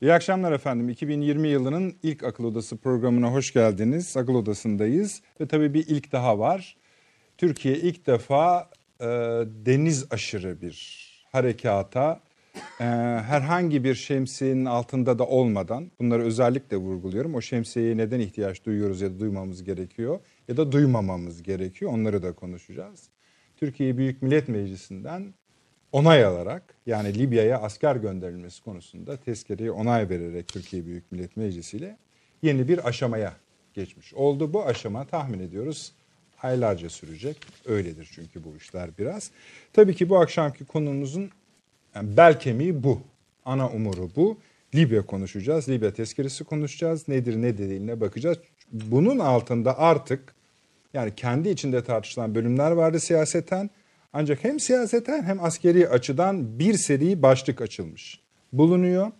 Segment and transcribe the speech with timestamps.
[0.00, 0.88] İyi akşamlar efendim.
[0.88, 4.16] 2020 yılının ilk Akıl Odası programına hoş geldiniz.
[4.16, 6.76] Akıl Odası'ndayız ve tabii bir ilk daha var.
[7.38, 9.06] Türkiye ilk defa e,
[9.66, 12.20] deniz aşırı bir harekata
[12.80, 12.84] e,
[13.26, 17.34] herhangi bir şemsiyenin altında da olmadan bunları özellikle vurguluyorum.
[17.34, 22.32] O şemsiyeye neden ihtiyaç duyuyoruz ya da duymamız gerekiyor ya da duymamamız gerekiyor onları da
[22.32, 23.08] konuşacağız.
[23.56, 25.34] Türkiye Büyük Millet Meclisi'nden
[25.92, 31.96] onay alarak yani Libya'ya asker gönderilmesi konusunda tezkereye onay vererek Türkiye Büyük Millet Meclisi ile
[32.42, 33.32] yeni bir aşamaya
[33.74, 34.52] geçmiş oldu.
[34.52, 35.92] Bu aşama tahmin ediyoruz
[36.42, 37.36] aylarca sürecek.
[37.66, 39.30] Öyledir çünkü bu işler biraz.
[39.72, 41.30] Tabii ki bu akşamki konumuzun
[41.94, 43.00] yani bel kemiği bu.
[43.44, 44.38] Ana umuru bu.
[44.74, 45.68] Libya konuşacağız.
[45.68, 47.08] Libya tezkeresi konuşacağız.
[47.08, 48.38] Nedir ne dediğine bakacağız.
[48.72, 50.34] Bunun altında artık
[50.94, 53.70] yani kendi içinde tartışılan bölümler vardı siyaseten.
[54.12, 58.20] Ancak hem siyaseten hem askeri açıdan bir seri başlık açılmış
[58.52, 59.12] bulunuyor.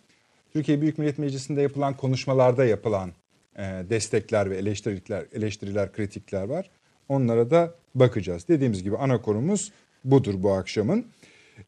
[0.52, 3.12] Türkiye Büyük Millet Meclisi'nde yapılan konuşmalarda yapılan
[3.56, 6.70] e, destekler ve eleştiriler, eleştiriler, kritikler var.
[7.08, 8.48] Onlara da bakacağız.
[8.48, 9.72] Dediğimiz gibi ana konumuz
[10.04, 11.06] budur bu akşamın.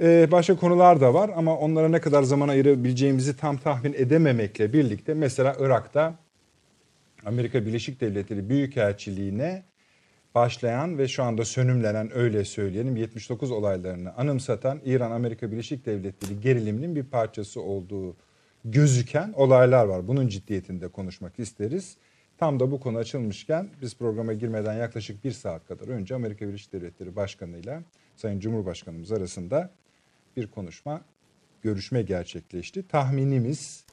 [0.01, 5.15] Ee, başka konular da var ama onlara ne kadar zaman ayırabileceğimizi tam tahmin edememekle birlikte
[5.15, 6.15] mesela Irak'ta
[7.27, 9.63] Amerika Birleşik Devletleri Büyükelçiliğine
[10.35, 17.05] başlayan ve şu anda sönümlenen öyle söyleyelim 79 olaylarını anımsatan İran-Amerika Birleşik Devletleri geriliminin bir
[17.05, 18.17] parçası olduğu
[18.65, 20.09] gözüken olaylar var.
[20.09, 21.97] Bunun ciddiyetinde konuşmak isteriz.
[22.39, 26.73] Tam da bu konu açılmışken biz programa girmeden yaklaşık bir saat kadar önce Amerika Birleşik
[26.73, 27.81] Devletleri Başkanı ile
[28.17, 29.71] Sayın Cumhurbaşkanımız arasında
[30.37, 31.01] bir konuşma,
[31.63, 32.89] görüşme gerçekleşti.
[32.89, 33.85] Tahminimiz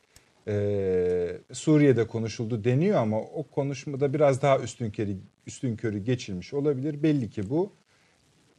[0.48, 5.18] e, Suriye'de konuşuldu deniyor ama o konuşmada biraz daha üstün körü,
[5.50, 7.03] üstün körü geçilmiş olabilir.
[7.03, 7.72] Belli ki bu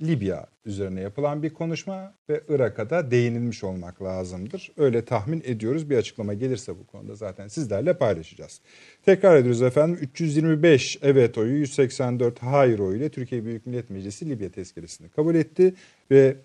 [0.03, 4.73] Libya üzerine yapılan bir konuşma ve Irak'a da değinilmiş olmak lazımdır.
[4.77, 5.91] Öyle tahmin ediyoruz.
[5.91, 8.61] Bir açıklama gelirse bu konuda zaten sizlerle paylaşacağız.
[9.05, 9.99] Tekrar ediyoruz efendim.
[10.01, 15.75] 325 evet oyu, 184 hayır oyu ile Türkiye Büyük Millet Meclisi Libya tezkeresini kabul etti
[16.11, 16.37] ve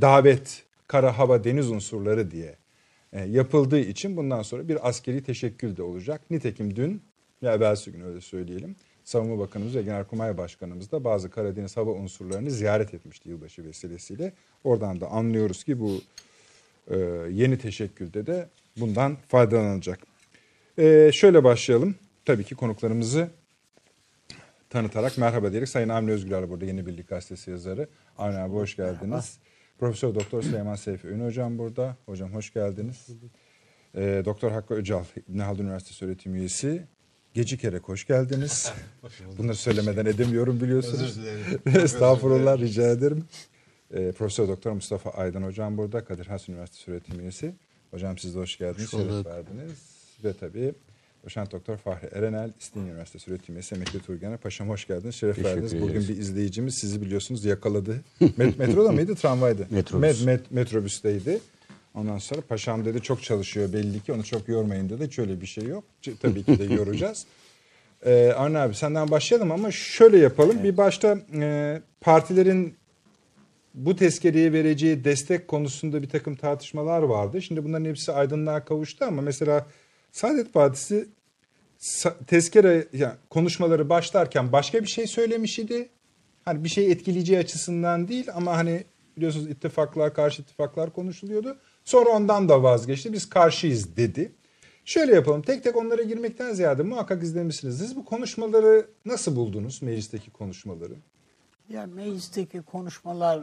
[0.00, 2.56] davet kara, hava, deniz unsurları diye
[3.12, 6.30] e, yapıldığı için bundan sonra bir askeri teşekkül de olacak.
[6.30, 7.02] Nitekim dün
[7.42, 8.76] ve evvelsi gün öyle söyleyelim.
[9.08, 14.32] Savunma Bakanımız ve Genelkurmay Başkanımız da bazı Karadeniz hava unsurlarını ziyaret etmişti yılbaşı vesilesiyle.
[14.64, 16.00] Oradan da anlıyoruz ki bu
[16.90, 16.96] e,
[17.30, 19.98] yeni teşekkülde de bundan faydalanılacak.
[20.78, 21.94] E, şöyle başlayalım.
[22.24, 23.30] Tabii ki konuklarımızı
[24.70, 27.88] tanıtarak merhaba diyerek Sayın Avni Özgürler burada Yeni Birlik Gazetesi yazarı.
[28.18, 29.00] Avni abi hoş geldiniz.
[29.02, 29.24] Merhaba.
[29.78, 31.96] Profesör Doktor Süleyman Seyfi Ünlü Hocam burada.
[32.06, 33.06] Hocam hoş geldiniz.
[33.94, 36.86] E, Doktor Hakkı Öcal, İbn Haldun Üniversitesi öğretim üyesi.
[37.38, 38.72] Gecikerek hoş geldiniz.
[39.38, 41.02] Bunları söylemeden edemiyorum biliyorsunuz.
[41.02, 41.60] Özür dilerim.
[41.84, 43.24] Estağfurullah rica ederim.
[43.94, 46.04] E, Profesör Doktor Mustafa Aydın Hocam burada.
[46.04, 47.54] Kadir Has Üniversitesi öğretim üyesi.
[47.90, 48.92] Hocam siz de hoş geldiniz.
[48.92, 49.72] Hoş Şeref verdiniz.
[50.24, 50.74] Ve tabii
[51.24, 54.36] Doçent Doktor Fahri Erenel, İstinye Üniversitesi öğretim üyesi Emekli Turgen'e.
[54.36, 55.80] Paşam hoş geldiniz, şeref verdiniz.
[55.80, 58.00] Bugün bir izleyicimiz sizi biliyorsunuz yakaladı.
[58.36, 59.66] Met metroda mıydı, tramvaydı?
[59.70, 60.02] Metrobüs.
[60.02, 61.40] Met, met, metrobüsteydi.
[61.98, 65.06] Ondan sonra paşam dedi çok çalışıyor belli ki onu çok yormayın dedi.
[65.06, 65.84] Hiç öyle bir şey yok.
[66.20, 67.26] Tabii ki de yoracağız.
[68.02, 70.54] Ee, Arne abi senden başlayalım ama şöyle yapalım.
[70.54, 70.64] Evet.
[70.64, 72.74] Bir başta e, partilerin
[73.74, 77.42] bu tezkereye vereceği destek konusunda bir takım tartışmalar vardı.
[77.42, 79.66] Şimdi bunların hepsi aydınlığa kavuştu ama mesela
[80.12, 81.08] Saadet Partisi
[82.26, 85.88] tezkere yani konuşmaları başlarken başka bir şey söylemiş idi.
[86.44, 88.84] Hani bir şey etkileyeceği açısından değil ama hani
[89.16, 91.58] biliyorsunuz ittifaklar, karşı ittifaklar konuşuluyordu.
[91.88, 93.12] Sonra ondan da vazgeçti.
[93.12, 94.32] Biz karşıyız dedi.
[94.84, 95.42] Şöyle yapalım.
[95.42, 97.78] Tek tek onlara girmekten ziyade muhakkak izlemişsiniz.
[97.78, 99.82] Siz bu konuşmaları nasıl buldunuz?
[99.82, 100.92] Meclisteki konuşmaları.
[101.68, 103.40] Ya meclisteki konuşmalar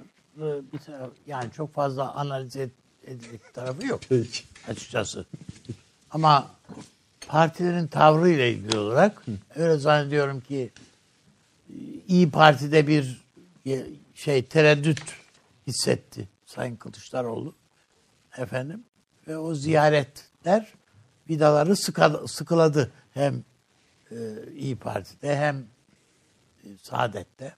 [0.73, 2.55] bir taraf yani çok fazla analiz
[3.05, 3.99] edilecek tarafı yok.
[4.09, 4.43] Peki.
[4.67, 5.25] Açıkçası.
[6.11, 6.51] Ama
[7.27, 9.25] partilerin tavrıyla ilgili olarak
[9.55, 10.71] öyle zannediyorum ki
[12.07, 13.25] İyi Parti'de bir
[14.15, 15.01] şey tereddüt
[15.67, 17.53] hissetti Sayın Kılıçdaroğlu
[18.37, 18.83] efendim
[19.27, 20.73] ve o ziyaretler
[21.29, 21.75] vidaları
[22.27, 23.43] sıkıladı hem
[24.11, 24.15] e,
[24.55, 25.67] İyi Parti'de hem
[26.63, 27.55] e, Saadet'te.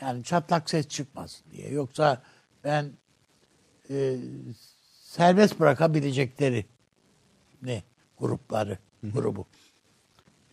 [0.00, 1.70] Yani çatlak ses çıkmasın diye.
[1.70, 2.22] Yoksa
[2.64, 2.92] ben
[3.90, 4.16] e,
[5.00, 6.66] serbest bırakabilecekleri
[7.62, 7.82] ne
[8.18, 9.46] grupları, grubu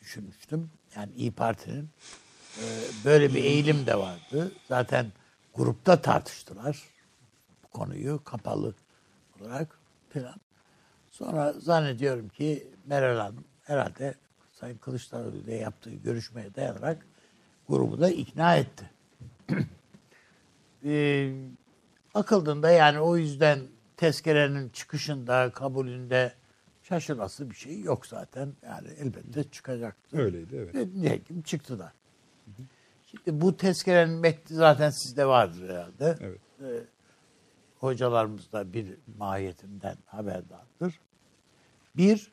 [0.02, 0.72] düşünmüştüm.
[0.96, 1.90] Yani İyi Parti'nin
[2.58, 2.64] e,
[3.06, 4.52] böyle bir eğilim de vardı.
[4.68, 5.12] Zaten
[5.54, 6.84] grupta tartıştılar
[7.64, 8.74] bu konuyu kapalı
[9.42, 9.80] olarak
[10.10, 10.36] falan.
[11.12, 14.16] Sonra zannediyorum ki Meral Hanım herhalde
[14.52, 17.06] Sayın Kılıçdaroğlu ile yaptığı görüşmeye dayanarak
[17.70, 18.90] grubu da ikna etti.
[20.86, 21.34] e,
[22.14, 23.60] akıldığında yani o yüzden
[23.98, 26.34] tezkerenin çıkışında, kabulünde
[26.84, 28.54] şaşırması bir şey yok zaten.
[28.66, 30.18] Yani elbette çıkacaktı.
[30.18, 30.76] Öyleydi evet.
[30.76, 31.92] Ve nitekim çıktılar.
[33.08, 36.18] Şimdi bu tezkerenin metni zaten sizde vardır herhalde.
[36.22, 36.40] Evet.
[36.62, 36.95] Ee,
[37.86, 41.00] hocalarımız da bir mahiyetinden haberdardır.
[41.98, 42.32] Bir,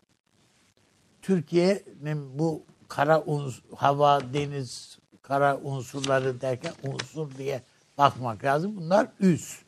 [1.22, 7.62] Türkiye'nin bu kara uns hava, deniz, kara unsurları derken unsur diye
[7.98, 8.76] bakmak lazım.
[8.76, 9.62] Bunlar üs.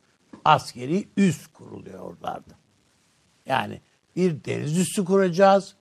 [0.45, 2.55] Askeri üs kuruluyor oralarda.
[3.47, 3.81] Yani
[4.17, 5.75] bir deniz üssü kuracağız,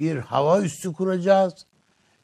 [0.00, 1.66] bir hava üssü kuracağız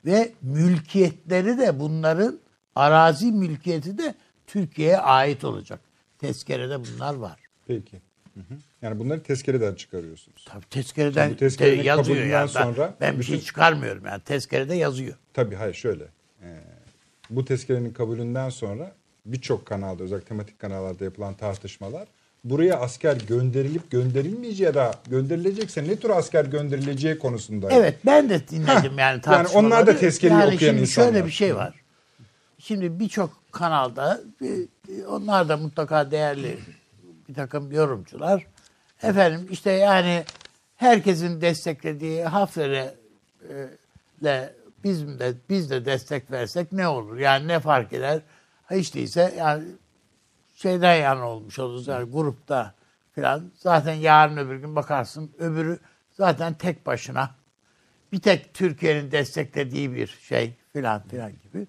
[0.04, 2.38] ve mülkiyetleri de bunların
[2.74, 4.14] arazi mülkiyeti de
[4.46, 5.80] Türkiye'ye ait olacak.
[6.26, 7.40] Tezkerede bunlar var.
[7.66, 7.96] Peki.
[8.34, 8.58] Hı hı.
[8.82, 10.44] Yani bunları tezkereden çıkarıyorsunuz.
[10.44, 12.48] Tabii tezkereden tezkerenin de yazıyor yani.
[12.48, 14.22] Sonra ben, bir şey çıkarmıyorum yani.
[14.22, 15.14] Tezkerede yazıyor.
[15.34, 16.04] Tabii hayır şöyle.
[16.42, 16.46] Ee,
[17.30, 18.92] bu tezkerenin kabulünden sonra
[19.26, 22.08] birçok kanalda özellikle tematik kanallarda yapılan tartışmalar
[22.50, 27.68] buraya asker gönderilip gönderilmeyeceği ya da gönderilecekse ne tür asker gönderileceği konusunda.
[27.70, 29.66] Evet ben de dinledim Heh, yani yani tartışmaları.
[29.66, 31.12] onlar da tezkereyi yani okuyan insanlar.
[31.12, 31.74] şöyle bir şey var.
[32.66, 36.58] Şimdi birçok kanalda e, onlar da mutlaka değerli
[37.28, 38.46] bir takım yorumcular.
[39.02, 40.24] Efendim işte yani
[40.76, 42.94] herkesin desteklediği Hafter'e
[43.42, 43.54] e,
[44.24, 44.54] le
[44.84, 47.18] biz de biz de destek versek ne olur?
[47.18, 48.20] Yani ne fark eder?
[48.70, 49.64] Hiç değilse yani
[50.54, 52.74] şeyden yana olmuş oluruz yani grupta
[53.14, 53.52] falan.
[53.54, 55.78] Zaten yarın öbür gün bakarsın öbürü
[56.12, 57.30] zaten tek başına
[58.12, 61.66] bir tek Türkiye'nin desteklediği bir şey filan filan gibi.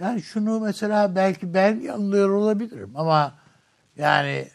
[0.00, 3.34] Yani şunu mesela belki ben yanılıyor olabilirim ama
[3.96, 4.48] yani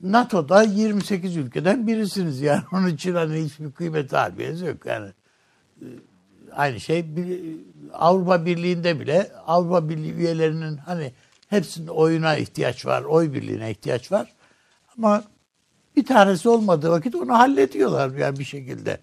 [0.00, 5.10] NATO'da 28 ülkeden birisiniz yani onun için hani hiçbir kıymet harbiyeniz yok yani.
[5.82, 5.84] Ee,
[6.52, 7.04] Aynı şey
[7.92, 11.12] Avrupa Birliği'nde bile Avrupa Birliği üyelerinin hani
[11.48, 14.32] hepsinin oyuna ihtiyaç var, oy birliğine ihtiyaç var.
[14.98, 15.24] Ama
[15.96, 19.00] bir tanesi olmadığı vakit onu hallediyorlar yani bir şekilde.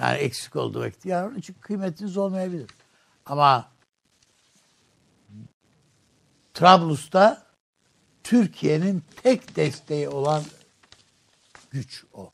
[0.00, 1.06] Yani eksik olduğu vakit.
[1.06, 2.70] Yani onun için kıymetiniz olmayabilir.
[3.26, 3.68] Ama
[6.54, 7.46] Trablus'ta
[8.24, 10.42] Türkiye'nin tek desteği olan
[11.70, 12.32] güç o.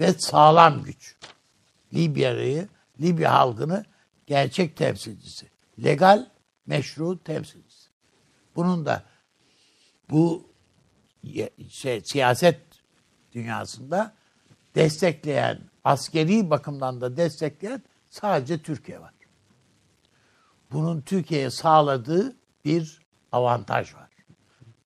[0.00, 1.16] Ve sağlam güç.
[1.94, 2.68] Libya'yı,
[3.00, 3.84] Libya halkını
[4.26, 5.50] gerçek temsilcisi.
[5.84, 6.26] Legal,
[6.66, 7.88] meşru temsilcisi.
[8.56, 9.02] Bunun da
[10.10, 10.48] bu
[11.70, 12.60] şey, siyaset
[13.32, 14.14] dünyasında
[14.74, 19.14] destekleyen, askeri bakımdan da destekleyen sadece Türkiye var.
[20.72, 23.03] Bunun Türkiye'ye sağladığı bir
[23.34, 24.08] avantaj var.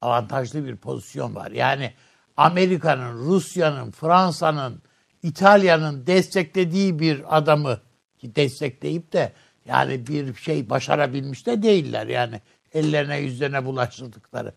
[0.00, 1.50] Avantajlı bir pozisyon var.
[1.50, 1.92] Yani
[2.36, 4.82] Amerika'nın, Rusya'nın, Fransa'nın,
[5.22, 7.80] İtalya'nın desteklediği bir adamı
[8.18, 9.32] ki destekleyip de
[9.66, 12.06] yani bir şey başarabilmiş de değiller.
[12.06, 12.40] Yani
[12.74, 14.52] ellerine yüzlerine bulaştırdıkları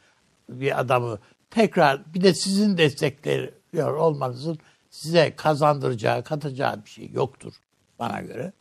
[0.50, 4.60] bir adamı tekrar bir de sizin destekliyor olmanızın
[4.90, 7.54] size kazandıracağı, katacağı bir şey yoktur
[8.00, 8.54] bana göre.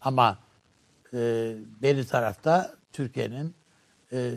[0.00, 0.38] Ama
[1.12, 1.18] e,
[1.82, 3.54] beri tarafta Türkiye'nin
[4.12, 4.32] e,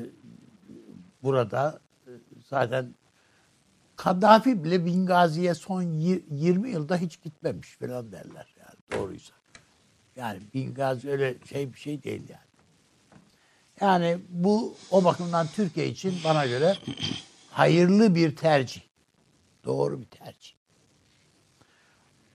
[1.24, 2.12] burada e,
[2.50, 2.94] zaten
[3.96, 9.34] Kaddafi bile Bingazi'ye son yir- 20 yılda hiç gitmemiş falan derler yani doğruysa.
[10.16, 12.44] Yani Bingazi öyle şey bir şey değil yani.
[13.82, 16.78] Yani bu o bakımdan Türkiye için bana göre
[17.52, 18.82] hayırlı bir tercih.
[19.66, 20.52] Doğru bir tercih.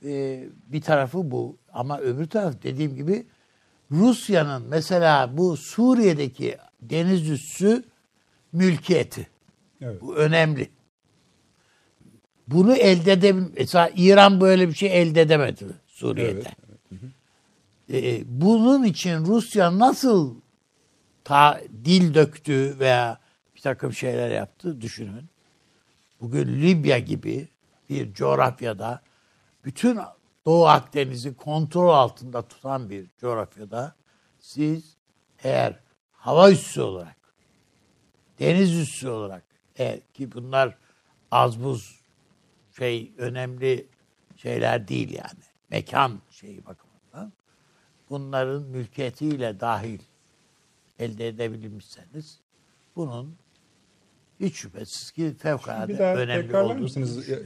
[0.05, 3.27] Ee, bir tarafı bu ama öbür taraf dediğim gibi
[3.91, 7.85] Rusya'nın mesela bu Suriye'deki deniz üssü
[8.53, 9.29] mülkiyeti.
[9.81, 10.01] Evet.
[10.01, 10.71] Bu önemli.
[12.49, 16.31] Bunu elde edebil mesela İran böyle bir şey elde edemedi Suriye'de.
[16.31, 16.49] Evet,
[17.93, 20.35] Ee, bunun için Rusya nasıl
[21.25, 23.19] ta dil döktü veya
[23.57, 25.25] bir takım şeyler yaptı düşünün.
[26.21, 27.49] Bugün Libya gibi
[27.91, 29.03] bir coğrafyada
[29.65, 29.99] bütün
[30.47, 33.95] Doğu Akdeniz'i kontrol altında tutan bir coğrafyada
[34.41, 34.97] siz
[35.43, 35.81] eğer
[36.13, 37.17] hava üssü olarak,
[38.41, 39.43] deniz üssü olarak
[39.77, 40.75] eğer ki bunlar
[41.31, 42.01] az buz
[42.79, 43.87] şey önemli
[44.37, 45.43] şeyler değil yani.
[45.71, 47.33] Mekan şeyi bakımından.
[48.11, 49.99] Bunların mülkiyetiyle dahil
[50.99, 52.39] elde edebilmişseniz
[52.97, 53.35] bunun
[54.41, 57.43] hiç şüphesiz ki fevkalade Bir daha önemli tekrarlar olduğunu mısınız e,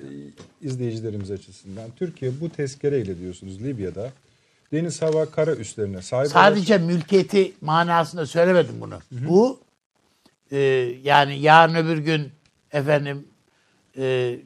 [0.63, 1.91] izleyicilerimiz açısından?
[1.97, 4.13] Türkiye bu tezkereyle diyorsunuz Libya'da
[4.73, 8.99] deniz hava kara üslerine sahip Sadece mülkiyeti manasında söylemedim bunu.
[9.11, 9.61] Bu
[10.53, 10.59] e,
[11.03, 12.33] yani yarın öbür gün
[12.73, 13.25] efendim
[13.99, 14.37] e,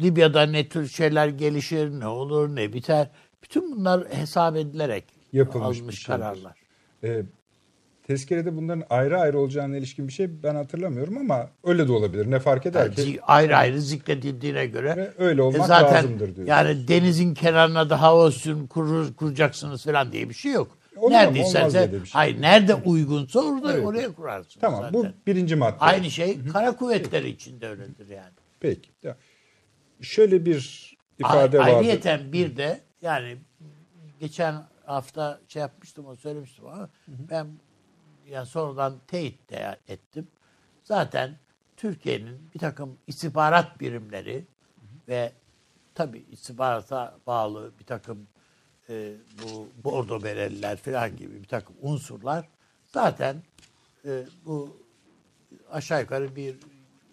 [0.00, 3.08] Libya'da ne tür şeyler gelişir, ne olur, ne biter.
[3.42, 6.06] Bütün bunlar hesap edilerek Yapılmış şeydir.
[6.06, 6.52] kararlar.
[7.04, 7.22] E,
[8.06, 12.30] tezkerede bunların ayrı ayrı olacağına ilişkin bir şey ben hatırlamıyorum ama öyle de olabilir.
[12.30, 13.18] Ne fark eder Yani ki?
[13.22, 16.46] ayrı ayrı zikredildiğine göre öyle olmak e zaten lazımdır diyor.
[16.48, 18.30] Yani denizin kenarına da hava
[18.70, 20.78] kurur, kuracaksınız falan diye bir şey yok.
[20.96, 21.10] Olur?
[21.10, 22.00] Nerede isterse, şey.
[22.12, 23.86] hayır nerede uygunsa orada Evet.
[23.86, 24.94] oraya kurarsınız Tamam zaten.
[24.94, 25.76] bu birinci madde.
[25.78, 28.32] Aynı şey kara kuvvetleri için de öyledir yani.
[28.60, 28.90] Peki.
[29.02, 29.16] Ya,
[30.00, 31.76] Şöyle bir ifade vardı.
[31.76, 33.36] Ayrıyeten bir de yani
[34.20, 34.54] geçen
[34.86, 37.46] hafta şey yapmıştım o söylemiştim ama ben
[38.30, 40.28] yani sonradan teyit de ettim.
[40.84, 41.38] Zaten
[41.76, 44.44] Türkiye'nin bir takım istihbarat birimleri
[45.08, 45.32] ve
[45.94, 48.26] tabi istihbarata bağlı bir takım
[48.88, 49.12] e,
[49.42, 52.48] bu bordo bereliler falan gibi bir takım unsurlar
[52.86, 53.36] zaten
[54.04, 54.76] e, bu
[55.70, 56.54] aşağı yukarı bir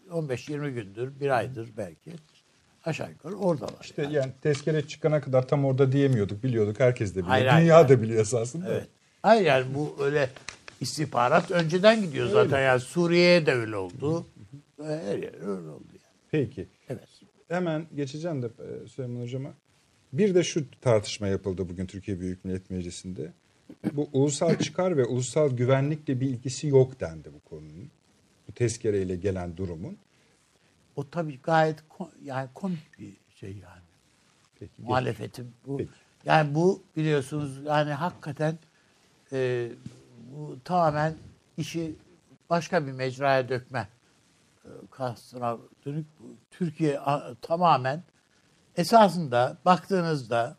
[0.10, 2.12] 15-20 gündür, bir aydır belki
[2.86, 3.84] aşağı yukarı oradalar.
[3.84, 6.80] İşte yani tezkere çıkana kadar tam orada diyemiyorduk, biliyorduk.
[6.80, 7.30] Herkes de biliyor.
[7.30, 7.90] Hayır, Dünya hayır.
[7.90, 8.70] da biliyor esasında.
[8.70, 8.88] Evet.
[9.24, 10.30] Hayır yani bu öyle
[10.82, 12.62] istihbarat önceden gidiyor zaten.
[12.62, 14.25] Yani Suriye'ye de öyle oldu.
[14.84, 16.16] Her yer öyle oldu yani.
[16.32, 16.68] Peki.
[16.90, 17.08] Evet.
[17.48, 19.54] Hemen geçeceğim de e, Süleyman Hocam'a.
[20.13, 23.32] Bir de şu tartışma yapıldı bugün Türkiye Büyük Millet Meclisi'nde.
[23.94, 27.89] Bu ulusal çıkar ve ulusal güvenlikle bir ilgisi yok dendi bu konunun.
[28.48, 29.98] Bu tezkereyle gelen durumun.
[30.96, 31.84] O tabii gayet
[32.24, 33.82] yani komik bir şey yani.
[34.60, 34.72] Peki.
[34.77, 34.88] geç.
[34.88, 35.77] Muhalefetin bu.
[35.77, 35.89] Peki.
[36.25, 38.58] Yani bu biliyorsunuz yani hakikaten
[39.32, 39.70] e,
[40.32, 41.15] bu tamamen
[41.58, 41.96] işi
[42.50, 43.88] başka bir mecraya dökme
[44.65, 46.06] e, kastına dönük.
[46.51, 48.03] Türkiye a- tamamen
[48.78, 50.58] esasında baktığınızda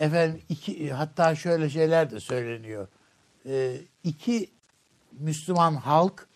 [0.00, 2.88] efendim iki hatta şöyle şeyler de söyleniyor.
[3.46, 4.50] E, iki
[5.12, 6.28] Müslüman halk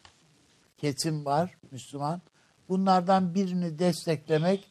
[0.78, 2.20] kesim var Müslüman.
[2.68, 4.70] Bunlardan birini desteklemek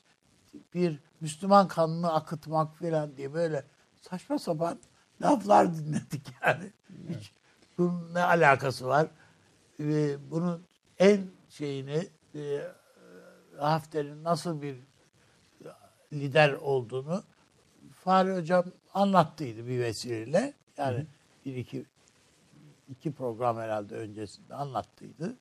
[0.73, 3.65] bir Müslüman kanını akıtmak falan diye böyle
[4.01, 4.79] saçma sapan
[5.21, 6.71] laflar dinledik yani.
[7.09, 7.31] Hiç
[7.77, 9.07] bunun ne alakası var?
[9.79, 10.63] Ee, bunun
[10.99, 12.61] en şeyini e,
[13.57, 14.88] Hafter'in nasıl bir
[16.13, 17.23] lider olduğunu
[18.03, 20.53] Fahri Hocam anlattıydı bir vesileyle.
[20.77, 21.05] Yani
[21.45, 21.85] bir iki
[22.89, 25.35] iki program herhalde öncesinde anlattıydı.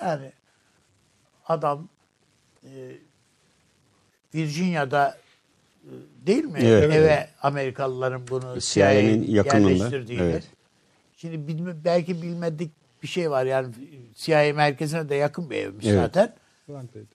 [0.00, 0.32] Yani
[1.46, 1.88] adam
[2.64, 2.70] e,
[4.34, 5.18] Virginia'da
[5.84, 5.92] e,
[6.26, 6.58] değil mi?
[6.62, 6.94] Evet.
[6.94, 10.44] Eve Amerikalıların bunu CIA'nin CIA yakınında, evet.
[11.16, 12.70] Şimdi bilme, belki bilmedik
[13.02, 13.74] bir şey var yani
[14.14, 16.00] CIA merkezine de yakın bir evmiş Evet.
[16.00, 16.34] zaten.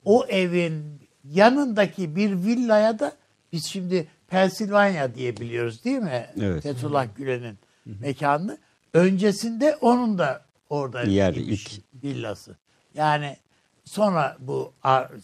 [0.04, 3.12] O evin yanındaki bir villaya da
[3.52, 6.26] biz şimdi Pensilvanya diye biliyoruz değil mi?
[6.40, 6.62] Evet.
[6.62, 7.58] Fethullah Gülen'in
[8.00, 8.58] mekanını.
[8.94, 11.70] Öncesinde onun da orada Yer, ilk.
[12.04, 12.56] villası.
[12.94, 13.36] Yani
[13.84, 14.72] sonra bu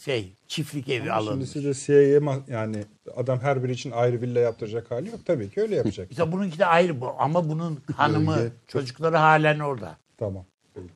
[0.04, 1.48] şey çiftlik evi Şimdi alınmış.
[1.50, 2.84] size CIA ma- yani
[3.16, 5.26] adam her biri için ayrı villa yaptıracak hali yok.
[5.26, 6.10] Tabii ki öyle yapacak.
[6.10, 9.96] İşte bununki de ayrı bu ama bunun hanımı, çocukları halen orada.
[10.18, 10.44] tamam.
[10.74, 10.88] Peki.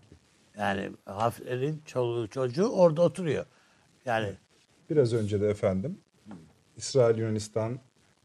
[0.59, 3.47] Yani Hafter'in çoluğu çocuğu orada oturuyor.
[4.07, 4.33] Yani
[4.91, 5.99] Biraz önce de efendim
[6.77, 7.79] İsrail Yunanistan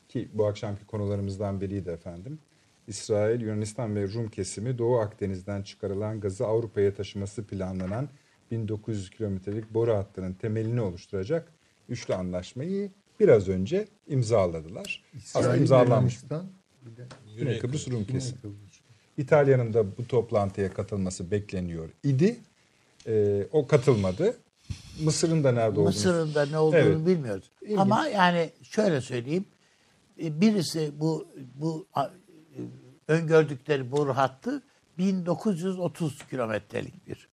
[0.10, 2.40] ki bu akşamki konularımızdan biriydi efendim.
[2.88, 8.10] İsrail, Yunanistan ve Rum kesimi Doğu Akdeniz'den çıkarılan gazı Avrupa'ya taşıması planlanan
[8.52, 11.52] 1900 kilometrelik boru hattının temelini oluşturacak
[11.90, 15.04] üçlü anlaşmayı biraz önce imzaladılar.
[15.18, 15.92] Aslında İsrail, imzalanmış.
[15.92, 16.46] Yunanistan,
[16.86, 17.08] bir de
[17.38, 18.40] Güney Kıbrıs Rum kesimi.
[19.18, 22.38] İtalya'nın da bu toplantıya katılması bekleniyor idi.
[23.08, 24.38] Ee, o katılmadı.
[25.04, 27.06] Mısır'ın da nerede olduğunu Mısır'ın da ne olduğunu Evet.
[27.06, 27.52] bilmiyoruz.
[27.62, 27.80] İlginç.
[27.80, 29.46] Ama yani şöyle söyleyeyim.
[30.24, 32.02] e, Birisi bu bu e,
[33.08, 34.64] öngördükleri boru hattı
[34.98, 37.28] 1930 kilometrelik bir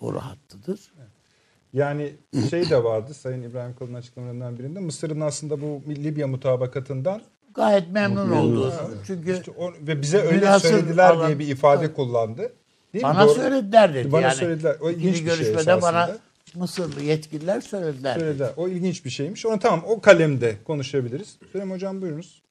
[0.00, 0.80] boru hattıdır.
[1.72, 2.12] Yani
[2.50, 7.22] şey de vardı Sayın İbrahim Kalın açıklamalarından birinde Mısır'ın aslında bu Libya mutabakatından
[7.54, 8.72] Gayet memnun oldu.
[9.06, 12.52] Çünkü işte o- ve bize öyle söylediler alan- diye bir ifade kullandı.
[12.94, 13.10] Değil mi?
[13.10, 13.34] bana Doğru.
[13.34, 14.12] söylediler dedi.
[14.12, 14.76] Bana yani, söylediler.
[14.80, 16.18] O ilginç bir şey görüşmede bana esasında.
[16.56, 18.18] Mısırlı yetkililer söylediler.
[18.18, 18.50] Söylediler.
[18.56, 19.46] O ilginç bir şeymiş.
[19.46, 21.36] Onu tamam o kalemde konuşabiliriz.
[21.52, 22.42] Süleyman Hocam buyurunuz.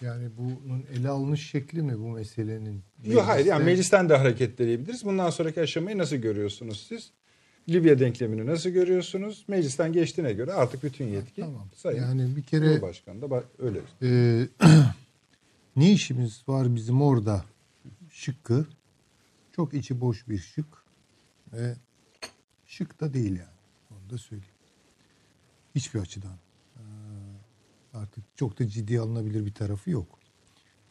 [0.00, 2.82] Yani bunun ele alınış şekli mi bu meselenin?
[3.04, 5.04] Yok hayır yani Mecliste- meclisten de hareketleyebiliriz.
[5.04, 7.10] Bundan sonraki aşamayı nasıl görüyorsunuz siz?
[7.68, 9.44] Libya denklemini nasıl görüyorsunuz?
[9.48, 11.68] Meclisten geçtiğine göre artık bütün yetki Tamam.
[11.76, 13.78] Sayın Yani bir kere Cumhurbaşkanı da öyle.
[14.02, 14.08] e,
[15.76, 17.44] ne işimiz var bizim orada
[18.10, 18.66] şıkkı
[19.56, 20.66] çok içi boş bir şık
[21.52, 21.76] ve
[22.66, 23.58] şık da değil yani.
[23.90, 24.54] Onu da söyleyeyim.
[25.74, 26.36] Hiçbir açıdan.
[27.94, 30.18] Artık çok da ciddiye alınabilir bir tarafı yok.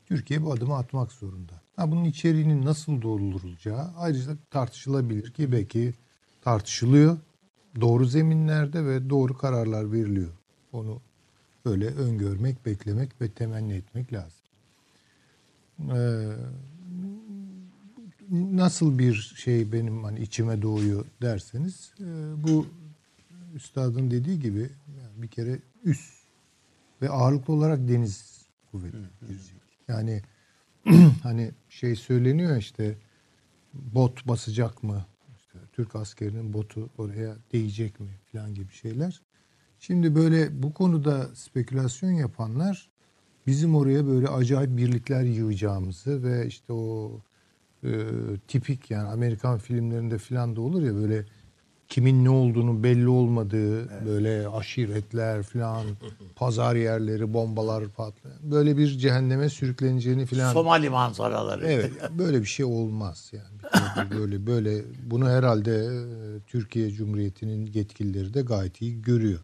[0.05, 1.61] Türkiye bu adımı atmak zorunda.
[1.75, 5.93] Ha, bunun içeriğinin nasıl doldurulacağı ayrıca tartışılabilir ki belki
[6.41, 7.17] tartışılıyor.
[7.81, 10.31] Doğru zeminlerde ve doğru kararlar veriliyor.
[10.71, 11.01] Onu
[11.65, 14.41] böyle öngörmek, beklemek ve temenni etmek lazım.
[15.79, 16.35] Ee,
[18.31, 22.03] nasıl bir şey benim hani içime doğuyor derseniz e,
[22.43, 22.67] bu
[23.55, 24.69] üstadın dediği gibi
[24.99, 26.13] yani bir kere üst
[27.01, 29.61] ve ağırlıklı olarak deniz kuvveti girecek.
[29.87, 30.21] Yani
[31.23, 32.97] hani şey söyleniyor işte
[33.73, 35.05] bot basacak mı?
[35.37, 39.21] İşte Türk askerinin botu oraya değecek mi falan gibi şeyler.
[39.79, 42.89] Şimdi böyle bu konuda spekülasyon yapanlar
[43.47, 47.11] bizim oraya böyle acayip birlikler yığacağımızı ve işte o
[47.83, 47.89] e,
[48.47, 51.25] tipik yani Amerikan filmlerinde falan da olur ya böyle
[51.91, 55.85] kimin ne olduğunu belli olmadığı böyle aşiretler falan
[56.35, 61.67] pazar yerleri bombalar patlayan böyle bir cehenneme sürükleneceğini falan Somali manzaraları.
[61.67, 64.11] Evet böyle bir şey olmaz yani.
[64.11, 65.95] Böyle böyle bunu herhalde e,
[66.47, 69.39] Türkiye Cumhuriyeti'nin yetkilileri de gayet iyi görüyor.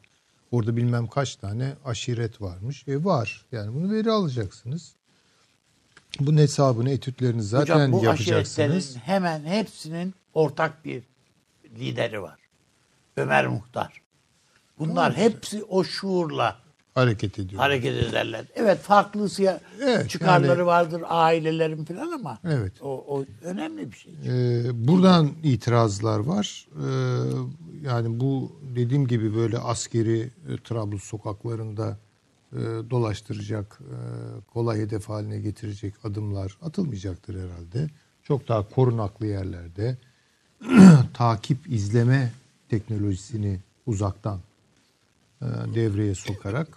[0.51, 2.87] Orada bilmem kaç tane aşiret varmış.
[2.87, 3.45] E var.
[3.51, 4.95] Yani bunu veri alacaksınız.
[6.19, 8.97] Bunun hesabını, etütlerini zaten Hocam bu yapacaksınız.
[9.03, 11.03] hemen hepsinin ortak bir
[11.79, 12.39] lideri var.
[13.17, 14.01] Ömer Muhtar.
[14.79, 16.57] Bunlar hepsi o şuurla
[16.95, 17.61] Hareket ediyor.
[17.61, 18.45] hareket ederler.
[18.55, 22.73] Evet farklı siya- Evet, çıkarları yani- vardır ailelerin falan ama Evet.
[22.81, 24.13] o, o önemli bir şey.
[24.25, 26.67] Ee, buradan itirazlar var.
[26.75, 26.83] Ee,
[27.87, 31.97] yani bu dediğim gibi böyle askeri e, Trablus sokaklarında
[32.53, 33.95] e, dolaştıracak, e,
[34.53, 37.89] kolay hedef haline getirecek adımlar atılmayacaktır herhalde.
[38.23, 39.97] Çok daha korunaklı yerlerde
[41.13, 42.31] takip izleme
[42.69, 44.39] teknolojisini uzaktan
[45.41, 46.67] e, devreye sokarak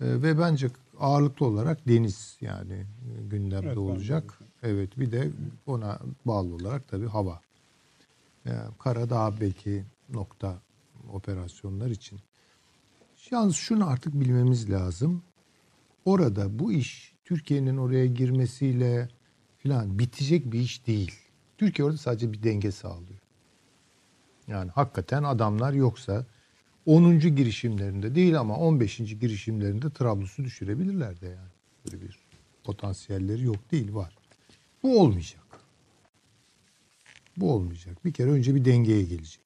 [0.00, 0.70] e, ve bence
[1.00, 2.86] ağırlıklı olarak deniz yani
[3.30, 4.38] gündemde Evet, olacak.
[4.62, 5.30] Evet bir de
[5.66, 7.40] ona bağlı olarak tabii hava.
[8.44, 10.58] Yani kara daha belki nokta
[11.12, 12.20] operasyonlar için.
[13.32, 15.22] Yalnız şunu artık bilmemiz lazım.
[16.04, 19.08] Orada bu iş Türkiye'nin oraya girmesiyle
[19.58, 21.12] filan bitecek bir iş değil.
[21.58, 23.20] Türkiye orada sadece bir denge sağlıyor.
[24.46, 26.26] Yani hakikaten adamlar yoksa
[26.86, 27.20] 10.
[27.20, 28.96] girişimlerinde değil ama 15.
[28.96, 31.50] girişimlerinde Trablus'u düşürebilirler de yani.
[31.86, 32.18] Böyle bir
[32.64, 34.16] potansiyelleri yok değil var.
[34.82, 35.60] Bu olmayacak.
[37.36, 38.04] Bu olmayacak.
[38.04, 39.42] Bir kere önce bir dengeye gelecek.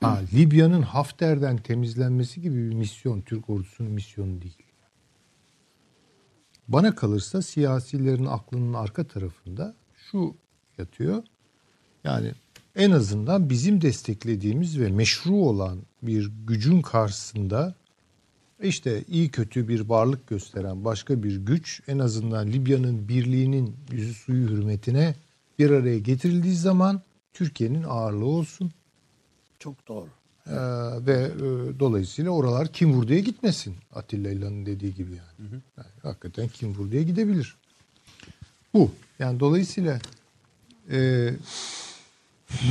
[0.00, 4.62] Ha, Libya'nın Hafter'den temizlenmesi gibi bir misyon Türk ordusunun misyonu değil.
[6.68, 9.74] Bana kalırsa siyasilerin aklının arka tarafında
[10.10, 10.36] şu
[10.78, 11.22] yatıyor.
[12.04, 12.32] Yani
[12.76, 17.74] en azından bizim desteklediğimiz ve meşru olan bir gücün karşısında
[18.62, 24.48] işte iyi kötü bir varlık gösteren başka bir güç en azından Libya'nın birliğinin yüzü suyu
[24.48, 25.14] hürmetine
[25.58, 28.72] bir araya getirildiği zaman Türkiye'nin ağırlığı olsun.
[29.58, 30.08] Çok doğru.
[30.46, 30.52] Ee,
[31.06, 31.40] ve e,
[31.80, 35.50] dolayısıyla oralar kim vurduya gitmesin Atilla İlhan'ın dediği gibi yani.
[35.76, 35.88] yani.
[36.02, 37.56] Hakikaten kim vurduya gidebilir.
[38.74, 38.90] Bu.
[39.18, 39.98] Yani dolayısıyla
[40.90, 40.98] e,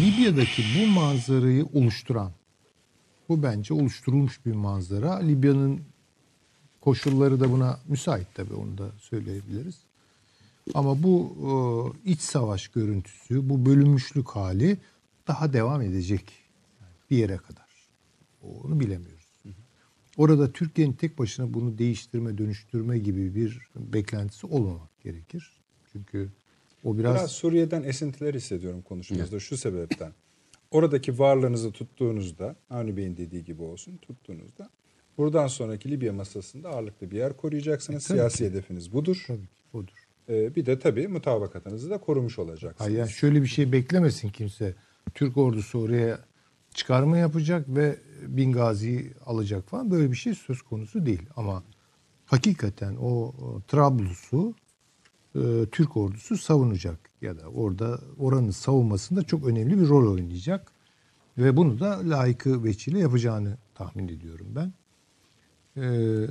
[0.02, 2.32] Libya'daki bu manzarayı oluşturan
[3.30, 5.16] bu bence oluşturulmuş bir manzara.
[5.16, 5.82] Libya'nın
[6.82, 9.76] koşulları da buna müsait tabii onu da söyleyebiliriz.
[10.74, 11.36] Ama bu
[12.06, 14.78] e, iç savaş görüntüsü, bu bölünmüşlük hali
[15.28, 16.47] daha devam edecek
[17.10, 17.68] bir yere kadar.
[18.42, 19.28] Onu bilemiyoruz.
[20.18, 25.52] Orada Türkiye'nin tek başına bunu değiştirme, dönüştürme gibi bir beklentisi olmamak gerekir.
[25.92, 26.30] Çünkü
[26.84, 30.14] o biraz, Biraz Suriye'den esintiler hissediyorum konuşmanızda şu sebepten.
[30.72, 34.70] Oradaki varlığınızı tuttuğunuzda, Avni Bey'in dediği gibi olsun tuttuğunuzda
[35.18, 38.12] buradan sonraki Libya masasında ağırlıklı bir yer koruyacaksınız.
[38.12, 38.46] E, Siyasi ki.
[38.46, 39.24] hedefiniz budur.
[39.28, 40.08] tabii ki odur.
[40.30, 42.88] Ee, bir de tabii mutabakatınızı da korumuş olacaksınız.
[42.88, 44.76] Hayır, yani şöyle bir şey beklemesin kimse.
[45.14, 46.20] Türk ordusu oraya
[46.78, 51.30] çıkarma yapacak ve Bingazi'yi alacak falan böyle bir şey söz konusu değil.
[51.36, 51.64] Ama
[52.26, 53.34] hakikaten o,
[53.68, 54.54] Trablus'u
[55.36, 60.72] e, Türk ordusu savunacak ya da orada oranın savunmasında çok önemli bir rol oynayacak.
[61.38, 64.74] Ve bunu da layıkı veçile yapacağını tahmin ediyorum ben.
[65.78, 66.28] Ee,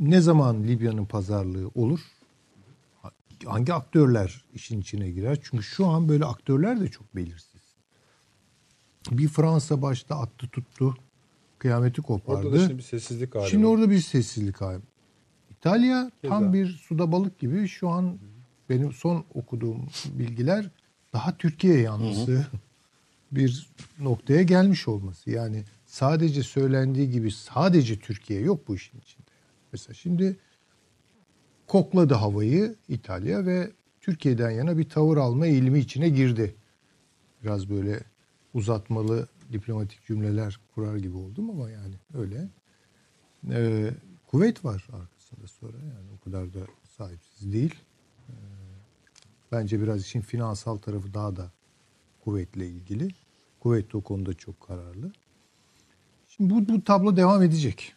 [0.00, 2.00] ne zaman Libya'nın pazarlığı olur?
[3.44, 5.38] hangi aktörler işin içine girer?
[5.42, 7.55] Çünkü şu an böyle aktörler de çok belirsiz.
[9.10, 10.94] Bir Fransa başta attı tuttu.
[11.58, 12.46] Kıyameti kopardı.
[12.46, 13.70] Orada da şimdi bir sessizlik hali Şimdi var.
[13.70, 14.82] orada bir sessizlik hali.
[15.50, 16.52] İtalya tam Keza.
[16.52, 18.18] bir suda balık gibi şu an
[18.68, 20.70] benim son okuduğum bilgiler
[21.12, 22.46] daha Türkiye yanlısı
[23.32, 25.30] bir noktaya gelmiş olması.
[25.30, 29.26] Yani sadece söylendiği gibi sadece Türkiye yok bu işin içinde.
[29.72, 30.36] Mesela şimdi
[31.66, 36.54] kokladı havayı İtalya ve Türkiye'den yana bir tavır alma eğilimi içine girdi.
[37.42, 38.00] Biraz böyle
[38.56, 42.48] uzatmalı diplomatik cümleler kurar gibi oldum ama yani öyle.
[43.50, 43.90] Ee,
[44.26, 46.60] kuvvet var arkasında sonra yani o kadar da
[46.96, 47.74] sahipsiz değil.
[48.28, 48.32] Ee,
[49.52, 51.50] Bence biraz işin finansal tarafı daha da
[52.24, 53.08] kuvvetle ilgili.
[53.60, 55.12] Kuvvet de o konuda çok kararlı.
[56.28, 57.94] Şimdi bu, bu tablo devam edecek.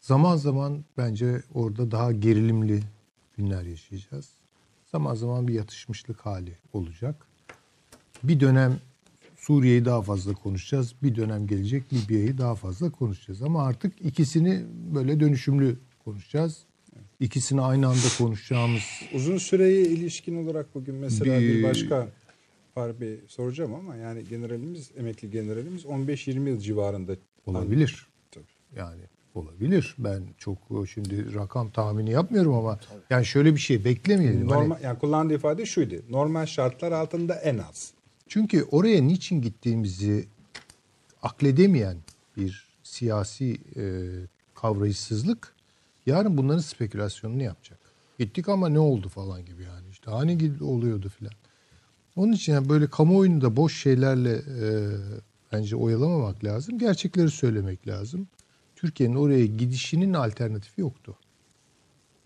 [0.00, 2.82] Zaman zaman bence orada daha gerilimli
[3.36, 4.30] günler yaşayacağız.
[4.86, 7.26] Zaman zaman bir yatışmışlık hali olacak.
[8.22, 8.80] Bir dönem
[9.46, 10.94] Suriye'yi daha fazla konuşacağız.
[11.02, 13.42] Bir dönem gelecek Libya'yı daha fazla konuşacağız.
[13.42, 16.58] Ama artık ikisini böyle dönüşümlü konuşacağız.
[17.20, 18.82] İkisini aynı anda konuşacağımız
[19.14, 22.08] Uzun süreye ilişkin olarak bugün mesela bir, Bir- başka
[22.74, 27.12] harbi soracağım ama yani generalimiz, emekli generalimiz 15-20 yıl civarında.
[27.46, 28.06] olabilir.
[28.30, 28.44] Tabii.
[28.76, 29.00] Yani
[29.34, 29.94] olabilir.
[29.98, 30.58] Ben çok
[30.94, 34.48] şimdi rakam tahmini yapmıyorum ama yani şöyle bir şey beklemeyelim.
[34.48, 35.94] Hani- Normal, yani kullandığı ifade şuydu.
[36.10, 37.92] Normal şartlar altında en az.
[38.32, 40.28] Çünkü oraya niçin gittiğimizi
[41.22, 41.96] akledemeyen
[42.36, 43.82] bir siyasi e,
[44.54, 45.54] kavrayışsızlık
[46.06, 47.78] yarın bunların spekülasyonunu yapacak.
[48.18, 49.88] Gittik ama ne oldu falan gibi yani.
[49.90, 51.32] İşte hani oluyordu filan.
[52.16, 54.66] Onun için yani böyle kamuoyunu da boş şeylerle e,
[55.52, 56.78] bence oyalamamak lazım.
[56.78, 58.28] Gerçekleri söylemek lazım.
[58.76, 61.16] Türkiye'nin oraya gidişinin alternatifi yoktu.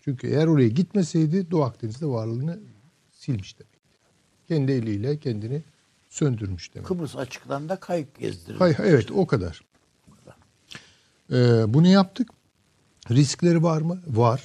[0.01, 2.59] Çünkü eğer oraya gitmeseydi Doğu Akdeniz'de varlığını
[3.11, 3.77] silmiş demek.
[4.47, 5.63] Kendi eliyle kendini
[6.17, 6.87] söndürmüş demek.
[6.87, 8.57] Kıbrıs açıklarında kayık gezdirildi.
[8.59, 9.61] Hayır, evet o kadar.
[11.31, 12.29] Ee, bunu yaptık.
[13.11, 14.01] Riskleri var mı?
[14.07, 14.43] Var.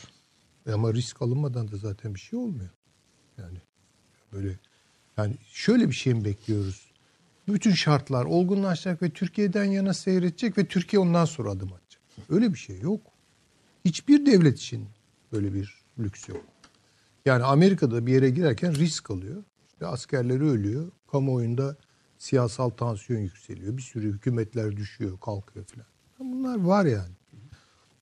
[0.73, 2.71] Ama risk alınmadan da zaten bir şey olmuyor.
[3.39, 3.59] Yani
[4.33, 4.59] böyle
[5.17, 6.87] yani şöyle bir şey mi bekliyoruz?
[7.49, 12.03] Bütün şartlar olgunlaşacak ve Türkiye'den yana seyredecek ve Türkiye ondan sonra adım atacak.
[12.31, 13.01] Öyle bir şey yok.
[13.85, 14.89] Hiçbir devlet için
[15.33, 16.45] böyle bir lüks yok.
[17.27, 19.43] Yani Amerika'da bir yere girerken risk alıyor.
[19.83, 20.91] İşte askerleri ölüyor.
[21.13, 21.77] Kamuoyunda
[22.19, 23.77] siyasal tansiyon yükseliyor.
[23.77, 25.87] Bir sürü hükümetler düşüyor, kalkıyor filan.
[26.19, 27.15] Bunlar var yani.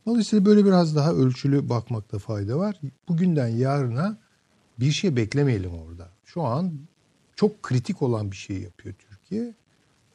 [0.06, 2.80] Dolayısıyla böyle biraz daha ölçülü bakmakta fayda var.
[3.08, 4.18] Bugünden yarına
[4.80, 6.08] bir şey beklemeyelim orada.
[6.24, 6.72] Şu an
[7.36, 9.54] çok kritik olan bir şey yapıyor Türkiye.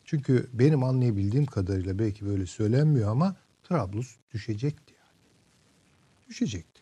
[0.04, 5.20] Çünkü benim anlayabildiğim kadarıyla belki böyle söylenmiyor ama Trablus düşecekti yani.
[6.30, 6.82] Düşecekti.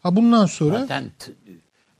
[0.00, 1.10] Ha bundan sonra Zaten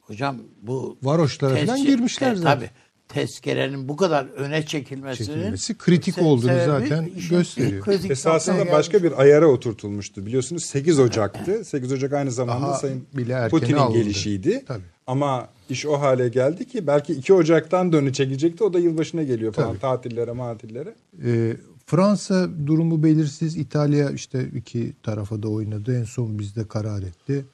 [0.09, 2.59] hocam bu varoşlara falan tezke- girmişler te- zaten.
[2.59, 2.71] Tabii.
[3.09, 7.85] Tezkerenin bu kadar öne çekilmesinin Çekilmesi kritik se- olduğunu zaten işin gösteriyor.
[7.85, 9.13] kritik Esasında başka gelmiş.
[9.13, 10.27] bir ayara oturtulmuştu.
[10.27, 11.65] Biliyorsunuz 8 Ocak'tı.
[11.65, 13.05] 8 Ocak aynı zamanda Daha Sayın
[13.51, 14.65] Putin'in gelişiydi.
[14.69, 14.83] Tabii.
[15.07, 18.65] Ama iş o hale geldi ki belki 2 Ocak'tan dönü çekecekti.
[18.65, 19.81] O da yılbaşına geliyor falan Tabii.
[19.81, 20.95] tatillere matillere.
[21.25, 23.57] Ee, Fransa durumu belirsiz.
[23.57, 25.99] İtalya işte iki tarafa da oynadı.
[26.01, 27.45] En son bizde karar etti.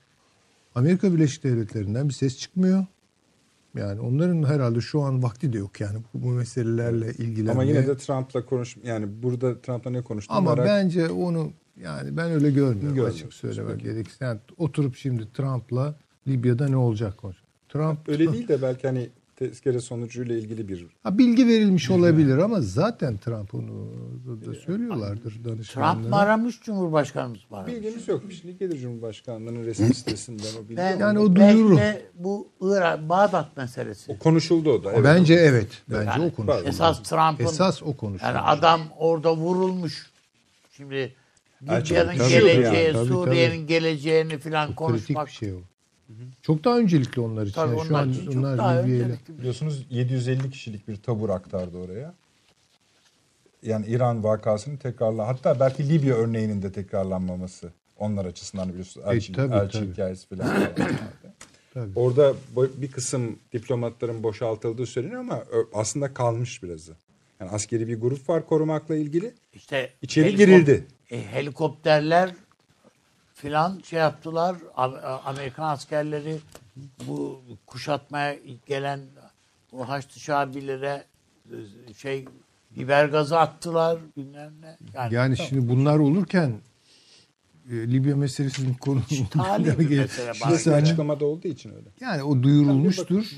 [0.75, 2.87] Amerika Birleşik Devletleri'nden bir ses çıkmıyor.
[3.77, 7.53] Yani onların herhalde şu an vakti de yok yani bu, bu meselelerle ilgilenmeye.
[7.53, 12.17] Ama yine de Trump'la konuş yani burada Trump'la ne konuştuğunu Ama merak bence onu yani
[12.17, 14.25] ben öyle görmüyorum Görmüyorsunuz, açık söylemek gerekirse.
[14.25, 15.95] Yani oturup şimdi Trump'la
[16.29, 17.37] Libya'da ne olacak konuş.
[17.69, 22.61] Trump Öyle değil de belki hani tezkere sonucuyla ilgili bir Ha, bilgi verilmiş olabilir ama
[22.61, 23.89] zaten Trump onu
[24.27, 25.95] da- da söylüyorlardır danışmanlara.
[25.95, 27.75] Trump mı aramış Cumhurbaşkanımız mı aramış?
[27.75, 28.23] bilgimiz yok.
[28.41, 30.77] Şimdi gelir Cumhurbaşkanlığı'nın resmi sitesinden o bilgi.
[30.77, 34.13] Ben, Yani o de bu Irak, Bağdat meselesi.
[34.13, 34.93] O konuşuldu o da.
[34.93, 35.05] Evet.
[35.05, 35.69] Bence evet.
[35.91, 36.69] Bence Yani o konuşuldu.
[36.69, 38.27] Esas Trump'ın Esas o konuşuldu.
[38.29, 40.11] yani adam orada vurulmuş.
[40.77, 41.15] Şimdi
[41.63, 45.27] Libya'nın geleceği, tabii, Suriye'nin geleceğini falan konuşmak.
[45.27, 45.57] bir şey o.
[46.43, 47.55] Çok daha öncelikli onlar için.
[47.55, 49.39] Tabii Yani onlar şu an için çok onlar daha Libya ile- öncelikli.
[49.39, 52.15] Biliyorsunuz 750 kişilik bir tabur aktardı oraya.
[53.63, 59.35] Yani İran vakasının tekrarla hatta belki Libya örneğinin de tekrarlanmaması onlar açısından biliyorsunuz elçi, E,
[59.37, 59.93] tabii, elçi tabii.
[59.93, 60.49] hikayesi falan.
[61.75, 61.91] Tabii.
[61.99, 62.35] Orada
[62.77, 65.43] bir kısım diplomatların boşaltıldığı söyleniyor ama
[65.75, 66.93] aslında kalmış birazı.
[67.41, 69.35] Yani askeri bir grup var korumakla ilgili.
[69.55, 70.85] İşte İçeri helikop- girildi.
[71.11, 72.31] e, helikopterler
[73.45, 74.57] filan şey yaptılar.
[74.77, 76.37] Am- Amerikan askerleri
[77.07, 79.01] bu kuşatmaya gelen
[79.73, 81.05] o Haçlı Şabilere
[81.51, 82.25] e, şey
[82.77, 84.77] biber gazı attılar bilmem ne.
[84.95, 86.53] Yani, Yani şimdi bunlar olurken
[87.71, 90.75] e, Libya meselesinin konusu tali bir mesele Resmi göre.
[90.83, 91.89] açıklamada olduğu için öyle.
[92.01, 93.31] Yani o duyurulmuştur.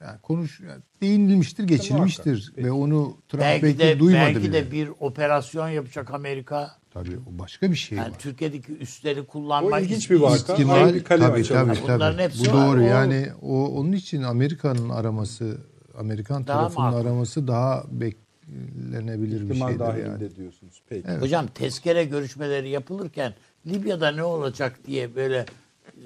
[0.00, 4.52] Yani konuş yani değinilmiştir, geçilmiştir ve onu Trump Belki belki, de, duymadı belki bile.
[4.52, 6.76] de bir operasyon yapacak Amerika.
[6.94, 8.18] Tabii o başka bir şey Yani var.
[8.18, 10.52] Türkiye'deki üsleri kullanma O ilginç bir vaka.
[10.52, 11.68] İhtimal Ayrı bir kalem tabii açalım.
[11.68, 12.22] tabii Bunların tabii.
[12.22, 12.66] hepsi Bu var.
[12.68, 12.80] doğru.
[12.80, 15.58] O- Yani o onun için Amerika'nın araması,
[15.98, 16.98] Amerikan Daha tarafının makul.
[16.98, 20.36] araması daha beklenebilir bir İhtimal şeydir dahilinde yani.
[20.36, 20.82] diyorsunuz.
[20.88, 21.04] Peki.
[21.08, 21.22] Evet.
[21.22, 23.34] Hocam tezkere görüşmeleri yapılırken
[23.66, 25.46] Libya'da ne olacak diye böyle
[25.86, 26.02] e,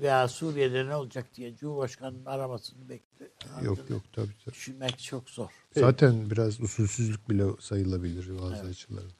[0.00, 3.28] veya Suriye'de ne olacak diye Cumhurbaşkanı'nın aramasını bekle.
[3.62, 4.54] Yok yok tabii tabii.
[4.54, 5.48] Düşünmek çok zor.
[5.76, 9.10] Zaten biraz usulsüzlük bile sayılabilir bazı açılardan.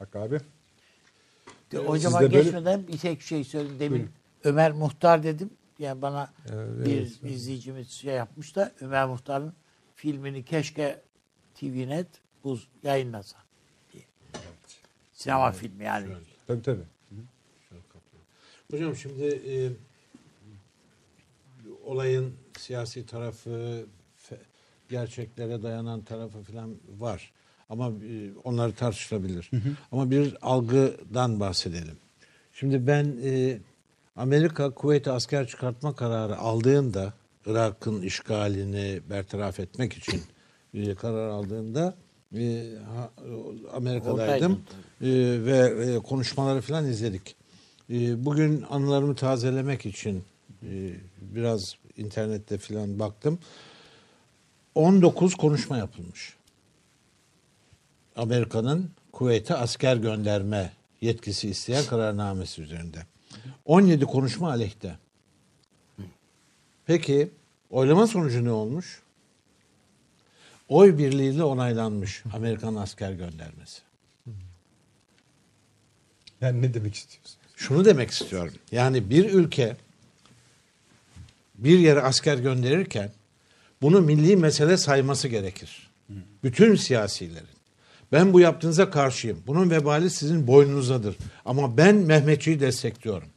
[0.00, 0.40] Hakkı abi.
[1.86, 3.80] Hocama de böyle- geçmeden bir tek şey söyleyeyim.
[3.80, 4.10] Demin
[4.44, 5.50] Ömer Muhtar dedim.
[5.78, 6.78] Yani bana Evet,
[7.24, 9.52] bir izleyicimiz şey yapmış da Ömer Muhtar'ın
[9.94, 11.02] filmini keşke
[11.54, 12.06] TVNet
[12.44, 13.36] bu yayınlasa
[13.92, 14.02] diye.
[15.12, 16.06] Sinema filmi yani.
[16.46, 16.84] Tabii tabii.
[18.70, 19.72] Hocam şimdi e,
[21.84, 23.84] olayın siyasi tarafı,
[24.30, 24.42] fe-
[24.88, 27.32] gerçeklere dayanan tarafı falan var.
[27.70, 29.50] Ama e, onları tartışılabilir.
[29.92, 31.96] Ama bir algıdan bahsedelim.
[32.52, 33.58] Şimdi ben e,
[34.16, 37.12] Amerika Kuveyt'e asker çıkartma kararı aldığında
[37.46, 40.22] Irak'ın işgalini bertaraf etmek için
[40.74, 41.94] e, karar aldığında
[42.36, 42.64] e,
[43.72, 44.62] Amerika'daydım
[45.02, 45.08] E,
[45.44, 47.36] ve e, konuşmaları falan izledik.
[47.90, 50.24] E, bugün anılarımı tazelemek için
[50.62, 53.38] e, biraz internette falan baktım.
[54.74, 56.39] 19 konuşma yapılmış.
[58.20, 63.06] Amerika'nın Kuveyt'e asker gönderme yetkisi isteyen kararnamesi üzerinde.
[63.64, 64.98] 17 konuşma aleyhte.
[66.86, 67.30] Peki
[67.70, 69.02] oylama sonucu ne olmuş?
[70.68, 73.82] Oy birliğiyle onaylanmış Amerikan asker göndermesi.
[76.40, 77.36] Yani ne demek istiyorsun?
[77.56, 78.54] Şunu demek istiyorum.
[78.72, 79.76] Yani bir ülke
[81.54, 83.10] bir yere asker gönderirken
[83.82, 85.90] bunu milli mesele sayması gerekir.
[86.42, 87.59] Bütün siyasilerin.
[88.12, 89.38] Ben bu yaptığınıza karşıyım.
[89.46, 91.16] Bunun vebali sizin boynunuzdadır.
[91.44, 93.28] Ama ben Mehmetçiyi destekliyorum.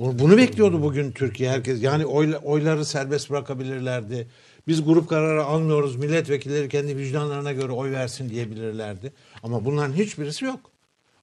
[0.00, 1.82] Bu- Bunu bekliyordu bugün Türkiye herkes.
[1.82, 4.26] Yani oyla- oyları serbest bırakabilirlerdi.
[4.68, 5.96] Biz grup kararı almıyoruz.
[5.96, 9.12] Milletvekilleri kendi vicdanlarına göre oy versin diyebilirlerdi.
[9.42, 10.60] Ama bunların hiçbirisi yok.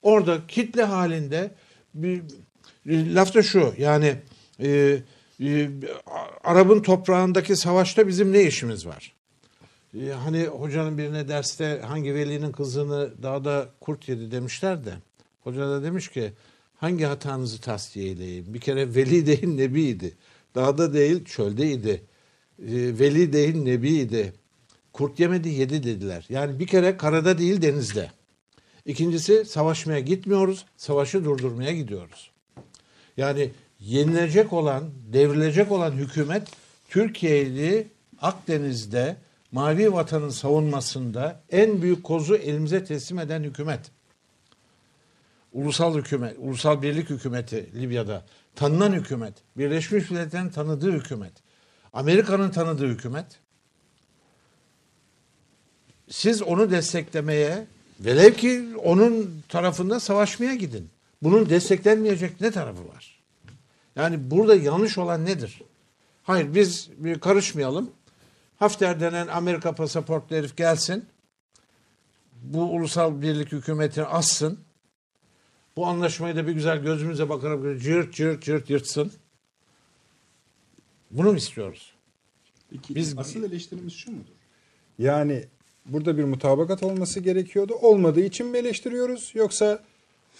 [0.01, 1.51] Orada kitle halinde
[1.93, 2.21] bir
[2.87, 4.15] laf da şu yani
[4.63, 4.97] e,
[5.43, 5.69] e,
[6.43, 9.13] Arap'ın toprağındaki savaşta bizim ne işimiz var?
[9.97, 14.93] E, hani hocanın birine derste hangi velinin kızını dağda kurt yedi demişler de
[15.43, 16.33] hoca da demiş ki
[16.75, 18.45] hangi hatanızı tasfiye edeyim?
[18.53, 20.13] Bir kere veli değil nebiydi.
[20.55, 22.01] Dağda değil çöldeydi.
[22.59, 24.33] E, veli değil nebiydi.
[24.93, 26.25] Kurt yemedi yedi dediler.
[26.29, 28.11] Yani bir kere karada değil denizde.
[28.85, 32.31] İkincisi savaşmaya gitmiyoruz, savaşı durdurmaya gidiyoruz.
[33.17, 36.47] Yani yenilecek olan, devrilecek olan hükümet
[36.89, 37.87] Türkiye'yi
[38.21, 39.17] Akdeniz'de
[39.51, 43.91] mavi vatanın savunmasında en büyük kozu elimize teslim eden hükümet.
[45.53, 51.33] Ulusal hükümet, ulusal birlik hükümeti Libya'da tanınan hükümet, Birleşmiş Milletler'in tanıdığı hükümet,
[51.93, 53.25] Amerika'nın tanıdığı hükümet.
[56.09, 57.67] Siz onu desteklemeye,
[57.99, 60.89] velev ki onun tarafında savaşmaya gidin.
[61.21, 63.19] Bunun desteklenmeyecek ne tarafı var?
[63.95, 65.61] Yani burada yanlış olan nedir?
[66.23, 66.89] Hayır biz
[67.21, 67.91] karışmayalım.
[68.59, 71.05] Hafter denen Amerika pasaportlu herif gelsin.
[72.43, 74.59] Bu ulusal birlik hükümetini assın.
[75.75, 79.11] Bu anlaşmayı da bir güzel gözümüze bakarak cırt cırt cırt yırtsın.
[81.11, 81.93] Bunu mu istiyoruz?
[82.69, 84.29] Peki, Biz- asıl eleştirimiz şu mudur?
[84.99, 85.45] Yani
[85.85, 87.73] burada bir mutabakat olması gerekiyordu.
[87.73, 89.83] Olmadığı için mi eleştiriyoruz yoksa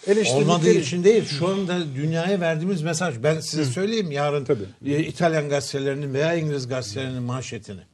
[0.06, 0.44] eleştirdikleri...
[0.44, 1.24] Olmadığı için değil.
[1.24, 3.22] Şu anda dünyaya verdiğimiz mesaj.
[3.22, 4.92] Ben size söyleyeyim yarın Tabii.
[4.92, 7.89] İtalyan gazetelerinin veya İngiliz gazetelerinin manşetini.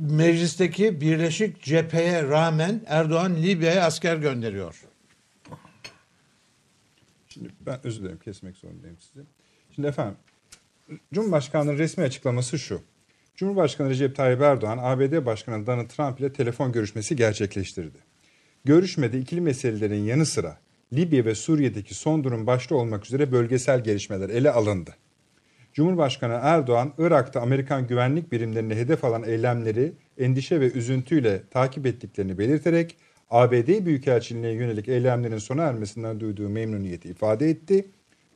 [0.00, 4.82] Meclisteki Birleşik Cepheye rağmen Erdoğan Libya'ya asker gönderiyor.
[7.28, 9.26] Şimdi ben özür dilerim kesmek zorundayım sizi.
[9.74, 10.16] Şimdi efendim
[11.14, 12.82] Cumhurbaşkanlığı'nın resmi açıklaması şu.
[13.36, 17.98] Cumhurbaşkanı Recep Tayyip Erdoğan ABD Başkanı Donald Trump ile telefon görüşmesi gerçekleştirdi.
[18.64, 20.58] Görüşmede ikili meselelerin yanı sıra
[20.92, 24.96] Libya ve Suriye'deki son durum başta olmak üzere bölgesel gelişmeler ele alındı.
[25.72, 32.96] Cumhurbaşkanı Erdoğan, Irak'ta Amerikan güvenlik birimlerini hedef alan eylemleri endişe ve üzüntüyle takip ettiklerini belirterek
[33.30, 37.86] ABD Büyükelçiliğine yönelik eylemlerin sona ermesinden duyduğu memnuniyeti ifade etti.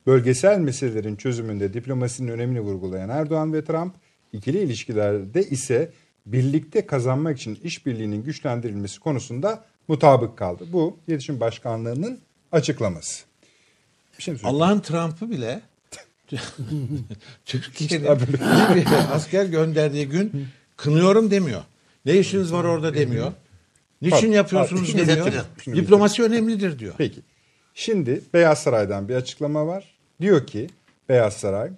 [0.06, 3.94] Bölgesel meselelerin çözümünde diplomasinin önemini vurgulayan Erdoğan ve Trump,
[4.32, 5.92] ikili ilişkilerde ise
[6.26, 10.64] birlikte kazanmak için işbirliğinin güçlendirilmesi konusunda mutabık kaldı.
[10.72, 12.18] Bu İletişim Başkanlığı'nın
[12.52, 13.24] açıklaması.
[14.18, 14.36] Bir şey?
[14.44, 15.60] Allah'ın Trump'ı bile
[17.44, 21.62] Türkiye'nin Libya'ya asker gönderdiği gün kınıyorum demiyor.
[22.04, 23.32] Ne işiniz var orada demiyor.
[24.02, 25.06] Niçin yapıyorsunuz pardon.
[25.06, 25.44] demiyor.
[25.66, 26.94] Diplomasi önemlidir diyor.
[26.98, 27.20] Peki.
[27.74, 29.94] Şimdi Beyaz Saray'dan bir açıklama var.
[30.20, 30.68] Diyor ki
[31.08, 31.70] Beyaz Saray,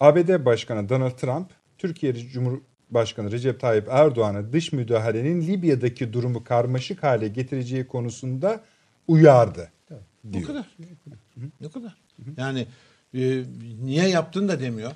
[0.00, 7.28] ABD Başkanı Donald Trump, Türkiye Cumhurbaşkanı Recep Tayyip Erdoğan'ı dış müdahalenin Libya'daki durumu karmaşık hale
[7.28, 8.60] getireceği konusunda
[9.08, 9.70] uyardı.
[10.24, 10.46] Bu Diyor.
[10.46, 10.76] kadar.
[11.60, 11.96] Ne kadar?
[12.36, 12.66] Yani
[13.14, 13.44] e,
[13.84, 14.92] niye yaptın da demiyor.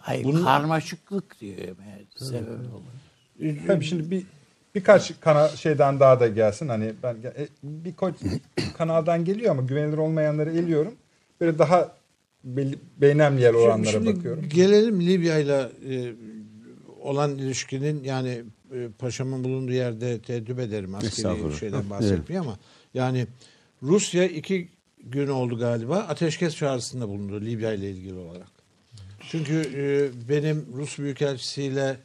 [0.00, 3.66] Hayır, Bunun- karmaşıklık diyor meğer sebebi olur.
[3.66, 4.22] Tabii şimdi bir
[4.74, 6.68] birkaç kana şeyden daha da gelsin.
[6.68, 7.94] Hani ben e, bir
[8.76, 10.94] kanaldan geliyor ama güvenilir olmayanları eliyorum.
[11.40, 11.96] Böyle daha
[12.44, 14.48] belli, beynemliyer oranlara Şimdi bakıyorum.
[14.48, 16.14] Gelelim Libya ile e,
[17.00, 18.42] olan ilişkinin yani
[18.74, 22.56] e, paşamın bulunduğu yerde teeddüp ederim askeri şeyden bahsetmiyor ama
[22.94, 23.26] yani
[23.82, 24.68] Rusya iki
[25.06, 28.46] gün oldu galiba ateşkes çağrısında bulundu Libya ile ilgili olarak.
[29.30, 31.96] Çünkü e, benim Rus Büyükelçisiyle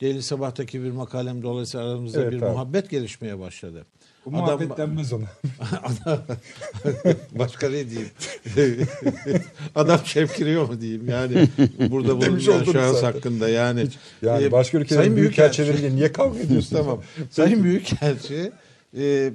[0.00, 2.50] Deli Sabah'taki bir makalem dolayısıyla aramızda Evet bir abi.
[2.50, 3.86] muhabbet gelişmeye başladı.
[4.26, 5.24] Bu Adam- muhabbet denmez ona.
[7.32, 8.08] Başka ne diyeyim?
[9.74, 11.08] Adam çemkiriyor mu diyeyim?
[11.08, 11.48] Yani
[11.90, 12.38] burada bulunan
[12.72, 13.86] şahıs hakkında yani.
[14.22, 16.76] Yani e, başka ülkelerin büyükelçileriyle niye kavga ediyorsun?
[16.76, 17.02] tamam.
[17.30, 18.52] Sayın Büyükelçi
[18.98, 19.32] e,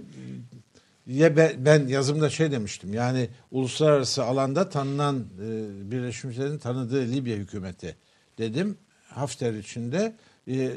[1.07, 2.93] ya ben, ben yazımda şey demiştim.
[2.93, 7.95] Yani uluslararası alanda tanınan e, Birleşmiş Milletler'in tanıdığı Libya hükümeti
[8.37, 8.77] dedim.
[9.07, 10.15] Hafter içinde
[10.47, 10.69] e, e,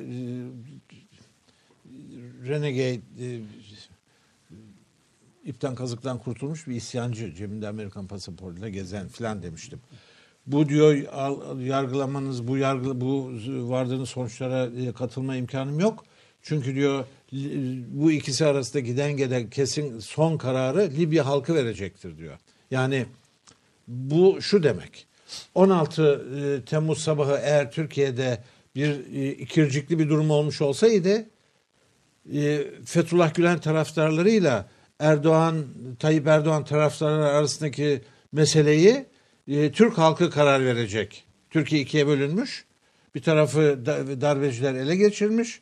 [2.46, 3.40] Renegade e,
[5.44, 9.80] ipten kazıktan kurtulmuş bir isyancı cebinde Amerikan pasaportuyla gezen filan demiştim.
[10.46, 10.94] Bu diyor
[11.60, 13.30] yargılamanız bu yargı bu
[13.70, 16.04] vardığınız sonuçlara e, katılma imkanım yok.
[16.44, 17.04] Çünkü diyor
[17.88, 22.38] bu ikisi arasında giden gelen kesin son kararı Libya halkı verecektir diyor.
[22.70, 23.06] Yani
[23.88, 25.06] bu şu demek.
[25.54, 28.44] 16 e, Temmuz sabahı eğer Türkiye'de
[28.76, 31.26] bir e, ikircikli bir durum olmuş olsaydı
[32.34, 35.64] e, Fethullah Gülen taraftarlarıyla Erdoğan,
[35.98, 38.02] Tayyip Erdoğan taraftarları arasındaki
[38.32, 39.06] meseleyi
[39.72, 41.24] Türk halkı karar verecek.
[41.50, 42.64] Türkiye ikiye bölünmüş.
[43.14, 45.60] Bir tarafı da- darbeciler ele geçirmiş.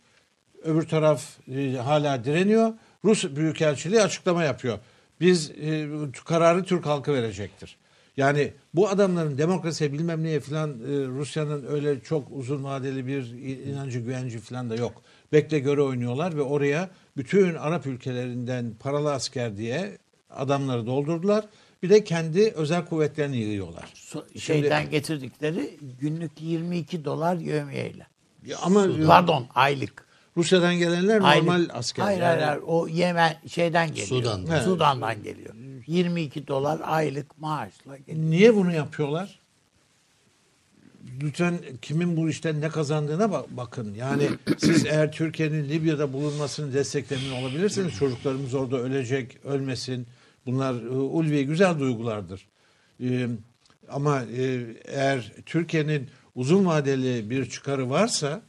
[0.64, 2.72] Öbür taraf e, hala direniyor.
[3.05, 4.79] Rus Büyükelçiliği açıklama yapıyor.
[5.20, 5.88] Biz e,
[6.25, 7.77] kararı Türk halkı verecektir.
[8.16, 13.22] Yani bu adamların demokrasiye bilmem neye filan e, Rusya'nın öyle çok uzun vadeli bir
[13.66, 15.03] inancı güvenci filan da yok.
[15.33, 19.98] Bekle göre oynuyorlar ve oraya bütün Arap ülkelerinden paralı asker diye
[20.31, 21.44] adamları doldurdular.
[21.83, 23.92] Bir de kendi özel kuvvetlerini yığıyorlar.
[23.94, 28.07] So- şeyden getirdikleri günlük 22 dolar yövmiyeyle.
[28.62, 30.12] Ama Pardon aylık.
[30.36, 32.02] Rusya'dan gelenler normal asker.
[32.02, 32.60] Hayır hayır, hayır.
[32.66, 34.06] o Yemen şeyden geliyor.
[34.06, 34.52] Sudan'dan.
[34.54, 34.64] Evet.
[34.64, 35.54] Sudan'dan geliyor.
[35.86, 38.30] 22 dolar aylık maaşla geliyor.
[38.30, 39.38] Niye bunu yapıyorlar?
[41.22, 43.94] Lütfen kimin bu işten ne kazandığına ba- bakın.
[43.94, 47.94] Yani siz eğer Türkiye'nin Libya'da bulunmasını desteklemiyor olabilirsiniz.
[47.94, 50.06] Çocuklarımız orada ölecek, ölmesin.
[50.46, 52.46] Bunlar e, ulvi güzel duygulardır.
[53.04, 53.26] E,
[53.88, 58.42] ama e, eğer Türkiye'nin uzun vadeli bir çıkarı varsa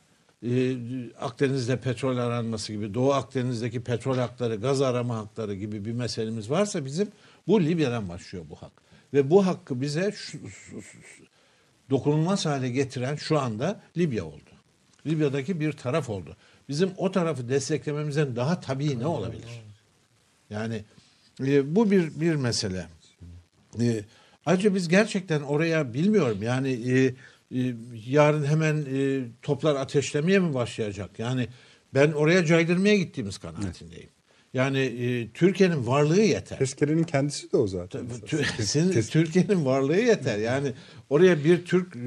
[0.44, 0.76] e,
[1.20, 6.86] Akdeniz'de petrol aranması gibi, Doğu Akdeniz'deki petrol hakları, gaz arama hakları gibi bir meselemiz varsa
[6.86, 7.08] bizim
[7.48, 8.72] bu Libya'dan başlıyor bu hak.
[9.14, 11.24] Ve bu hakkı bize şu, şu- şu-
[11.90, 14.50] dokunulmaz hale getiren şu anda Libya oldu.
[15.06, 16.38] Libya'daki bir taraf oldu.
[16.70, 19.64] Bizim o tarafı desteklememizden daha tabii ne olabilir?
[20.50, 20.84] Yani
[21.46, 22.88] e, bu bir bir mesele.
[23.82, 24.04] E,
[24.46, 27.16] ayrıca biz gerçekten oraya bilmiyorum yani e,
[27.54, 27.76] e,
[28.08, 31.20] yarın hemen e, toplar ateşlemeye mi başlayacak?
[31.20, 31.48] Yani
[31.94, 34.10] ben oraya caydırmaya gittiğimiz kanaatindeyim.
[34.54, 36.58] Yani e, Türkiye'nin varlığı yeter.
[36.58, 38.08] Tezkerenin kendisi de o zaten.
[39.10, 40.38] Türkiye'nin varlığı yeter.
[40.38, 40.74] Yani
[41.10, 42.00] oraya bir Türk e,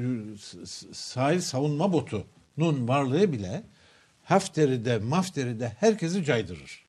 [0.93, 3.63] sahil savunma botunun varlığı bile
[4.23, 6.85] Hafter'i de Mafter'i de herkesi caydırır.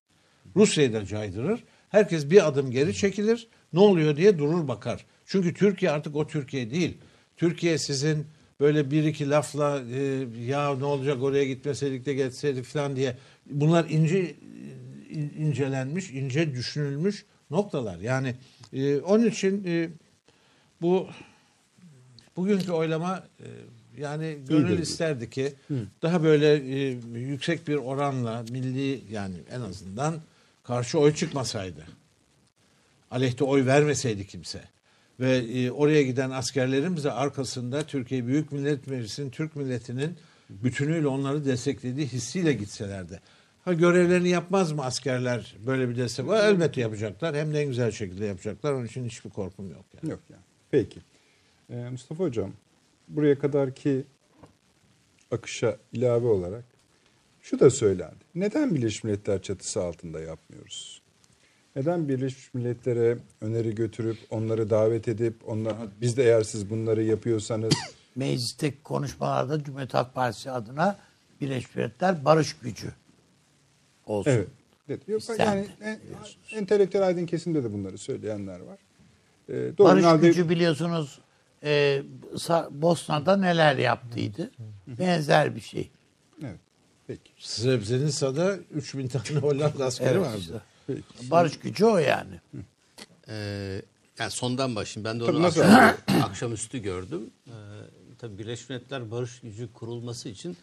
[0.56, 1.64] Rusya'yı da caydırır.
[1.88, 3.48] Herkes bir adım geri çekilir.
[3.72, 5.06] Ne oluyor diye durur bakar.
[5.26, 6.98] Çünkü Türkiye artık o Türkiye değil.
[7.36, 8.26] Türkiye sizin
[8.60, 13.16] böyle bir iki lafla e, ya ne olacak oraya gitmeseydik de geçseydik falan diye
[13.50, 14.34] bunlar ince
[15.10, 17.98] in- incelenmiş, ince düşünülmüş noktalar.
[17.98, 18.34] Yani
[18.72, 19.88] e, onun için e,
[20.82, 21.08] bu
[22.36, 23.46] bugünkü oylama e,
[24.00, 24.82] yani gönül İyidir.
[24.82, 25.52] isterdi ki
[26.02, 30.20] daha böyle e, yüksek bir oranla milli yani en azından
[30.64, 31.86] karşı oy çıkmasaydı.
[33.10, 34.62] Aleyhte oy vermeseydi kimse.
[35.20, 40.16] Ve e, oraya giden askerlerimiz de arkasında Türkiye Büyük Millet Meclisi'nin Türk milletinin
[40.50, 43.20] bütünüyle onları desteklediği hissiyle gitselerdi.
[43.64, 46.26] Ha görevlerini yapmaz mı askerler böyle bir destek?
[46.28, 47.36] Elbette yapacaklar.
[47.36, 48.72] Hem de en güzel şekilde yapacaklar.
[48.72, 49.84] Onun için hiçbir korkum yok.
[49.94, 50.10] Yani.
[50.10, 50.42] Yok yani.
[50.70, 51.00] Peki.
[51.70, 52.52] Ee, Mustafa Hocam,
[53.08, 54.04] buraya kadarki
[55.30, 56.64] akışa ilave olarak
[57.42, 58.24] şu da söylendi.
[58.34, 60.97] Neden Birleşmiş Milletler çatısı altında yapmıyoruz?
[61.76, 67.72] Neden Birleşmiş Milletler'e öneri götürüp onları davet edip onlar biz de eğer siz bunları yapıyorsanız
[68.16, 70.98] Meclisteki konuşmalarda Cumhuriyet Halk Partisi adına
[71.40, 72.92] Birleşmiş Milletler barış gücü
[74.06, 74.30] olsun.
[74.30, 74.48] evet
[74.88, 75.12] dedi.
[75.12, 75.98] Yok, İstendi yani en,
[76.58, 78.78] entelektüel aydın kesimde de bunları söyleyenler var.
[79.48, 81.18] Ee, doğru Barış halde- gücü biliyorsunuz
[81.62, 82.02] e,
[82.70, 84.50] Bosna'da neler yaptıydı.
[84.86, 85.90] Benzer bir şey.
[86.42, 86.58] Evet.
[87.06, 87.30] Peki.
[87.38, 90.38] Srebrenica'da 3000 tane Hollanda askeri Evet vardı.
[90.40, 90.54] işte.
[90.88, 91.30] Peki.
[91.30, 92.40] Barış gücü o yani.
[93.28, 93.82] Ee,
[94.18, 95.04] Yani sondan başlayayım.
[95.04, 97.30] Ben de onu akşam, akşamüstü gördüm.
[97.46, 97.50] Ee,
[98.18, 100.56] tabii Birleşmiş Milletler Barış Gücü kurulması için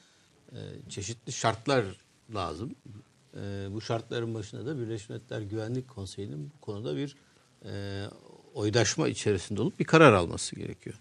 [0.51, 0.57] e,
[0.89, 1.85] çeşitli şartlar
[2.35, 2.75] lazım.
[3.33, 3.39] E,
[3.71, 7.15] bu şartların başında da Birleşmiş Milletler Güvenlik Konseyi'nin bu konuda bir
[7.65, 8.03] e,
[8.53, 10.95] oydaşma içerisinde olup bir karar alması gerekiyor.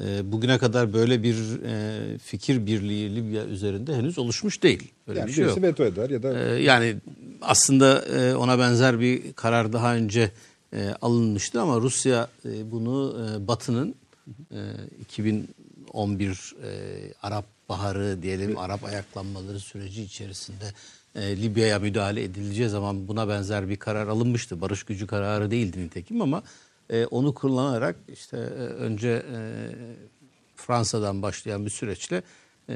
[0.00, 4.92] E, bugüne kadar böyle bir e, fikir birliği Libya üzerinde henüz oluşmuş değil.
[5.08, 5.62] Böyle Yani bir şey yok.
[5.62, 6.96] veto eder ya da Ee, yani
[7.42, 10.30] aslında e, ona benzer bir karar daha önce
[10.72, 12.28] e, alınmıştı ama Rusya
[12.64, 13.16] bunu
[13.48, 13.94] Batı'nın
[14.52, 14.60] e,
[15.00, 16.68] 2011 e,
[17.22, 20.64] Arap Baharı diyelim Arap ayaklanmaları süreci içerisinde
[21.14, 24.60] e, Libya'ya müdahale edileceği zaman buna benzer bir karar alınmıştı.
[24.60, 26.42] Barış gücü kararı değildi nitekim ama
[26.90, 29.38] e, onu kullanarak işte e, önce e,
[30.56, 32.22] Fransa'dan başlayan bir süreçle
[32.68, 32.74] e,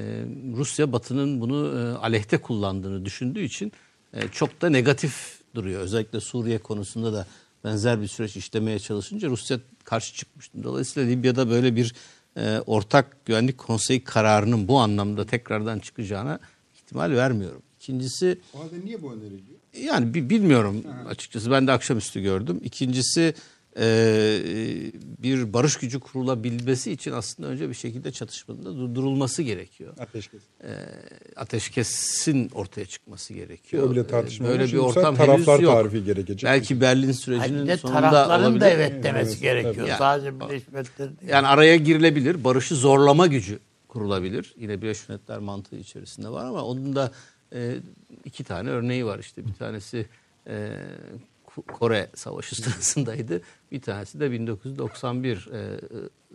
[0.56, 3.72] Rusya Batı'nın bunu e, aleyhte kullandığını düşündüğü için
[4.14, 5.80] e, çok da negatif duruyor.
[5.80, 7.26] Özellikle Suriye konusunda da
[7.64, 10.64] benzer bir süreç işlemeye çalışınca Rusya karşı çıkmıştı.
[10.64, 11.94] Dolayısıyla Libya'da böyle bir
[12.36, 16.38] e, ortak güvenlik konseyi kararının bu anlamda tekrardan çıkacağına
[16.74, 17.62] ihtimal vermiyorum.
[17.80, 19.58] İkincisi O halde niye bu öneriliyor?
[19.82, 21.50] yani bi- bilmiyorum açıkçası.
[21.50, 22.60] Ben de akşamüstü gördüm.
[22.64, 23.34] İkincisi
[25.22, 29.94] bir barış gücü kurulabilmesi için aslında önce bir şekilde çatışmanın da durdurulması gerekiyor.
[29.98, 30.42] ateşkes.
[31.36, 33.82] Ateşkesin ortaya çıkması gerekiyor.
[33.82, 35.72] O bile E, tartışma Böyle bir ortam taraflar henüz yok.
[35.74, 36.44] tarifi gerekecek.
[36.50, 38.60] Belki Berlin sürecinin de sonunda tarafların olabilir.
[38.60, 39.86] da evet demesi Evet, gerekiyor.
[39.86, 39.98] tabii.
[39.98, 41.30] Sadece Birleşmiş Milletler değil.
[41.32, 42.44] Yani araya girilebilir.
[42.44, 43.58] Barışı zorlama gücü
[43.88, 44.54] kurulabilir.
[44.58, 47.12] Yine Birleşmiş Milletler mantığı içerisinde var ama onun da
[47.54, 47.74] e,
[48.24, 49.18] iki tane örneği var.
[49.18, 50.06] İşte bir tanesi
[50.48, 50.70] e,
[51.72, 53.40] Kore Savaşı sırasındaydı.
[53.72, 55.80] Bir tanesi de 1991 e,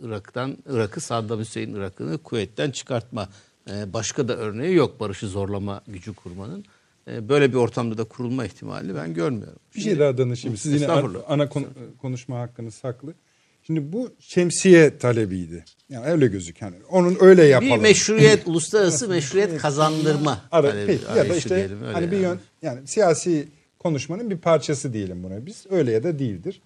[0.02, 3.28] Irak'tan Irak'ı Saddam Hüseyin Irak'ını kuvvetten çıkartma.
[3.70, 6.64] E, başka da örneği yok barışı zorlama gücü kurmanın.
[7.08, 9.58] E, böyle bir ortamda da kurulma ihtimali ben görmüyorum.
[9.76, 10.56] Bir şey daha danışayım.
[10.56, 11.68] Siz yine ana, ana konu-
[12.00, 13.14] konuşma hakkınız saklı.
[13.62, 15.64] Şimdi bu şemsiye talebiydi.
[15.88, 16.76] Yani öyle gözük yani.
[16.90, 17.72] Onun öyle yapalım.
[17.76, 20.40] Bir meşruiyet, uluslararası meşruiyet kazandırma.
[20.52, 22.22] Ara, talebi, peki, ya da işte diyelim, öyle hani bir yani.
[22.22, 23.48] yön yani siyasi
[23.78, 25.66] konuşmanın bir parçası diyelim buna biz.
[25.70, 26.60] Öyle ya da değildir.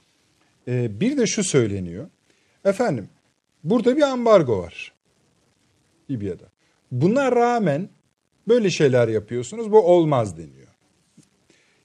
[0.68, 2.06] Ee, bir de şu söyleniyor.
[2.64, 3.08] Efendim
[3.64, 4.92] burada bir ambargo var.
[6.10, 6.44] Libya'da.
[6.92, 7.88] Buna rağmen
[8.48, 9.72] böyle şeyler yapıyorsunuz.
[9.72, 10.68] Bu olmaz deniyor.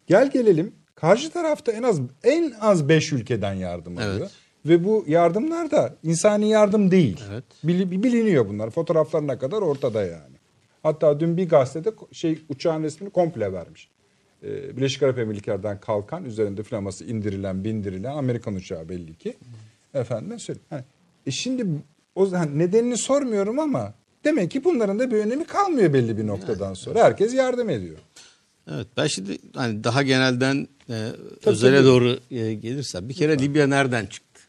[0.07, 4.17] Gel gelelim karşı tarafta en az en az 5 ülkeden yardım alıyor.
[4.19, 4.32] Evet.
[4.65, 7.21] Ve bu yardımlar da insani yardım değil.
[7.32, 7.43] Evet.
[7.63, 8.69] Bili- biliniyor bunlar.
[8.69, 10.36] Fotoğraflarına kadar ortada yani.
[10.84, 13.89] Hatta dün bir gazetede şey uçağın resmini komple vermiş.
[14.46, 19.38] Ee, Birleşik Arap Emirlikleri'nden kalkan üzerinde flaması indirilen bindirilen Amerikan uçağı belli ki.
[19.93, 20.66] Efendim söyleyeyim.
[20.70, 20.84] Hani,
[21.28, 21.66] e şimdi
[22.16, 23.93] o zaman nedenini sormuyorum ama
[24.24, 27.04] demek ki bunların da bir önemi kalmıyor belli bir noktadan sonra.
[27.04, 27.98] Herkes yardım ediyor.
[28.72, 31.12] Evet ben şimdi hani daha genelden e,
[31.46, 31.88] özele tabii.
[31.88, 34.41] doğru e, gelirsem bir kere Libya nereden çıktı?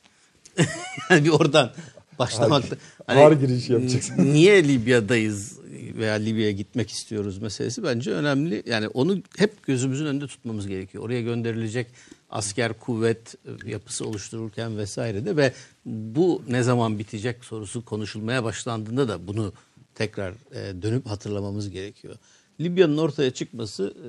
[1.10, 1.72] yani bir oradan
[2.18, 2.76] başlamakta.
[3.06, 4.14] Hani ağır giriş yapacaksın.
[4.18, 5.58] Niye Libya'dayız
[5.98, 8.62] veya Libya'ya gitmek istiyoruz meselesi bence önemli.
[8.66, 11.04] Yani onu hep gözümüzün önünde tutmamız gerekiyor.
[11.04, 11.86] Oraya gönderilecek
[12.30, 15.52] asker kuvvet e, yapısı oluştururken vesaire de ve
[15.84, 19.52] bu ne zaman bitecek sorusu konuşulmaya başlandığında da bunu
[19.94, 22.16] tekrar e, dönüp hatırlamamız gerekiyor.
[22.60, 24.08] Libya'nın ortaya çıkması e,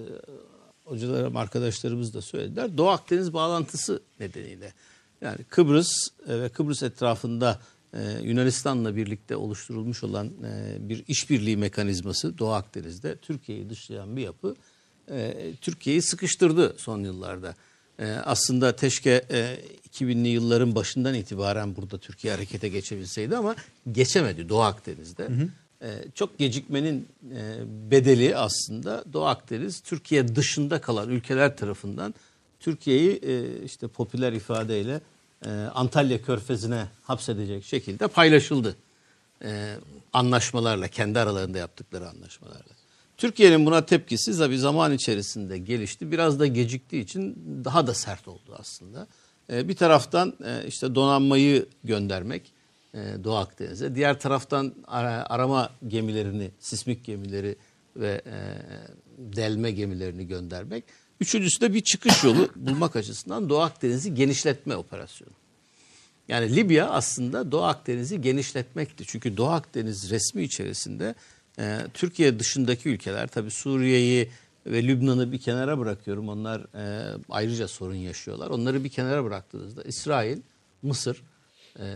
[0.89, 2.77] hocalarım arkadaşlarımız da söylediler.
[2.77, 4.73] Doğu Akdeniz bağlantısı nedeniyle.
[5.21, 7.59] Yani Kıbrıs ve Kıbrıs etrafında
[7.97, 14.55] e, Yunanistan'la birlikte oluşturulmuş olan e, bir işbirliği mekanizması Doğu Akdeniz'de Türkiye'yi dışlayan bir yapı
[15.11, 17.55] e, Türkiye'yi sıkıştırdı son yıllarda.
[17.99, 19.57] E, aslında teşke e,
[19.89, 23.55] 2000'li yılların başından itibaren burada Türkiye harekete geçebilseydi ama
[23.91, 25.29] geçemedi Doğu Akdeniz'de.
[25.81, 32.13] E, çok gecikmenin e, bedeli aslında Doğu Akdeniz Türkiye dışında kalan ülkeler tarafından
[32.59, 35.01] Türkiye'yi e, işte popüler ifadeyle
[35.45, 38.75] e, Antalya Körfezi'ne hapsedecek şekilde paylaşıldı.
[39.43, 39.75] E,
[40.13, 42.77] anlaşmalarla, kendi aralarında yaptıkları anlaşmalarla.
[43.17, 46.11] Türkiye'nin buna tepkisi tabii zaman içerisinde gelişti.
[46.11, 47.35] Biraz da geciktiği için
[47.65, 49.07] daha da sert oldu aslında.
[49.51, 52.53] E, bir taraftan e, işte donanmayı göndermek
[52.93, 53.95] e, Doğu Akdeniz'e.
[53.95, 57.55] Diğer taraftan ara- arama gemilerini, sismik gemileri
[57.95, 58.35] ve e,
[59.17, 60.83] delme gemilerini göndermek.
[61.21, 65.31] Üçüncüsü de bir çıkış yolu bulmak açısından Doğu Akdeniz'i genişletme operasyonu.
[66.27, 69.03] Yani Libya aslında Doğu Akdeniz'i genişletmekti.
[69.07, 71.15] Çünkü Doğu Akdeniz resmi içerisinde
[71.59, 74.29] e, Türkiye dışındaki ülkeler tabii Suriye'yi
[74.65, 76.29] ve Lübnan'ı bir kenara bırakıyorum.
[76.29, 78.49] Onlar e, ayrıca sorun yaşıyorlar.
[78.49, 80.37] Onları bir kenara bıraktığınızda İsrail,
[80.81, 81.23] Mısır,
[81.79, 81.95] e,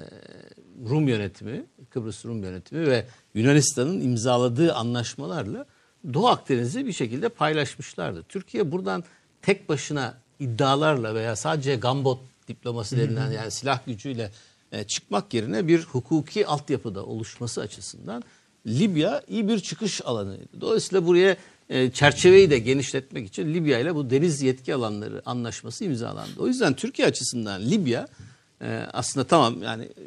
[0.89, 5.65] Rum yönetimi, Kıbrıs Rum yönetimi ve Yunanistan'ın imzaladığı anlaşmalarla
[6.14, 8.24] Doğu Akdeniz'i bir şekilde paylaşmışlardı.
[8.30, 9.04] Türkiye buradan
[9.41, 14.32] tek başına iddialarla veya sadece gambot diplomasi denilen yani silah gücüyle
[14.72, 18.24] e, çıkmak yerine bir hukuki altyapıda oluşması açısından
[18.68, 20.62] Libya iyi bir çıkış alanıydı.
[20.62, 21.38] Dolayısıyla buraya
[21.70, 26.32] e, çerçeveyi de genişletmek için Libya ile bu deniz yetki alanları anlaşması imzalandı.
[26.39, 28.08] O yüzden Türkiye açısından Libya
[28.62, 30.06] e, aslında tamam yani e,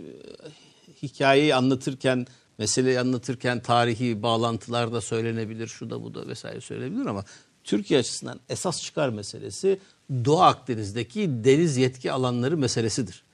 [1.02, 2.26] hikayeyi anlatırken,
[2.58, 7.24] meseleyi anlatırken tarihi bağlantılar da söylenebilir, şu da bu da vesaire söylenebilir ama
[7.64, 9.78] Türkiye açısından esas çıkar meselesi
[10.24, 13.24] Doğu Akdeniz'deki deniz yetki alanları meselesidir.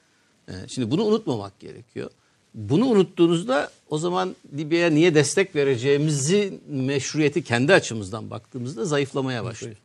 [0.49, 2.11] Ee, Şimdi bunu unutmamak gerekiyor.
[2.55, 9.77] Bunu unuttuğunuzda o zaman Libya'ya niye destek vereceğimizi meşruiyeti kendi açımızdan baktığımızda zayıflamaya başlıyor.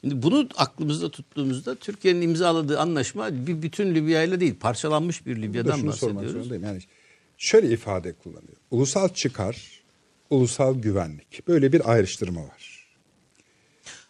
[0.00, 5.86] Şimdi bunu aklımızda tuttuğumuzda Türkiye'nin imzaladığı anlaşma bir bütün Libya ile değil parçalanmış bir Libya'dan
[5.86, 6.50] bahsediyoruz.
[6.50, 6.80] Yani
[7.38, 8.56] şöyle ifade kullanıyor.
[8.70, 9.82] Ulusal çıkar,
[10.30, 11.48] ulusal güvenlik.
[11.48, 12.86] Böyle bir ayrıştırma var.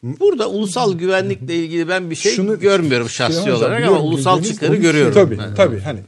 [0.03, 4.43] Burada ulusal güvenlikle ilgili ben bir şey Şunu- görmüyorum şahsi Hocam, olarak ama biliyorum, ulusal
[4.43, 5.15] çıkarı komik görüyorum.
[5.15, 5.55] Tabii ben.
[5.55, 6.01] tabii hani.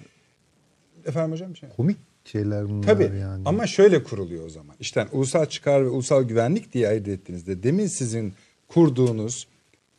[1.06, 1.68] Efendim hocam bir şey.
[1.76, 3.42] Komik şeyler bunlar Tabii yani.
[3.44, 4.76] ama şöyle kuruluyor o zaman.
[4.80, 8.34] İşte ulusal çıkar ve ulusal güvenlik diye ayırt ettiğinizde demin sizin
[8.68, 9.46] kurduğunuz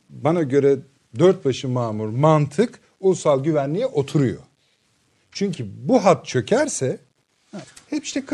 [0.09, 0.77] bana göre
[1.19, 4.39] dört başı mamur mantık ulusal güvenliğe oturuyor.
[5.31, 6.97] Çünkü bu hat çökerse
[7.93, 8.25] hep işte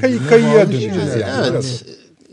[0.00, 1.24] kayı kayıya döneceğiz yani.
[1.38, 1.50] Evet.
[1.50, 1.84] Biraz.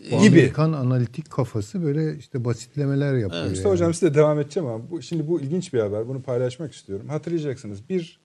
[0.03, 0.15] Gibi.
[0.15, 3.51] Amerikan analitik kafası böyle işte basitlemeler yapıyor.
[3.51, 3.73] İşte yani.
[3.73, 6.07] hocam size devam edeceğim ama bu, şimdi bu ilginç bir haber.
[6.07, 7.09] Bunu paylaşmak istiyorum.
[7.09, 8.19] Hatırlayacaksınız bir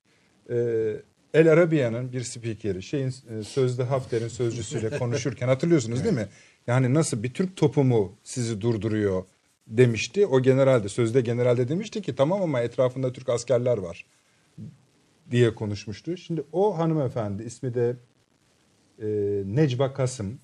[0.51, 0.57] e,
[1.35, 6.29] El Arabia'nın bir spikeri şeyin e, sözde Hafter'in sözcüsüyle konuşurken hatırlıyorsunuz değil mi?
[6.67, 9.23] Yani nasıl bir Türk topu mu sizi durduruyor
[9.67, 10.27] demişti.
[10.27, 14.07] O general de sözde generalde demişti ki tamam ama etrafında Türk askerler var
[15.31, 16.17] diye konuşmuştu.
[16.17, 17.97] Şimdi o hanımefendi ismi de
[19.03, 19.07] e,
[19.45, 20.39] Necva Kasım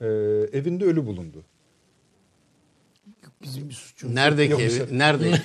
[0.00, 0.06] e,
[0.52, 1.44] evinde ölü bulundu.
[3.42, 4.14] Bizim bir suçumuz.
[4.14, 4.98] Neredeki Yok, evi?
[4.98, 5.30] Nerede?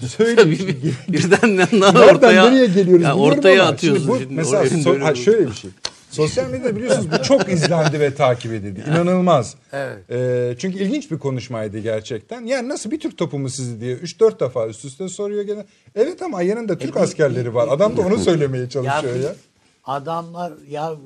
[0.08, 0.50] Söyle.
[0.50, 4.02] Bir- birden Nereden ortaya nereye geliyoruz ya ortaya ama atıyorsun.
[4.02, 4.34] Şimdi bu, şimdi.
[4.34, 5.70] mesela so- ha, şöyle bir şey.
[6.10, 8.84] Sosyal medyada biliyorsunuz bu çok izlendi ve takip edildi.
[8.88, 9.54] İnanılmaz.
[9.72, 10.10] Evet.
[10.10, 12.44] Ee, çünkü ilginç bir konuşmaydı gerçekten.
[12.44, 15.66] Yani nasıl bir Türk topu mu sizi diye 3-4 defa üst üste soruyor gene.
[15.94, 17.68] Evet ama yanında Türk askerleri var.
[17.70, 19.34] Adam da onu söylemeye çalışıyor ya.
[19.84, 20.96] Adamlar ya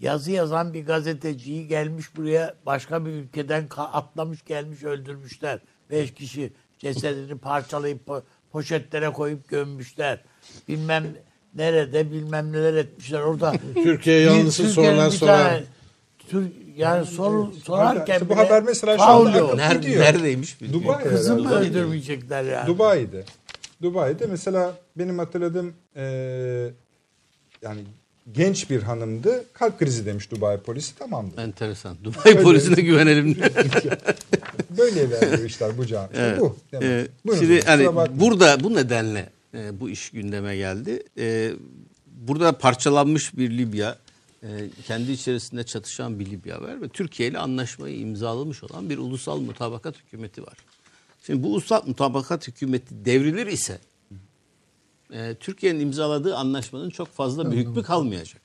[0.00, 5.58] yazı yazan bir gazeteciyi gelmiş buraya başka bir ülkeden atlamış gelmiş öldürmüşler.
[5.90, 8.22] Beş kişi cesedini parçalayıp po-
[8.52, 10.20] poşetlere koyup gömmüşler.
[10.68, 11.04] Bilmem
[11.54, 13.52] nerede bilmem neler etmişler orada.
[13.74, 15.10] Türkiye yanlısı soran.
[15.10, 15.64] tane
[16.28, 20.02] Tür- yani soru, sorarken İşte bu bile haber mesela şu anda Nerede, gidiyor.
[20.04, 20.84] neredeymiş bilmiyorum.
[20.84, 21.68] Dubai Kızım mı herhalde.
[21.68, 22.66] öldürmeyecekler yani?
[22.66, 23.24] Dubai'de.
[23.82, 26.02] Dubai'de mesela benim hatırladığım eee,
[27.62, 27.80] yani
[28.34, 29.44] genç bir hanımdı.
[29.52, 31.42] Kalp krizi demiş Dubai polisi tamamdır.
[31.42, 31.96] Enteresan.
[32.04, 33.38] Dubai polisine güvenelim.
[34.78, 36.08] Böyle ilerliyor işler bu cami.
[36.12, 36.56] İşte bu.
[36.72, 36.84] demek.
[36.84, 37.86] Ee, Buyurun şimdi hani
[38.20, 41.02] burada bu nedenle e, bu iş gündeme geldi.
[41.18, 41.52] E,
[42.06, 43.98] burada parçalanmış bir Libya,
[44.42, 44.48] e,
[44.86, 49.94] kendi içerisinde çatışan bir Libya var ve Türkiye ile anlaşmayı imzalamış olan bir ulusal mutabakat
[49.98, 50.56] hükümeti var.
[51.26, 53.78] Şimdi bu ulusal mutabakat hükümeti devrilir ise
[55.12, 58.42] e, Türkiye'nin imzaladığı anlaşmanın çok fazla bir hükmü kalmayacak.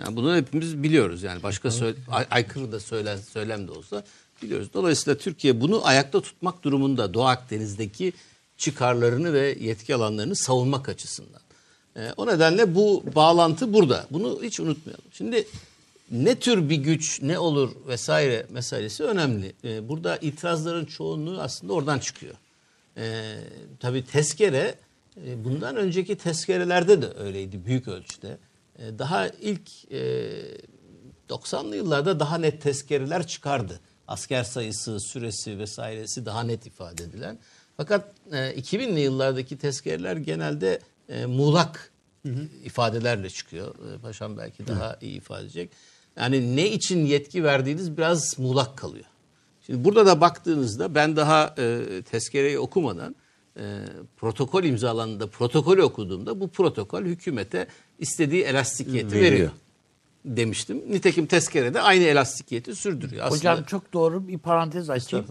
[0.00, 4.04] Yani bunu hepimiz biliyoruz yani başka söyle, ay- aykırı da söylen, söylem de olsa
[4.42, 4.68] biliyoruz.
[4.74, 8.12] Dolayısıyla Türkiye bunu ayakta tutmak durumunda Doğu Akdeniz'deki
[8.56, 11.40] çıkarlarını ve yetki alanlarını savunmak açısından.
[11.96, 14.06] E, o nedenle bu bağlantı burada.
[14.10, 15.04] Bunu hiç unutmayalım.
[15.12, 15.46] Şimdi
[16.10, 19.52] ne tür bir güç ne olur vesaire meselesi önemli.
[19.64, 22.34] E, burada itirazların çoğunluğu aslında oradan çıkıyor.
[22.96, 23.34] E,
[23.80, 24.74] tabii tezkere
[25.16, 28.38] bundan önceki tezkerelerde de öyleydi büyük ölçüde.
[28.78, 30.32] E, daha ilk e,
[31.28, 33.80] 90'lı yıllarda daha net tezkereler çıkardı.
[34.08, 37.38] Asker sayısı, süresi vesairesi daha net ifade edilen.
[37.76, 41.92] Fakat e, 2000'li yıllardaki tezkereler genelde e, muğlak
[42.64, 43.74] ifadelerle çıkıyor.
[43.74, 45.70] E, Paşam belki daha iyi ifade edecek.
[46.16, 49.04] Yani ne için yetki verdiğiniz biraz muğlak kalıyor.
[49.66, 53.16] Şimdi burada da baktığınızda ben daha e, tezkereyi okumadan
[53.56, 53.62] e,
[54.16, 57.66] protokol imzalandığında protokolü okuduğumda bu protokol hükümete
[57.98, 59.32] istediği elastikiyeti veriyor.
[59.32, 59.50] Veriyor.
[60.24, 60.82] demiştim.
[60.88, 63.26] Nitekim tezkerede aynı elastikiyeti sürdürüyor.
[63.26, 65.26] Aslında Hocam çok doğru bir parantez açayım.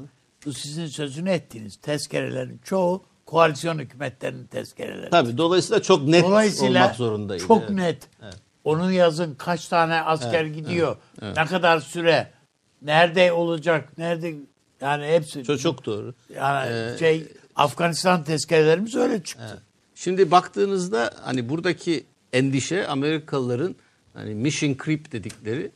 [0.46, 5.10] Bu sizin sözünü ettiğiniz tezkerelerin çoğu koalisyon hükümetlerinin tezkereleri.
[5.10, 7.44] tabii dolayısıyla çok net Dolayısıyla olmak zorundaydı.
[7.48, 7.70] çok Evet.
[7.72, 8.10] net.
[8.64, 12.32] Onun yazın kaç tane asker gidiyor, ne kadar süre,
[12.82, 14.36] nerede olacak, nerede
[14.82, 15.44] yani hepsi.
[15.44, 16.14] Çok, çok doğru.
[16.36, 17.28] yani Ee, şey
[17.62, 19.62] Afganistan tezkerelerimiz öyle çıktı.
[19.96, 22.04] Şimdi baktığınızda hani buradaki
[22.34, 23.76] endişe Amerikalıların
[24.14, 25.72] hani mission creep dedikleri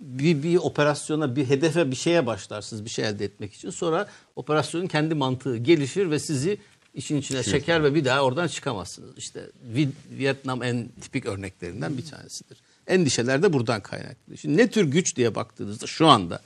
[0.00, 3.70] bir, bir operasyona, bir hedefe, bir şeye başlarsınız bir şey elde etmek için.
[3.70, 6.58] Sonra operasyonun kendi mantığı gelişir ve sizi
[6.94, 9.18] işin içine çeker ve bir daha oradan çıkamazsınız.
[9.18, 9.40] İşte
[9.74, 12.58] Vi- Vietnam en tipik örneklerinden bir tanesidir.
[12.86, 14.36] Endişeler de buradan kaynaklı.
[14.38, 16.42] Şimdi ne tür güç diye baktığınızda şu anda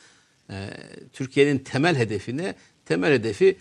[0.51, 0.69] e,
[1.13, 2.55] Türkiye'nin temel hedefine
[2.87, 3.57] temel hedefi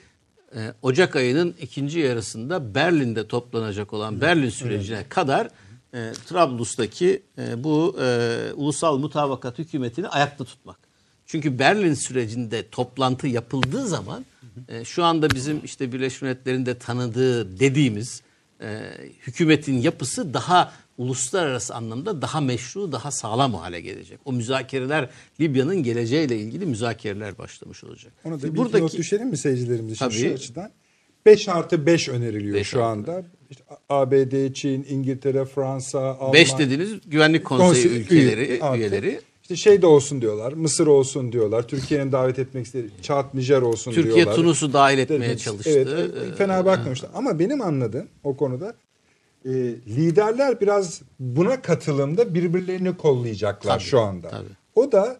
[0.55, 5.47] e, Ocak ayının ikinci yarısında Berlin'de toplanacak olan Berlin sürecine kadar
[5.93, 10.77] e, Trablus'taki e, bu e, ulusal mutabakat hükümetini ayakta tutmak.
[11.25, 14.25] Çünkü Berlin sürecinde toplantı yapıldığı zaman
[14.67, 18.21] e, şu anda bizim işte Birleşmiş Milletler'in de tanıdığı dediğimiz
[18.61, 18.91] e,
[19.27, 24.19] hükümetin yapısı daha uluslararası anlamda daha meşru, daha sağlam hale gelecek.
[24.25, 28.13] O müzakereler Libya'nın geleceğiyle ilgili müzakereler başlamış olacak.
[28.23, 28.83] Ona da Şimdi bir buradaki...
[28.83, 30.13] not düşelim mi seyircilerimize Tabii.
[30.13, 30.71] şu açıdan?
[31.25, 33.23] 5 artı 5 öneriliyor Beş şu artı anda.
[33.49, 36.33] İşte ABD, Çin, İngiltere, Fransa, Almanya.
[36.33, 38.77] 5 dediğiniz Güvenlik Konseyi Konsey- ülkeleri, üye- artı.
[38.79, 39.21] üyeleri.
[39.41, 40.53] İşte şey de olsun diyorlar.
[40.53, 41.67] Mısır olsun diyorlar.
[41.67, 44.35] Türkiye'nin davet etmek istediği Çat, Nijer olsun Türkiye diyorlar.
[44.35, 45.69] Tunus'u dahil etmeye çalıştı.
[45.75, 47.09] Evet, Ee, fena bakmamışlar.
[47.13, 48.73] Ama benim anladığım o konuda
[49.45, 49.49] e,
[49.87, 54.29] liderler biraz buna katılımda birbirlerini kollayacaklar Tabii, şu anda.
[54.29, 54.49] tabii.
[54.75, 55.17] O da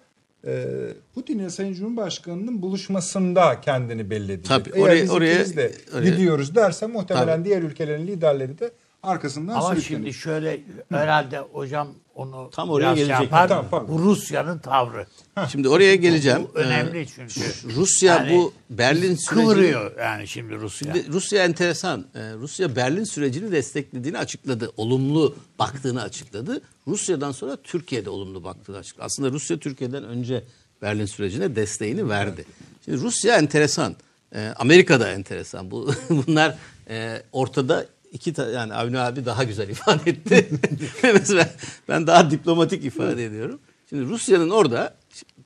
[0.47, 0.65] e,
[1.13, 4.47] Putin ile Sayın Cumhurbaşkanı'nın buluşmasında kendini belli edecek.
[4.47, 7.45] Tabii, Eğer oraya- biz oraya- de oraya- gidiyoruz derse muhtemelen Tabii.
[7.45, 8.72] diğer ülkelerin liderleri de
[9.03, 9.86] arkasından Ama sürüklenir.
[9.88, 10.59] şimdi şöyle
[10.89, 13.24] herhalde hocam onu Tam oraya şey gelecek.
[13.24, 13.47] yapar.
[13.47, 13.88] Tamam, tamam.
[13.88, 15.05] Bu Rusya'nın tavrı.
[15.51, 16.47] Şimdi oraya geleceğim.
[16.53, 17.41] Bu önemli Ee, çünkü.
[17.76, 20.93] Rusya Yani bu Berlin sürecini Kıvırıyor yani şimdi Rusya.
[20.93, 22.05] Şimdi Rusya enteresan.
[22.16, 24.72] Ee, Rusya Berlin sürecini desteklediğini açıkladı.
[24.78, 26.62] Olumlu baktığını açıkladı.
[26.88, 29.05] Rusya'dan sonra Türkiye'de olumlu baktığını açıkladı.
[29.05, 30.43] Aslında Rusya Türkiye'den önce
[30.82, 32.45] Berlin sürecine desteğini verdi.
[32.86, 33.95] Şimdi Rusya enteresan.
[34.36, 35.72] Ee, Amerika da enteresan.
[35.72, 36.55] Bu bunlar
[36.89, 40.49] e, ortada iki ta- yani Avni abi daha güzel ifade etti.
[41.03, 41.49] Mesela
[41.89, 43.59] ben daha diplomatik ifade ediyorum.
[43.89, 44.95] Şimdi Rusya'nın orada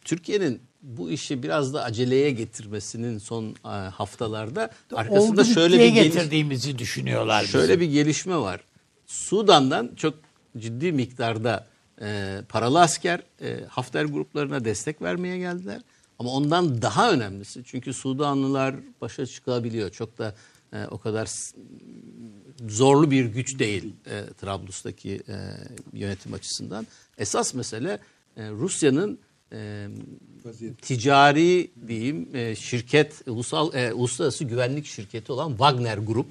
[0.06, 6.14] Türkiye'nin bu işi biraz da aceleye getirmesinin son e, haftalarda arkasında Oldu şöyle bir geliş,
[6.14, 7.44] getirdiğimizi düşünüyorlar.
[7.44, 8.62] şöyle bir gelişme var.
[9.06, 10.14] Sudan'dan çok
[10.58, 11.68] ciddi miktarda
[12.02, 15.82] e, paralı asker e, Hafter gruplarına destek vermeye geldiler.
[16.20, 19.90] Ama ondan daha önemlisi çünkü Sudanlılar başa çıkabiliyor.
[19.90, 20.36] Çok da
[20.74, 21.26] e, o kadar
[22.68, 25.36] zorlu bir güç değil e, Trablus'taki e,
[25.94, 26.88] yönetim açısından.
[27.18, 28.00] Esas mesele
[28.38, 29.20] e, Rusya'nın
[29.52, 29.88] e,
[30.82, 36.28] ticari diyeyim e, şirket ulusal e, uluslararası güvenlik şirketi olan Wagner Grup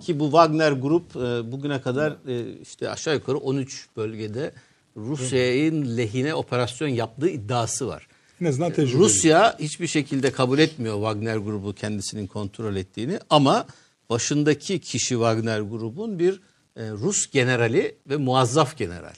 [0.00, 4.52] ki bu Wagner Grup e, bugüne kadar e, işte aşağı yukarı 13 bölgede
[4.96, 8.06] Rusya'nın lehine operasyon yaptığı iddiası var.
[8.40, 8.98] En azından tecrübeli.
[8.98, 13.66] Rusya hiçbir şekilde kabul etmiyor Wagner grubu kendisinin kontrol ettiğini ama
[14.10, 16.40] başındaki kişi Wagner grubun bir
[16.76, 19.14] e, Rus generali ve muazzaf general.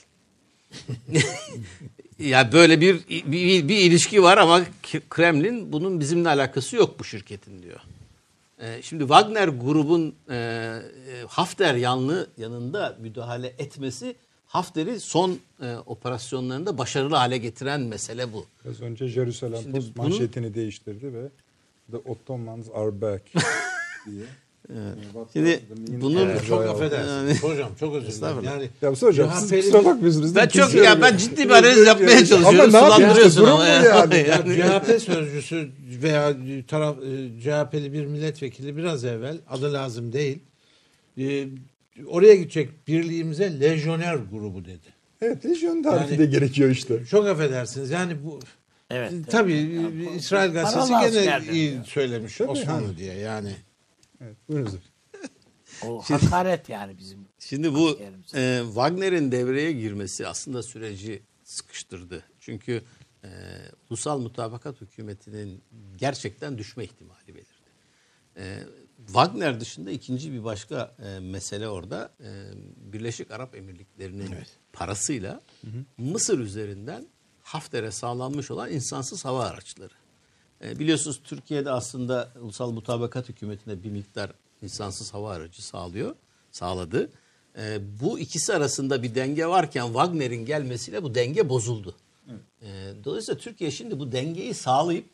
[2.19, 4.61] ya böyle bir, bir bir ilişki var ama
[5.09, 7.79] Kremlin bunun bizimle alakası yok bu şirketin diyor.
[8.59, 10.81] E, şimdi Wagner grubun e, e,
[11.27, 14.15] Hafter yanlı yanında müdahale etmesi
[14.47, 18.45] Hafter'i son e, operasyonlarında başarılı hale getiren mesele bu.
[18.65, 21.29] Biraz önce Jerusalem Post manşetini değiştirdi ve
[21.91, 23.23] The Ottomans are back
[24.05, 24.25] diye.
[25.33, 25.59] Şimdi
[26.01, 26.41] bunun Evet.
[26.47, 28.43] Çok Yani- affedersiniz hocam çok özür dilerim.
[28.45, 30.35] Yani Ya hocam siz kusura bakmıyorsunuz.
[30.35, 32.73] Ben çok ya ben ciddi bir analiz yapmaya Ama çalışıyorum.
[32.73, 34.27] ne yapayım işte, Sulandırıyorsun durum ama bu yani.
[34.59, 35.69] Ya CHP sözcüsü
[36.03, 36.33] veya
[36.67, 40.39] taraf e, CHP'li bir milletvekili biraz evvel adı lazım değil.
[41.17, 41.47] e,
[42.07, 44.93] oraya gidecek birliğimize lejyoner grubu dedi.
[45.21, 47.05] Evet lejyon tarifi Yani- de gerekiyor işte.
[47.05, 47.89] Çok affedersiniz.
[47.91, 48.39] Yani bu
[48.89, 49.11] Evet.
[49.31, 52.97] tabii e, İsrail gazetesi gene iyi söylemiş Tabii, Osmanlı ha.
[52.97, 53.51] diye yani.
[54.23, 54.73] Evet, buyurunuz.
[55.85, 57.27] O hakaret yani bizim.
[57.39, 57.99] Şimdi bu
[58.35, 62.23] e, Wagner'in devreye girmesi aslında süreci sıkıştırdı.
[62.39, 62.81] Çünkü
[63.23, 63.29] e,
[63.89, 65.61] ulusal mutabakat hükümetinin
[65.97, 67.47] gerçekten düşme ihtimali belirdi.
[68.37, 68.59] E,
[69.05, 72.29] Wagner dışında ikinci bir başka e, mesele orada e,
[72.93, 74.29] Birleşik Arap Emirlikleri'nin
[74.73, 75.41] parasıyla
[75.97, 77.07] Mısır üzerinden
[77.41, 79.93] Hafter'e sağlanmış olan insansız hava araçları.
[80.63, 86.15] E, biliyorsunuz Türkiye'de aslında ulusal mutabakat hükümetine bir miktar insansız hava aracı sağlıyor,
[86.51, 87.09] sağladı.
[87.57, 91.95] E, bu ikisi arasında bir denge varken Wagner'in gelmesiyle bu denge bozuldu.
[92.61, 92.67] E,
[93.03, 95.09] dolayısıyla Türkiye şimdi bu dengeyi sağlayıp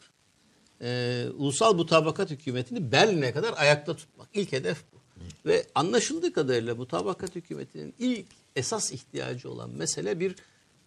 [0.82, 4.28] e, ulusal mutabakat hükümetini Berlin'e kadar ayakta tutmak.
[4.34, 5.00] İlk hedef bu.
[5.46, 8.26] Ve anlaşıldığı kadarıyla mutabakat hükümetinin ilk
[8.56, 10.36] esas ihtiyacı olan mesele bir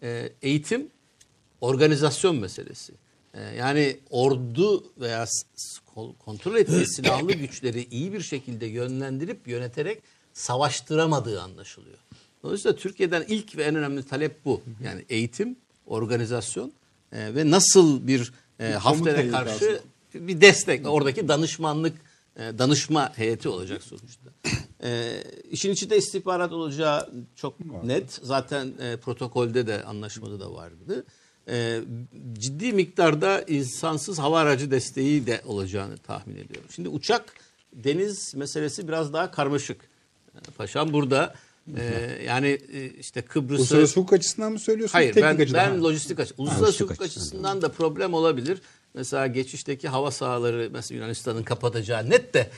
[0.03, 0.87] e, eğitim,
[1.61, 2.93] organizasyon meselesi.
[3.33, 5.25] E, yani ordu veya
[6.19, 10.01] kontrol ettiği silahlı güçleri iyi bir şekilde yönlendirip yöneterek
[10.33, 11.97] savaştıramadığı anlaşılıyor.
[12.43, 14.61] Dolayısıyla Türkiye'den ilk ve en önemli talep bu.
[14.83, 15.55] Yani eğitim,
[15.85, 16.73] organizasyon
[17.11, 19.81] e, ve nasıl bir e, Hafter'e karşı
[20.13, 21.93] bir destek, oradaki danışmanlık
[22.35, 24.29] e, danışma heyeti olacak sonuçta.
[24.83, 28.19] E, işin içinde istihbarat olacağı çok net.
[28.23, 31.05] Zaten e, protokolde de anlaşmada da vardı.
[31.47, 31.79] E,
[32.33, 36.69] ciddi miktarda insansız hava aracı desteği de olacağını tahmin ediyorum.
[36.69, 37.33] Şimdi uçak
[37.73, 39.81] deniz meselesi biraz daha karmaşık.
[40.57, 41.35] Paşam burada
[41.77, 41.83] e,
[42.27, 44.95] yani e, işte Kıbrıs'ı Uluslararası hukuk açısından mı söylüyorsunuz?
[44.95, 45.83] Hayır teknik ben, açıdan ben mı?
[45.83, 47.05] lojistik açı, uluslararası hukuk açısından.
[47.05, 48.61] açısından da problem olabilir.
[48.93, 52.49] Mesela geçişteki hava sahaları mesela Yunanistan'ın kapatacağı net de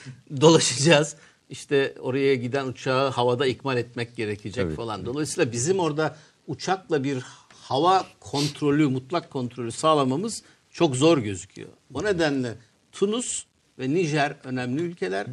[0.42, 1.16] dolaşacağız.
[1.50, 5.06] İşte oraya giden uçağı havada ikmal etmek gerekecek falan.
[5.06, 6.18] Dolayısıyla bizim orada
[6.48, 7.24] uçakla bir
[7.70, 11.70] hava kontrolü, mutlak kontrolü sağlamamız çok zor gözüküyor.
[11.94, 12.56] O nedenle
[12.92, 13.46] Tunus
[13.80, 15.28] ve Nijer önemli ülkeler.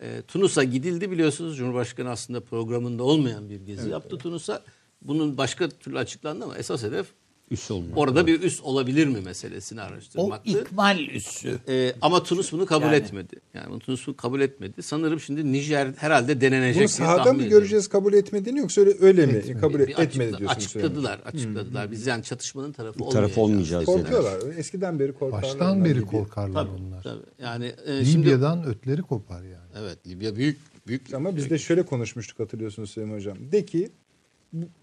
[0.00, 1.56] Ee, Tunus'a gidildi biliyorsunuz.
[1.56, 4.62] Cumhurbaşkanı aslında programında olmayan bir gezi yaptı Tunus'a.
[5.02, 7.06] Bunun başka türlü açıklandı ama esas hedef
[7.50, 7.98] Üs olmak.
[7.98, 10.50] orada bir üs olabilir mi meselesini O araştırmaktı.
[10.50, 11.58] ikmal üssü.
[11.68, 12.96] Ee, ama Tunus bunu kabul Yani.
[12.96, 13.36] etmedi.
[13.54, 14.82] Yani Tunus bunu kabul etmedi.
[14.82, 16.80] Sanırım şimdi Nijer herhalde denenecek.
[16.82, 19.60] Bunu sahada mı göreceğiz kabul etmediğini yoksa öyle, öyle mi?
[19.60, 20.66] Kabul Bir et, etmedi diyorsunuz.
[20.66, 21.90] Açıkladılar, açıkladılar.
[21.90, 23.38] Biz yani çatışmanın tarafı, olmayacağız.
[23.38, 24.02] olmayacağız dediler.
[24.12, 24.56] Korkuyorlar.
[24.58, 25.42] Eskiden beri korkarlar.
[25.42, 26.06] Baştan beri gibi.
[26.06, 27.02] korkarlar Tabii, onlar.
[27.02, 27.22] tabii.
[27.42, 29.70] Yani e, şimdi Libya'dan ötleri kopar yani.
[29.80, 33.36] evet Libya büyük büyük Ama biz de şöyle konuşmuştuk hatırlıyorsunuz Süleyman Hocam.
[33.52, 33.90] De ki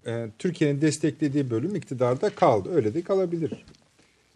[0.06, 2.68] e, Türkiye'nin desteklediği bölüm iktidarda kaldı.
[2.74, 3.64] Öyle de kalabilir.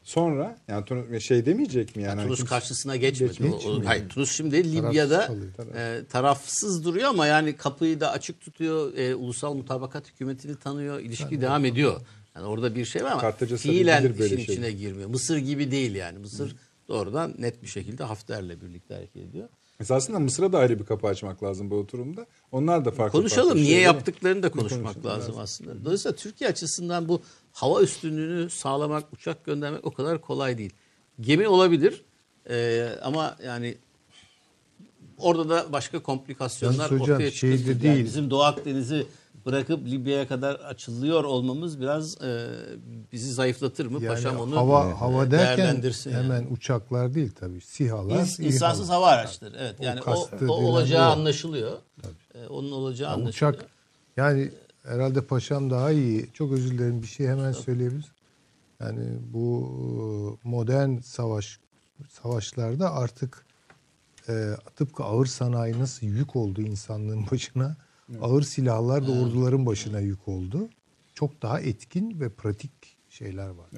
[0.04, 2.22] Sonra yani Tun- şey demeyecek mi yani?
[2.22, 3.32] Tunus Kimse- karşısına geçmedi.
[3.42, 8.10] Geç- O- o- hayır, Tunus şimdi Libya'da kalıyor, e, tarafsız duruyor ama yani kapıyı da
[8.10, 8.94] açık tutuyor.
[8.96, 11.00] E, ulusal mutabakat hükümetini tanıyor.
[11.00, 12.00] ilişki devam ediyor.
[12.36, 15.08] Yani orada bir şey var ama Kartacası fiilen işin içine girmiyor.
[15.08, 16.18] Mısır gibi değil yani.
[16.18, 16.56] Mısır
[16.88, 19.48] doğrudan net bir şekilde Hafter'le birlikte hareket ediyor.
[19.80, 22.26] Esasında Mısır'a da ayrı bir kapı açmak lazım bu oturumda.
[22.52, 23.48] Onlar da farklı Konuşalım.
[23.48, 25.84] farklı Niye şeyleri- yaptıklarını da konuşmak konuşalım, lazım aslında.
[25.84, 27.22] Dolayısıyla Türkiye açısından bu
[27.52, 30.72] hava üstünlüğünü sağlamak, uçak göndermek o kadar kolay değil.
[31.20, 32.04] Gemi olabilir
[32.50, 33.78] Ee, ama yani
[35.18, 37.66] orada da başka komplikasyonlar Yalnız hocam, ortaya çıkabilir.
[37.66, 38.04] Yani değil.
[38.04, 39.06] bizim Doğu Akdeniz'i
[39.48, 42.48] bırakıp Libya'ya kadar açılıyor olmamız biraz e,
[43.12, 43.92] bizi zayıflatır mı?
[44.02, 46.22] Yani Paşam onu hava e, hava derken değerlendirsin yani.
[46.24, 47.60] hemen uçaklar değil tabii.
[47.60, 48.16] SİHA'lar.
[48.16, 49.56] İns- insansız hava araçları.
[49.58, 49.74] Evet.
[49.80, 51.12] O Yani o, o olacağı o.
[51.12, 51.72] anlaşılıyor.
[52.34, 53.52] Ee, onun olacağı anlaşılıyor.
[53.54, 53.70] Uçak
[54.16, 54.50] yani
[54.82, 56.28] herhalde paşam daha iyi.
[56.32, 58.08] Çok özür dilerim bir şey hemen söyleyebiliriz.
[58.80, 59.68] Yani bu
[60.44, 61.58] e, modern savaş
[62.22, 63.46] savaşlarda artık
[64.28, 67.76] e, tıpkı ağır sanayi nasıl yük oldu insanlığın başına,
[68.20, 70.68] ağır silahlar da orduların başına yük oldu.
[71.14, 72.72] Çok daha etkin ve pratik
[73.08, 73.70] şeyler var.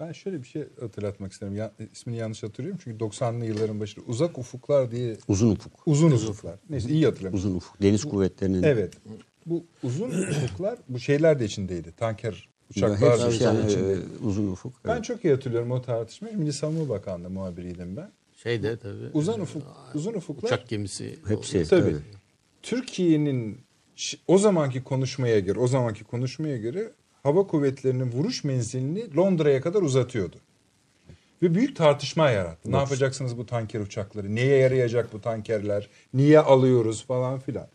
[0.00, 1.56] Ben şöyle bir şey hatırlatmak isterim.
[1.56, 5.72] Ya, ismini yanlış hatırlıyorum çünkü 90'lı yılların başında uzak ufuklar diye Uzun ufuk.
[5.86, 6.58] uzun ufuklar.
[6.70, 7.48] Neyse iyi hatırlamışım.
[7.48, 7.82] Uzun ufuk.
[7.82, 8.94] Deniz kuvvetlerinin Evet.
[9.46, 11.92] Bu uzun ufuklar bu şeyler de içindeydi.
[11.92, 14.00] Tanker uçaklar da hepsi yani, içindeydi.
[14.22, 14.84] e, uzun ufuk.
[14.84, 15.04] Ben evet.
[15.04, 16.38] çok iyi hatırlıyorum o tartışmayı.
[16.38, 18.10] Milli Savunma Bakanlığı muhabiriydim ben.
[18.36, 19.10] Şey de tabii.
[19.14, 19.62] Uzun ufuk,
[19.94, 20.48] uzun ufuklar.
[20.48, 21.18] Uçak gemisi.
[21.26, 21.82] Hepsi Tabii.
[21.82, 21.96] tabii.
[22.62, 23.58] Türkiye'nin
[24.26, 26.90] o zamanki konuşmaya göre, o zamanki konuşmaya göre
[27.22, 30.36] hava kuvvetlerinin vuruş menzilini Londra'ya kadar uzatıyordu.
[31.42, 32.72] Ve büyük tartışma yarattı.
[32.72, 34.34] Ne yapacaksınız bu tanker uçakları?
[34.34, 35.88] Neye yarayacak bu tankerler?
[36.14, 37.66] Niye alıyoruz falan filan.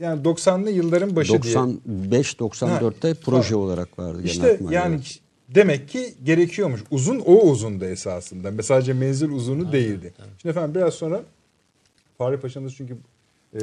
[0.00, 1.54] Yani 90'lı yılların başı diye.
[1.54, 4.18] 95-94'te proje olarak vardı.
[4.18, 5.06] genel İşte yani geldi.
[5.48, 6.80] demek ki gerekiyormuş.
[6.90, 8.62] Uzun o uzundu esasında.
[8.62, 10.14] Sadece menzil uzunu değildi.
[10.38, 11.22] Şimdi efendim biraz sonra
[12.18, 12.96] Fahri Paşa'mız çünkü
[13.54, 13.60] e,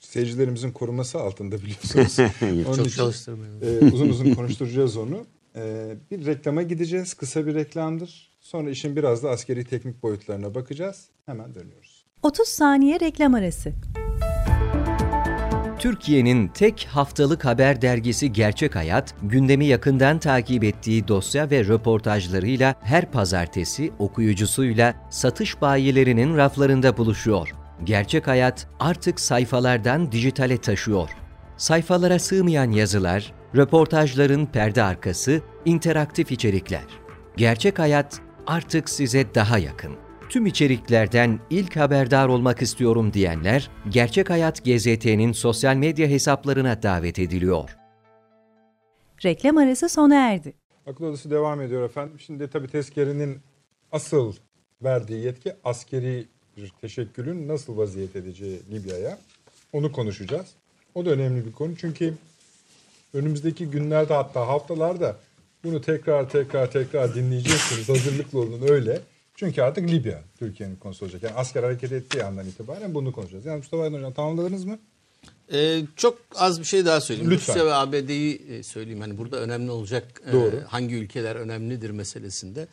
[0.00, 2.18] seyircilerimizin koruması altında biliyorsunuz.
[2.42, 3.60] Onun Çok için, çalıştırmayın.
[3.62, 5.26] e, uzun uzun konuşturacağız onu.
[5.56, 7.14] E, bir reklama gideceğiz.
[7.14, 8.30] Kısa bir reklamdır.
[8.40, 11.04] Sonra işin biraz da askeri teknik boyutlarına bakacağız.
[11.26, 12.04] Hemen dönüyoruz.
[12.22, 13.72] 30 saniye reklam arası.
[15.78, 23.10] Türkiye'nin tek haftalık haber dergisi Gerçek Hayat, gündemi yakından takip ettiği dosya ve röportajlarıyla her
[23.12, 27.54] pazartesi okuyucusuyla satış bayilerinin raflarında buluşuyor.
[27.84, 31.10] Gerçek Hayat artık sayfalardan dijitale taşıyor.
[31.56, 36.84] Sayfalara sığmayan yazılar, röportajların perde arkası, interaktif içerikler.
[37.36, 39.96] Gerçek Hayat artık size daha yakın.
[40.28, 47.76] Tüm içeriklerden ilk haberdar olmak istiyorum diyenler Gerçek Hayat GZT'nin sosyal medya hesaplarına davet ediliyor.
[49.24, 50.54] Reklam arası sona erdi.
[50.86, 52.20] Akıl odası devam ediyor efendim.
[52.20, 53.40] Şimdi tabii tezkerenin
[53.92, 54.34] asıl
[54.82, 56.28] verdiği yetki askeri
[56.62, 59.18] bir teşekkülün nasıl vaziyet edeceği Libya'ya.
[59.72, 60.46] Onu konuşacağız.
[60.94, 61.76] O da önemli bir konu.
[61.76, 62.14] Çünkü
[63.14, 65.16] önümüzdeki günlerde hatta haftalarda
[65.64, 67.88] bunu tekrar tekrar tekrar dinleyeceksiniz.
[67.88, 69.00] Hazırlıklı olun öyle.
[69.34, 71.22] Çünkü artık Libya Türkiye'nin konusu olacak.
[71.22, 73.46] Yani asker hareket ettiği andan itibaren bunu konuşacağız.
[73.46, 74.78] Yani Mustafa Aydın Hocam tamamladınız mı?
[75.52, 77.30] Ee, çok az bir şey daha söyleyeyim.
[77.30, 77.54] Lütfen.
[77.54, 79.00] Rusya ve ABD'yi e, söyleyeyim.
[79.00, 80.60] Hani burada önemli olacak e, Doğru.
[80.68, 82.68] hangi ülkeler önemlidir meselesinde.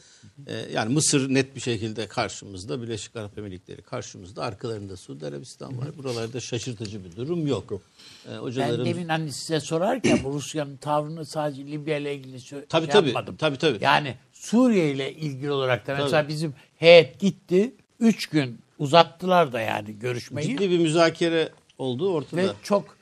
[0.47, 5.87] E, yani Mısır net bir şekilde karşımızda, Birleşik Arap Emirlikleri karşımızda, arkalarında Suudi Arabistan var.
[5.97, 7.71] Buralarda şaşırtıcı bir durum yok.
[7.71, 12.85] E, Ben hocalarım demin hani size sorarken bu Rusya'nın tavrını sadece Libya ile ilgili Tabii,
[12.85, 13.07] şey tabii.
[13.07, 13.35] yapmadım.
[13.35, 13.77] Tabii, tabii.
[13.81, 17.73] Yani Suriye ile ilgili olarak da mesela bizim heyet gitti.
[17.99, 20.47] Üç gün uzattılar da yani görüşmeyi.
[20.47, 22.41] ciddi bir müzakere olduğu ortada.
[22.41, 22.97] Ve çok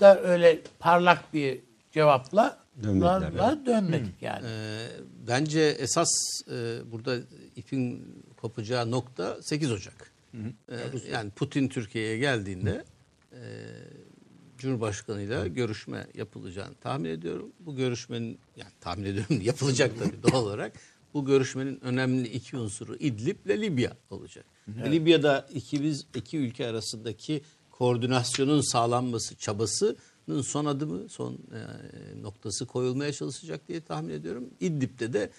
[0.00, 1.60] da öyle parlak bir
[1.92, 4.46] cevapla Dönmediler, larla dönmedik yani.
[4.46, 4.88] Ee,
[5.28, 6.08] bence esas
[6.50, 7.16] e, burada
[7.56, 10.12] ipin kopacağı nokta 8 Ocak.
[10.34, 10.76] Ee,
[11.12, 12.84] yani Putin Türkiye'ye geldiğinde
[13.32, 13.40] e,
[14.58, 17.52] Cumhurbaşkanıyla görüşme yapılacağını tahmin ediyorum.
[17.60, 20.72] Bu görüşmenin yani tahmin ediyorum yapılacak tabii doğal olarak.
[21.14, 24.44] Bu görüşmenin önemli iki unsuru İdlib ile Libya olacak.
[24.68, 27.42] Libya'da iki, biz, iki ülke arasındaki
[27.78, 34.50] koordinasyonun sağlanması çabasının son adımı, son e, noktası koyulmaya çalışacak diye tahmin ediyorum.
[34.60, 35.30] İdlib'de de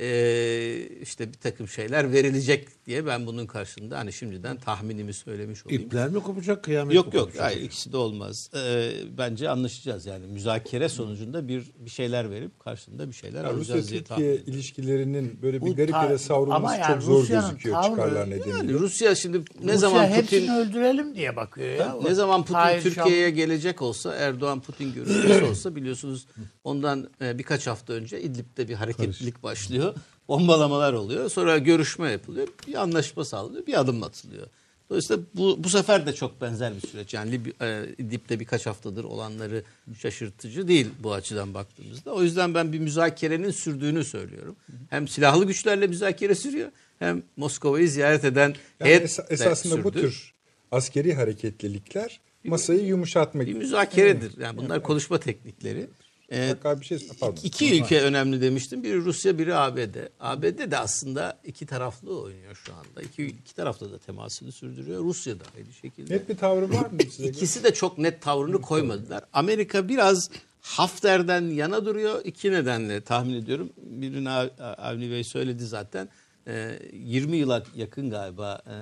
[0.00, 5.82] e, işte bir takım şeyler verilecek diye ben bunun karşında hani şimdiden tahminimi söylemiş olayım.
[5.82, 8.50] İpler mi kopacak kıyamet Yok mi yok hayır ikisi de olmaz.
[8.56, 13.90] Ee, bence anlaşacağız yani müzakere sonucunda bir bir şeyler verip karşılığında bir şeyler Ya alacağız
[13.90, 14.54] diye tahmin Rusya-Türkiye ediyorum.
[14.54, 18.30] ilişkilerinin böyle bir Bu garip yere savrulması yani çok zor Rusya'nın gözüküyor tavrı- çıkarlar Yani
[18.40, 18.78] nedeniyle.
[18.78, 21.96] Rusya şimdi ne Rusya zaman Putin öldürelim diye bakıyor ya.
[22.04, 26.26] ne zaman Putin Türkiye'ye gelecek olsa Erdoğan Putin görüşmesi olsa biliyorsunuz
[26.64, 29.81] ondan e, birkaç hafta önce İdlib'de bir hareketlilik başlıyor.
[30.28, 31.30] Bombalamalar oluyor.
[31.30, 32.48] Sonra görüşme yapılıyor.
[32.66, 33.66] Bir anlaşma sağlanıyor.
[33.66, 34.46] Bir adım atılıyor.
[34.90, 37.14] Dolayısıyla bu, bu sefer de çok benzer bir süreç.
[37.14, 39.62] Yani e, İdlib'de birkaç haftadır olanları
[39.98, 42.12] şaşırtıcı değil bu açıdan baktığımızda.
[42.12, 44.56] O yüzden ben bir müzakerenin sürdüğünü söylüyorum.
[44.90, 46.68] Hem silahlı güçlerle müzakere sürüyor
[46.98, 48.48] hem Moskova'yı ziyaret eden
[48.80, 50.00] Yani heyet es- esasında bu sürdü.
[50.00, 50.32] tür
[50.72, 53.46] askeri hareketlilikler masayı yumuşatmak.
[53.46, 54.38] bir müzakeredir.
[54.40, 55.86] Yani bunlar konuşma teknikleri.
[56.32, 57.36] Ee, bir şey pardon.
[57.42, 58.82] iki ülke önemli demiştim.
[58.82, 59.96] Biri Rusya, biri ABD.
[60.20, 63.02] ABD de aslında iki taraflı oynuyor şu anda.
[63.02, 65.04] İki, iki tarafta da temasını sürdürüyor.
[65.04, 66.14] Rusya da aynı şekilde.
[66.14, 67.22] Net bir tavrı var mı size?
[67.22, 67.32] göre?
[67.32, 69.24] İkisi de çok net tavrını koymadılar.
[69.32, 72.24] Amerika biraz Hafter'den yana duruyor.
[72.24, 73.70] İki nedenle tahmin ediyorum.
[73.76, 76.08] Birini Av- Avni Bey söyledi zaten.
[76.48, 78.74] Ee, 20 yıla yakın galiba e,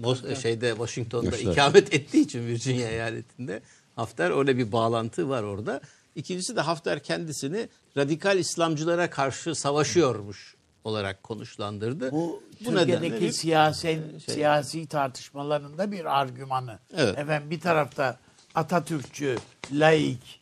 [0.00, 1.52] Mos- şeyde Washington'da Yaşlar.
[1.52, 3.62] ikamet ettiği için Virginia eyaletinde
[3.96, 5.80] Hafter öyle bir bağlantı var orada.
[6.16, 10.54] İkincisi de Hafter kendisini radikal İslamcılara karşı savaşıyormuş
[10.84, 12.12] olarak konuşlandırdı.
[12.12, 16.78] Bu, nedenle Türkiye'deki bir- siyasi, siyasi tartışmalarında bir argümanı.
[16.96, 17.18] Evet.
[17.18, 18.18] Efendim bir tarafta
[18.54, 19.36] Atatürkçü,
[19.72, 20.40] laik,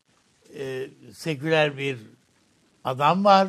[0.58, 1.98] e, seküler bir
[2.84, 3.48] adam var.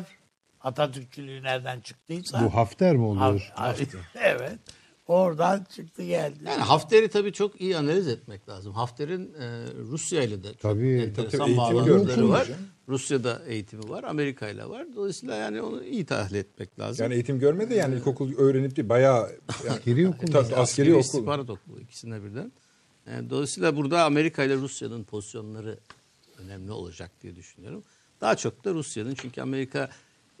[0.60, 2.44] Atatürkçülüğü nereden çıktıysa.
[2.44, 3.52] Bu Hafter mi oluyor?
[3.54, 4.58] Haf- evet.
[5.06, 6.38] Oradan çıktı geldi.
[6.46, 8.72] Yani Hafter'i tabii çok iyi analiz etmek lazım.
[8.72, 12.44] Hafter'in e, Rusya ile de çok Tabii, enteresan tabii, bağlantıları var.
[12.44, 12.60] canım.
[12.88, 14.86] Rusya'da eğitimi var, Amerika ile var.
[14.96, 17.04] Dolayısıyla yani onu iyi tahlil etmek lazım.
[17.04, 19.30] Yani eğitim görmedi yani ilkokul öğrenip değil bayağı
[19.64, 20.26] yani, Askeri okul.
[20.26, 21.00] tabii, askeri, Askeri okul.
[21.00, 22.52] istihbarat okulu ikisine birden.
[23.10, 25.78] Yani dolayısıyla burada Amerika ile Rusya'nın pozisyonları
[26.44, 27.82] önemli olacak diye düşünüyorum.
[28.20, 29.90] Daha çok da Rusya'nın çünkü Amerika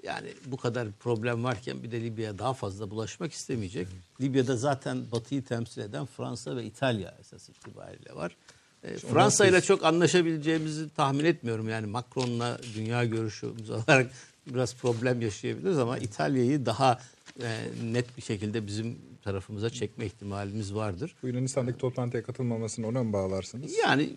[0.06, 3.88] yani bu kadar problem varken bir de Libya'ya daha fazla bulaşmak istemeyecek.
[4.20, 8.36] Libya'da zaten Batı'yı temsil eden Fransa ve İtalya esas itibariyle var.
[8.82, 11.68] E, Fransa ile çok anlaşabileceğimizi tahmin etmiyorum.
[11.68, 14.10] Yani Macron'la dünya görüşümüz olarak
[14.46, 17.00] biraz problem yaşayabiliriz ama İtalya'yı daha
[17.42, 21.14] e, net bir şekilde bizim tarafımıza çekme ihtimalimiz vardır.
[21.22, 23.72] Bu Yunanistan'daki toplantıya katılmamasını ona mı bağlarsınız?
[23.78, 24.16] Yani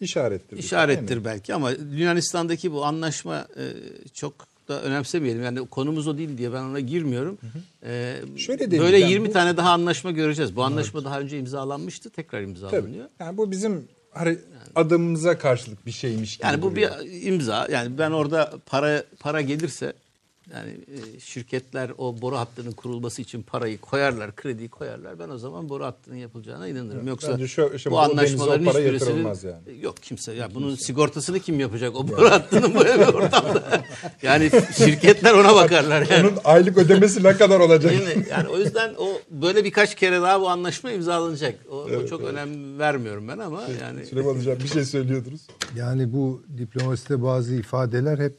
[0.00, 0.56] İşarettir.
[0.56, 3.64] işarettir belki ama Yunanistan'daki bu anlaşma e,
[4.14, 4.34] çok
[4.68, 5.42] da önemsemeyelim.
[5.42, 7.38] Yani konumuz o değil diye ben ona girmiyorum.
[7.86, 10.56] E, Şöyle değil, böyle yani 20 bu- tane daha anlaşma göreceğiz.
[10.56, 12.10] Bu anlaşma daha önce imzalanmıştı.
[12.10, 12.50] Tekrar Tabii.
[12.50, 13.06] imzalanıyor.
[13.20, 14.38] Yani bu bizim hare-
[14.74, 16.90] adımımıza karşılık bir şeymiş gibi Yani bu duruyor.
[17.04, 17.68] bir imza.
[17.72, 19.92] Yani ben orada para para gelirse
[20.52, 25.18] yani e, şirketler o boru hattının kurulması için parayı koyarlar, krediyi koyarlar.
[25.18, 27.06] Ben o zaman boru hattının yapılacağına inanırım.
[27.06, 29.82] Yoksa bence şu- şu bu bu anlaşmaların hiçbirisinin yani.
[29.82, 33.84] yok kimse ya bunun sigortasını kim yapacak o boru hattının böyle bir ortamda.
[34.22, 36.28] yani şirketler ona bakarlar yani.
[36.28, 37.92] Onun aylık ödemesi ne kadar olacak?
[37.92, 38.26] Mi?
[38.30, 41.58] Yani o yüzden o böyle birkaç kere daha bu anlaşma imzalanacak.
[41.70, 45.40] O, o çok önem vermiyorum ben ama yani Süleyman Hocam bir şey söylüyordunuz.
[45.76, 48.38] Yani bu diplomaside bazı ifadeler hep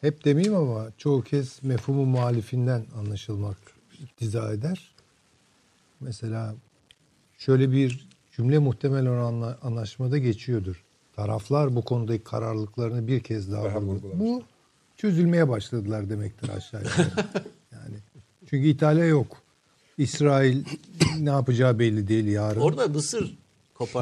[0.00, 3.56] hep demeyeyim ama çoğu kez mefhumu muhalifinden anlaşılmak
[4.02, 4.94] iktiza eder.
[6.00, 6.54] Mesela
[7.38, 10.84] şöyle bir cümle muhtemelen anla- anlaşmada geçiyordur.
[11.16, 13.94] Taraflar bu konudaki kararlılıklarını bir kez daha, Daha vurguladı.
[14.06, 14.20] vurgulamış.
[14.20, 14.42] Bu
[14.96, 17.08] çözülmeye başladılar demektir aşağı yukarı.
[17.72, 17.96] yani
[18.50, 19.36] çünkü İtalya yok.
[19.98, 20.64] İsrail
[21.18, 22.60] ne yapacağı belli değil yarın.
[22.60, 23.38] Orada Mısır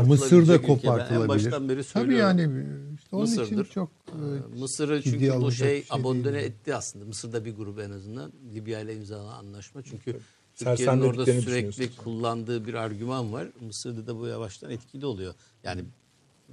[0.06, 0.48] Mısır da.
[0.48, 1.28] Ben en kopartılabilir.
[1.28, 2.38] baştan beri Tabii söylüyorum.
[2.38, 2.66] yani
[2.98, 3.64] işte onun için Mısır'dır.
[3.64, 6.34] çok Ee, e, Mısır'ı çünkü bu şey, şey değil.
[6.34, 7.04] etti aslında.
[7.04, 9.82] Mısır'da bir grup en azından Libya ile imzalanan anlaşma.
[9.82, 10.20] Çünkü
[10.56, 13.48] Türkiye'nin orada sürekli kullandığı bir argüman var.
[13.60, 15.34] Mısır'da da bu yavaştan etkili oluyor.
[15.64, 15.84] Yani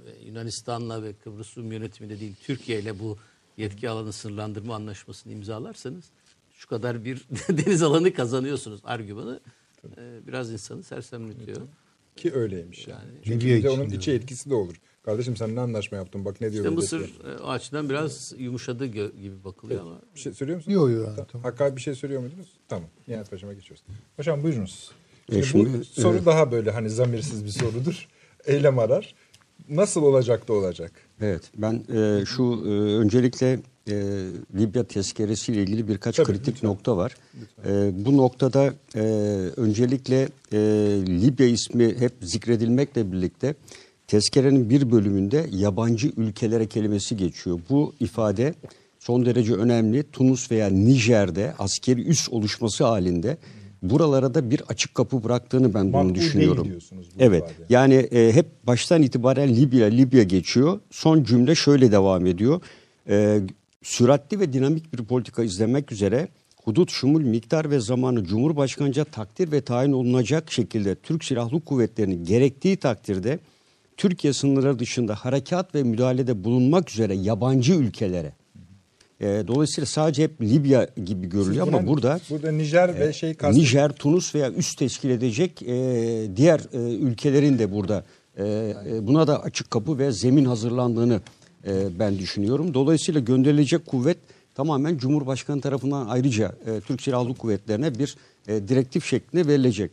[0.06, 3.18] e, Yunanistan'la ve Kıbrıs Rum yönetimiyle değil Türkiye ile bu
[3.56, 6.04] yetki alanı sınırlandırma anlaşmasını imzalarsanız
[6.54, 9.40] şu kadar bir deniz alanı kazanıyorsunuz argümanı.
[9.96, 11.60] e, biraz insanı sersemletiyor.
[12.16, 13.10] Ki öyleymiş yani.
[13.24, 14.74] Çünkü Libya bir de onun içi etkisi de olur.
[15.02, 16.64] Kardeşim sen ne anlaşma yaptın bak ne diyor.
[16.64, 16.74] İşte.
[16.74, 20.74] Mısır e, o açıdan biraz yumuşadı gö- gibi bakılıyor ama Bir şey söylüyor musunuz?
[20.74, 21.44] Yok, yok, Ta- tamam.
[21.44, 22.48] Hakkı bir şey söylüyor muydunuz?
[22.68, 22.88] Tamam.
[23.08, 23.84] Nihat Paşa'ma geçiyoruz.
[24.16, 24.90] Paşam buyurunuz.
[25.32, 26.26] E, Şimdi, bu şimdi, soru evet.
[26.26, 28.08] daha böyle hani zamirsiz bir sorudur.
[28.46, 29.14] Eylem arar.
[29.68, 30.92] Nasıl olacak da olacak?
[31.20, 33.94] Evet ben e, şu e, öncelikle e,
[34.58, 36.70] Libya tezkeresiyle ilgili birkaç Tabii, kritik lütfen.
[36.70, 37.14] nokta var.
[37.66, 39.00] E, bu noktada e,
[39.56, 40.58] öncelikle e,
[41.08, 43.54] Libya ismi hep zikredilmekle birlikte
[44.06, 47.60] tezkerenin bir bölümünde yabancı ülkelere kelimesi geçiyor.
[47.70, 48.54] Bu ifade
[48.98, 50.04] son derece önemli.
[50.12, 53.36] Tunus veya Nijer'de askeri üs oluşması halinde
[53.82, 56.68] buralara da bir açık kapı bıraktığını ben bunu Makbul değil düşünüyorum.
[57.18, 57.42] Evet.
[57.42, 57.66] ifade.
[57.68, 60.80] Yani e, hep baştan itibaren Libya Libya geçiyor.
[60.90, 62.60] Son cümle şöyle devam ediyor.
[63.08, 63.40] E,
[63.82, 66.28] süratli ve dinamik bir politika izlemek üzere
[66.64, 72.76] hudut, şumul, miktar ve zamanı Cumhurbaşkanıca takdir ve tayin olunacak şekilde Türk Silahlı Kuvvetleri'nin gerektiği
[72.76, 73.38] takdirde
[73.96, 78.32] Türkiye sınırları dışında harekat ve müdahalede bulunmak üzere yabancı ülkelere
[79.22, 83.58] e, dolayısıyla sadece hep Libya gibi görülüyor Siz ama burada burada Nijer ve şey kast
[83.58, 85.76] Nijer, Tunus veya üst teşkil edecek e,
[86.36, 88.04] diğer e, ülkelerin de burada
[88.36, 91.20] e, e, buna da açık kapı ve zemin hazırlandığını
[91.66, 92.74] e, ben düşünüyorum.
[92.74, 94.18] Dolayısıyla gönderilecek kuvvet
[94.54, 98.16] tamamen Cumhurbaşkanı tarafından ayrıca e, Türk Silahlı Kuvvetlerine bir
[98.48, 99.90] e, direktif şeklinde verilecek.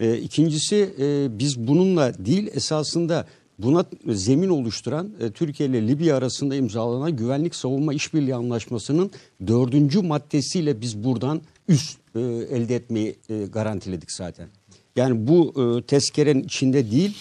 [0.00, 3.26] E, ikincisi e, biz bununla değil esasında
[3.62, 9.10] buna zemin oluşturan e, Türkiye ile Libya arasında imzalanan güvenlik savunma işbirliği anlaşmasının
[9.46, 14.48] dördüncü maddesiyle biz buradan üst e, elde etmeyi e, garantiledik zaten.
[14.96, 17.16] Yani bu e, tezkerenin içinde değil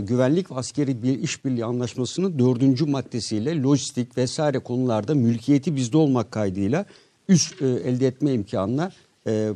[0.00, 6.86] güvenlik ve askeri bir işbirliği anlaşmasının dördüncü maddesiyle lojistik vesaire konularda mülkiyeti bizde olmak kaydıyla
[7.28, 8.92] üst elde etme imkanına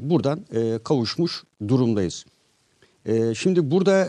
[0.00, 0.40] buradan
[0.84, 2.24] kavuşmuş durumdayız.
[3.34, 4.08] Şimdi burada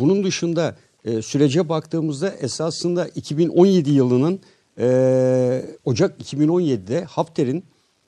[0.00, 0.76] bunun dışında
[1.08, 4.40] e, sürece baktığımızda esasında 2017 yılının
[4.78, 7.64] e, Ocak 2017'de Hafter'in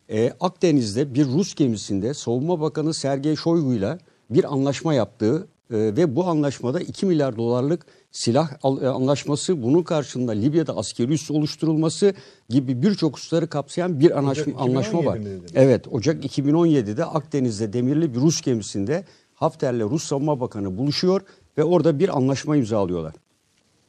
[0.08, 3.98] e, Akdeniz'de bir Rus gemisinde Savunma Bakanı Sergey Shoigu'yla
[4.30, 9.82] bir anlaşma yaptığı e, ve bu anlaşmada 2 milyar dolarlık silah al- e, anlaşması bunun
[9.82, 12.14] karşılığında Libya'da askeri üs oluşturulması
[12.48, 15.16] gibi birçok hususları kapsayan bir anlaşma, anlaşma var.
[15.16, 15.52] 2017 mi dediniz?
[15.54, 21.20] Evet Ocak 2017'de Akdeniz'de demirli bir Rus gemisinde Hafter'le Rus Savunma Bakanı buluşuyor
[21.58, 23.14] ve orada bir anlaşma imzalıyorlar.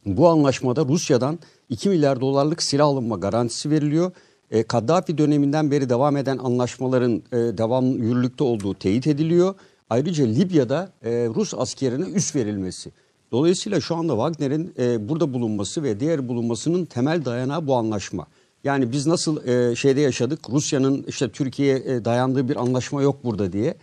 [0.06, 1.38] Bu anlaşmada Rusya'dan
[1.68, 4.12] 2 milyar dolarlık silah alınma garantisi veriliyor.
[4.50, 9.54] E, Kaddafi döneminden beri devam eden anlaşmaların e, devam yürürlükte olduğu teyit ediliyor.
[9.90, 12.92] Ayrıca Libya'da e, Rus askerine üs verilmesi.
[13.32, 18.26] Dolayısıyla şu anda Wagner'in e, burada bulunması ve diğer bulunmasının temel dayanağı bu anlaşma.
[18.64, 23.52] Yani biz nasıl e, şeyde yaşadık Rusya'nın işte Türkiye'ye e, dayandığı bir anlaşma yok burada
[23.52, 23.74] diye.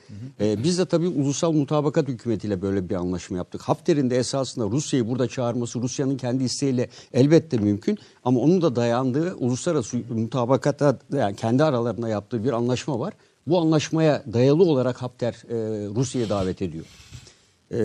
[0.41, 3.61] E, biz de tabii ulusal mutabakat hükümetiyle böyle bir anlaşma yaptık.
[3.61, 7.97] Hafter'in de esasında Rusya'yı burada çağırması Rusya'nın kendi isteğiyle elbette mümkün.
[8.23, 13.13] Ama onun da dayandığı uluslararası mutabakata yani kendi aralarında yaptığı bir anlaşma var.
[13.47, 15.55] Bu anlaşmaya dayalı olarak Hafter e,
[15.95, 16.85] Rusya'ya davet ediyor.
[17.71, 17.77] E,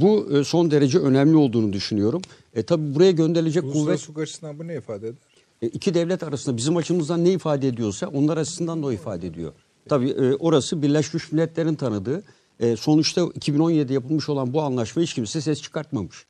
[0.00, 2.22] bu e, son derece önemli olduğunu düşünüyorum.
[2.54, 5.27] E, tabii buraya gönderilecek kuvvet Uluslararası açısından bu ne ifade eder?
[5.62, 9.52] E, iki devlet arasında bizim açımızdan ne ifade ediyorsa onlar açısından da o ifade ediyor.
[9.88, 12.22] Tabii e, orası Birleşmiş Milletler'in tanıdığı.
[12.60, 16.26] E, sonuçta 2017'de yapılmış olan bu anlaşma hiç kimse ses çıkartmamış.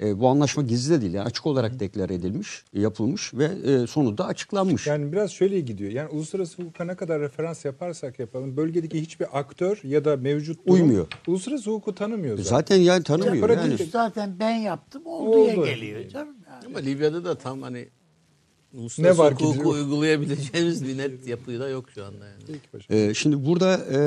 [0.00, 4.26] E, bu anlaşma gizli de değil yani açık olarak deklar edilmiş, yapılmış ve e, sonunda
[4.26, 4.86] açıklanmış.
[4.86, 5.90] Yani biraz şöyle gidiyor.
[5.92, 10.80] Yani uluslararası hukuka ne kadar referans yaparsak yapalım bölgedeki hiçbir aktör ya da mevcut durum
[10.80, 11.06] Uymuyor.
[11.26, 12.50] uluslararası hukuku tanımıyor zaten.
[12.56, 13.48] Zaten yani tanımıyor.
[13.48, 15.66] Pratik- Yani, zaten ben yaptım olduya Oldu.
[15.66, 16.36] geliyor canım.
[16.50, 16.64] Yani.
[16.66, 17.88] Ama Libya'da da tam hani
[18.76, 19.74] uluslararası Ne var ki hukuku diyor?
[19.74, 22.58] uygulayabileceğimiz bir net yapıyı da yok şu anda yani.
[22.90, 23.98] Ee, şimdi burada e,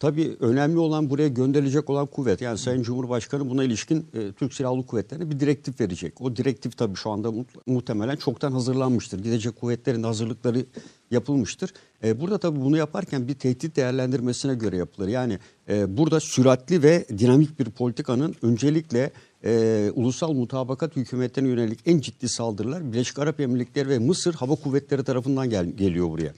[0.00, 2.40] tabii önemli olan buraya gönderilecek olan kuvvet.
[2.40, 6.20] Yani Sayın Cumhurbaşkanı buna ilişkin e, Türk Silahlı Kuvvetleri'ne bir direktif verecek.
[6.20, 9.18] O direktif tabii şu anda mu- muhtemelen çoktan hazırlanmıştır.
[9.22, 10.66] Gidecek kuvvetlerin de hazırlıkları
[11.10, 11.72] yapılmıştır.
[12.04, 15.08] E, burada tabii bunu yaparken bir tehdit değerlendirmesine göre yapılır.
[15.08, 19.10] Yani e, burada süratli ve dinamik bir politikanın öncelikle
[19.44, 25.04] e, ulusal mutabakat hükümetlerine yönelik en ciddi saldırılar Birleşik Arap Emirlikleri ve Mısır Hava Kuvvetleri
[25.04, 26.32] tarafından gel- geliyor buraya.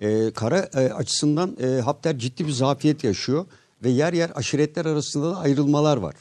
[0.00, 3.46] E, kara e, açısından e, Hafter ciddi bir zafiyet yaşıyor
[3.84, 6.14] ve yer yer aşiretler arasında da ayrılmalar var.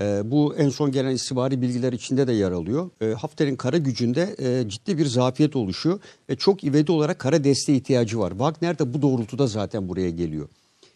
[0.00, 2.90] E, bu en son gelen istihbari bilgiler içinde de yer alıyor.
[3.00, 7.76] E, Hafter'in kara gücünde e, ciddi bir zafiyet oluşuyor ve çok ivedi olarak kara desteğe
[7.78, 8.30] ihtiyacı var.
[8.30, 10.48] Wagner de bu doğrultuda zaten buraya geliyor.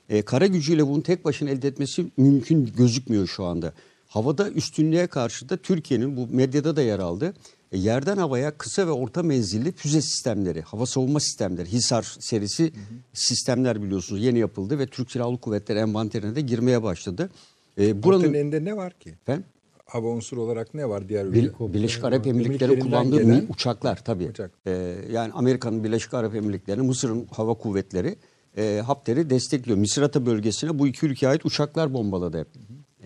[0.09, 3.73] E, kara gücüyle bunu tek başına elde etmesi mümkün gözükmüyor şu anda.
[4.17, 7.35] Havada üstünlüğe karşı da Türkiye'nin bu medyada da yer aldı.
[7.73, 12.73] E, yerden havaya kısa ve orta menzilli füze sistemleri, hava savunma sistemleri, HİSAR serisi
[13.13, 17.31] sistemler biliyorsunuz yeni yapıldı ve Türk Silahlı Kuvvetleri envanterine de girmeye başladı.
[17.79, 19.11] E, Buranın elinde ne var ki?
[19.11, 19.45] Efendim?
[19.87, 21.75] Hava unsuru olarak ne var diğer Bir, ülke?
[21.75, 24.29] Birleşik Arap Emirliklerinden kullandığı gelen uçaklar tabii.
[24.29, 24.51] uçak.
[24.67, 28.17] Ee, yani Amerika'nın Birleşik Arap Emirlikleri, Mısır'ın hava kuvvetleri
[28.57, 29.79] e, Hafter'i destekliyor.
[29.79, 32.49] Misrata bölgesine bu iki ülkeye ait uçaklar bombaladı hep.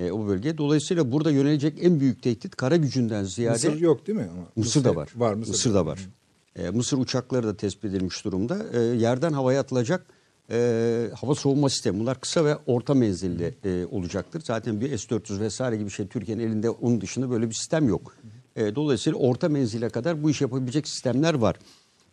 [0.00, 0.58] E, o bölge.
[0.58, 4.28] Dolayısıyla burada yönelecek en büyük tehdit kara gücünden ziyade Mısır yok değil mi?
[4.32, 5.08] Ama Mısır'da var.
[5.16, 5.52] Var Mısır.
[5.52, 6.08] Mısır'da var.
[6.56, 8.58] E, Mısır uçakları da tespit edilmiş durumda.
[8.72, 10.06] E, yerden havaya atılacak
[10.50, 12.00] e, hava savunma sistemi.
[12.00, 14.42] Bunlar kısa ve orta menzilli e, olacaktır.
[14.44, 18.16] Zaten bir S-400 vesaire gibi şey Türkiye'nin elinde onun dışında böyle bir sistem yok.
[18.56, 21.56] E, dolayısıyla orta menzile kadar bu iş yapabilecek sistemler var.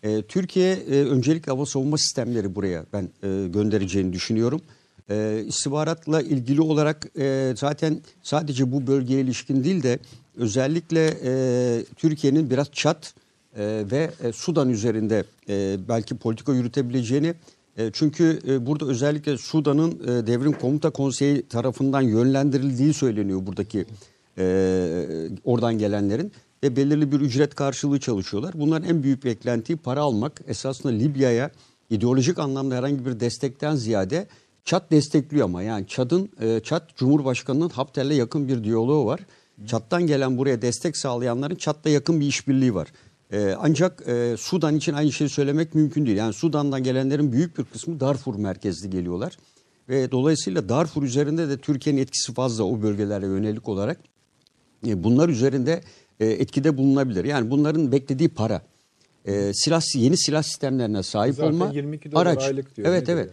[0.04, 4.62] E, Türkiye e, öncelikle hava savunma sistemleri buraya ben e, göndereceğini düşünüyorum.
[5.10, 10.00] E, istihbaratla ilgili olarak e, zaten sadece bu bölgeye ilişkin değil de
[10.38, 13.14] özellikle e, Türkiye'nin biraz Çat
[13.58, 17.34] e, ve e, Sudan üzerinde e, belki politika yürütebileceğini
[17.78, 23.86] e, çünkü e, burada özellikle Sudan'ın e, devrim komuta konseyi tarafından yönlendirildiği söyleniyor buradaki
[24.38, 24.46] e,
[25.44, 26.32] oradan gelenlerin
[26.64, 28.54] ve belirli bir ücret karşılığı çalışıyorlar.
[28.56, 30.42] Bunların en büyük beklentiyi para almak.
[30.48, 31.52] Esasında Libya'ya
[31.90, 34.28] ideolojik anlamda herhangi bir destekten ziyade
[34.68, 39.20] Çat destekliyor ama yani Çat'ın e, Çat Cumhurbaşkanı'nın Hafter'le yakın bir diyaloğu var.
[39.66, 42.88] Çat'tan gelen buraya destek sağlayanların Çat'la yakın bir işbirliği var.
[43.32, 46.18] E, ancak e, Sudan için aynı şeyi söylemek mümkün değil.
[46.18, 49.38] Yani Sudan'dan gelenlerin büyük bir kısmı Darfur merkezli geliyorlar.
[49.90, 54.00] Ve dolayısıyla Darfur üzerinde de Türkiye'nin etkisi fazla o bölgelere yönelik olarak.
[54.88, 55.82] E, bunlar üzerinde
[56.20, 57.26] e, etkide bulunabilir.
[57.26, 58.62] Yani bunların beklediği para.
[59.26, 62.44] E, silah yeni silah sistemlerine sahip Zaten olma 22 dolar araç.
[62.44, 63.30] aylık diyor, Evet evet.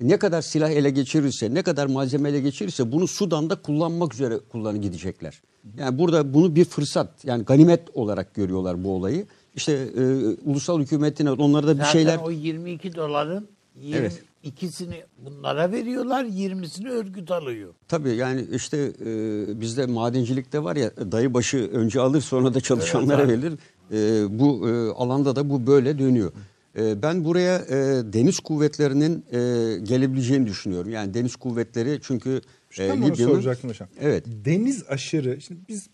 [0.00, 4.78] Ne kadar silah ele geçirirse, ne kadar malzeme ele geçirirse bunu Sudan'da kullanmak üzere kullanı
[4.78, 5.42] gidecekler.
[5.78, 9.26] Yani burada bunu bir fırsat, yani ganimet olarak görüyorlar bu olayı.
[9.56, 10.02] İşte e,
[10.50, 13.48] ulusal hükümetin onlara da bir Zaten şeyler o 22 doların
[13.92, 14.22] Evet.
[14.44, 17.74] 22'sini bunlara veriyorlar, 20'sini örgüt alıyor.
[17.88, 23.28] Tabii yani işte e, bizde madencilikte var ya dayı başı önce alır sonra da çalışanlara
[23.28, 23.52] verilir.
[23.92, 26.32] E, bu e, alanda da bu böyle dönüyor.
[26.78, 27.76] E, ben buraya e,
[28.12, 29.38] deniz kuvvetlerinin e,
[29.78, 30.90] gelebileceğini düşünüyorum.
[30.90, 32.40] Yani deniz kuvvetleri çünkü
[32.78, 33.88] e, Libya'nın soracaktım hocam.
[34.00, 34.24] Evet.
[34.26, 35.40] Deniz aşırı.
[35.40, 35.88] Şimdi biz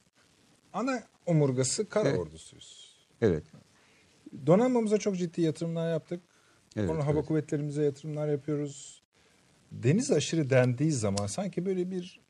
[0.73, 2.19] ana omurgası kara Evet.
[2.19, 2.97] ordusuyuz.
[3.23, 3.45] evet
[4.47, 6.21] Donanmamıza çok ciddi yatırımlar yaptık.
[6.77, 7.27] Evet, hava evet.
[7.27, 9.03] kuvvetlerimize yatırımlar yapıyoruz.
[9.73, 12.21] Deniz aşırı dendiği zaman sanki böyle bir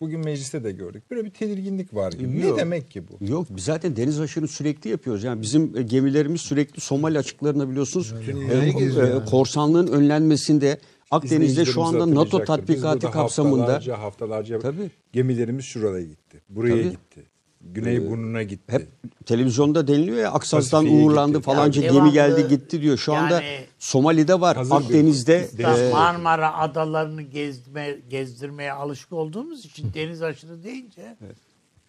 [0.00, 1.10] bugün mecliste de gördük.
[1.10, 2.40] Böyle bir tedirginlik var gibi.
[2.40, 2.56] Yok.
[2.56, 3.24] Ne demek ki bu?
[3.24, 5.24] Yok biz zaten deniz aşırı sürekli yapıyoruz.
[5.24, 8.14] Yani bizim e, gemilerimiz sürekli Somali açıklarında biliyorsunuz
[8.50, 10.78] e, e, korsanlığın önlenmesinde
[11.10, 14.90] Akdeniz'de şu anda NATO tatbikatı kapsamında haftalarca haftalarca Tabii.
[15.12, 16.42] gemilerimiz şuraya gitti.
[16.48, 16.90] Buraya Tabii.
[16.90, 17.37] gitti.
[17.74, 18.72] Güney burnuna gitti.
[18.72, 18.88] hep
[19.26, 21.44] televizyonda deniliyor ya Aksaz'dan Pasifik'e uğurlandı gitti.
[21.44, 22.96] falanca Yani gemi devamlı geldi gitti diyor.
[22.96, 29.12] Şu anda yani- Somali'de var, Hazır bir- Akdeniz'de Biz e, Marmara adalarını gezme, gezdirmeye alışık
[29.12, 31.16] olduğumuz için deniz aşırı deyince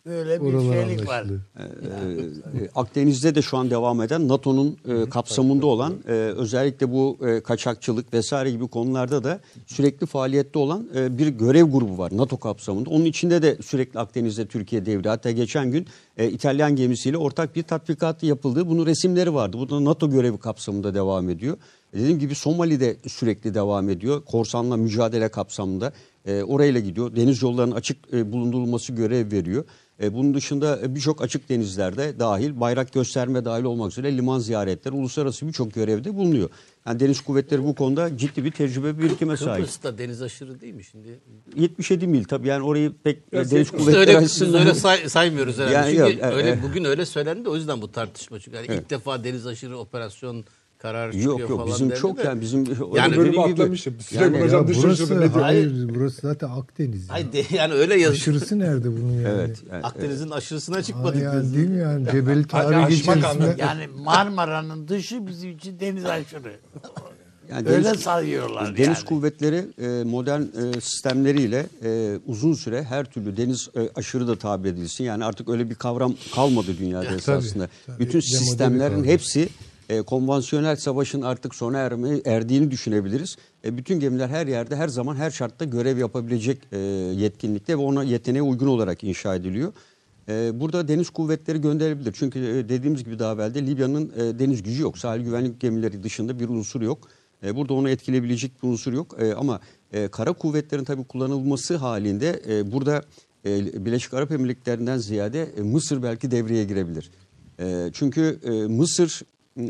[0.10, 1.20] böyle bir Oralar şeylik var.
[1.22, 1.42] anlaşıldı.
[2.66, 7.44] e, Akdeniz'de de şu an devam eden NATO'nun e, kapsamında olan e, özellikle bu e,
[7.44, 12.90] kaçakçılık vesaire gibi konularda da sürekli faaliyette olan e, bir görev grubu var NATO kapsamında.
[12.90, 15.10] Onun içinde de sürekli Akdeniz'de Türkiye devri.
[15.10, 15.88] Hatta geçen gün
[16.18, 18.68] e, İtalyan gemisiyle ortak bir tatbikat yapıldı.
[18.70, 19.58] Bunun resimleri vardı.
[19.60, 21.58] Bu da NATO görevi kapsamında devam ediyor.
[21.94, 24.22] E, Dediğim gibi Somali'de sürekli devam ediyor.
[24.26, 25.94] Korsanla mücadele kapsamında.
[26.26, 27.16] E, orayla gidiyor.
[27.16, 29.64] Deniz yollarının açık e, bulundurulması görev veriyor.
[30.02, 34.96] E, bunun dışında e, birçok açık denizlerde dahil, bayrak gösterme dahil olmak üzere liman ziyaretleri,
[34.96, 36.50] uluslararası birçok görevde bulunuyor.
[36.86, 39.64] Yani deniz kuvvetleri bu konuda ciddi bir tecrübe birikime sahip.
[39.64, 41.20] Kıbrıs'ta deniz aşırı değil mi şimdi?
[41.56, 43.60] 77 mil tabii yani orayı pek e, deniz yakın.
[43.80, 44.62] Biz kuvvetleri öyle, biz açısından...
[44.62, 45.74] öyle say- saymıyoruz herhalde.
[45.74, 46.64] Yani Çünkü yok, e, öyle e.
[46.64, 50.46] bugün öyle söylendi o yüzden bu tartışma çünkü yani ilk defa deniz aşırı operasyon
[50.80, 52.22] kararı çıkıyor Yok yok falan bizim dendi çok de.
[52.24, 52.64] yani bizim
[52.96, 54.00] Yani bölümü gibi- atlamışım.
[54.00, 57.10] Süleyman Yani- Hocam Ya burası, hayır, burası zaten Akdeniz.
[57.10, 57.16] ya.
[57.16, 58.12] Ay de- yani öyle yazıyor.
[58.14, 59.28] Aşırısı nerede bunun yani?
[59.28, 59.64] Evet.
[59.72, 61.56] yani- Akdeniz'in aşırısına Aa, çıkmadık yani biz.
[61.56, 62.06] değil mi yani?
[62.12, 63.28] Cebeli içerisinde.
[63.28, 63.56] anlamı.
[63.58, 66.54] Yani Marmara'nın dışı bizim için deniz aşırı.
[67.50, 69.06] yani Öyle deniz- sayıyorlar Deniz yani.
[69.06, 74.68] kuvvetleri e, modern e, sistemleriyle e, uzun süre her türlü deniz e, aşırı da tabi
[74.68, 75.04] edilsin.
[75.04, 77.70] Yani artık öyle bir kavram kalmadı dünyada esasında.
[77.86, 78.00] tabii.
[78.00, 79.50] Bütün Demode bir sistemlerin hepsi
[79.90, 83.36] e, konvansiyonel savaşın artık sona erme, erdiğini düşünebiliriz.
[83.66, 86.78] E, bütün gemiler her yerde her zaman her şartta görev yapabilecek e,
[87.18, 89.74] yetkinlikte ve ona yeteneğe uygun olarak inşa ediliyor.
[90.30, 92.14] E, burada deniz kuvvetleri gönderilebilir.
[92.14, 94.98] Çünkü e, dediğimiz gibi daha evvel Libya'nın e, deniz gücü yok.
[94.98, 97.08] Sahil güvenlik gemileri dışında bir unsur yok.
[97.44, 99.16] E, burada onu etkileyebilecek bir unsur yok.
[99.20, 99.60] E, ama
[99.94, 103.04] e, kara kuvvetlerin tabii kullanılması halinde e, burada
[103.46, 107.12] e, Birleşik Arap Emirlikleri'nden ziyade e, Mısır belki devreye girebilir.
[107.60, 109.22] E, çünkü e, Mısır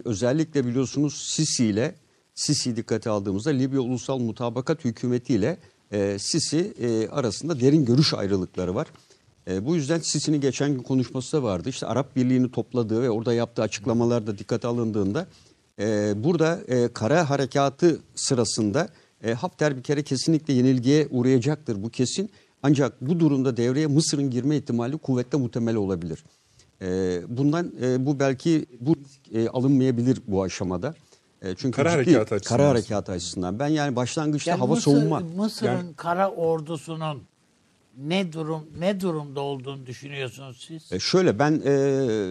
[0.06, 1.95] özellikle biliyorsunuz Sisi ile
[2.36, 5.57] Sisi dikkate aldığımızda Libya Ulusal Mutabakat Hükümeti ile
[5.91, 8.88] e, Sisi e, arasında derin görüş ayrılıkları var.
[9.48, 11.70] E, bu yüzden Sisi'nin geçen gün konuşması da vardı.
[11.70, 15.28] İşte Arap Birliği'ni topladığı ve orada yaptığı açıklamalar da dikkate alındığında
[15.80, 18.90] e, burada e, kara harekatı sırasında
[19.24, 22.30] e, Hafter bir kere kesinlikle yenilgiye uğrayacaktır bu kesin.
[22.64, 26.24] Ancak bu durumda devreye Mısır'ın girme ihtimali kuvvetle muhtemel olabilir.
[26.81, 30.95] E, bundan e, bu belki bu risk e, alınmayabilir bu aşamada.
[31.41, 33.60] E, çünkü Kara ciddi- harekatı açısından kara harekatı açısından.
[33.60, 37.23] Ben yani başlangıçta Yani hava Mısır- savunma Mısır'ın Yani- kara ordusunun
[37.97, 40.93] ne durum ne durumda olduğunu düşünüyorsunuz siz?
[40.93, 41.72] E, şöyle ben e,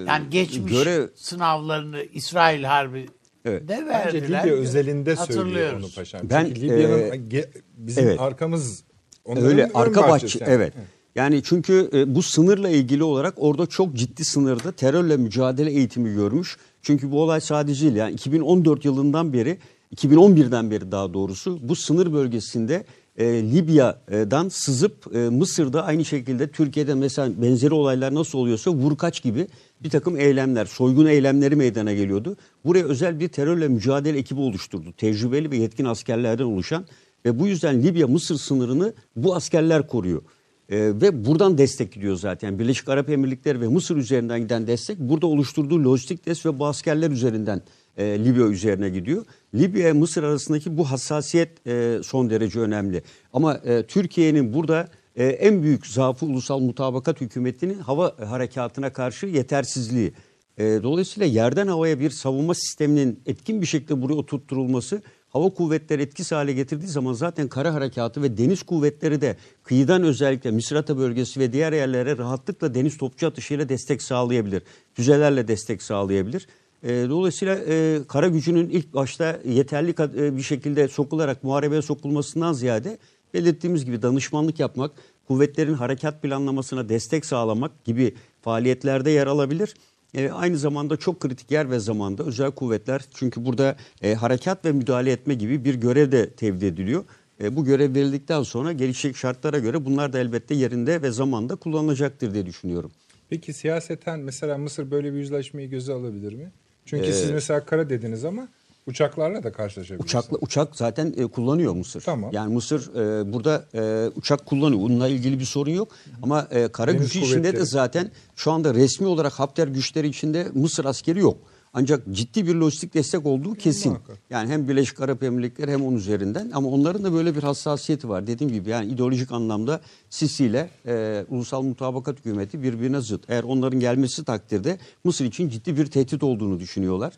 [0.09, 3.09] yani geçmiş görev sınavlarını İsrail Harbi
[3.45, 3.69] Evet.
[3.69, 4.23] de Bence.
[4.23, 6.20] Libya özelinde söylüyor onu paşam.
[6.31, 6.99] Ben, Çünkü Libya'nın
[7.33, 7.45] e,
[7.77, 8.20] bizim evet.
[8.20, 8.83] arkamız
[9.25, 10.55] onların Öyle arka bahçesi bahçe yani.
[10.57, 10.73] evet.
[11.19, 16.57] Yani çünkü e, bu sınırla ilgili olarak orada çok ciddi sınırda terörle mücadele eğitimi görmüş.
[16.82, 19.59] Çünkü bu olay sadece değil yani 2014 yılından beri
[19.97, 22.85] 2011'den beri daha doğrusu bu sınır bölgesinde
[23.16, 29.47] e, Libya'dan sızıp e, Mısır'da aynı şekilde Türkiye'de mesela benzeri olaylar nasıl oluyorsa vurkaç gibi
[29.82, 32.36] bir takım eylemler, soygun eylemleri meydana geliyordu.
[32.65, 34.93] Buraya özel bir terörle mücadele ekibi oluşturdu.
[34.97, 36.85] Tecrübeli ve yetkin askerlerden oluşan
[37.24, 40.23] ve bu yüzden Libya-Mısır sınırını bu askerler koruyor.
[40.70, 42.59] Ee, ve buradan destek gidiyor zaten.
[42.59, 47.11] Birleşik Arap Emirlikleri ve Mısır üzerinden giden destek burada oluşturduğu lojistik destek ve bu askerler
[47.11, 47.62] üzerinden
[47.97, 49.24] e, Libya üzerine gidiyor.
[49.55, 53.03] Libya ve Mısır arasındaki bu hassasiyet e, son derece önemli.
[53.32, 60.12] Ama e, Türkiye'nin burada e, en büyük zaafı ulusal mutabakat hükümetinin hava harekatına karşı yetersizliği.
[60.59, 66.33] E, dolayısıyla yerden havaya bir savunma sisteminin etkin bir şekilde buraya oturtturulması hava kuvvetleri etkisiz
[66.33, 71.53] hale getirdiği zaman zaten kara harekatı ve deniz kuvvetleri de kıyıdan özellikle Misrata bölgesi ve
[71.53, 74.63] diğer yerlere rahatlıkla deniz topçu atışıyla destek sağlayabilir.
[74.95, 76.47] Füzelerle destek sağlayabilir.
[76.83, 82.99] E, dolayısıyla e, kara gücünün ilk başta yeterli e, bir şekilde sokularak muharebeye sokulmasından ziyade
[83.35, 84.91] belirttiğimiz gibi danışmanlık yapmak,
[85.29, 89.75] kuvvetlerin harekat planlamasına destek sağlamak gibi faaliyetlerde yer alabilir.
[90.15, 94.73] E, aynı zamanda çok kritik yer ve zamanda özel kuvvetler çünkü burada e, harekat ve
[94.73, 97.05] müdahale etme gibi bir görev de tevdi ediliyor.
[97.43, 102.35] E, bu görev verildikten sonra gelişecek şartlara göre bunlar da elbette yerinde ve zamanda kullanılacaktır
[102.35, 102.91] diye düşünüyorum.
[103.31, 106.53] Peki siyaseten mesela Mısır böyle bir yüzleşmeyi göze alabilir mi?
[106.87, 108.49] Çünkü Ee, siz mesela kara dediniz ama
[108.89, 110.05] uçaklarla da karşılaşabilirsiniz.
[110.05, 112.01] Uçakla uçak zaten e, kullanıyor Mısır.
[112.01, 112.31] Tamam.
[112.32, 114.82] Yani Mısır e, burada e, uçak kullanıyor.
[114.82, 115.89] Bununla ilgili bir sorun yok.
[116.23, 117.66] Ama e, kara Deniz gücü içinde de kuvvetleri.
[117.66, 121.39] zaten şu anda resmi olarak Hafter güçleri içinde Mısır askeri yok.
[121.74, 123.93] Ancak ciddi bir lojistik destek olduğu kesin.
[123.93, 124.19] muhakkak.
[124.31, 128.27] Yani hem Birleşik Arap Emirlikleri hem onun üzerinden ama onların da böyle bir hassasiyeti var.
[128.27, 133.24] Dediğim gibi yani ideolojik anlamda Sisi ile e, Ulusal Mutabakat Hükümeti birbirine zıt.
[133.28, 137.12] Eğer onların gelmesi takdirde Mısır için ciddi bir tehdit olduğunu düşünüyorlar.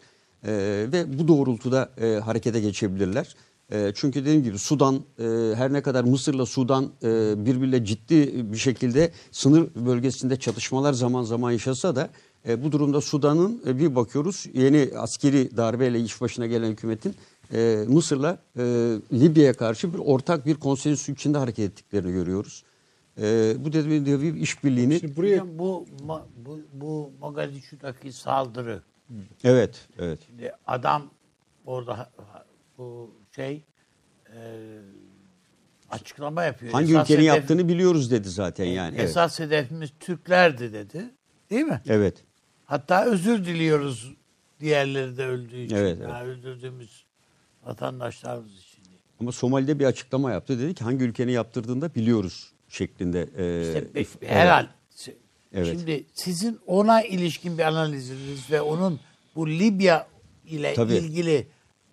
[0.47, 0.53] E,
[0.93, 3.35] ve bu doğrultuda e, harekete geçebilirler.
[3.73, 7.07] E, çünkü dediğim gibi Sudan e, her ne kadar Mısır'la Sudan e,
[7.47, 12.11] birbiriyle ciddi bir şekilde sınır bölgesinde çatışmalar zaman zaman yaşasa da
[12.49, 17.15] e, bu durumda Sudan'ın e, bir bakıyoruz yeni askeri darbeyle iş başına gelen hükümetin
[17.53, 18.63] e, Mısır'la e,
[19.13, 22.65] Libya'ya karşı bir ortak bir konsensüs içinde hareket ettiklerini görüyoruz.
[23.21, 25.87] E, bu dediğim gibi işbirliğini Şimdi buraya bu,
[26.47, 28.83] bu, bu Mogadishu'daki saldırı
[29.45, 31.11] evet evet Şimdi adam
[31.67, 32.11] orada
[32.79, 33.65] bu şey
[34.37, 34.39] e,
[35.91, 36.73] açıklama yapıyor.
[36.73, 38.95] hangi Esas ülkenin hedef- yaptığını biliyoruz dedi zaten yani.
[38.99, 39.11] Evet.
[39.11, 41.05] Esas hedefimiz Türklerdi dedi.
[41.51, 41.81] Değil mi?
[41.89, 42.25] Evet.
[42.67, 44.13] Hatta özür diliyoruz
[44.61, 45.77] diğerleri de öldüğü için.
[45.77, 47.05] Evet, Yani öldürdüğümüz
[47.65, 48.81] vatandaşlarımız için.
[49.21, 50.59] Ama Somali'de bir açıklama yaptı.
[50.59, 53.29] Dedi ki hangi ülkenin yaptırdığını da biliyoruz şeklinde.
[53.95, 54.67] e, İşte herhal.
[55.55, 55.67] Evet.
[55.79, 59.01] Şimdi sizin ona ilişkin bir analiziniz ve onun
[59.37, 60.07] bu Libya
[60.49, 60.95] ile Tabii.
[60.95, 61.47] ilgili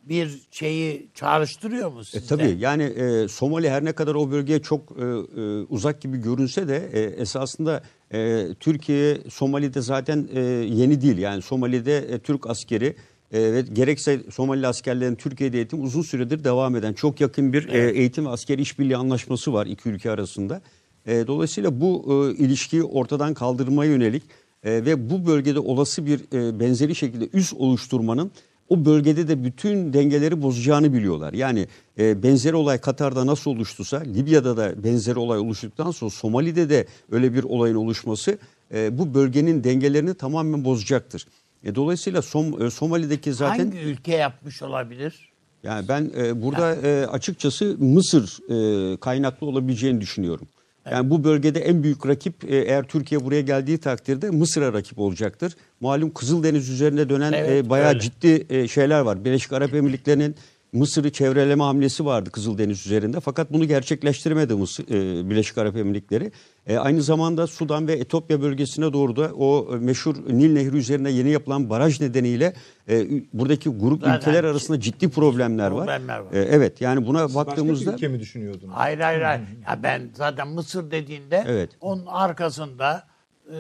[0.04, 2.26] bir şeyi çağrıştırıyor mu E, sizde?
[2.28, 6.68] tabii yani e, Somali her ne kadar o bölgeye çok e, e, uzak gibi görünse
[6.68, 11.18] de e, esasında e, Türkiye Somali'de zaten e, yeni değil.
[11.18, 12.96] Yani Somali'de e, Türk askeri
[13.32, 17.90] e, ve gerekse Somali askerlerin Türkiye'de eğitim uzun süredir devam eden çok yakın bir e,
[17.92, 20.62] eğitim ve askeri işbirliği anlaşması var iki ülke arasında.
[21.08, 24.24] E, dolayısıyla bu e, ilişkiyi ortadan kaldırmaya yönelik
[24.64, 28.32] e, ve bu bölgede olası bir e, benzeri şekilde üs oluşturmanın
[28.70, 31.34] o bölgede de bütün dengeleri bozacağını biliyorlar.
[31.34, 31.68] Yani
[32.00, 37.34] e, benzeri olay Katar'da nasıl oluştuysa Libya'da da benzeri olay oluştuktan sonra Somali'de de öyle
[37.34, 38.38] bir olayın oluşması
[38.74, 41.28] e, bu bölgenin dengelerini tamamen bozacaktır.
[41.64, 45.32] E, dolayısıyla Som, e, Somali'deki zaten Hangi ülke yapmış olabilir?
[45.64, 50.48] yani ben e, burada e, açıkçası Mısır e, kaynaklı olabileceğini düşünüyorum.
[50.92, 55.56] Yani bu bölgede en büyük rakip e, eğer Türkiye buraya geldiği takdirde Mısır'a rakip olacaktır.
[55.82, 58.00] Malum Kızıldeniz üzerinde dönen Evet, e, bayağı öyle.
[58.00, 59.26] ciddi e, şeyler var.
[59.26, 60.36] Birleşik Arap Emirlikleri'nin
[60.74, 63.20] Mısır'ı çevreleme hamlesi vardı Kızıldeniz üzerinde.
[63.20, 66.32] Fakat bunu gerçekleştiremedi Mısır, e, Birleşik Arap Emirlikleri.
[66.68, 71.30] E, aynı zamanda Sudan ve Etiyopya bölgesine doğru da o meşhur Nil Nehri üzerine yeni
[71.30, 72.54] yapılan baraj nedeniyle
[72.90, 75.86] e, buradaki grup Zaten ülkeler arasında ciddi problemler var.
[75.86, 76.34] Problemler var.
[76.34, 78.74] E, evet yani buna Başka bir baktığımızda ülke mi düşünüyordunuz?
[78.76, 79.42] Hayır hayır hayır.
[79.68, 81.70] Ya ben zaten Mısır dediğinde Evet.
[81.82, 83.08] onun arkasında
[83.52, 83.58] e,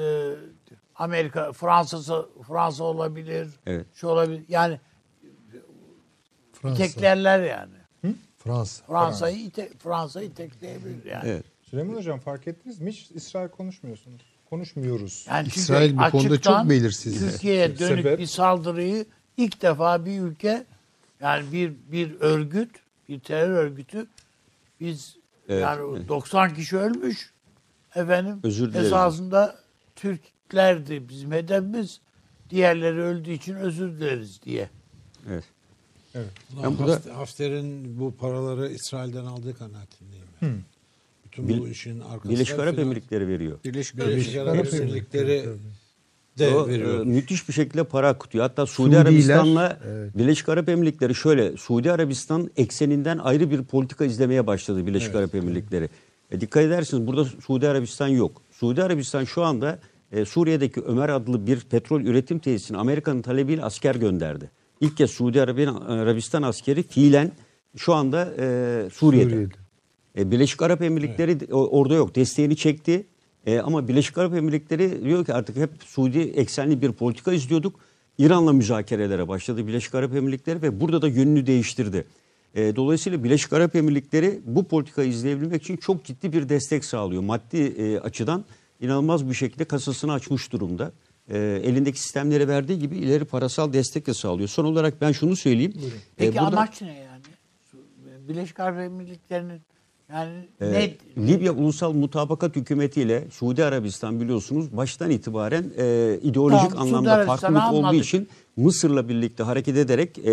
[0.96, 3.48] Amerika, Fransa'sı Fransa olabilir.
[3.66, 3.86] Evet.
[3.94, 4.44] Şu olabilir.
[4.50, 4.80] Yani
[6.62, 6.86] Fransa.
[6.86, 7.72] iteklerler yani.
[8.38, 8.86] Fransa.
[8.86, 11.30] Fransa'yı ite, Fransa'yı itekleyebilir yani.
[11.30, 11.46] evet.
[11.70, 12.92] Süleyman Hocam fark ettiniz mi?
[12.92, 14.22] Hiç İsrail konuşmuyorsunuz.
[14.50, 15.26] Konuşmuyoruz.
[15.30, 17.20] Yani çünkü İsrail bu konuda çok belirsiz.
[17.20, 18.20] Türkiye'ye dönük Sebep?
[18.20, 19.06] bir saldırıyı
[19.38, 20.66] ilk defa bir ülke
[21.22, 22.70] yani bir bir örgüt,
[23.10, 24.08] bir terör örgütü
[24.80, 25.18] biz
[25.50, 26.08] Evet, yani evet.
[26.10, 27.34] 90 kişi ölmüş.
[27.96, 28.88] Efendim Özür dileriz.
[28.88, 29.56] esasında
[29.96, 32.02] Türklerdi bizim hedefimiz.
[32.50, 34.70] Diğerleri öldüğü için özür dileriz diye.
[35.30, 35.44] evet.
[36.16, 36.26] Ulan
[36.64, 40.26] Ben burada- Hafter- Hafter'in bu paraları İsrail'den aldığı kanaatindeyim.
[40.42, 40.50] ben.
[41.26, 43.60] Bütün Bil- bu işin arkasında Birleşik Arap Emirlikleri veriyor.
[43.66, 45.46] Birleşik, Birleşik Arap Emirlikleri
[46.40, 47.02] de O, veriyor.
[47.02, 48.42] e, müthiş bir şekilde para akıtıyor.
[48.44, 50.18] Hatta Suudi Suudiler, Arabistan'la evet.
[50.18, 55.90] Birleşik Arap Emirlikleri şöyle Suudi Arabistan ekseninden ayrı bir politika izlemeye başladı Birleşik Arap Emirlikleri.
[56.32, 58.42] E, dikkat edersiniz burada Suudi Arabistan yok.
[58.52, 59.80] Suudi Arabistan şu anda
[60.12, 64.52] e, Suriye'deki Ömer adlı bir petrol üretim tesisine Amerika'nın talebiyle asker gönderdi.
[64.82, 67.32] İlk kez Suudi Arabi- Arabistan askeri fiilen
[67.78, 69.30] şu anda e, Suriye'de.
[69.30, 69.54] Suriye'de.
[70.18, 72.16] E, Birleşik Arap Emirlikleri o- orada yok.
[72.16, 73.08] Desteğini çekti.
[73.46, 77.76] E, ama Birleşik Arap Emirlikleri diyor ki artık hep Suudi eksenli bir politika izliyorduk.
[78.18, 82.06] İran'la müzakerelere başladı Birleşik Arap Emirlikleri ve burada da yönünü değiştirdi.
[82.56, 87.22] E, dolayısıyla Birleşik Arap Emirlikleri bu politikayı izleyebilmek için çok ciddi bir destek sağlıyor.
[87.24, 88.46] Maddi e, açıdan
[88.82, 90.92] inanılmaz bir şekilde kasasını açmış durumda.
[91.30, 94.50] E, elindeki sistemlere verdiği gibi ileri parasal destek de sağlıyor.
[94.50, 95.74] Son olarak ben şunu söyleyeyim.
[95.78, 97.08] E, Peki burada- amaç ne yani?
[98.30, 99.62] Birleşik Arap Emirlikleri'nin
[100.12, 100.32] yani
[100.62, 100.94] Ee, ne
[101.28, 107.74] Libya Ulusal Mutabakat Hükümeti ile Suudi Arabistan biliyorsunuz baştan itibaren e, ideolojik Tamam, anlamda farklılık
[107.74, 108.28] olduğu için
[108.58, 110.32] Mısır'la birlikte hareket ederek e,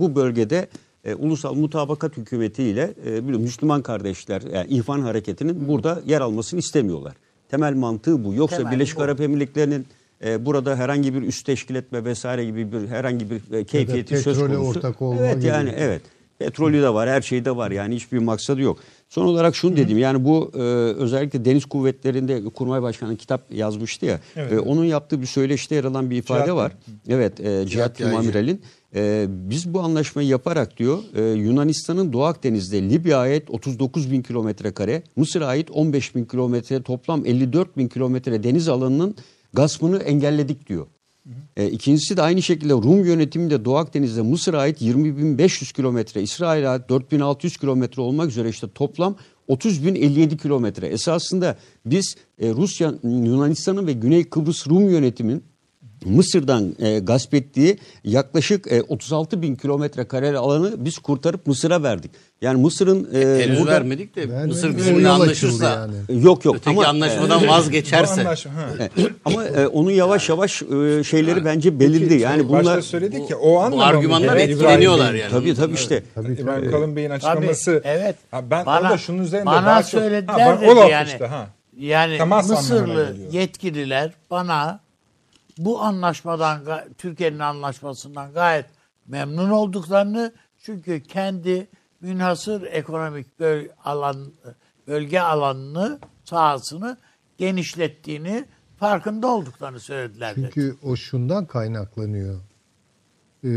[0.00, 0.68] bu bölgede
[1.04, 6.60] e, Ulusal Mutabakat Hükümeti ile e, biliyorum, Müslüman kardeşler yani İhvan Hareketi'nin burada yer almasını
[6.60, 7.14] istemiyorlar.
[7.48, 8.34] Temel mantığı bu.
[8.34, 9.02] Yoksa Temel Birleşik bu.
[9.02, 9.86] Arap Emirlikleri'nin
[10.24, 14.38] e, burada herhangi bir üst teşkil etme vesaire gibi bir herhangi bir e, keyfiyeti söz
[14.38, 14.60] konusu.
[14.60, 15.46] ortak olma Evet gibi.
[15.46, 16.02] yani evet.
[16.38, 17.70] Petrolü de var, her şey de var.
[17.70, 18.78] Yani hiçbir maksadı yok.
[19.08, 19.98] Son olarak şunu dedim.
[19.98, 20.58] Yani bu e,
[20.98, 24.20] özellikle deniz kuvvetlerinde Kurmay Başkanı kitap yazmıştı ya.
[24.36, 26.72] E, onun yaptığı bir söyleşte yer alan bir ifade Cihat var.
[27.08, 28.16] Evet, e, Cihat Yaycı.
[28.16, 28.62] Amiral'in.
[28.94, 34.70] E, biz bu anlaşmayı yaparak diyor e, Yunanistan'ın Doğu Akdeniz'de Libya'ya ait 39 bin kilometre
[34.72, 39.16] kare, Mısır'a ait 15 bin kilometre toplam 54 bin kilometre deniz alanının
[39.56, 40.86] gaspını engelledik diyor.
[41.56, 46.90] E, ikincisi de aynı şekilde Rum yönetiminde Doğu Akdeniz'de Mısır'a ait 20.500 kilometre, İsrail'e ait
[46.90, 49.16] 4.600 kilometre olmak üzere işte toplam
[49.48, 50.86] 30.057 kilometre.
[50.86, 51.56] Esasında
[51.86, 55.44] biz e, Rusya, Yunanistan'ın ve Güney Kıbrıs Rum yönetimin
[56.04, 62.10] Mısır'dan e, gasp ettiği yaklaşık e, 36 bin kilometre kare alanı biz kurtarıp Mısır'a verdik.
[62.40, 64.48] Yani Mısır'ın e, Henüz burada- vermedik de Vermedik.
[64.52, 66.24] Mısır bizimle anlaşırsa yani.
[66.24, 68.50] yok yok öteki ama e, anlaşmadan Bu vazgeçerse anlaşma-
[68.80, 68.90] e,
[69.24, 72.14] ama e, onun yavaş yavaş e, şeyleri bence belirdi.
[72.14, 74.40] Yani bunlar Başta söyledik ya o anlamda bu argümandan mı?
[74.40, 75.30] etkileniyorlar yani.
[75.30, 76.40] tabii tabii işte Tabii, tabii.
[76.42, 77.64] İbrahim Kalın Bey'in açıklaması.
[77.82, 78.16] Tabii, evet.
[78.30, 79.90] Ha, ben Bana- orada şunun üzerinde bana daha çok...
[80.00, 81.06] söylediler ha, dedi o laf yani.
[81.08, 81.46] işte ha.
[81.78, 84.80] Yani Temas Mısırlı yetkililer bana
[85.58, 86.62] bu anlaşmadan
[86.98, 88.66] Türkiye'nin anlaşmasından gayet
[89.06, 91.68] memnun olduklarını çünkü kendi
[92.00, 94.32] münhasır ekonomik böl- alan
[94.86, 96.96] bölge alanını sahasını
[97.38, 98.44] genişlettiğini
[98.78, 100.36] farkında olduklarını söylediler.
[100.36, 100.50] dedi.
[100.54, 102.40] Çünkü o şundan kaynaklanıyor.
[103.44, 103.48] Ee,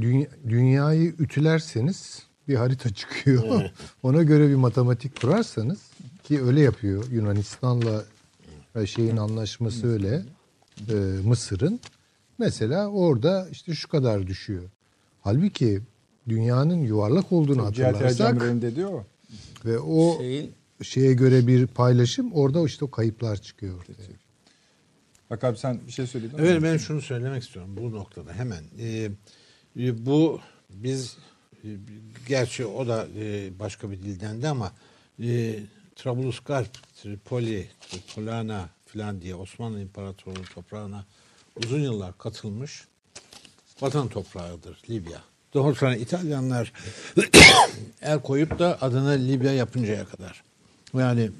[0.00, 3.62] dünya- dünyayı ütülerseniz bir harita çıkıyor.
[4.02, 5.78] Ona göre bir matematik kurarsanız
[6.22, 8.04] ki öyle yapıyor Yunanistan'la
[8.86, 10.22] şeyin anlaşması öyle.
[10.88, 10.94] E,
[11.24, 11.80] Mısır'ın.
[12.38, 14.62] Mesela orada işte şu kadar düşüyor.
[15.20, 15.80] Halbuki
[16.28, 18.42] dünyanın yuvarlak olduğunu hatırlarsak
[18.86, 19.04] o.
[19.64, 20.52] ve o şeyin
[20.82, 23.94] şeye göre bir paylaşım orada işte o kayıplar çıkıyor ortaya.
[25.30, 26.36] Bak abi sen bir şey söyledin.
[26.38, 28.64] Evet ben şunu söylemek istiyorum bu noktada hemen.
[28.78, 29.10] Ee,
[29.80, 30.40] E, Bu
[30.70, 31.16] biz
[31.64, 31.68] e,
[32.28, 34.72] gerçi o da e, başka bir dildendi ama
[35.22, 35.56] e,
[35.96, 41.04] Trablusgarp, Tripoli, Tripolana falan diye Osmanlı İmparatorluğu toprağına
[41.64, 42.84] uzun yıllar katılmış
[43.80, 45.22] vatan toprağıdır Libya.
[45.54, 46.72] Daha sonra İtalyanlar
[48.02, 50.42] el koyup da adını Libya yapıncaya kadar.
[50.94, 51.30] Yani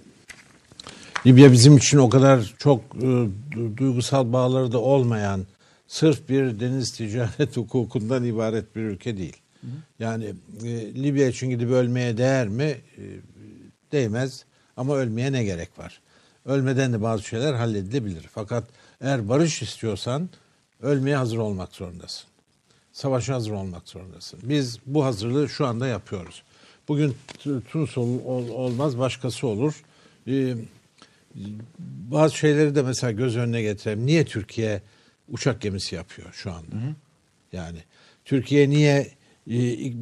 [1.27, 2.99] Libya bizim için o kadar çok e,
[3.53, 5.47] du- duygusal bağları da olmayan
[5.89, 9.37] sırf bir deniz ticaret hukukundan ibaret bir ülke değil.
[9.99, 12.65] Yani e, Libya için gidip ölmeye değer mi?
[12.65, 13.03] E,
[13.93, 14.45] değmez
[14.77, 16.01] ama ölmeye ne gerek var?
[16.47, 18.27] Ölmeden de bazı şeyler halledilebilir.
[18.33, 18.65] Fakat
[19.01, 20.29] eğer barış istiyorsan
[20.83, 22.25] ölmeye hazır olmak zorundasın.
[22.93, 24.41] Savaşa hazır olmak zorundasın.
[24.43, 26.43] Biz bu hazırlığı şu anda yapıyoruz.
[26.89, 27.17] Bugün
[27.71, 29.83] Tunus ol- ol- olmaz başkası olur.
[30.29, 30.55] Ee,
[32.11, 34.07] bazı şeyleri de mesela göz önüne getireyim.
[34.07, 34.83] Niye Türkiye
[35.29, 36.77] uçak gemisi yapıyor şu anda?
[37.53, 37.79] Yani
[38.25, 38.99] Türkiye niye
[39.51, 39.55] e,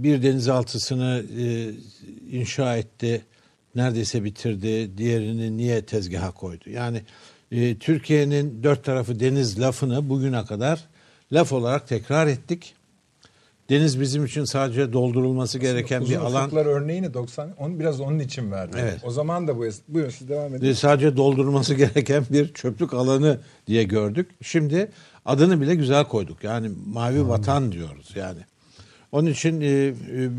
[0.03, 1.71] bir denizaltısını e,
[2.39, 3.23] inşa etti,
[3.75, 6.71] neredeyse bitirdi, diğerini niye tezgaha koydu?
[6.71, 7.03] Yani
[7.53, 10.85] e, Türkiye'nin dört tarafı deniz lafını bugüne kadar
[11.33, 12.75] laf olarak tekrar ettik.
[13.71, 16.43] Deniz bizim için sadece doldurulması gereken Uzun bir alan.
[16.47, 18.79] ufuklar örneğini 90 onu biraz onun için verdim.
[18.83, 19.01] Evet.
[19.05, 20.73] O zaman da bu buyurun siz devam edin.
[20.73, 24.31] Sadece doldurulması gereken bir çöplük alanı diye gördük.
[24.43, 24.91] Şimdi
[25.25, 26.45] adını bile güzel koyduk.
[26.45, 28.41] Yani mavi vatan diyoruz yani.
[29.13, 29.95] Onun için e, e,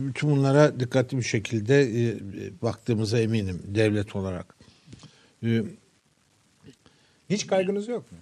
[0.08, 2.18] bütün bunlara dikkatli bir şekilde e, e,
[2.62, 4.56] baktığımıza eminim devlet olarak.
[5.44, 5.64] E,
[7.30, 8.18] Hiç kaygınız yok mu?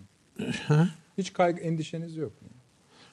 [1.17, 2.33] Hiç kaygı endişeniz yok?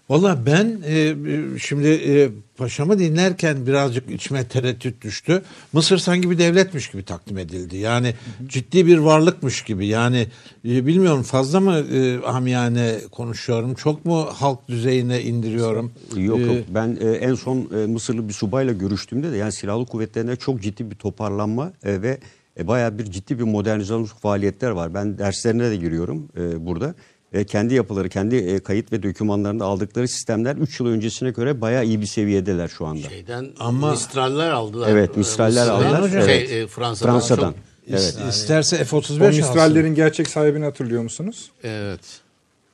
[0.09, 1.15] Valla ben e, e,
[1.59, 5.43] şimdi e, paşamı dinlerken birazcık içime tereddüt düştü.
[5.73, 7.77] Mısır sanki bir devletmiş gibi takdim edildi.
[7.77, 8.15] Yani
[8.47, 9.87] ciddi bir varlıkmış gibi.
[9.87, 10.27] Yani
[10.65, 13.75] e, bilmiyorum fazla mı e, amiyane konuşuyorum?
[13.75, 15.93] Çok mu halk düzeyine indiriyorum?
[16.17, 19.87] Yok E, yok ben e, en son e, Mısırlı bir subayla görüştüğümde de yani silahlı
[19.87, 22.19] kuvvetlerinde çok ciddi bir toparlanma e, ve
[22.59, 24.95] e, bayağı bir ciddi bir modernizasyon faaliyetler var.
[24.95, 26.95] Ben derslerine de giriyorum e, burada.
[27.33, 31.85] E, kendi yapıları, kendi e, kayıt ve dokümanlarında aldıkları sistemler 3 yıl öncesine göre bayağı
[31.85, 33.09] iyi bir seviyedeler şu anda.
[33.09, 34.89] Şeyden Ama- Mistraller aldılar.
[34.89, 36.11] Evet, Mistraller Mısır'dan, aldılar.
[36.11, 36.51] Şey, Evet.
[36.53, 37.13] e, Fransa'dan.
[37.13, 37.51] Fransa'dan.
[37.53, 37.55] çok-
[37.91, 38.17] Evet.
[38.31, 39.37] İsterse O F-35 alsın.
[39.41, 41.51] Mistrallerin gerçek sahibini hatırlıyor musunuz?
[41.65, 42.01] evet.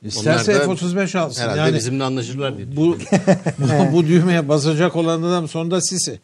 [0.03, 1.41] İsterse Onlar da F-35 alsın.
[1.41, 2.67] Herhalde yani bizimle anlaşırlar diye.
[2.75, 2.97] bu,
[3.59, 6.19] bu, bu düğmeye basacak olan adam sonunda Sisi.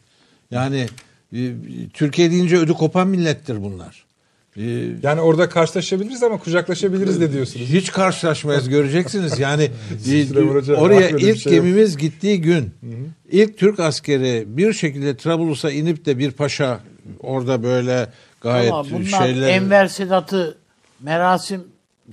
[0.51, 0.87] Yani
[1.35, 1.51] e,
[1.93, 4.05] Türkiye deyince ödü kopan millettir bunlar.
[4.57, 4.63] E,
[5.03, 7.67] Yani orada karşılaşabiliriz ama kucaklaşabiliriz de diyorsunuz.
[7.67, 9.39] Hiç karşılaşmayız göreceksiniz.
[9.39, 9.63] Yani
[10.11, 11.63] e, oraya ilk şey yok.
[11.63, 12.71] gemimiz gittiği gün
[13.31, 16.79] ilk Türk askeri bir şekilde Trablus'a inip de bir paşa
[17.19, 18.07] orada böyle
[18.41, 20.57] gayet Ama bunlar şeyler Enver Sedat'ı
[20.99, 21.63] merasim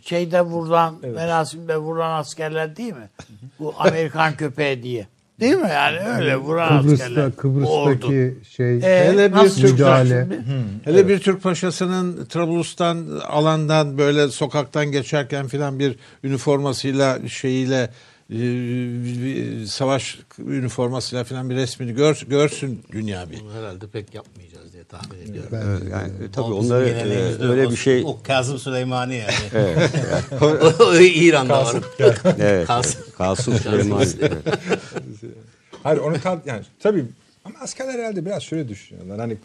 [0.02, 3.09] şeyde vurulan, merasimde vurulan askerler değil mi?
[3.59, 5.06] Bu Amerikan köpeği diye.
[5.40, 7.36] Değil mi yani öyle vuran askerler.
[7.36, 8.01] Kıbrıs'ta, ordu.
[8.01, 10.28] Kıbrıs'taki şey Ee, Hele bir Türk müdahale.
[10.85, 17.90] Hele bir Türk paşasının Trablus'tan alandan böyle sokaktan geçerken filan bir üniformasıyla şeyiyle
[18.31, 18.39] e,
[19.05, 23.40] bir savaş üniformasıyla filan bir resmini gör, görsün dünya bir.
[23.40, 24.57] Bunu herhalde pek yapmayacağız
[24.89, 25.51] tahmin ediyorum.
[25.65, 29.69] Evet, yani, e, tabii onları e, öyle o- bir şey O Kazım Süleymani yani.
[30.40, 30.47] o,
[30.85, 31.77] o İran'da var.
[32.39, 33.02] evet, Kasım.
[33.19, 34.06] Kasım Süleyman.
[34.20, 34.32] evet.
[35.82, 37.05] Hayır onu tam yani tabii
[37.44, 39.19] ama askerler herhalde biraz şöyle düşünüyorlar.
[39.19, 39.36] Hani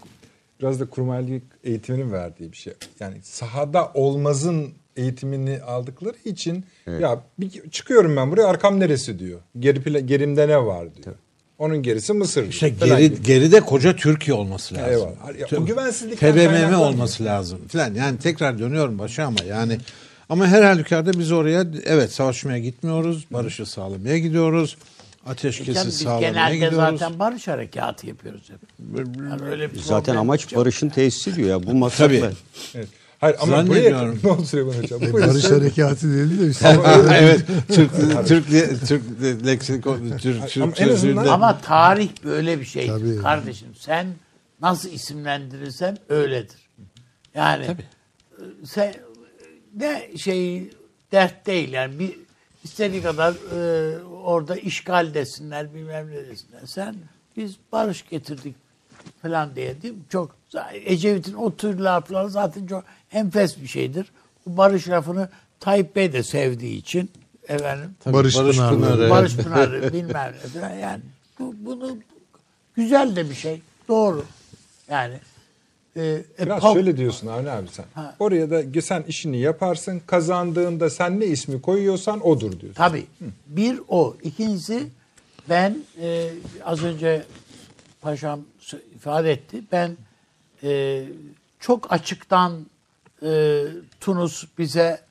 [0.60, 2.74] biraz da kurmaylık eğitiminin verdiği bir şey.
[3.00, 6.66] Yani sahada olmazın eğitimini aldıkları için
[7.00, 9.40] ya bir, çıkıyorum ben buraya arkam neresi diyor.
[9.60, 11.16] Geri pla- gerimde ne var diyor.
[11.60, 12.50] Onun gerisi Mısır.
[12.50, 13.24] İşte falan geri, gibi.
[13.24, 14.90] geride koca Türkiye olması lazım.
[14.90, 15.40] Eyvallah.
[15.52, 17.94] Ya o güvensizlikten TBMM olması lazım filan.
[17.94, 19.78] Yani tekrar dönüyorum başa ama yani
[20.30, 23.26] ama her halükarda biz oraya evet savaşmaya gitmiyoruz.
[23.32, 24.78] Barışı sağlamaya gidiyoruz.
[25.26, 27.00] Ateşkesi biz sağlamaya genelde gidiyoruz.
[27.00, 28.60] zaten barış harekatı yapıyoruz hep.
[29.18, 31.64] Yani öyle bir Zaten amaç barışın tesisi diyor ya.
[31.64, 32.20] Bu maksatla.
[32.20, 32.34] Tabii.
[32.76, 32.88] Evet.
[33.24, 35.02] Hayır ama buraya ne oldu Süleyman Hocam?
[35.02, 36.54] Buyurun, barış harekatı dedi de
[37.20, 37.42] evet.
[37.68, 37.92] Türk
[38.28, 38.48] Türk
[38.88, 39.04] Türk
[39.46, 43.22] leksikon Türk Türk Ama en azından- Ama tarih böyle bir şeydir Tabii.
[43.22, 43.68] kardeşim.
[43.80, 44.08] Sen
[44.62, 46.70] nasıl isimlendirirsen öyledir.
[47.36, 47.76] Yani e,
[48.66, 48.94] sen
[49.76, 50.70] ne şey
[51.12, 52.20] dert değil yani bir
[52.64, 56.62] istediği kadar e, orada işgal desinler bilmem ne desinler.
[56.66, 56.96] Sen
[57.38, 58.56] biz barış getirdik
[59.22, 60.00] falan diye değil mi?
[60.10, 60.36] Çok
[60.74, 64.12] Ecevit'in o tür lafları zaten çok enfes bir şeydir.
[64.46, 67.10] Bu barış lafını Tayyip Bey de sevdiği için
[67.48, 68.76] efendim Tabii, Barış Pınarı.
[68.76, 69.10] Pınarı.
[69.10, 71.02] Barış Pınarı bilmem ne falan yani.
[71.40, 71.98] Bu, bunu
[72.76, 73.62] güzel de bir şey.
[73.88, 74.26] Doğru.
[74.90, 75.14] Yani
[75.96, 76.02] e,
[76.40, 77.86] e, Biraz pop- şöyle diyorsun Avni abi sen.
[77.94, 78.16] Ha.
[78.20, 80.02] Oraya da sen işini yaparsın.
[80.08, 82.74] Kazandığında sen ne ismi koyuyorsan odur diyorsun.
[82.74, 83.06] Tabii.
[83.48, 84.16] Bir o.
[84.24, 84.88] İkincisi
[85.50, 86.30] Ben e,
[86.66, 87.24] az önce
[88.04, 88.42] paşam
[88.96, 89.64] ifade etti.
[89.72, 89.98] Ben
[90.64, 91.04] e,
[91.60, 92.66] çok açıktan
[93.24, 93.64] e,
[94.00, 95.02] Tunus bize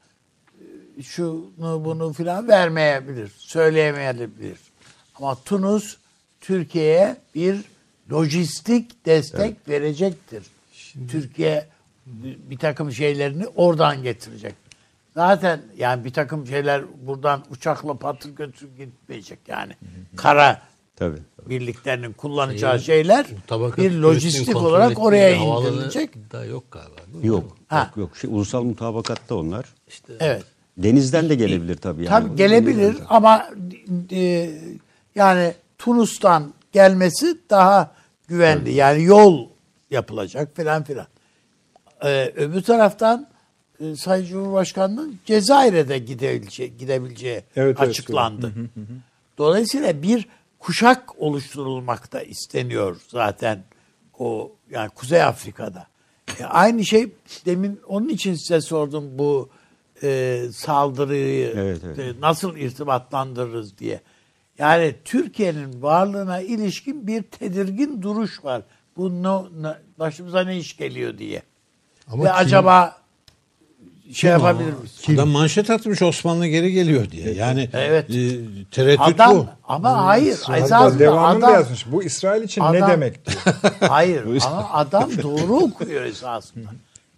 [0.99, 4.59] e, şunu bunu filan vermeyebilir, söyleyemeyebilir.
[5.15, 5.97] Ama Tunus
[6.41, 7.65] Türkiye'ye bir
[8.13, 10.43] lojistik destek verecektir.
[11.11, 11.67] Türkiye
[12.51, 14.55] bir takım şeylerini oradan getirecek.
[15.15, 19.73] Zaten yani bir takım şeyler buradan uçakla patır götürüp gitmeyecek yani.
[20.17, 20.63] Kara
[20.97, 21.19] Tabii.
[21.47, 26.33] birliklerinin kullanacağı şeyler Mutabakat bir lojistik kontrol olarak ettiği oraya havaalanı indirilecek.
[26.33, 26.97] Da yok galiba.
[27.13, 27.27] değil mi?
[27.27, 27.57] Yok.
[27.69, 27.87] Ha.
[27.87, 28.17] Yok yok.
[28.17, 29.67] Şey, ulusal mutabakatta onlar.
[29.89, 30.45] İşte Evet.
[30.77, 32.05] Denizden de gelebilir tabii.
[32.05, 32.27] Yani.
[32.27, 33.47] Tabii gelebilir ama
[34.13, 34.51] e,
[35.15, 37.95] yani Tunus'tan gelmesi daha
[38.29, 38.73] güvenli.
[38.73, 39.49] Yani yol
[39.91, 41.07] yapılacak filan filan.
[42.05, 43.27] Ee, öbür taraftan
[43.81, 48.53] e, Sayın Cumhurbaşkanı'nın Cezayir'e de gidebileceği, gidebileceği Evet, evet, açıklandı.
[49.39, 50.29] Dolayısıyla bir
[50.63, 53.65] kuşak oluşturulmakta isteniyor zaten
[54.19, 55.87] o yani Kuzey Afrika'da.
[56.41, 57.13] E, aynı şey
[57.47, 59.49] demin onun için size sordum bu
[60.03, 61.99] e, saldırıyı Evet, evet.
[61.99, 64.01] e, nasıl irtibatlandırırız diye.
[64.59, 68.63] Yani Türkiye'nin varlığına ilişkin bir tedirgin duruş var.
[68.97, 69.47] Bu no,
[69.99, 71.43] başımıza ne iş geliyor diye.
[72.09, 73.02] Ama Ve kim- acaba
[74.13, 75.01] şey yapabilir miyiz?
[75.15, 77.35] Adam manşet atmış Osmanlı geri geliyor diye.
[77.35, 78.11] Yani Evet.
[78.11, 78.15] e,
[78.71, 79.47] tereddüt Adam bu.
[79.65, 81.93] ama hayır Hatta esasında devamında adam yazmış.
[81.93, 83.55] Bu İsrail için ne Adam- demek diyor.
[83.81, 86.69] hayır ama adam doğru okuyor esasında.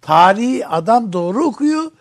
[0.01, 1.91] Tarihi adam doğru okuyor.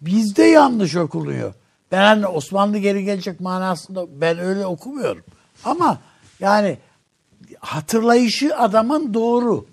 [0.00, 1.54] Bizde yanlış okuluyor.
[1.92, 5.24] Ben hani Osmanlı geri gelecek manasında ben öyle okumuyorum.
[5.64, 5.98] Ama
[6.40, 6.78] yani
[7.60, 9.66] hatırlayışı adamın doğru.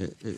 [0.00, 0.30] E, e,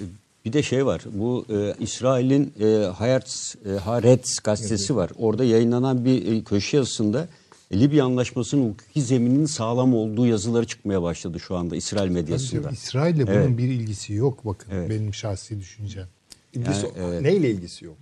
[0.47, 1.02] Bir de şey var.
[1.12, 5.10] Bu e, İsrail'in e, Haaretz, e, Haaretz gazetesi var.
[5.18, 7.28] Orada yayınlanan bir e, köşe yazısında
[7.70, 12.70] e, Libya Anlaşması'nın hukuki zemininin sağlam olduğu yazıları çıkmaya başladı şu anda İsrail medyasında.
[12.70, 13.59] İsrail'le bunun Evet.
[13.59, 14.90] bir ilgisi yok bakın Evet.
[14.90, 16.06] benim şahsi düşüncem.
[16.55, 17.23] İlgisi, Yani, evet.
[17.23, 17.97] Neyle ilgisi yok?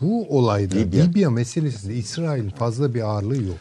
[0.00, 1.04] Bu olayda Libya.
[1.04, 3.56] Libya, meselesinde İsrail'in fazla bir ağırlığı yok.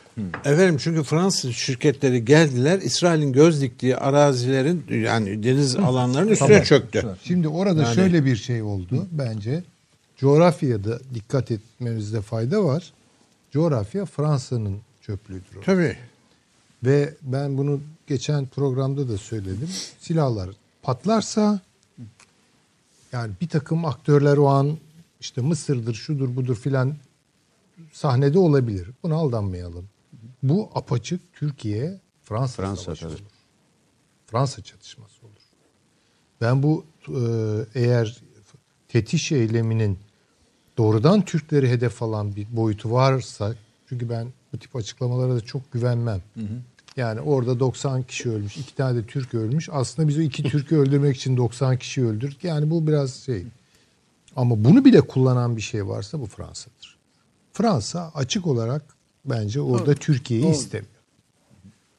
[0.45, 6.64] Efendim çünkü Fransız şirketleri geldiler İsrail'in göz diktiği arazilerin yani deniz alanlarının üstüne Tamam.
[6.64, 7.15] çöktü.
[7.23, 9.64] Şimdi orada Yani- şöyle bir şey oldu bence.
[10.18, 12.93] Coğrafyada dikkat etmemizde fayda var.
[13.51, 15.55] Coğrafya Fransa'nın çöplüğüdür.
[15.57, 15.61] o.
[15.61, 15.97] Tabii.
[16.84, 19.69] Ve ben bunu geçen programda da söyledim.
[19.99, 20.49] Silahlar
[20.84, 21.60] patlarsa
[23.11, 24.77] yani bir takım aktörler o an
[25.23, 26.95] işte Mısır'dır, şudur budur filan
[27.91, 28.89] sahnede olabilir.
[29.03, 29.89] Buna aldanmayalım.
[30.43, 33.19] Bu apaçık Türkiye Fransa, Fransa savaşı olur.
[34.27, 35.41] Fransa çatışması olur.
[36.41, 37.21] Ben bu e,
[37.75, 38.21] eğer
[38.87, 39.99] tetiş eyleminin
[40.77, 43.55] doğrudan Türkleri hedef alan bir boyutu varsa
[43.89, 46.21] çünkü ben bu tip açıklamalara da çok güvenmem.
[46.97, 49.69] Yani orada 90 kişi ölmüş, iki tane de Türk ölmüş.
[49.71, 52.43] Aslında biz o iki Türk'ü öldürmek için 90 kişi öldürdük.
[52.43, 53.45] Yani bu biraz şey.
[54.35, 56.97] Ama bunu bile kullanan bir şey varsa bu Fransa'dır.
[57.53, 58.81] Fransa açık olarak
[59.26, 60.89] bence orada Türkiye'yi istemiyor.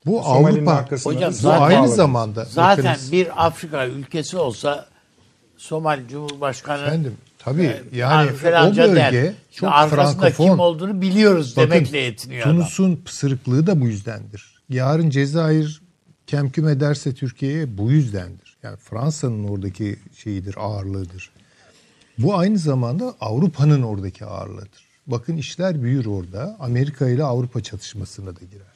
[0.06, 4.86] Bu Somali'nin Avrupa arkasında Hocam bu zaten- aynı zamanda Zaten bakınız- bir Afrika ülkesi olsa
[5.56, 9.12] Somali Cumhurbaşkanı Efendim tabii e, yani o der.
[9.12, 10.59] bölge çok arkasında kim frankofon.
[10.59, 12.56] olduğunu biliyoruz Bakın, demekle yetiniyor adam.
[12.56, 14.55] Tunus'un pısırıklığı da bu yüzdendir.
[14.69, 15.82] Yarın Cezayir
[16.27, 18.56] kemküm ederse Türkiye'ye bu yüzdendir.
[18.62, 21.31] Yani Fransa'nın oradaki şeyidir, ağırlığıdır.
[22.19, 24.85] Bu aynı zamanda Avrupa'nın oradaki ağırlığıdır.
[25.07, 26.57] Bakın işler büyür orada.
[26.61, 28.74] Amerika ile Avrupa çatışmasına da girer.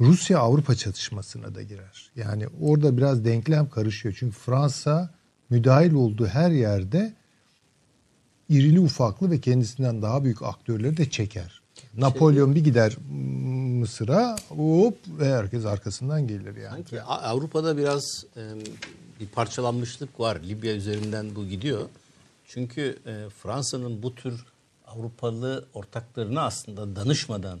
[0.00, 2.10] Rusya Avrupa çatışmasına da girer.
[2.16, 4.14] Yani orada biraz denklem karışıyor.
[4.18, 5.10] Çünkü Fransa
[5.50, 7.12] müdahil olduğu her yerde
[8.48, 11.60] irili ufaklı ve kendisinden daha büyük aktörleri de çeker.
[11.96, 12.96] Napolyon bir gider
[13.80, 16.74] Mısır'a hop ve herkes arkasından gelir yani.
[16.74, 18.24] Sanki Avrupa'da biraz
[19.20, 20.40] bir parçalanmışlık var.
[20.42, 21.88] Libya üzerinden bu gidiyor.
[22.46, 24.44] Çünkü e, Fransa'nın bu tür
[24.86, 27.60] Avrupalı ortaklarına aslında danışmadan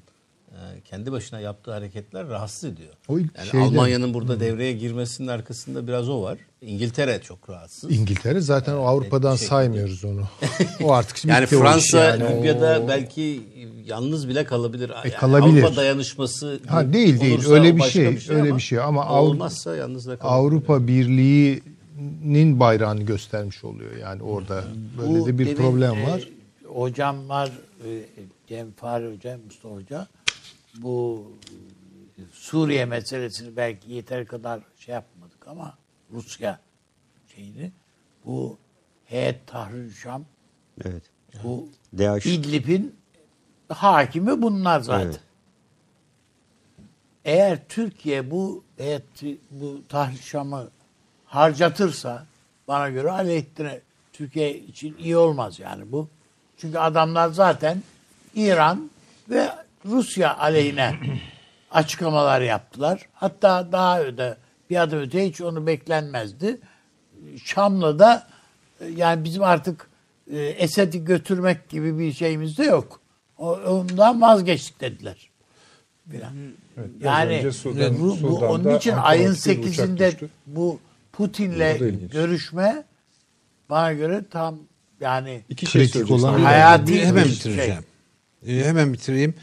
[0.84, 2.88] kendi başına yaptığı hareketler rahatsız ediyor.
[3.08, 6.38] O yani şeyde- Almanya'nın burada devreye girmesinin arkasında biraz o var.
[6.62, 7.90] İngiltere çok rahatsız.
[7.90, 10.22] İngiltere zaten o Avrupa'dan şey- saymıyoruz onu.
[10.84, 12.24] O artık Yani o iş Fransa yani.
[12.24, 13.40] O- Libya'da belki
[13.86, 14.90] yalnız bile kalabilir.
[15.04, 15.62] Yani kalabilir.
[15.62, 17.48] Avrupa dayanışması Ha, değil, değil.
[17.48, 18.78] Öyle bir başka şey, öyle bir şey.
[18.80, 20.38] Ama Avru- olmazsa yalnız da kalabilir.
[20.40, 24.64] Avrupa Birliği'nin bayrağını göstermiş oluyor yani orada.
[24.98, 26.28] Böyle Bu de bir demin, problem e, var.
[26.74, 27.50] hocam var,
[27.84, 27.88] e,
[28.48, 30.06] Cem Fahri Hoca, Mustafa Hoca.
[30.74, 31.26] Bu
[32.18, 35.74] e, Suriye meselesini belki yeter kadar şey yapmadık ama
[36.12, 36.60] Rusya
[37.34, 37.72] şeyini
[38.24, 38.58] bu
[39.04, 40.24] Heyet Tahrir Şam
[40.84, 41.02] Evet.
[41.44, 41.68] bu
[41.98, 42.26] DAEŞ.
[42.26, 42.96] İdlib'in
[43.68, 45.06] hakimi bunlar zaten.
[45.06, 45.20] Evet.
[47.24, 50.68] eğer Türkiye bu heyeti, bu tahrişamı
[51.24, 52.26] harcatırsa
[52.68, 53.80] bana göre aleyhine
[54.12, 56.08] Türkiye için iyi olmaz yani bu.
[56.56, 57.82] Çünkü adamlar zaten
[58.34, 58.90] İran
[59.30, 59.50] ve
[59.86, 60.94] Rusya aleyhine
[61.70, 63.08] açıklamalar yaptılar.
[63.14, 64.36] Hatta daha öde
[64.70, 66.60] bir adım öte hiç onu beklenmezdi.
[67.44, 68.26] Şam'la da
[68.80, 69.86] e, yani bizim artık
[70.32, 73.00] e, Esed'i götürmek gibi bir şeyimiz de yok.
[73.38, 75.30] Ondan vazgeçtik dediler.
[76.12, 76.22] Evet,
[77.00, 80.28] Yani Sudan- bu, bu onun için ayın uçtu, bir uçak 8'inde düştü.
[80.46, 80.78] bu
[81.12, 81.78] Putin'le
[82.12, 82.84] görüşme
[83.70, 84.58] bana göre tam
[85.00, 87.84] yani İki şey Kritik olan- hayati Bir- hemen bitireceğim.
[88.46, 89.34] Ee, hemen bitireyim.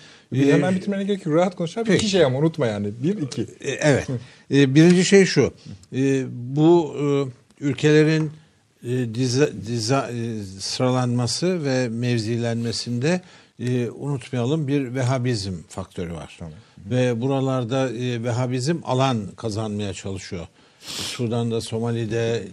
[0.44, 1.36] Ee, hemen bitirmene gerek yok.
[1.36, 1.86] Rahat konuş abi.
[1.86, 1.98] Peki.
[1.98, 2.88] İki şey ama unutma yani.
[3.03, 3.41] Bir, iki.
[3.41, 4.07] E, Evet.
[4.52, 5.53] E, Birinci şey şu.
[5.95, 7.06] E, Bu e,
[7.66, 8.32] ülkelerin
[8.84, 13.22] e, diza- diza- e, sıralanması ve mevzilenmesinde
[13.60, 16.40] e, unutmayalım bir Vehhabizm faktörü var.
[16.90, 20.48] Ve buralarda e, Vehhabizm alan kazanmaya çalışıyor.
[20.88, 22.44] Sudan'da, Somali'de,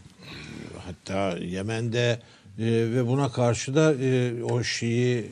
[0.86, 2.18] hatta Yemen'de
[2.58, 5.26] e, ve buna karşı da e, o Şii e,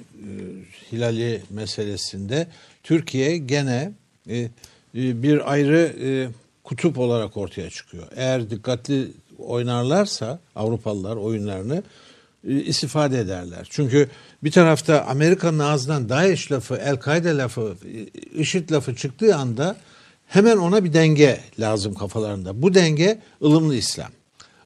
[0.92, 2.46] Hilali meselesinde
[2.82, 3.92] Türkiye gene
[4.28, 4.48] e, e,
[4.94, 6.28] bir ayrı e,
[6.64, 8.06] kutup olarak ortaya çıkıyor.
[8.16, 11.82] Eğer dikkatli oynarlarsa Avrupalılar oyunlarını
[12.48, 13.66] e, istifade ederler.
[13.70, 14.08] Çünkü
[14.44, 19.76] bir tarafta Amerika'nın ağzından DAEŞ lafı, El-Kaide lafı, e, IŞİD lafı çıktığı anda
[20.26, 22.62] hemen ona bir denge lazım kafalarında.
[22.62, 24.10] Bu denge ılımlı İslam.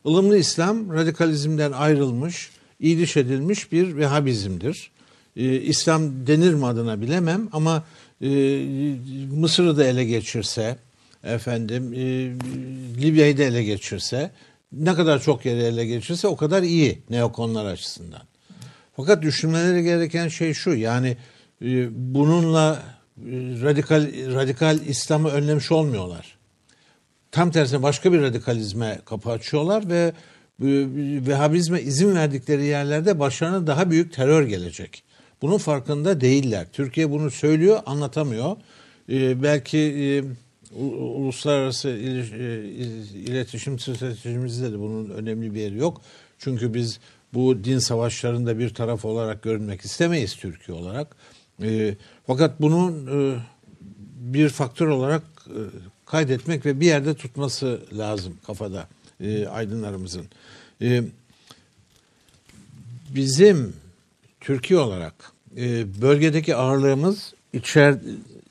[0.04, 2.50] Ilımlı İslam radikalizmden ayrılmış,
[2.80, 4.90] iyiliş edilmiş bir Vehhabizmdir.
[5.36, 7.84] Ee, İslam denir mi adına bilemem ama
[8.20, 8.28] e,
[9.32, 10.76] Mısır'ı da ele geçirse,
[11.24, 11.98] efendim e,
[13.02, 14.30] Libya'yı da ele geçirse,
[14.72, 18.22] ne kadar çok yeri ele geçirse o kadar iyi neokonlar açısından.
[18.96, 21.16] Fakat düşünmeleri gereken şey şu yani
[21.62, 22.82] e, bununla
[23.18, 23.30] e,
[23.62, 26.33] radikal radikal İslam'ı önlemiş olmuyorlar
[27.34, 30.12] tam tersine başka bir radikalizme kapı açıyorlar ve
[31.26, 35.02] Vehhabizme izin verdikleri yerlerde başlarına daha büyük terör gelecek.
[35.42, 36.66] Bunun farkında değiller.
[36.72, 38.56] Türkiye bunu söylüyor, anlatamıyor.
[39.08, 40.24] E, belki e,
[40.94, 41.92] uluslararası e,
[43.14, 46.00] iletişim stratejimizde de bunun önemli bir yeri yok.
[46.38, 47.00] Çünkü biz
[47.34, 51.16] bu din savaşlarında bir taraf olarak görünmek istemeyiz Türkiye olarak.
[51.62, 51.94] E,
[52.26, 53.38] fakat bunun e,
[54.16, 55.60] bir faktör olarak e,
[56.06, 58.88] kaydetmek ve bir yerde tutması lazım kafada
[59.20, 60.26] e, aydınlarımızın.
[60.82, 61.02] E,
[63.14, 63.76] bizim
[64.40, 65.14] Türkiye olarak
[65.56, 67.94] e, bölgedeki ağırlığımız içer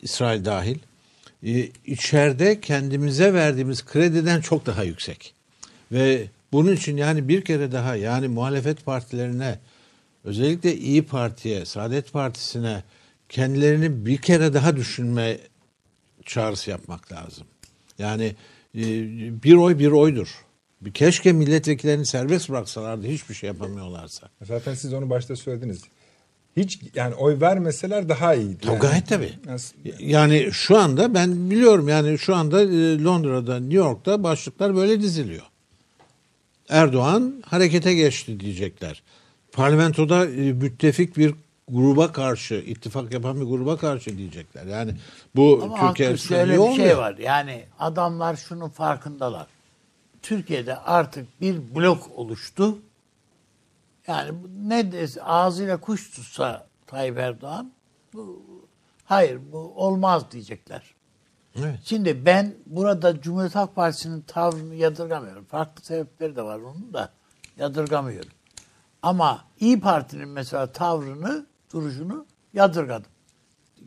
[0.02, 0.78] İsrail dahil
[1.44, 5.34] e, içeride kendimize verdiğimiz krediden çok daha yüksek.
[5.92, 9.60] Ve bunun için yani bir kere daha yani muhalefet partilerine
[10.24, 12.84] özellikle İyi Parti'ye, Saadet Partisi'ne
[13.30, 15.38] kendilerini bir kere daha düşünme
[16.26, 17.48] çağrısı yapmak lazım.
[18.00, 18.36] Yani
[18.76, 18.84] e,
[19.44, 20.46] bir oy bir oydur.
[20.94, 24.30] Keşke milletvekillerini serbest bıraksalardı hiçbir şey yapamıyorlarsa.
[24.42, 25.82] Zaten siz onu başta söylediniz.
[26.58, 28.58] Hiç yani oy vermeseler daha iyiydi.
[28.62, 28.82] Tabii Yani.
[28.82, 29.34] gayet tabii.
[30.00, 35.44] Yani şu anda ben biliyorum yani şu anda e, Londra'da, New York'ta başlıklar böyle diziliyor.
[36.70, 39.04] Erdoğan harekete geçti diyecekler.
[39.52, 41.36] Parlamentoda e, müttefik bir
[41.74, 44.66] gruba karşı, ittifak yapan bir gruba karşı diyecekler.
[44.66, 44.96] Yani
[45.36, 46.76] bu Ama Türkiye şöyle bir olmuyor.
[46.76, 47.18] şey var.
[47.18, 49.48] Yani adamlar şunun farkındalar.
[50.22, 52.78] Türkiye'de artık bir blok oluştu.
[54.08, 54.32] Yani
[54.68, 57.72] ne dese ağzıyla kuş tutsa Tayyip Erdoğan
[58.14, 58.44] bu,
[59.06, 60.82] hayır bu olmaz diyecekler.
[61.56, 61.80] Evet.
[61.84, 65.46] Şimdi ben burada Cumhuriyet Halk Partisi'nin tavrını yadırgamıyorum.
[65.46, 67.10] Farklı sebepleri de var onun da
[67.58, 68.32] yadırgamıyorum.
[69.02, 73.12] Ama İyi Parti'nin mesela tavrını, duruşunu yadırgadım.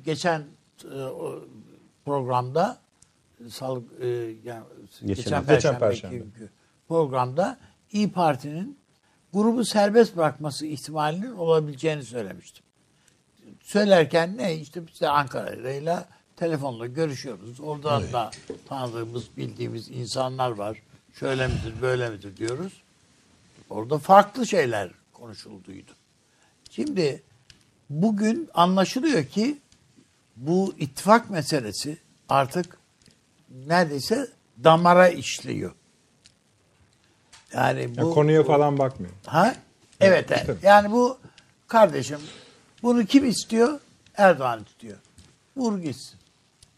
[0.05, 0.45] Geçen
[0.93, 1.45] e, o
[2.05, 2.79] programda
[3.51, 4.07] salı e,
[4.45, 5.79] yani geçen, Geçen- perşembe, geçen
[6.11, 6.25] Perşembe.
[6.89, 7.59] programda
[7.93, 8.79] İyi Parti'nin
[9.33, 12.65] grubu serbest bırakması ihtimalinin olabileceğini söylemiştim.
[13.63, 17.61] Söylerken ne işte biz de Ankara'yla telefonla görüşüyoruz.
[17.61, 18.31] Oradan da
[18.69, 20.83] tanıdığımız, bildiğimiz insanlar var.
[21.15, 22.73] Şöyle midir, böyle midir diyoruz.
[23.71, 25.91] Orada farklı şeyler konuşulduydu.
[26.71, 27.23] Şimdi
[27.91, 29.59] bugün anlaşılıyor ki
[30.37, 31.99] bu ittifak meselesi
[32.29, 32.79] artık
[33.67, 34.29] neredeyse
[34.65, 35.73] damara işliyor.
[37.53, 39.13] Yani bu Yani konuya falan bakmıyor.
[39.27, 39.55] Ha?
[40.01, 40.59] Evet, evet.
[40.63, 41.19] Yani bu
[41.69, 42.19] kardeşim
[42.83, 43.81] bunu kim istiyor?
[44.17, 44.99] Erdoğan istiyor.
[45.57, 46.19] Vur gitsin.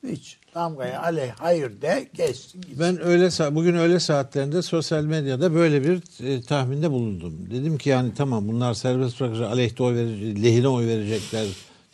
[0.07, 2.81] Hiç damgaya aley hayır de geçsin gitsin.
[2.81, 7.35] Ben öyle bugün öyle saatlerinde sosyal medyada böyle bir e, tahminde bulundum.
[7.51, 11.47] Dedim ki yani tamam bunlar serbest bırakıcı aleyhte oy verecek, lehine oy verecekler.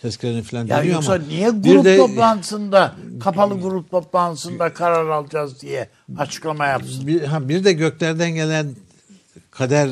[0.02, 5.88] tezkerenin falan Ya deniyor ama niye grup de- toplantısında kapalı grup toplantısında karar alacağız diye
[6.18, 7.06] açıklama yapsın.
[7.06, 8.66] bir, ha, bir de göklerden gelen
[9.50, 9.90] kader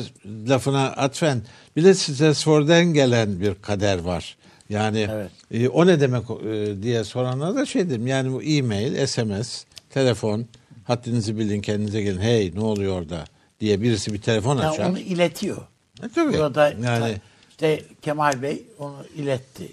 [0.49, 1.41] lafına atfen
[1.75, 4.37] bir de Stratford'dan gelen bir kader var.
[4.73, 5.31] Yani Evet.
[5.51, 8.07] e, o ne demek e, diye soranlara da şey dedim.
[8.07, 10.45] Yani bu e-mail, SMS, telefon,
[10.83, 12.21] haddinizi bilin kendinize gelin.
[12.21, 13.25] Hey ne oluyor orada
[13.59, 14.89] diye birisi bir telefon Yani açar.
[14.89, 15.57] onu iletiyor.
[16.03, 16.33] E, tabii.
[16.33, 17.15] Burada yani
[17.49, 19.63] işte Kemal Bey onu iletti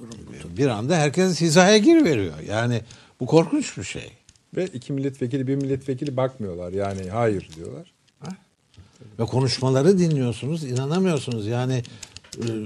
[0.00, 0.56] yani.
[0.56, 2.38] bir anda herkes hizaya giriveriyor.
[2.48, 2.80] Yani
[3.20, 4.10] bu korkunç bir şey.
[4.56, 6.72] Ve iki milletvekili bir milletvekili bakmıyorlar.
[6.72, 7.92] Yani hayır diyorlar.
[9.18, 11.46] Ve konuşmaları dinliyorsunuz, inanamıyorsunuz.
[11.46, 12.11] Yani e,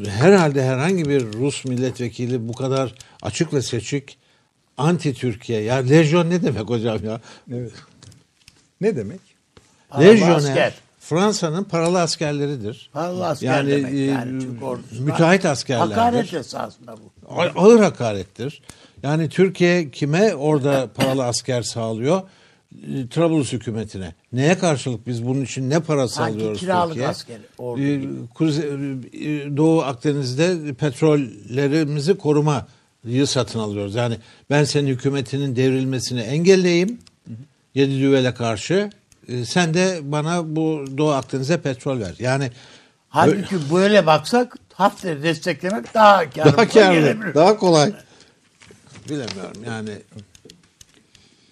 [0.09, 4.19] herhalde herhangi bir Rus milletvekili bu kadar açık ve seçik
[4.77, 5.63] anti Türkiye.
[5.63, 7.21] Ya lejyon ne demek hocam ya?
[7.53, 7.73] Evet.
[8.81, 9.21] Ne demek?
[9.89, 10.75] Paralı Lejyoner asker.
[11.01, 12.91] Fransa'nın paralı askerleridir.
[12.93, 15.01] Paralı asker Yani, demek e, yani Türk ordusuna.
[15.01, 15.95] müteahhit askerlerdir.
[15.95, 17.33] Hakaret esasında bu.
[17.57, 18.63] Ağır hakarettir.
[19.03, 22.23] Yani Türkiye kime orada paralı asker sağlıyor?
[22.83, 24.15] E, Trablus hükümetine.
[24.33, 27.09] Neye karşılık biz bunun için ne para sağlıyoruz kiralık Türkiye?
[27.09, 28.01] askeri, ordu E.
[28.35, 28.67] Kuze-
[29.13, 33.95] e, Doğu Akdeniz'de petrollerimizi korumayı satın alıyoruz.
[33.95, 34.17] Yani
[34.51, 36.99] ben senin hükümetinin devrilmesini engelleyeyim.
[37.75, 38.91] Yedi düvele karşı.
[39.29, 42.15] E, Sen de bana bu Doğu Akdeniz'e petrol ver.
[42.19, 42.51] Yani
[43.09, 46.57] Halbuki böyle baksak Hafter'i desteklemek daha karlı.
[46.57, 47.93] daha karlı, daha kolay.
[49.09, 49.91] Bilemiyorum yani.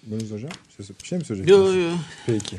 [0.05, 0.51] Buyurunuz hocam.
[0.79, 1.75] Bir şey- mi söyleyeceksiniz?
[1.75, 1.91] Yo yo.
[2.25, 2.57] Peki.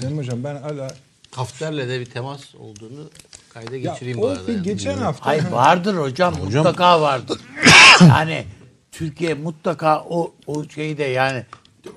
[0.00, 0.94] Selim hocam ben hala...
[1.30, 3.10] Hafter'le de bir temas olduğunu
[3.54, 4.46] kayda Ya, geçireyim o bu arada.
[4.48, 4.62] bir yani.
[4.62, 5.26] geçen hafta...
[5.26, 7.40] Hayır vardır hocam, mutlaka vardır.
[8.00, 8.44] yani
[8.92, 11.44] Türkiye mutlaka o o şeyi de yani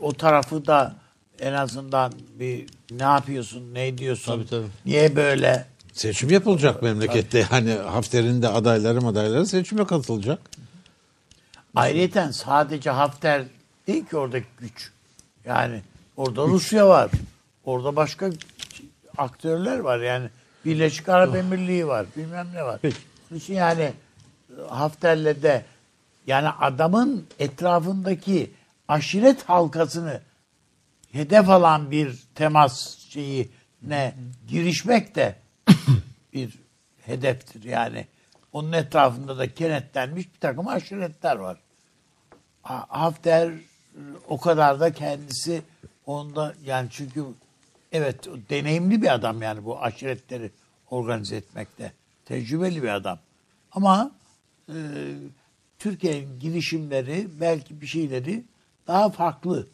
[0.02, 0.96] o tarafı da
[1.40, 4.68] en azından bir ne yapıyorsun, ne diyorsun, Tabii, tabii.
[4.86, 5.66] niye böyle?
[5.94, 7.48] Seçim yapılacak memlekette.
[7.52, 10.40] Yani Hafter'in de adayları adayları seçime katılacak.
[11.76, 13.44] Ayrıca sadece Hafter
[13.88, 14.92] değil ki oradaki güç.
[15.46, 15.82] Yani
[16.18, 17.12] orada Rusya var.
[17.66, 18.30] Orada başka
[19.18, 20.30] aktörler var yani.
[20.66, 22.06] Birleşik Arap Emirliği var.
[22.18, 22.80] Bilmem ne var.
[22.82, 22.98] Peki.
[23.32, 23.94] Onun için yani
[24.70, 25.66] Hafter'le de
[26.28, 28.52] yani adamın etrafındaki
[28.88, 30.22] aşiret halkasını
[31.12, 34.16] hedef alan bir temas şeyine
[34.48, 35.36] girişmek de
[36.34, 36.54] bir
[37.06, 38.08] hedeftir yani.
[38.54, 41.58] Onun etrafında da kenetlenmiş bir takım aşiretler var.
[42.64, 43.60] Ha- Hafter e,
[44.30, 45.62] o kadar da kendisi
[46.06, 47.26] onda yani çünkü
[47.92, 48.16] evet
[48.50, 50.52] deneyimli bir adam yani bu aşiretleri
[50.90, 51.92] organize etmekte.
[52.26, 53.20] Tecrübeli bir adam.
[53.72, 54.12] Ama
[54.70, 54.76] e,
[55.80, 58.44] Türkiye'nin girişimleri belki bir şeyleri
[58.88, 59.68] daha farklı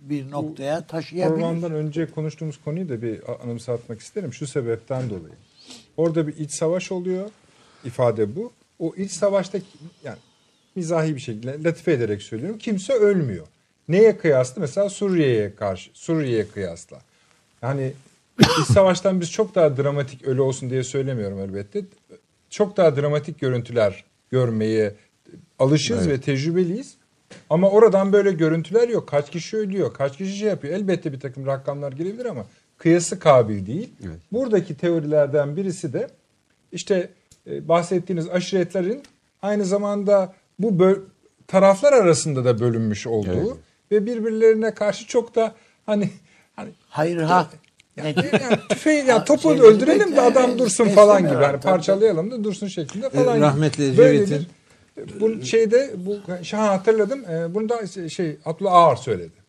[0.00, 1.34] bir noktaya taşıyabilir.
[1.40, 4.32] Programdan önce konuştuğumuz konuyu da bir anımsatmak isterim.
[4.32, 5.34] Şu sebepten dolayı.
[5.96, 7.30] Orada bir iç savaş oluyor.
[7.84, 8.52] ifade bu.
[8.78, 9.58] O iç savaşta
[10.04, 10.18] yani
[10.76, 12.58] mizahi bir şekilde latife ederek söylüyorum.
[12.58, 13.46] Kimse ölmüyor.
[13.88, 14.60] Neye kıyasla?
[14.60, 15.90] Mesela Suriye'ye karşı.
[15.94, 17.00] Suriye'ye kıyasla.
[17.62, 17.92] Yani
[18.40, 21.82] iç savaştan biz çok daha dramatik ölü olsun diye söylemiyorum elbette.
[22.50, 24.94] Çok daha dramatik görüntüler görmeye
[25.58, 26.94] alışığız ve tecrübeliyiz.
[27.50, 29.08] Ama oradan böyle görüntüler yok.
[29.08, 30.74] Kaç kişi ölüyor, kaç kişi şey yapıyor.
[30.74, 32.46] Elbette bir takım rakamlar gelebilir ama
[32.78, 33.90] kıyası kabil değil.
[34.32, 36.08] Buradaki teorilerden birisi de
[36.72, 37.10] işte
[37.46, 39.02] e, bahsettiğiniz aşiretlerin
[39.42, 41.00] aynı zamanda bu böl-
[41.48, 43.58] taraflar arasında da bölünmüş olduğu
[43.90, 45.54] ve birbirlerine karşı çok da
[45.86, 46.10] hani
[46.56, 47.50] hani Hayır ha.
[47.96, 51.32] ya, Ne- yani tüfeği ya topu Şeyleri öldürelim de adam dursun falan gibi.
[51.32, 51.60] Tabii.
[51.60, 53.40] parçalayalım da dursun şeklinde falan.
[53.40, 54.44] Rahmetli Ecevit'in-
[55.20, 57.24] bu şeyde bu şey hatırladım.
[57.30, 59.44] E, bunu da şey Abdullah Ağar söyledi.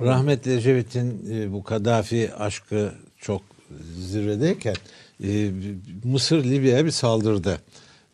[0.00, 3.42] Rahmetli Ecevit'in e, bu Kaddafi aşkı çok
[3.98, 4.74] zirvedeyken
[5.24, 5.50] e,
[6.04, 7.58] Mısır Libya'ya bir saldırdı.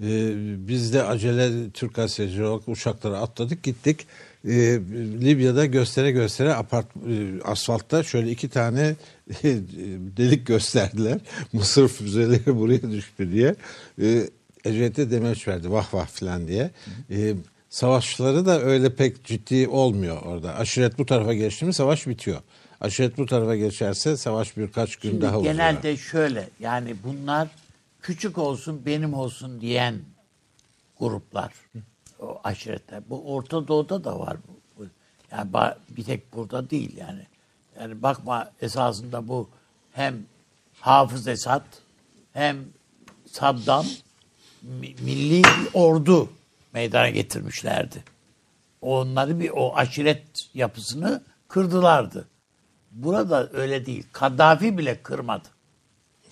[0.02, 0.32] E,
[0.68, 4.06] biz de acele Türk gazetecileri olarak uçaklara atladık gittik.
[4.44, 4.50] E,
[5.20, 8.80] Libya'da göstere göstere apart, e, asfaltta şöyle iki tane
[9.44, 9.56] e,
[10.16, 11.18] delik gösterdiler.
[11.52, 13.54] Mısır füzeleri buraya düştü diye.
[14.02, 14.28] E,
[14.64, 16.70] Ecevit'e demeç verdi vah vah filan diye.
[17.10, 17.34] E,
[17.70, 20.54] savaşları da öyle pek ciddi olmuyor orada.
[20.54, 22.40] Aşiret bu tarafa geçti mi savaş bitiyor.
[22.80, 25.54] Aşiret bu tarafa geçerse savaş birkaç gün Şimdi daha uzuyor.
[25.54, 27.48] genelde şöyle yani bunlar
[28.02, 30.00] küçük olsun benim olsun diyen
[30.98, 31.52] gruplar.
[32.20, 33.02] O aşiretler.
[33.10, 34.84] Bu Orta Doğu'da da var bu.
[35.32, 35.50] Yani
[35.88, 37.26] bir tek burada değil yani.
[37.80, 39.48] Yani bakma esasında bu
[39.92, 40.26] hem
[40.80, 41.64] Hafız Esad
[42.32, 42.56] hem
[43.26, 43.86] Saddam
[44.62, 46.28] mi- milli bir ordu
[46.72, 48.04] meydana getirmişlerdi.
[48.80, 50.24] Onları bir o aşiret
[50.54, 52.28] yapısını kırdılardı.
[52.90, 54.06] Burada öyle değil.
[54.12, 55.48] Kaddafi bile kırmadı.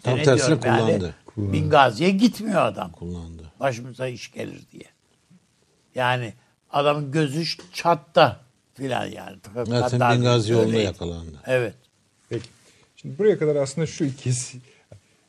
[0.03, 0.81] Tam diyorum yani?
[0.81, 1.15] kullandı.
[1.53, 2.93] Bingazi'ye gitmiyor adam.
[2.93, 3.53] Kullandı.
[3.61, 4.85] Başımıza iş gelir diye.
[5.95, 6.35] Yani
[6.71, 8.41] adamın gözü çatta
[8.75, 9.37] filan yani.
[9.55, 10.85] Zaten Kaddafi Bingazi yolunda öyleydi.
[10.85, 11.41] yakalandı.
[11.47, 11.75] Evet.
[12.29, 12.49] Peki.
[12.97, 14.59] Şimdi buraya kadar aslında şu ikisi,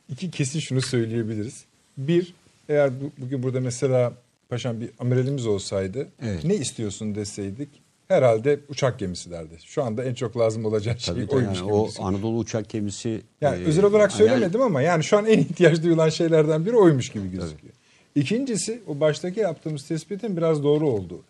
[0.08, 1.64] iki kesin şunu söyleyebiliriz.
[1.96, 2.34] Bir,
[2.68, 4.12] eğer bu, bugün burada mesela
[4.48, 6.44] paşam bir amiralimiz olsaydı Evet.
[6.44, 7.68] ne istiyorsun deseydik
[8.12, 9.54] herhalde uçak gemisi derdi.
[9.64, 11.88] Şu anda en çok lazım olacak şey Tabii oymuş yani gibi o.
[12.00, 16.08] Anadolu uçak gemisi Yani e, özel olarak söylemedim ama yani şu an en ihtiyaç duyulan
[16.08, 17.74] şeylerden biri oymuş gibi gözüküyor.
[18.14, 21.20] İkincisi o baştaki yaptığımız tespitin biraz doğru olduğu.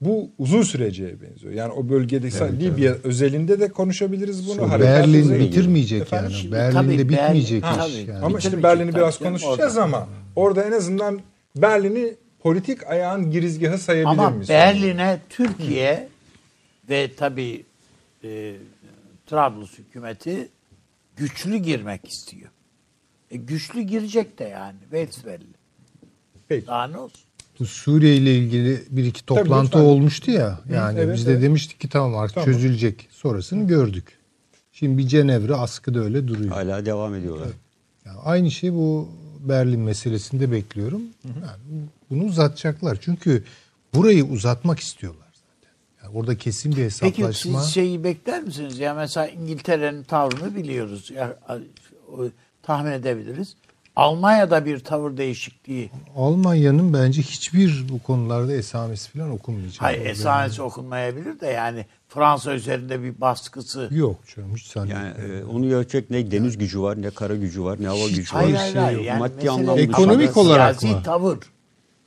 [0.00, 1.52] Bu uzun süreceğe benziyor.
[1.52, 4.70] Yani o bölgede Libya özelinde de konuşabiliriz bunu.
[4.70, 5.40] harekat Berlin özelinde.
[5.40, 6.32] bitirmeyecek Efendim?
[6.42, 6.52] yani.
[6.52, 8.10] Berlin'de tabii Berlin- bitmeyecek Ha, iş tabii.
[8.10, 8.24] yani.
[8.24, 9.82] Ama işte Berlin'i tabii biraz konuşacağız orada.
[9.82, 11.20] ama orada en azından
[11.56, 14.48] Berlin'i politik ayağın girizgahı sayabilir Ama miyiz?
[14.48, 16.08] Berlin'e Türkiye
[16.90, 17.64] ve tabii
[18.24, 18.56] e,
[19.26, 20.48] Trablus hükümeti
[21.16, 22.50] güçlü girmek istiyor.
[23.30, 24.78] E, güçlü girecek de yani.
[24.92, 25.44] Besbelli.
[26.48, 26.66] Peki.
[26.66, 27.20] Daha ne olsun?
[27.60, 29.80] Bu Suriye ile ilgili bir iki toplantı lütfen.
[29.80, 30.60] olmuştu ya.
[30.72, 31.42] Yani evet, biz de evet.
[31.42, 32.52] demiştik ki tamam artık Tamam.
[32.52, 33.08] çözülecek.
[33.10, 34.18] Sonrasını gördük.
[34.72, 36.50] Şimdi bir Cenevre askıda öyle duruyor.
[36.50, 37.48] hala devam ediyorlar.
[38.04, 39.08] Yani aynı şey bu
[39.40, 41.02] Berlin meselesinde bekliyorum.
[41.24, 42.98] Yani bunu uzatacaklar.
[43.00, 43.44] Çünkü
[43.94, 45.19] burayı uzatmak istiyorlar
[46.14, 47.60] orada kesin bir Peki hesaplaşma.
[47.62, 48.78] siz şeyi bekler misiniz?
[48.78, 51.10] Ya mesela İngiltere'nin tavrını biliyoruz.
[51.10, 51.36] Ya,
[52.12, 52.24] o,
[52.62, 53.56] tahmin edebiliriz.
[53.96, 55.90] Almanya'da bir tavır değişikliği.
[56.16, 59.82] Almanya'nın bence hiçbir bu konularda esamesi falan okunmayacak.
[59.82, 63.80] Hayır esamesi okunmayabilir de yani Fransa üzerinde bir baskısı.
[63.80, 63.98] yani.
[63.98, 65.48] Yok canım hiç Yani zannetmiyorum.
[65.48, 68.42] e, onu ölçecek ne deniz gücü var, ne kara gücü var, ne hava gücü var.
[68.42, 68.96] Hayır hayır şey hayır.
[68.96, 69.06] yok.
[69.06, 71.02] Yani Maddi anlamda Ekonomik Siyasi olarak mı?
[71.04, 71.38] tavır.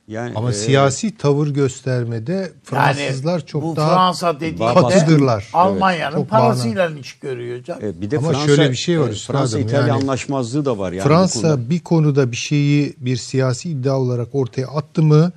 [0.08, 4.38] Yani Ama e, siyasi tavır göstermede Fransızlar yani çok bu daha Fransa
[4.74, 5.50] katıdırlar.
[5.52, 9.10] Almanya'nın Çok parasıyla iş görüyor e, bir de Ama Fransa, şöyle bir şey var e,
[9.10, 11.04] üstadım, Fransa İtalya yani anlaşmazlığı da var yani.
[11.04, 11.70] bu Fransa konuda.
[11.70, 15.32] bir konuda bir şeyi bir siyasi iddia olarak ortaya attı mı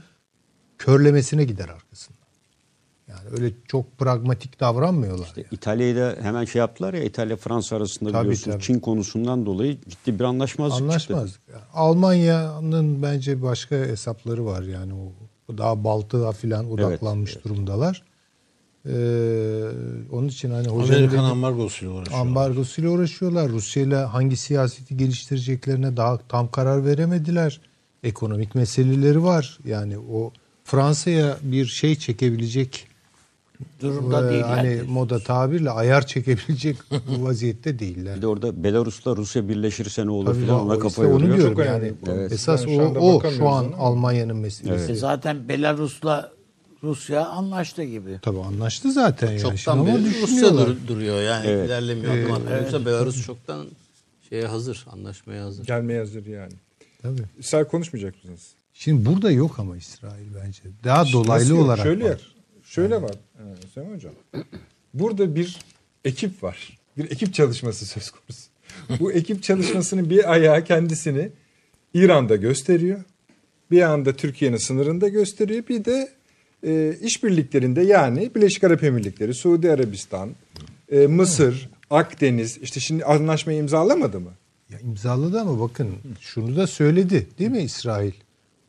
[0.77, 2.16] körlemesine gider arkasında.
[3.31, 5.33] Yani öyle çok pragmatik davranmıyorlar.
[5.35, 5.47] yani.
[5.51, 8.63] İtalya'yı da hemen şey yaptılar ya İtalya Fransa arasında Tabii, biliyorsunuz tabii.
[8.63, 11.13] Çin konusundan dolayı ciddi bir anlaşmazlık çıktı.
[11.13, 11.41] Anlaşmazlık.
[11.51, 18.03] Yani Almanya'nın bence başka hesapları var yani o daha Baltık'a filan odaklanmış durumdalar.
[18.85, 18.91] Ee,
[20.11, 22.19] onun için hani Amerikan ambargosuyla uğraşıyor.
[22.19, 23.49] ambargosuyla uğraşıyorlar.
[23.49, 27.61] Rusya'yla hangi siyaseti geliştireceklerine daha tam karar veremediler.
[28.03, 29.59] Ekonomik meseleleri var.
[29.65, 30.31] Yani o
[30.63, 32.87] Fransa'ya bir şey çekebilecek
[33.81, 34.43] Durumda e, değil.
[34.43, 34.81] hani yani.
[34.89, 38.15] moda tabirle ayar çekebilecek bu vaziyette değiller.
[38.17, 41.11] Bir de orada Belarus'la Rusya birleşirse ne olur Tabii filan o- ona işte kafa onu
[41.11, 41.37] yoruyor.
[41.37, 41.93] diyorum Çok yani.
[42.07, 42.31] Evet.
[42.31, 43.71] Esas Yani o, o şu an.
[43.77, 44.91] Almanya'nın meselesi.
[44.91, 46.31] E zaten Belarus'la
[46.83, 48.19] Rusya anlaştı gibi.
[48.21, 49.39] Tabii anlaştı zaten yani.
[49.39, 51.67] Çoktan ama beri Rusya dur- duruyor yani Evet.
[51.67, 52.13] ilerlemiyor.
[52.17, 52.61] adım atmıyor.
[52.61, 53.65] Yoksa Belarus çoktan
[54.29, 55.65] şeye hazır, anlaşmaya hazır.
[55.65, 56.53] Gelmeye hazır yani.
[57.01, 57.21] Tabii.
[57.39, 58.47] İsrail konuşmayacak mısınız?
[58.73, 60.61] Şimdi burada yok ama İsrail bence.
[60.83, 62.21] Daha Nasıl dolaylı olarak şöyle var.
[62.63, 63.26] Şöyle var e,
[63.65, 64.13] Hüseyin Hocam.
[64.93, 65.57] Burada bir
[66.05, 66.77] ekip var.
[66.97, 68.49] Bir ekip çalışması söz konusu.
[68.99, 71.29] Bu ekip çalışmasının bir ayağı kendisini
[71.93, 72.99] İran'da gösteriyor.
[73.71, 75.63] Bir anda Türkiye'nin sınırında gösteriyor.
[75.69, 76.09] Bir de
[76.63, 80.29] e, işbirliklerinde yani Birleşik Arap Emirlikleri, Suudi Arabistan,
[80.91, 84.31] e, Mısır, Akdeniz işte şimdi anlaşmayı imzalamadı mı?
[84.69, 88.11] Ya imzaladı ama bakın şunu da söyledi değil mi İsrail?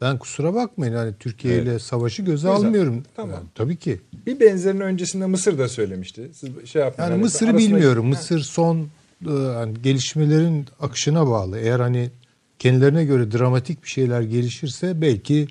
[0.00, 2.50] Ben kusura bakmayın hani Türkiye ile savaşı göze Güzel.
[2.52, 3.02] almıyorum.
[3.16, 3.34] Tamam.
[3.34, 4.00] Yani tabii ki.
[4.26, 6.30] Bir benzerini öncesinde Mısır da söylemişti.
[6.34, 7.10] Siz şey yapmayın.
[7.10, 8.04] Yani hani Mısır'ı arasında- bilmiyorum.
[8.04, 8.08] Ha.
[8.08, 8.88] Mısır son
[9.26, 11.58] e, hani gelişmelerin akışına bağlı.
[11.58, 12.10] Eğer hani
[12.58, 15.48] kendilerine göre dramatik bir şeyler gelişirse belki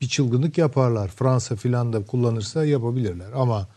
[0.00, 1.08] bir çılgınlık yaparlar.
[1.08, 3.32] Fransa filan da kullanırsa yapabilirler.
[3.34, 3.68] Ama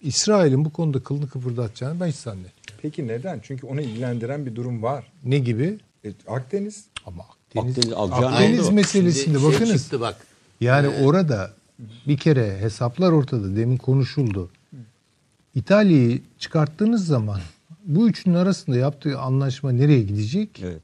[0.00, 2.74] İsrail'in bu konuda kılını kıpırdatacağını ben hiç zannetmiyorum.
[2.82, 3.40] Peki neden?
[3.42, 5.12] Çünkü onu ilgilendiren bir durum var.
[5.24, 5.78] Ne gibi?
[6.04, 7.24] E, Akdeniz Ama
[7.60, 9.82] Akdeniz, Akdeniz Akdeniz meselesinde Şimdi şey bakınız.
[9.82, 10.16] çıktı bak.
[10.60, 11.50] Yani orada
[12.06, 13.56] bir kere hesaplar ortada.
[13.56, 14.50] Demin konuşuldu.
[15.54, 17.40] İtalya'yı çıkarttığınız zaman
[17.84, 20.48] bu üçünün arasında yaptığı anlaşma nereye gidecek?
[20.64, 20.82] Evet.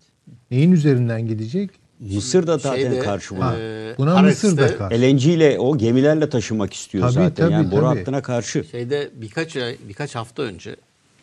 [0.51, 1.71] Neyin üzerinden gidecek?
[2.01, 3.57] Mısır da zaten Şeyde, karşı buna.
[3.59, 5.03] e, Buna Mısır da karşı.
[5.03, 7.35] LNG ile o gemilerle taşımak istiyor Tabii, zaten.
[7.35, 7.99] tabii, yani boru tabii.
[7.99, 8.65] hattına karşı.
[8.71, 10.77] Şeyde birkaç ay, birkaç hafta önce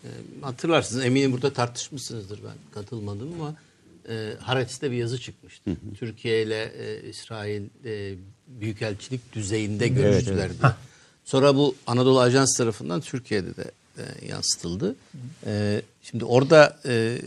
[0.04, 0.08] e,
[0.42, 2.52] hatırlarsınız eminim burada tartışmışsınızdır ben
[2.82, 3.54] katılmadım ama
[4.10, 5.72] e, Haaretz'te bir yazı çıkmıştı.
[6.00, 8.16] Türkiye ile e, İsrail e,
[8.48, 10.72] büyükelçilik düzeyinde görüştüler diye.
[11.26, 14.96] Sonra bu Anadolu Ajans tarafından Türkiye'de de e, yansıtıldı.
[15.46, 17.22] E, şimdi orada e,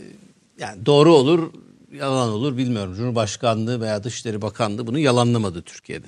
[0.59, 1.53] yani doğru olur
[1.93, 2.95] yalan olur bilmiyorum.
[2.95, 6.07] Cumhurbaşkanlığı veya Dışişleri Bakanlığı bunu yalanlamadı Türkiye'de.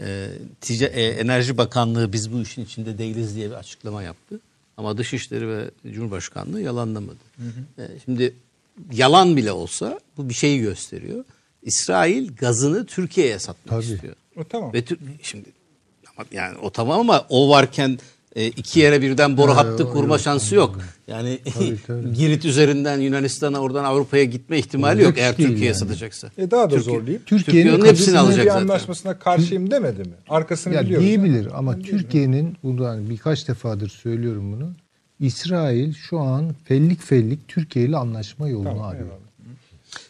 [0.00, 0.28] E,
[0.60, 4.40] Tica- e, Enerji Bakanlığı biz bu işin içinde değiliz diye bir açıklama yaptı.
[4.76, 7.18] Ama Dışişleri ve Cumhurbaşkanlığı yalanlamadı.
[7.78, 8.34] E, şimdi
[8.92, 11.24] yalan bile olsa bu bir şeyi gösteriyor.
[11.62, 13.94] İsrail gazını Türkiye'ye satmak Tabii.
[13.94, 14.14] istiyor.
[14.36, 14.72] O tamam.
[14.72, 14.84] Ve
[15.22, 15.48] şimdi
[16.16, 17.98] ama yani o tamam ama o varken
[18.36, 20.78] e, iki yere birden boru hattı kurma şansı yok.
[21.08, 21.38] Yani
[21.88, 22.12] tabii.
[22.14, 25.74] Girit üzerinden Yunanistan'a oradan Avrupa'ya gitme ihtimali yok eğer Türkiye'ye yani.
[25.74, 26.30] satacaksa.
[26.38, 28.62] E daha da Türkiye- zorlayıp Türkiye'nin Türkiye hepsini alacak bir zaten.
[28.62, 30.14] anlaşmasına karşıyım demedi mi?
[30.28, 31.06] Arkasını Ya biliyoruz.
[31.06, 34.72] diyebilir ama Türkiye'nin bundan birkaç defadır söylüyorum bunu.
[35.20, 39.04] İsrail şu an fellik fellik Türkiye ile anlaşma yolunu Tamam, arıyor.
[39.04, 39.18] eyvallah.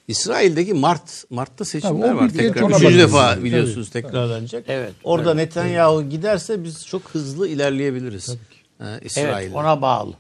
[0.09, 2.49] İsrail'deki Mart Mart'ta seçimler Tabii, var bir- tekrar.
[2.57, 2.99] Üçüncü bakacağız.
[2.99, 4.65] defa Tabii, biliyorsunuz tekrarlanacak.
[4.69, 8.29] Evet, Orada Netanyahu giderse biz çok hızlı ilerleyebiliriz.
[8.31, 8.37] Ee,
[8.85, 9.55] Evet İsrail'e.
[9.55, 10.15] ona bağlı.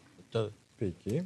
[0.80, 1.22] Peki.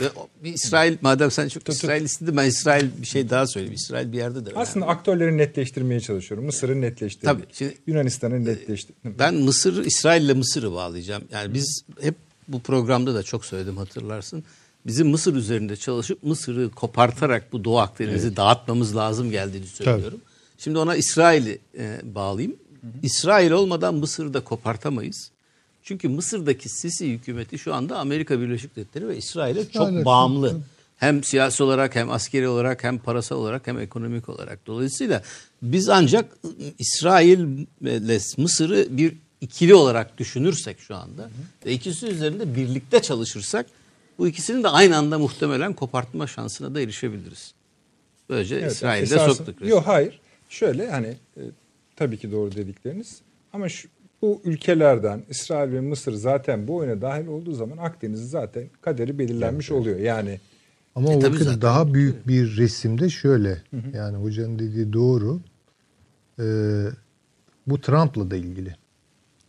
[0.00, 3.74] Ve o- bir İsrail madem sen çok İsrail istedin ben İsrail bir şey daha söyleyeyim.
[3.74, 4.58] İsrail bir yerde de önemli.
[4.62, 6.46] Aslında aktörleri netleştirmeye çalışıyorum.
[6.46, 7.24] Mısır'ı netleştirdik.
[7.24, 9.18] Tabii, şimdi- Yunanistan'ı netleştirdik.
[9.18, 11.22] Ben Mısır, İsrail ile Mısır'ı bağlayacağım.
[11.32, 12.14] Yani biz hep
[12.48, 14.44] bu programda da çok söyledim hatırlarsın.
[14.86, 20.20] Bizim Mısır üzerinde çalışıp Mısır'ı kopartarak bu Doğu Akdeniz'i dağıtmamız lazım geldiğini söylüyorum.
[20.58, 22.56] Şimdi ona İsrail'i e, bağlayayım.
[23.02, 25.30] İsrail olmadan Mısır'ı da kopartamayız.
[25.82, 30.60] Çünkü Mısır'daki Sisi hükümeti şu anda Amerika Birleşik Devletleri ve İsrail'e çok İsrail'e çok- bağımlı.
[30.96, 34.66] Hem siyasi olarak hem askeri olarak hem parasal olarak hem ekonomik olarak.
[34.66, 35.22] Dolayısıyla
[35.62, 36.38] biz ancak
[36.78, 41.30] İsrail ile Mısır'ı bir ikili olarak düşünürsek şu anda
[41.66, 43.66] ve ikisi üzerinde birlikte çalışırsak
[44.18, 47.54] bu ikisinin de aynı anda muhtemelen kopartma şansına da erişebiliriz.
[48.28, 49.68] Böylece Evet, İsrail'de esasında- soktuk.
[49.68, 50.20] Yok hayır.
[50.48, 51.06] Şöyle hani
[51.36, 51.40] e,
[51.96, 53.20] tabii ki doğru dedikleriniz.
[53.52, 53.88] Ama şu,
[54.22, 59.70] bu ülkelerden İsrail ve Mısır zaten bu oyuna dahil olduğu zaman Akdeniz zaten kaderi belirlenmiş
[59.70, 59.98] oluyor.
[59.98, 60.40] Yani
[60.94, 61.62] Ama E, bakın zaten.
[61.62, 63.62] daha büyük bir resimde şöyle.
[63.94, 65.40] Yani hocanın dediği doğru.
[66.38, 66.42] Ee,
[67.66, 68.76] bu Trump'la da ilgili.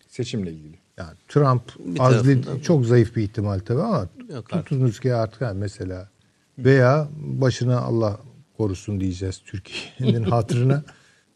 [0.10, 0.77] Seçimle ilgili.
[0.98, 4.68] Yani Trump Bir az değil, tarafında çok zayıf bir ihtimal tabii ama Yok artık.
[4.68, 6.10] tutunuz ki artık yani mesela
[6.57, 8.19] veya başına Allah
[8.57, 10.84] korusun diyeceğiz Türkiye'nin hatırına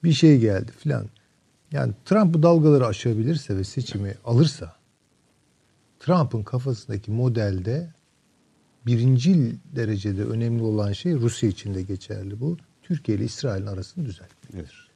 [0.03, 1.05] bir şey geldi filan.
[1.71, 4.75] Yani Trump bu dalgaları aşabilirse ve seçimi alırsa
[5.99, 7.89] Trump'ın kafasındaki modelde
[8.85, 12.57] birincil derecede önemli olan şey Rusya için de geçerli bu.
[12.83, 14.89] Türkiye ile İsrail'in arasını düzeltmektir.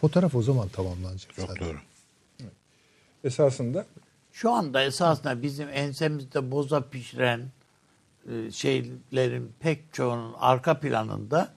[0.00, 1.34] Fotoğraf o zaman tamamlanacak.
[1.34, 1.76] Çok doğru.
[3.24, 3.86] Esasında
[4.32, 7.40] Şu anda esasında bizim ensemizde boza pişiren
[8.30, 11.48] e, şeylerin pek çoğunun arka planında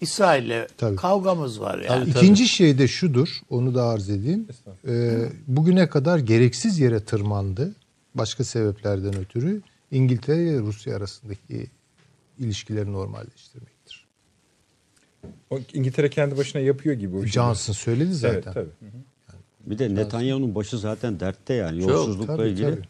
[0.00, 0.96] İsrail'le Tabii.
[0.96, 2.10] kavgamız var yani.
[2.10, 4.48] İkinci şey de şudur, onu da arz edeyim.
[4.88, 7.74] Ee, bugüne kadar gereksiz yere tırmandı.
[8.14, 11.66] Başka sebeplerden ötürü İngiltere ile Rusya arasındaki
[12.38, 14.06] ilişkileri normalleştirmektir.
[15.50, 17.32] o İngiltere kendi başına yapıyor gibi o işi.
[17.32, 18.34] Johnson söyledi zaten.
[18.36, 18.90] Evet tabii.
[19.66, 21.90] Bir de Netanyahu'nun başı zaten dertte yani Çok.
[21.90, 22.66] yolsuzlukla Tabii, ilgili.
[22.66, 22.82] tabii.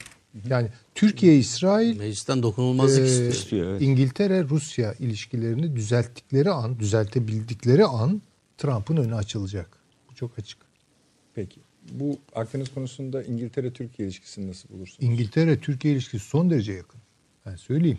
[0.48, 3.32] Yani Türkiye, İsrail, Meclisten dokunulmazlık e, istiyor.
[3.32, 3.82] istiyor, evet.
[3.82, 8.22] İngiltere, Rusya ilişkilerini düzelttikleri an, düzeltebildikleri an
[8.58, 9.78] Trump'ın önü açılacak.
[10.10, 10.58] Bu çok açık.
[11.34, 11.60] Peki.
[11.92, 14.98] Bu Akdeniz konusunda İngiltere-Türkiye ilişkisini nasıl bulursunuz?
[15.10, 17.00] İngiltere-Türkiye ilişkisi son derece yakın.
[17.46, 17.98] Ben söyleyeyim.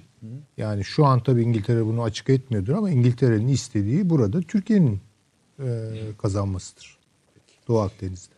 [0.58, 5.02] Yani şu an tabii İngiltere bunu açık etmiyordur ama İngiltere'nin istediği burada Türkiye'nin
[5.60, 5.66] e,
[6.18, 6.98] kazanmasıdır.
[7.68, 8.37] Doğu Akdeniz'de.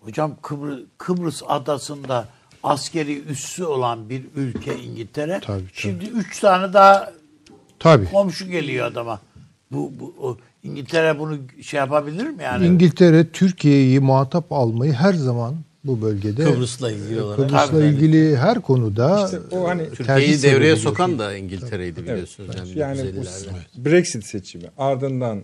[0.00, 2.28] Hocam Kıbrıs, Kıbrıs adasında
[2.62, 5.40] askeri üssü olan bir ülke İngiltere.
[5.44, 5.70] Tabii, tabii.
[5.72, 7.12] Şimdi üç tane daha
[7.78, 8.10] Tabii.
[8.10, 9.20] komşu geliyor adama.
[9.72, 12.66] Bu, bu o, İngiltere bunu şey yapabilir mi yani?
[12.66, 15.54] İngiltere Türkiye'yi muhatap almayı her zaman
[15.84, 17.36] bu bölgede Kıbrıs'la ilgili olarak.
[17.36, 17.84] Kıbrıs'la Tabii.
[17.84, 22.50] ilgili her konuda İşte o hani Türkiye'yi devreye sokan da İngiltere'ydi biliyorsunuz.
[22.56, 23.84] Evet, Yani, yani bu 1950'lerde.
[23.84, 25.42] Brexit seçimi ardından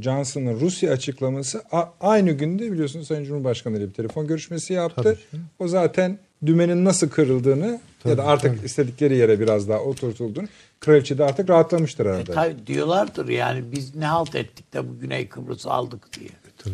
[0.00, 1.62] Johnson'ın Rusya açıklaması
[2.00, 5.02] aynı günde biliyorsunuz Sayın Cumhurbaşkanı ile bir telefon görüşmesi yaptı.
[5.02, 5.42] Tabii.
[5.58, 10.46] O zaten dümenin nasıl kırıldığını ya da artık istedikleri yere biraz daha oturtulduğunu
[10.80, 12.32] kraliçe de artık rahatlamıştır E, herhalde.
[12.32, 16.30] tabii diyorlardır yani biz ne halt ettik de bu Güney Kıbrıs'ı aldık diye.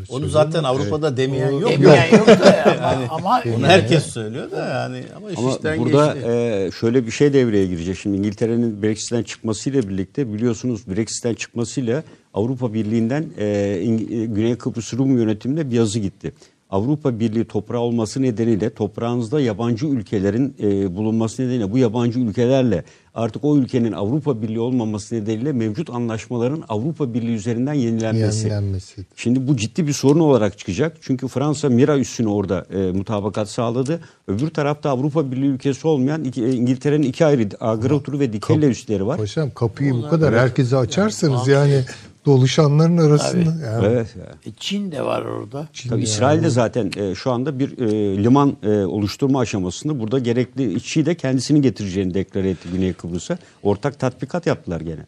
[0.09, 1.71] Onu zaten Avrupa'da demeyen yok.
[1.71, 2.81] Demeyen yok da yani.
[2.81, 6.29] ama, ama Onu herkes söylüyor da yani ama iş Ama işten burada geçti.
[6.31, 7.97] e, şöyle bir şey devreye girecek.
[7.99, 12.03] Şimdi İngiltere'nin Brexit'ten çıkmasıyla birlikte biliyorsunuz Brexit'ten çıkmasıyla
[12.35, 13.85] Avrupa Birliği'nden e, e,
[14.27, 16.33] Güney Kıbrıs Rum yönetimine bir yazı gitti.
[16.71, 22.85] Avrupa Birliği toprağı olması nedeniyle toprağınızda yabancı ülkelerin e, bulunması nedeniyle bu yabancı ülkelerle
[23.15, 28.39] artık o ülkenin Avrupa Birliği olmaması nedeniyle mevcut anlaşmaların Avrupa Birliği üzerinden yenilenmesi.
[28.39, 29.07] yenilenmesi.
[29.17, 30.97] Şimdi bu ciddi bir sorun olarak çıkacak.
[31.01, 34.01] Çünkü Fransa Mira üssünü orada e, mutabakat sağladı.
[34.29, 39.07] Öbür tarafta Avrupa Birliği ülkesi olmayan iki, e, İngiltere'nin iki ayrı Agroturu ve Dikelle üsleri
[39.07, 39.17] var.
[39.17, 41.85] Paşam kapıyı bu kadar herkese açarsanız yani
[42.27, 43.67] doluşanların arasında.
[43.67, 44.17] Yani Evet.
[44.17, 44.51] ya.
[44.51, 45.69] E, Çin de var orada.
[45.73, 46.09] Çin Tabii yani.
[46.09, 51.15] İsrail'de zaten e, şu anda bir e, liman e, oluşturma aşamasında burada gerekli işçiyi de
[51.15, 53.39] kendisini getireceğini deklare etti Güney Kıbrıs'a.
[53.63, 55.07] Ortak tatbikat yaptılar gene.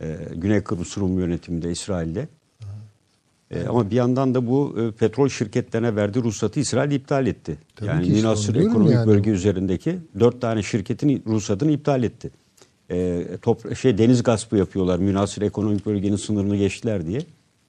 [0.00, 2.28] E, Güney Kıbrıs Rum yönetiminde İsrail'de.
[3.50, 7.58] E, ama bir yandan da bu e, petrol şirketlerine verdiği ruhsatı İsrail iptal etti.
[7.76, 9.06] Tabii yani diyorum ekonomik yani.
[9.06, 12.30] bölge üzerindeki dört tane şirketin ruhsatını iptal etti.
[12.90, 14.98] E, top, şey deniz gaspı yapıyorlar.
[14.98, 17.20] Münasır ekonomik bölgenin sınırını geçtiler diye.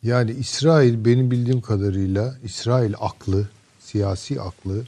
[0.04, 3.48] Yani İsrail benim bildiğim kadarıyla İsrail aklı,
[3.80, 4.84] siyasi aklı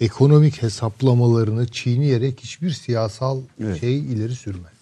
[0.00, 3.80] ekonomik hesaplamalarını çiğneyerek hiçbir siyasal Evet.
[3.80, 4.72] şey ileri sürmez.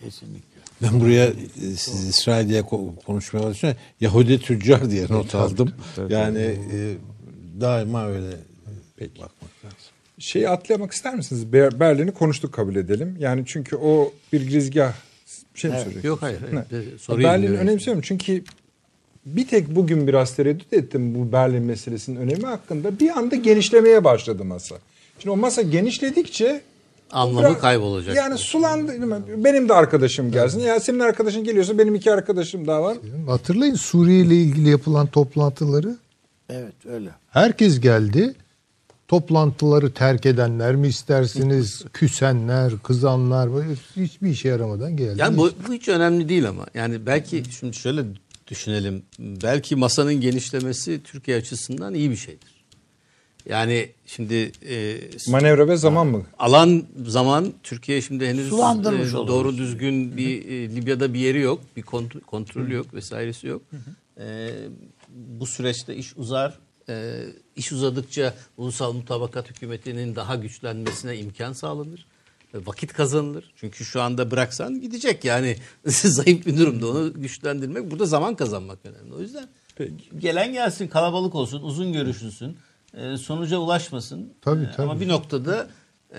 [0.00, 0.56] Kesinlikle.
[0.82, 1.34] Ben buraya e,
[1.76, 5.72] siz İsrail diye ko- konuşmaya başlayınca Yahudi tüccar diye not aldım.
[6.08, 6.38] Yani
[6.72, 6.94] e,
[7.60, 8.36] daima öyle
[9.00, 9.85] bakmak lazım.
[10.18, 11.44] Şeyi atlamak ister misiniz?
[11.52, 13.16] Ber- Berlin'i konuştuk kabul edelim.
[13.18, 14.92] Yani çünkü o bir girizgah
[15.54, 16.04] bir şey mi söyleyeceksiniz?
[16.04, 16.38] Yok hayır.
[17.08, 17.24] hayır.
[17.24, 18.42] Berlin'i önemsiyorum çünkü
[19.26, 23.00] bir tek bugün biraz tereddüt ettim bu Berlin meselesinin önemi hakkında.
[23.00, 24.76] Bir anda genişlemeye başladı masa.
[25.18, 26.60] Şimdi o masa genişledikçe
[27.10, 28.16] Anlamı biraz- kaybolacak.
[28.16, 28.92] Yani sulandı.
[29.44, 30.60] Benim de arkadaşım gelsin.
[30.60, 32.96] Ya senin arkadaşın geliyorsa benim iki arkadaşım daha var.
[33.26, 35.96] Hatırlayın Suriye ile ilgili yapılan toplantıları.
[36.48, 37.10] Evet öyle.
[37.30, 38.34] Herkes geldi.
[39.08, 41.84] Toplantıları terk edenler mi istersiniz?
[41.92, 45.20] Küsenler, kızanlar böyle hiçbir işe yaramadan geldi.
[45.20, 46.66] Yani bu, bu hiç önemli değil ama.
[46.74, 48.04] Yani belki şimdi şöyle
[48.48, 49.02] düşünelim.
[49.18, 52.56] Belki masanın genişlemesi Türkiye açısından iyi bir şeydir.
[53.48, 54.96] Yani şimdi e,
[55.28, 56.22] Manevra ve zaman mı?
[56.38, 61.60] alan zaman Türkiye şimdi henüz Sulandırmış e, doğru düzgün bir e, Libya'da bir yeri yok,
[61.76, 63.62] bir kont- kontrolü yok vesairesi yok.
[64.20, 64.50] E,
[65.38, 66.58] bu süreçte iş uzar.
[66.88, 67.24] E,
[67.56, 72.06] iş uzadıkça ulusal mutabakat hükümetinin daha güçlenmesine imkan sağlanır.
[72.54, 73.52] E, Vakit kazanılır.
[73.56, 75.56] Çünkü şu anda bıraksan gidecek yani
[75.86, 77.90] zayıf bir durumda onu güçlendirmek.
[77.90, 79.14] Burada zaman kazanmak önemli.
[79.14, 79.48] O yüzden
[80.18, 82.56] gelen gelsin kalabalık olsun uzun görüşülsün.
[82.94, 84.32] e, sonuca ulaşmasın.
[84.40, 85.00] Tabii, E, Ama tabii.
[85.04, 85.68] bir noktada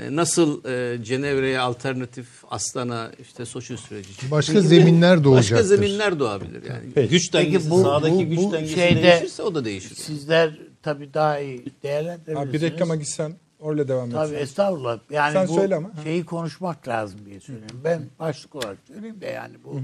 [0.09, 5.65] nasıl e, Cenevre'ye alternatif Astana işte Soçi süreci Başka gibi zeminler Başka doğacaktır.
[5.67, 6.89] zeminler doğabilir yani.
[6.95, 7.09] Peki.
[7.09, 9.95] Güç dengesi, Peki bu- sağdaki bu- güç bu dengesi şeyde- değişirse o da değişir.
[9.95, 12.49] Sizler tabii daha iyi değerlendirebilirsiniz.
[12.49, 14.43] Abi bir reklama gitsen orayla devam Tabii etsin.
[14.43, 14.99] estağfurullah.
[15.11, 15.91] Yani Sen bu söyle ama.
[16.03, 17.81] şeyi konuşmak lazım diye söylüyorum.
[17.83, 19.79] Ben başlık olarak söyleyeyim de yani bu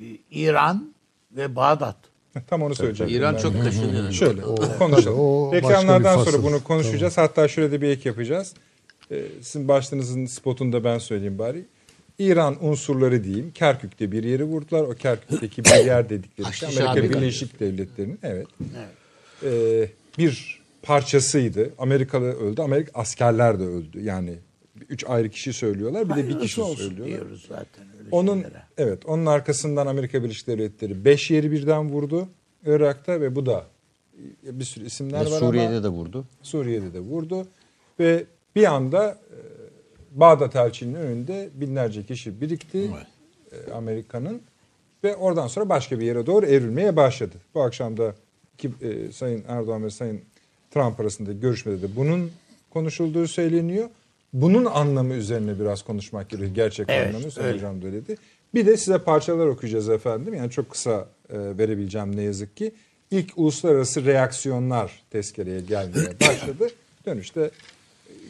[0.00, 0.94] bir İran
[1.36, 1.96] ve Bağdat.
[2.48, 3.16] Tam onu söyleyecektim.
[3.16, 3.40] İran ben.
[3.40, 4.12] çok kaşınıyor.
[4.12, 5.18] Şöyle tabii, konuşalım.
[5.20, 7.18] o başka Reklamlardan sonra bunu konuşacağız.
[7.18, 8.54] Hatta şöyle de bir ek yapacağız.
[9.10, 11.64] Ee, sizin başlığınızın spotunu da ben söyleyeyim bari.
[12.18, 13.52] İran unsurları diyeyim.
[13.54, 14.82] Kerkük'te bir yeri vurdular.
[14.82, 18.46] O Kerkük'teki bir yer dedikleri şey Haçlı Amerika Birleşik Devletleri'nin evet.
[19.44, 19.88] Ee,
[20.18, 21.70] bir parçasıydı.
[21.78, 22.62] Amerikalı öldü.
[22.62, 24.02] Amerika askerler de öldü.
[24.02, 24.34] Yani
[24.88, 26.08] üç ayrı kişi söylüyorlar.
[26.08, 27.06] Bir de bir kişi olsun söylüyorlar.
[27.06, 28.62] diyoruz zaten öyle Onun şeylere.
[28.78, 32.28] evet onun arkasından Amerika Birleşik Devletleri 5 yeri birden vurdu
[32.66, 33.66] Irak'ta ve bu da
[34.42, 36.24] bir sürü isimler Ve var Suriye'de ama de vurdu.
[36.42, 37.46] Suriye'de de vurdu
[38.00, 38.24] ve
[38.56, 39.38] bir anda e,
[40.10, 42.90] Bağdat elçinin önünde binlerce kişi birikti
[43.52, 44.42] e, Amerika'nın
[45.04, 47.36] ve oradan sonra başka bir yere doğru evrilmeye başladı.
[47.54, 48.14] Bu akşam da
[48.58, 50.20] ki, e, Sayın Erdoğan ve Sayın
[50.70, 52.30] Trump arasında görüşmede de bunun
[52.70, 53.88] konuşulduğu söyleniyor.
[54.32, 56.54] Bunun anlamı üzerine biraz konuşmak gerekiyor.
[56.54, 57.86] Gerçek Evet, anlamı Sayın öyle.
[57.86, 58.16] Öyledi.
[58.54, 60.34] Bir de size parçalar okuyacağız efendim.
[60.34, 62.72] Yani çok kısa e, verebileceğim ne yazık ki.
[63.10, 66.68] İlk uluslararası reaksiyonlar tezkereye gelmeye başladı.
[67.06, 67.50] Dönüşte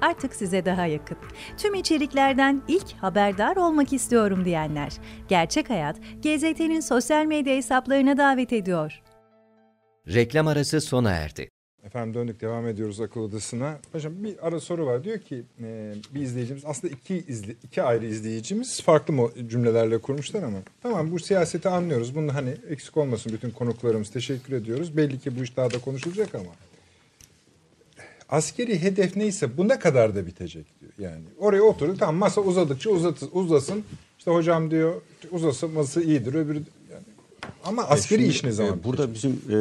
[0.00, 1.16] artık size daha yakın.
[1.56, 4.92] Tüm içeriklerden ilk haberdar olmak istiyorum diyenler.
[5.28, 9.02] Gerçek Hayat, GZT'nin sosyal medya hesaplarına davet ediyor.
[10.08, 11.48] Reklam arası sona erdi.
[11.84, 13.78] Efendim döndük devam ediyoruz akıl odasına.
[13.92, 15.04] Hocam bir ara soru var.
[15.04, 20.42] Diyor ki e, bir izleyicimiz aslında iki, izle, iki ayrı izleyicimiz farklı mo- cümlelerle kurmuşlar
[20.42, 22.14] ama tamam bu siyaseti anlıyoruz.
[22.14, 24.96] Bunu hani eksik olmasın bütün konuklarımız teşekkür ediyoruz.
[24.96, 26.50] Belli ki bu iş daha da konuşulacak ama
[28.28, 30.92] askeri hedef neyse bu ne kadar da bitecek diyor.
[30.98, 33.84] Yani oraya oturdu tamam masa uzadıkça uzat, uzasın.
[34.18, 34.94] İşte hocam diyor
[35.30, 36.62] uzasın iyidir öbürü
[36.92, 37.04] yani.
[37.64, 39.58] Ama askeri Şimdi, iş ne zaman e, Burada bizim e,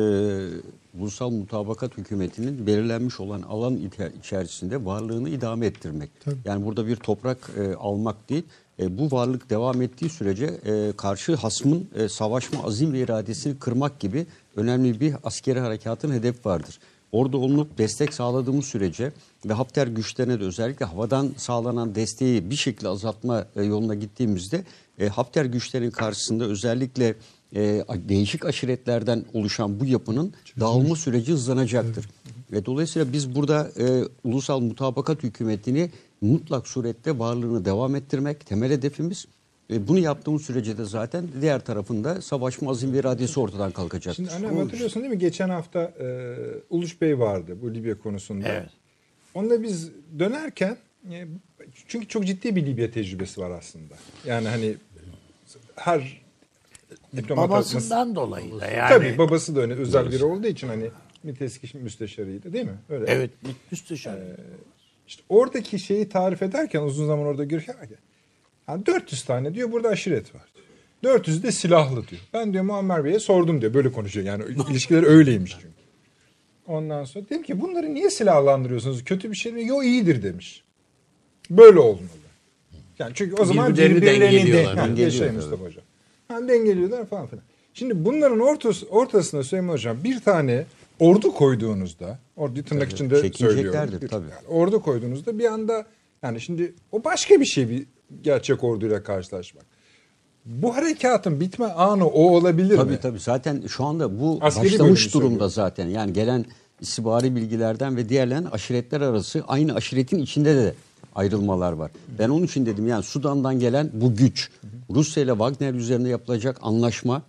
[1.00, 3.80] ulusal mutabakat hükümetinin belirlenmiş olan alan
[4.20, 6.10] içerisinde varlığını idame ettirmek.
[6.46, 8.44] Yani burada bir toprak e, almak değil,
[8.80, 14.00] E, bu varlık devam ettiği sürece e, karşı hasmın e, savaşma azim ve iradesini kırmak
[14.00, 14.26] gibi
[14.56, 16.80] önemli bir askeri harekatın hedefi vardır.
[17.16, 19.12] Orada olunup destek sağladığımız sürece
[19.46, 24.64] ve Hafter güçlerine de özellikle havadan sağlanan desteği bir şekilde azaltma e, yoluna gittiğimizde
[25.00, 27.16] e, Hafter güçlerin karşısında özellikle
[27.56, 32.10] e, değişik aşiretlerden oluşan bu yapının dağılma süreci hızlanacaktır.
[32.52, 39.26] Ve dolayısıyla biz burada e, ulusal mutabakat hükümetini mutlak surette varlığını devam ettirmek temel hedefimiz.
[39.70, 44.30] E, bunu yaptığımız sürece de zaten diğer tarafında savaşma azim ve iradesi ortadan kalkacaktır.
[44.30, 45.20] Şimdi annem hatırlıyorsun değil mi?
[45.20, 46.36] Geçen hafta e,
[46.70, 48.48] Uluç Bey vardı bu Libya konusunda.
[48.48, 48.70] Evet.
[49.34, 50.78] Onunla biz dönerken
[51.12, 51.28] e,
[51.88, 53.94] çünkü çok ciddi bir Libya tecrübesi var aslında.
[54.26, 54.76] Yani hani
[55.76, 56.22] her
[57.16, 58.90] diplomat Babasından dolayı da yani.
[58.90, 60.90] Tabii babası da öyle özel biri olduğu için hani
[61.24, 62.78] MİT eski müsteşarıydı değil mi?
[62.90, 63.06] Öyle.
[63.08, 63.30] Evet,
[63.72, 64.20] müsteşar.
[65.08, 67.90] İşte oradaki şeyi tarif ederken uzun zaman orada görüşürken
[68.70, 70.44] yani 400 tane diyor burada aşiret var.
[71.04, 71.14] diyor.
[71.16, 72.22] 400 de silahlı diyor.
[72.34, 73.74] Ben diyor Muammer Bey'e sordum diyor.
[73.74, 74.26] Böyle konuşuyor.
[74.26, 75.76] Yani ilişkiler öyleymiş çünkü.
[76.68, 79.04] Ondan sonra dedim ki bunları niye silahlandırıyorsunuz?
[79.04, 79.66] Kötü bir şey mi?
[79.68, 80.64] Yo iyidir demiş.
[81.50, 82.08] Böyle olmalı.
[83.00, 84.98] Yani çünkü o zaman Birbirlerini birbirlerini dengeliyorlar.
[84.98, 85.32] de.
[85.32, 86.48] Mustafa Hocam.
[86.48, 87.44] Dengeliyorlar falan filan.
[87.74, 90.66] Şimdi bunların ortası, ortasına Süleyman Hocam bir tane
[91.00, 94.02] ordu koyduğunuzda, ordu tırnak içinde söylüyorum.
[94.02, 94.26] Bir- tabii.
[94.30, 95.86] yani ordu koyduğunuzda bir anda
[96.24, 97.86] yani şimdi o başka bir şey bir
[98.24, 99.66] gerçek orduyla karşılaşmak.
[100.46, 103.00] Bu harekatın bitme anı o olabilir Tabii mi?
[103.02, 105.50] tabii zaten şu anda bu Askeri başlamış durumda söylüyorum.
[105.50, 105.88] zaten.
[105.88, 106.46] Yani gelen
[106.82, 110.74] istihbari bilgilerden ve diğerlerin aşiretler arası aynı aşiretin içinde de
[111.16, 111.92] ayrılmalar var.
[112.20, 114.50] Ben onun için dedim yani Sudan'dan gelen bu güç,
[114.90, 117.22] Rusya ile Wagner üzerinde yapılacak anlaşma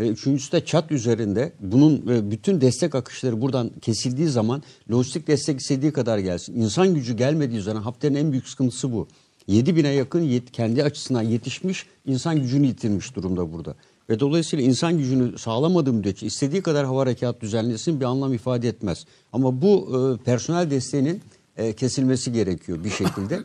[0.00, 4.62] ve üçüncüsü de Çat üzerinde bunun e, bütün destek akışları buradan kesildiği zaman
[4.92, 6.60] lojistik destek istediği kadar gelsin.
[6.60, 9.08] İnsan gücü gelmediği zaman Hafter'in en büyük sıkıntısı bu.
[9.46, 13.74] 7 bine yakın yet- kendi açısından yetişmiş insan gücünü yitirmiş durumda burada.
[14.10, 19.06] Ve dolayısıyla insan gücünü sağlamadığı müddetçe istediği kadar hava harekat düzenlesin bir anlam ifade etmez.
[19.32, 19.88] Ama bu
[20.20, 21.22] e, personel desteğinin
[21.56, 23.40] e, kesilmesi gerekiyor bir şekilde.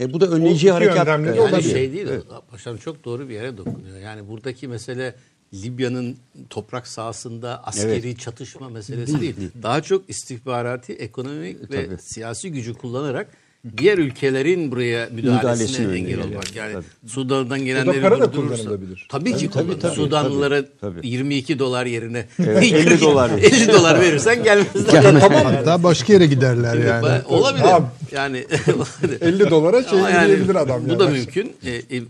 [0.00, 1.08] e, bu da önleyici harekat.
[1.08, 1.62] e, Yani olabilir.
[1.70, 2.40] şey değil o.
[2.50, 3.98] Paşam çok doğru bir yere dokunuyor.
[3.98, 5.14] Yani buradaki mesele
[5.54, 6.16] Libya'nın
[6.50, 9.36] toprak sahasında askeri çatışma meselesi değil.
[9.62, 12.02] Daha çok istihbarati, ekonomik ve tabii.
[12.02, 13.30] siyasi gücü kullanarak
[13.78, 16.56] diğer ülkelerin buraya müdahalesine Müdahalesini engel olmak.
[16.56, 16.84] Yani Tabii.
[17.10, 19.06] Sudan'dan gelenleri para da durdurursa- kullanılabilir.
[19.10, 19.80] Tabii ki Tabii, kullanılır.
[19.80, 21.08] tabii, Sudanlılara tabii.
[21.08, 23.30] 22 dolar yerine Evet, 50 dolar.
[23.38, 25.04] 50 dolar verirsen gelmezler.
[25.04, 27.24] Hatta başka yere giderler yani.
[27.28, 27.64] Olabilir.
[27.64, 27.86] Abi.
[28.12, 28.36] Yani
[29.20, 30.84] 50 dolara şey Ama yani diyebilir adam.
[30.84, 30.98] Bu yani.
[30.98, 31.52] da mümkün.
[31.64, 32.02] E, e,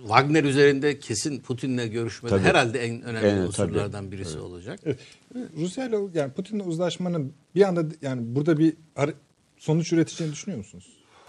[0.00, 2.44] Wagner üzerinde kesin Putin'le görüşmede Tabii.
[2.48, 4.80] herhalde en önemli Evet, unsurlardan birisi olacak.
[5.60, 8.72] Rusya ile yani Putin'le uzlaşmanın bir anda yani burada bir
[9.60, 10.84] sonuç üreteceğini düşünüyor musunuz?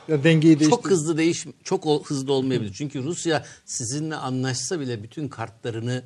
[0.07, 0.69] Ya dengeyi değiştir.
[0.69, 2.73] Çok hızlı değiş çok ol- hızlı olmayabilir.
[2.73, 6.03] Çünkü Rusya sizinle anlaşsa bile bütün kartlarını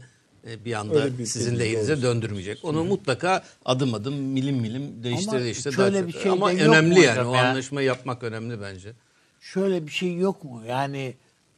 [0.48, 2.08] e, bir anda bir sizin tecrübe lehinize olursa.
[2.08, 2.66] döndürmeyecek.
[2.66, 7.28] Onu mutlaka adım adım milim milim değiştire Ama değiştire şöyle bir şey Ama önemli yani
[7.28, 7.50] o ya?
[7.50, 8.94] anlaşmayı yapmak önemli bence.
[9.42, 10.64] Şöyle bir şey yok mu?
[10.68, 11.16] Yani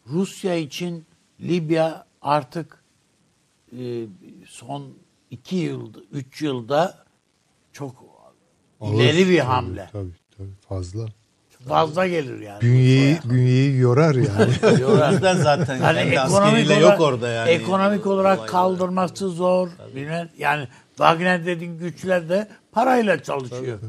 [0.07, 1.05] Rusya için
[1.41, 2.83] Libya artık
[3.79, 4.05] e,
[4.47, 4.93] son
[5.31, 7.05] iki yılda, üç yılda
[7.73, 8.03] çok
[8.81, 9.89] ileri bir hamle.
[9.91, 10.26] Tabii tabii
[10.69, 11.05] fazla.
[11.67, 12.61] Fazla gelir yani.
[12.61, 14.51] Bünyeyi, bünyeyi yorar yani.
[15.11, 17.49] Bizden zaten Yani ekonomik olarak, yok orada yani.
[17.49, 19.69] Ekonomik olarak Olay- kaldırması zor.
[19.95, 23.79] Bilmem, yani Wagner dediğin güçler de parayla çalışıyor.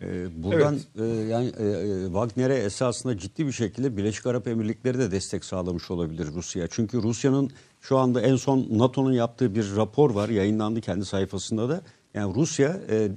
[0.00, 5.10] Ee, buradan e, yani e, e, Wagner'e esasında ciddi bir şekilde Birleşik Arap Emirlikleri de
[5.10, 6.66] destek sağlamış olabilir Rusya.
[6.70, 7.50] Çünkü Rusya'nın
[7.80, 11.80] şu anda en son NATO'nun yaptığı bir rapor var yayınlandı kendi sayfasında da.
[12.14, 13.08] Yani Rusya e,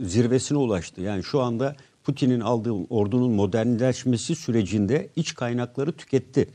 [0.00, 1.00] zirvesine ulaştı.
[1.00, 6.48] Yani şu anda Putin'in aldığı ordunun modernleşmesi sürecinde iç kaynakları tüketti.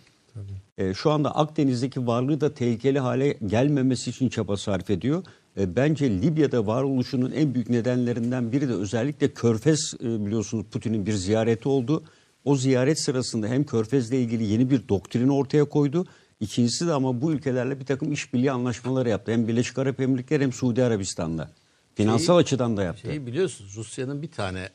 [0.77, 5.23] E, şu anda Akdeniz'deki varlığı da tehlikeli hale gelmemesi için çaba sarf ediyor.
[5.57, 11.13] E, bence Libya'da varoluşunun en büyük nedenlerinden biri de özellikle Körfez e, biliyorsunuz Putin'in bir
[11.13, 12.03] ziyareti oldu.
[12.45, 16.05] O ziyaret sırasında hem Körfez'le ilgili yeni bir doktrin ortaya koydu.
[16.39, 19.31] İkincisi de ama bu ülkelerle bir takım işbirliği anlaşmaları yaptı.
[19.31, 21.51] Hem Birleşik Arap Emirlikleri hem Suudi Arabistan'da.
[21.95, 23.01] Finansal açıdan da yaptı.
[23.07, 24.69] Şeyi biliyorsunuz Rusya'nın bir tane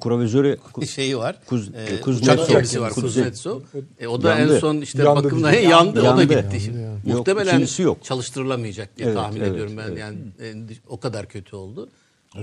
[0.00, 0.58] Kuravizörü
[0.94, 1.36] şeyi var.
[1.46, 2.34] Kuz- Ee, Kuznetsov.
[2.34, 3.60] uçak gemisi var Kuznetsov.
[3.98, 4.54] E, o da Yandı.
[4.54, 5.70] en son işte Yandı bakımdan diyeceğim.
[5.70, 6.22] yandı, o da Yandı.
[6.22, 6.34] gitti.
[6.36, 6.78] Yandı, Şimdi.
[6.80, 7.00] yandı.
[7.08, 8.04] Muhtemelen Yok, yok.
[8.04, 9.88] çalıştırılamayacak diye Evet, tahmin evet, ediyorum ben.
[9.88, 9.98] evet.
[9.98, 10.54] Yani e,
[10.88, 11.88] o kadar kötü oldu.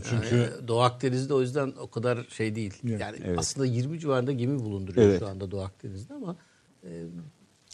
[0.10, 2.74] Çünkü- Yani Doğu Akdeniz'de o yüzden o kadar şey değil.
[2.84, 5.20] Yani aslında 20 civarında gemi bulunduruyor Evet.
[5.20, 6.36] şu anda Doğu Akdeniz'de ama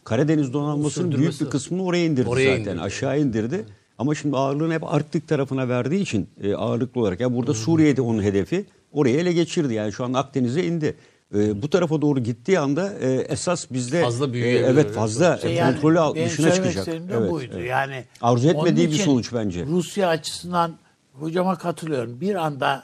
[0.03, 2.61] Karadeniz donanmasının büyük bir kısmını oraya indirdi Oraya zaten.
[2.61, 2.81] indirdi.
[2.81, 3.65] Aşağı indirdi.
[3.97, 7.19] Ama şimdi ağırlığını hep Arktik tarafına verdiği için e, ağırlıklı olarak.
[7.19, 9.73] Ya burada Suriye'de onun hedefi oraya ele geçirdi.
[9.73, 10.95] Yani şu an Akdeniz'e indi.
[11.35, 15.73] e, bu tarafa doğru gittiği anda e, esas bizde Fazla e, evet fazla e, yani
[15.73, 16.87] kontrolü al- benim dışına çıkacak.
[16.87, 17.53] Evet, buydu.
[17.57, 17.69] evet.
[17.69, 19.65] Yani Arzu etmediği bir sonuç bence.
[19.65, 20.71] Rusya açısından
[21.13, 22.21] hocama katılıyorum.
[22.21, 22.83] Bir anda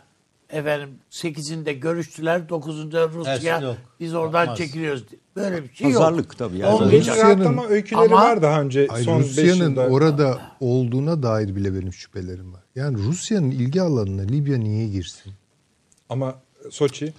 [0.53, 3.75] efendim 8'inde görüştüler, 9'unda Rusya yok.
[3.99, 4.57] biz oradan Olmaz.
[4.57, 5.03] çekiliyoruz.
[5.35, 6.01] Böyle bir şey yok.
[6.01, 6.79] Pazarlık tabii yani.
[6.99, 9.81] Rusya'nın- rahatlama öyküleri Ama- var daha önce Ay, son 5 Rusya'nın yılda.
[9.87, 12.61] orada olduğuna dair bile benim şüphelerim var.
[12.75, 15.33] Yani Rusya'nın ilgi alanına Libya niye girsin?
[16.09, 16.35] Ama
[16.71, 17.13] Soçi,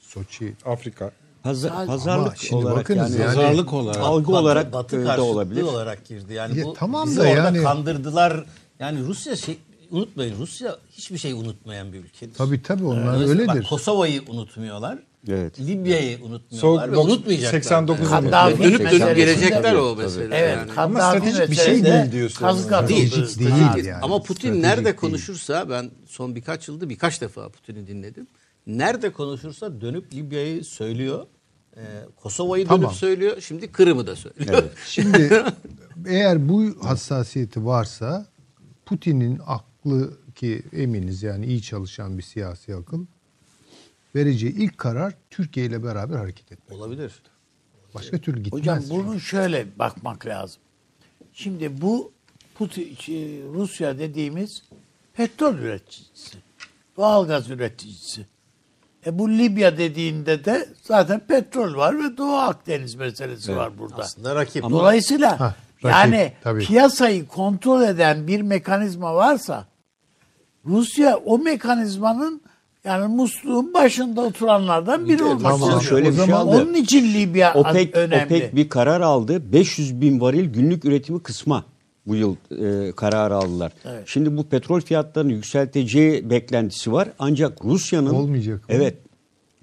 [0.00, 0.54] Soçi.
[0.66, 1.10] Afrika.
[1.42, 4.00] Paza- Ama pazarlık şimdi olarak bakınız yani, yani- Pazarlık olarak.
[4.02, 5.62] algı Batı- olarak Batı e, de karşıtlığı olabilir.
[5.62, 6.32] olarak girdi.
[6.34, 8.44] Yani Ya bu tamam bizi da orada yani- kandırdılar.
[8.78, 9.58] Yani Rusya şey
[9.90, 12.34] unutmayın Rusya hiçbir şey unutmayan bir ülkedir.
[12.34, 13.66] Tabii tabii onlar bak, öyledir.
[13.68, 14.98] Kosova'yı unutmuyorlar.
[15.28, 15.60] Evet.
[15.60, 17.60] Libya'yı unutmuyorlar Soğuk ve unutmayacaklar.
[17.60, 18.24] 89 Yani.
[18.30, 20.36] Kaddafi Dönüp dönüp gelecekler o mesele.
[20.36, 20.72] Evet, yani.
[20.76, 22.38] Ama stratejik bir şey değil diyorsun.
[22.38, 22.66] Kazık.
[22.66, 23.86] Stratejik değil Stratejik.
[23.86, 24.02] yani.
[24.02, 24.96] Ama Putin Stratejik nerede değil.
[24.96, 28.26] konuşursa ben son birkaç yılda birkaç defa Putin'i dinledim.
[28.66, 31.26] Nerede konuşursa dönüp Libya'yı söylüyor.
[31.76, 31.80] Ee,
[32.22, 32.82] Kosova'yı Tamam.
[32.82, 33.40] dönüp söylüyor.
[33.40, 34.62] Şimdi Kırım'ı da söylüyor.
[34.86, 35.42] Şimdi
[36.06, 38.26] eğer bu hassasiyeti varsa
[38.86, 39.38] Putin'in
[39.84, 43.06] aklı ki eminiz yani iyi çalışan bir siyasi akıl
[44.14, 46.78] vereceği ilk karar Türkiye ile beraber hareket etmek.
[46.78, 47.22] Olabilir.
[47.94, 48.60] Başka türlü gitmez.
[48.60, 50.62] Hocam bunu şöyle bakmak lazım.
[51.32, 52.12] Şimdi bu
[52.54, 54.62] Putin, şey, Rusya dediğimiz
[55.14, 56.38] petrol üreticisi,
[56.96, 58.26] doğalgaz üreticisi.
[59.06, 63.96] E bu Libya dediğinde de zaten petrol var ve Doğu Akdeniz meselesi var burada.
[63.96, 64.62] Aslında rakip.
[64.62, 65.54] Dolayısıyla Hah,
[65.84, 66.64] rakip, yani tabii.
[66.64, 69.66] piyasayı kontrol eden bir mekanizma varsa
[70.66, 72.40] Rusya o mekanizmanın
[72.84, 75.82] yani musluğun başında oturanlardan biri olmak Tamam, istiyor.
[75.82, 76.62] şöyle o bir şey zaman aldı.
[76.62, 78.24] Onun için Libya OPEC, önemli.
[78.24, 79.52] OPEC bir karar aldı.
[79.52, 81.64] 500 bin varil günlük üretimi kısma
[82.06, 83.72] bu yıl e, kararı aldılar.
[83.84, 84.02] Evet.
[84.06, 87.08] Şimdi bu petrol fiyatlarını yükselteceği beklentisi var.
[87.18, 88.64] Ancak Rusya'nın Olmayacak mı?
[88.68, 88.94] Evet.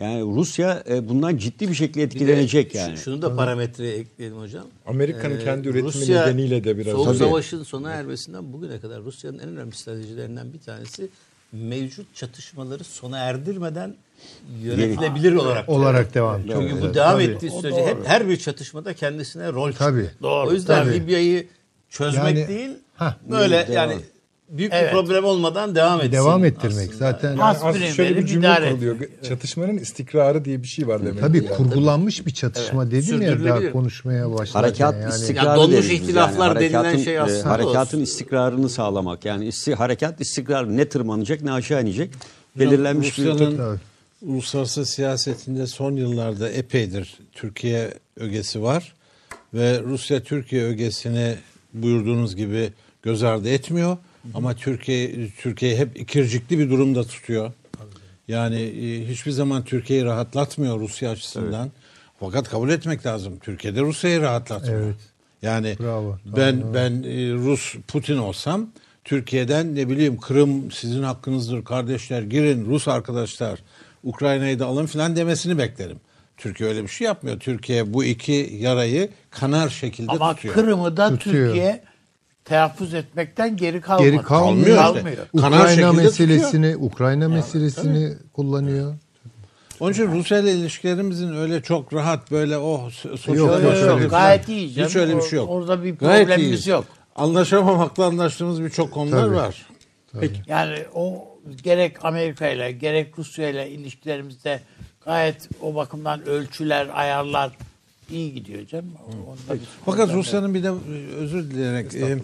[0.01, 2.97] Yani Rusya e, bundan ciddi bir şekilde etkilenecek Bir de yani.
[2.97, 4.65] şu- Şunu da parametreye ekleyelim hocam.
[4.87, 6.91] Amerika'nın Ee, kendi üretimi Rusya, nedeniyle de biraz.
[6.93, 7.17] Soğuk Tabii.
[7.17, 11.09] Savaş'ın sona ermesinden bugüne kadar Rusya'nın en önemli stratejilerinden bir tanesi
[11.51, 13.95] mevcut çatışmaları sona erdirmeden
[14.63, 15.69] yönetilebilir olarak.
[15.69, 16.41] olarak devam.
[16.41, 17.23] Çünkü Evet, bu devam tabii.
[17.23, 20.09] ettiği sürece hep her bir çatışmada kendisine rol Tabii.
[20.21, 20.95] Doğru, O yüzden tabii.
[20.95, 21.47] Libya'yı
[21.89, 23.15] çözmek Yani- değil Hah.
[23.31, 23.73] böyle Devam.
[23.73, 23.95] yani
[24.51, 24.93] büyük Evet.
[24.93, 26.11] bir problem olmadan devam etsin.
[26.11, 27.11] Devam ettirmek aslında.
[27.11, 27.29] zaten.
[27.29, 28.95] Yani Aspirin aslında şöyle bir cümle kuruluyor.
[29.23, 31.19] Çatışmanın istikrarı diye bir şey var demek.
[31.19, 31.49] Tabii yani.
[31.49, 34.59] kurgulanmış bir çatışma dedim ya daha konuşmaya başlarken.
[34.59, 35.13] Harekat yani.
[35.13, 37.99] istikrarı Yani donmuş ihtilaflar denilen Harekatın, şey aslında e, harekatın olsun.
[37.99, 39.25] istikrarını sağlamak.
[39.25, 42.11] Yani isti, harekat istikrarı ne tırmanacak ne aşağı inecek.
[42.55, 43.79] Belirlenmiş bir Rusya'nın
[44.21, 48.93] uluslararası siyasetinde son yıllarda epeydir Türkiye ögesi var
[49.53, 51.35] ve Rusya Türkiye ögesini
[51.73, 52.69] buyurduğunuz gibi
[53.03, 53.97] göz ardı etmiyor
[54.33, 57.51] ama Türkiye Türkiye hep ikircikli bir durumda tutuyor.
[58.27, 61.71] Yani e, hiçbir zaman Türkiye'yi rahatlatmıyor Rusya açısından.
[62.19, 63.39] Fakat kabul etmek lazım.
[63.39, 64.85] Türkiye'de Rusya'yı rahatlatmıyor.
[64.85, 64.95] Evet.
[65.41, 66.17] Yani Bravo.
[66.25, 68.67] ben ben e, Rus Putin olsam
[69.03, 73.59] Türkiye'den ne bileyim Kırım sizin hakkınızdır kardeşler girin Rus arkadaşlar
[74.03, 75.97] Ukrayna'yı da alın filan demesini beklerim.
[76.37, 77.39] Türkiye öyle bir şey yapmıyor.
[77.39, 80.53] Türkiye bu iki yarayı kanar şekilde Ama tutuyor.
[80.53, 81.47] Kırım'ı da Tutuyor.
[81.47, 81.83] Türkiye
[82.45, 84.09] telaffuz etmekten geri kalmadı.
[84.09, 84.77] Geri kalmıyor.
[84.77, 85.47] Kalmıyor işte.
[85.47, 88.93] Ukrayna meselesini Ukrayna meselesini kullanıyor.
[89.79, 93.97] Onun için Rusya ile ilişkilerimizin öyle çok rahat böyle oh so- sosyal Yok, yok, yok.
[93.97, 94.09] filan.
[94.09, 94.89] Gayet iyi canım.
[94.89, 95.49] Hiç öyle bir şey yok.
[95.49, 96.85] orada bir problemimiz yok.
[97.15, 99.35] Anlaşamamakla anlaştığımız birçok konular Tabii.
[99.35, 99.65] var.
[100.47, 101.27] Yani o
[101.63, 104.59] gerek Amerika ile gerek Rusya ile ilişkilerimizde
[105.05, 107.51] gayet o bakımdan ölçüler, ayarlar
[108.11, 108.67] iyi gidiyor bir
[109.85, 110.13] Fakat.
[110.13, 112.17] Rusya'nın bir de e, özür dileyerek e,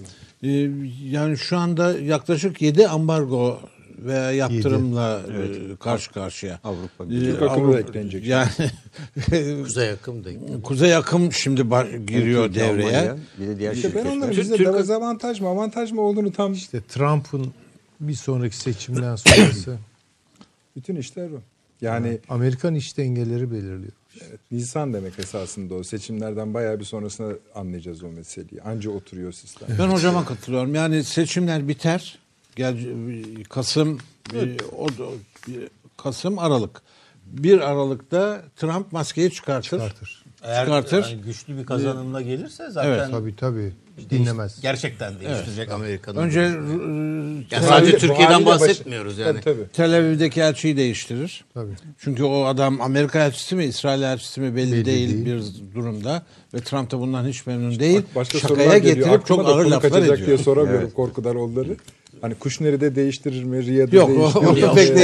[0.43, 0.72] e,
[1.09, 3.59] yani şu anda yaklaşık 7 ambargo
[3.97, 5.22] veya yaptırımla
[5.72, 6.59] e, karşı karşıya.
[6.64, 7.31] Avrupa E, Birliği.
[7.31, 8.26] Türk akımı da Avrupa- eklenecek.
[8.27, 8.49] Yani
[9.64, 10.39] Kuzey yakın değil.
[10.64, 11.61] Kuzey akım şimdi
[12.07, 12.88] giriyor Türkiye, devreye.
[12.97, 16.31] Almanya, Bir de diğer İşte ben onların Türk- bize Türk- dezavantaj mı avantaj mı olduğunu
[16.31, 17.53] tam İşte Trump'ın
[17.99, 19.77] bir sonraki seçimden sonrası
[20.76, 21.39] bütün işler o.
[21.81, 23.91] Yani Amerikan iş dengeleri belirliyor.
[24.52, 25.84] Nisan demek esasında o.
[25.84, 28.61] Seçimlerden bayağı bir sonrasında anlayacağız o meseleyi.
[28.61, 29.68] Anca oturuyor sistem.
[29.80, 30.76] Ben hocama katılıyorum.
[30.76, 32.19] Yani seçimler biter.
[32.56, 32.77] Gel
[33.49, 33.98] Kasım
[34.34, 35.14] e, o, o-
[35.98, 36.81] Kasım Aralık.
[37.26, 39.69] 1 Aralık'ta Trump maskeyi çıkartır.
[39.69, 40.23] Çıkartır.
[40.44, 41.03] Eğer Çıkartır.
[41.03, 43.73] yani güçlü bir kazanımla gelirse zaten Evet, Tabii tabii.
[44.10, 44.61] Dinlemez.
[44.61, 46.18] gerçekten değiştirecek Amerika'nın.
[46.22, 46.44] Önce e,
[47.56, 49.32] Yani sadece Türkiye'den bahsetmiyoruz yani.
[49.41, 49.68] Tabii tabii.
[49.74, 51.45] Tel Aviv'deki elçiyi değiştirir.
[51.53, 51.72] Tabii.
[51.99, 55.26] Çünkü o adam Amerika elçisi mi İsrail elçisi mi belli, Belli değil, değil.
[55.26, 58.02] bir durumda ve Trump da bundan hiç memnun değil.
[58.15, 58.95] Başka Şakaya sorular geliyor.
[59.07, 60.18] getirip Aklıma çok ağır laflar ediyor.
[60.28, 61.76] diye soramıyorum korkudan onları.
[62.22, 63.65] Hani Kuşner'i de değiştirir mi?
[63.65, 64.76] Riyad'ı Yok, o- değiştirir mi?
[64.76, 64.95] pek.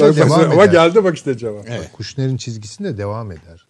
[0.00, 1.64] Bak mesela- Devam Ama geldi bak işte cevap.
[1.68, 1.90] Evet.
[1.92, 3.66] Kuşner'in çizgisinde devam eder.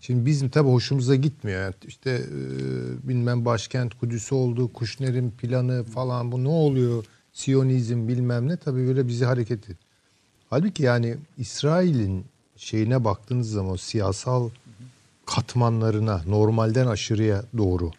[0.00, 1.62] Şimdi bizim tabii hoşumuza gitmiyor.
[1.62, 7.04] Yani işte e, bilmem başkent Kudüs'ü oldu, Kuşner'in planı falan bu ne oluyor?
[7.32, 9.78] Siyonizm bilmem ne tabii böyle bizi hareket ediyor.
[10.50, 12.24] Halbuki yani İsrail'in
[12.56, 14.50] şeyine baktığınız zaman o siyasal
[15.26, 17.90] katmanlarına normalden aşırıya doğru.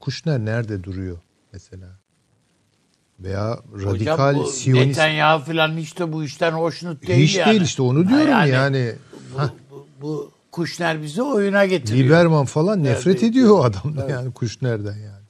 [0.00, 1.18] Kuşner nerede duruyor
[1.52, 1.88] mesela?
[3.20, 7.50] Veya radikal Hocam bu Siyonist Netanyahu falan hiç de bu işten hoşnut değil hiç yani.
[7.50, 8.94] değil işte onu diyorum yani.
[9.34, 9.40] Bu,
[9.70, 12.04] bu, bu Kuşner bizi oyuna getiriyor.
[12.04, 15.24] Liberman falan nefret Yani- ediyor o adamdan yani Kuşner'den yani.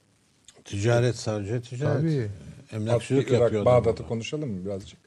[0.65, 2.01] Ticaret sadece ticaret.
[2.01, 2.29] Tabii.
[2.71, 3.65] Emlakçılık yapıyor.
[3.65, 4.99] Bağdat'ı konuşalım mı birazcık?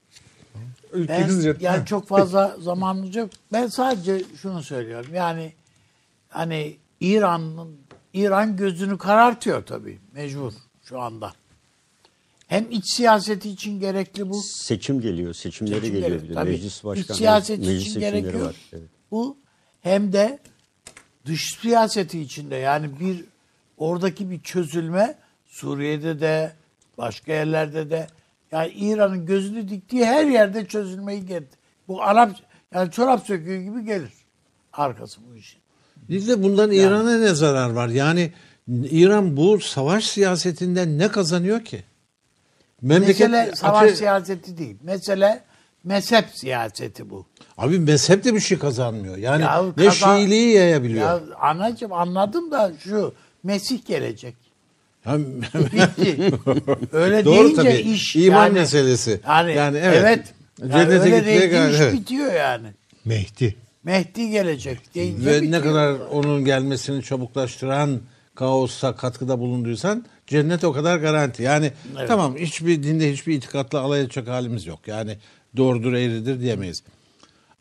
[0.95, 3.31] Ben yani çok fazla zamanımız yok.
[3.53, 5.15] Ben sadece şunu söylüyorum.
[5.15, 5.53] Yani
[6.29, 7.77] hani İran'ın
[8.13, 10.53] İran gözünü karartıyor tabii mecbur
[10.85, 11.33] şu anda.
[12.47, 14.43] Hem iç siyaseti için gerekli bu.
[14.43, 16.51] Seçim geliyor, seçimleri Seçim geliyor tabii.
[16.51, 18.47] Meclis İç başkanı, siyaset meclis için seçimleri gerekiyor.
[18.47, 18.57] var.
[18.73, 18.89] Evet.
[19.11, 19.37] Bu
[19.83, 20.39] hem de
[21.27, 23.25] dış siyaseti içinde yani bir
[23.77, 25.15] oradaki bir çözülme
[25.47, 26.53] Suriye'de de
[26.99, 28.07] başka yerlerde de
[28.53, 31.49] yani İran'ın gözünü diktiği her yerde çözülmeyi geldi.
[31.89, 32.37] Bu Arap
[32.75, 34.13] yani çorap söküğü gibi gelir
[34.73, 35.61] arkası bu işin.
[36.09, 37.89] Bir de bundan İran'a ne zarar var?
[37.89, 38.33] Yani
[38.69, 41.83] İran bu savaş siyasetinden ne kazanıyor ki?
[42.83, 44.77] Memleket Mesele savaş Açı- siyaseti değil.
[44.83, 45.43] Mesele
[45.85, 47.27] mezhep siyaseti bu.
[47.59, 49.17] Abi mezhep de bir şey kazanmıyor.
[49.17, 51.07] Yani Ya ne kazan- Şiiliği yayabiliyor.
[51.07, 53.15] Ya anacığım anladım da şu
[53.45, 54.35] Mesih gelecek.
[56.93, 57.73] Öyle Doğru deyince tabii.
[57.73, 59.21] iş İman yani, meselesi.
[59.27, 59.99] Yani, Yani evet.
[60.03, 60.35] evet.
[60.61, 61.93] Yani Cennete öyle gitmeye gayret- iş evet.
[61.95, 62.67] bitiyor yani.
[63.05, 63.57] Mehdi.
[63.85, 65.53] Mehdi gelecek deyince Ve bitiyor.
[65.53, 68.01] ne kadar onun gelmesini çabuklaştıran
[68.35, 71.43] kaosa katkıda bulunduysan cennet o kadar garanti.
[71.43, 72.09] Yani Evet.
[72.09, 74.81] tamam hiçbir dinde hiçbir itikatla alay edecek halimiz yok.
[74.87, 75.17] Yani
[75.57, 76.83] doğrudur eğridir diyemeyiz.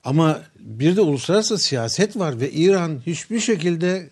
[0.04, 4.10] Ama bir de uluslararası siyaset var ve İran hiçbir şekilde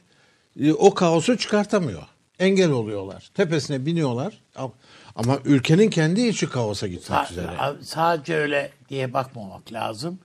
[0.60, 2.04] e, o kaosu çıkartamıyor.
[2.40, 3.30] Engel oluyorlar.
[3.34, 4.42] Tepesine biniyorlar.
[4.56, 4.74] Ama-
[5.16, 7.52] Ama ülkenin kendi içi kaosa gitmek Sa- üzere.
[7.84, 10.20] sadece öyle diye bakmamak lazım.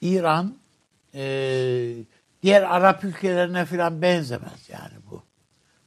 [0.00, 0.54] İran
[1.14, 1.24] e,
[2.42, 5.22] diğer Arap ülkelerine falan benzemez yani bu.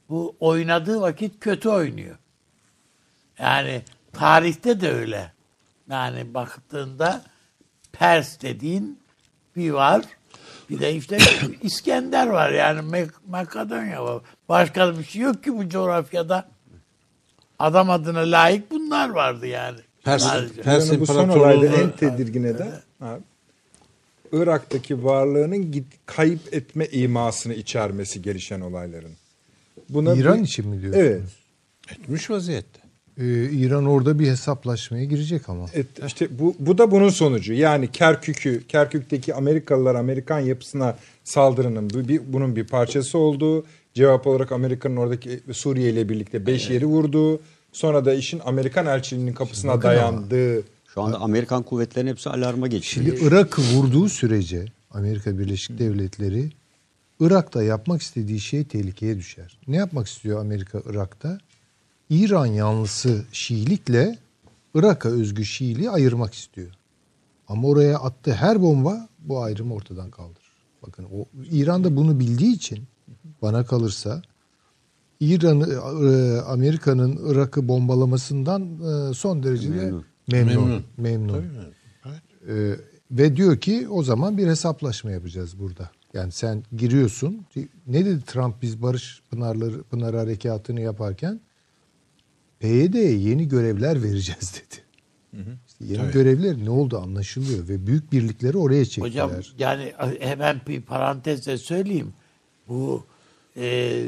[0.08, 2.16] Bu oynadığı vakit kötü oynuyor.
[3.38, 3.82] Yani
[4.12, 5.32] tarihte de öyle.
[5.90, 7.24] Yani baktığında
[7.92, 8.98] Pers dediğin
[9.56, 10.04] bir var.
[10.70, 11.18] Bir de işte
[11.62, 14.22] İskender var yani Makedonya var.
[14.48, 16.48] Başka bir şey yok ki bu coğrafyada.
[17.58, 19.78] Adam adına layık bunlar vardı yani.
[20.04, 20.62] Pers- Sadece.
[20.62, 23.22] Pers Yani bu son olayda en tedirgin eden abi,
[24.32, 29.12] Irak'taki varlığının git, kayıp etme imasını içermesi gelişen olayların.
[29.88, 31.06] Buna İran bir- için mi diyorsunuz?
[31.06, 31.22] Evet.
[31.90, 32.80] etmiş vaziyette.
[33.20, 35.66] Ee, İran orada bir hesaplaşmaya girecek ama.
[35.74, 37.52] Et, işte bu, bu da bunun sonucu.
[37.52, 43.64] Yani Kerkük'ü, Kerkük'teki Amerikalılar Amerikan yapısına saldırının bu- bir, bunun bir parçası oldu.
[43.94, 47.40] Cevap olarak Amerika'nın oradaki Suriye ile birlikte beş yeri vurdu.
[47.72, 49.96] Sonra da işin Amerikan elçiliğinin kapısına bakın ama.
[49.98, 50.62] dayandığı.
[50.94, 52.88] Şu anda Amerikan kuvvetlerinin hepsi alarma geçti.
[52.94, 56.50] Şimdi Irak'ı vurduğu sürece Amerika Birleşik Devletleri
[57.20, 59.58] Irak'ta yapmak istediği şey tehlikeye düşer.
[59.68, 61.38] Ne yapmak istiyor Amerika Irak'ta?
[62.10, 64.18] İran yanlısı Şiilikle
[64.74, 66.70] Irak'a özgü Şiiliği ayırmak istiyor.
[67.48, 70.56] Ama oraya attığı her bomba bu ayrımı ortadan kaldırır.
[70.86, 72.84] Bakın o İran da bunu bildiği için
[73.42, 74.22] bana kalırsa
[75.20, 75.72] İran'ı
[76.10, 80.04] e, Amerika'nın Irak'ı bombalamasından e, son derece Memnun.
[80.28, 80.82] memnun.
[80.96, 81.36] Memnun.
[81.36, 81.76] Memnun.
[82.48, 82.76] Ee,
[83.10, 85.90] ve diyor ki o zaman bir hesaplaşma yapacağız burada.
[86.14, 87.46] Yani sen giriyorsun.
[87.86, 91.40] Ne dedi Trump biz Barış Pınarları Pınar Harekatı'nı yaparken?
[92.60, 94.82] PYD'ye yeni görevler vereceğiz dedi.
[95.66, 99.24] İşte yeni görevler ne oldu anlaşılıyor ve büyük birlikleri oraya çektiler.
[99.24, 102.12] Hocam yani hemen bir parantezle söyleyeyim.
[102.68, 103.06] Bu
[103.56, 104.02] e,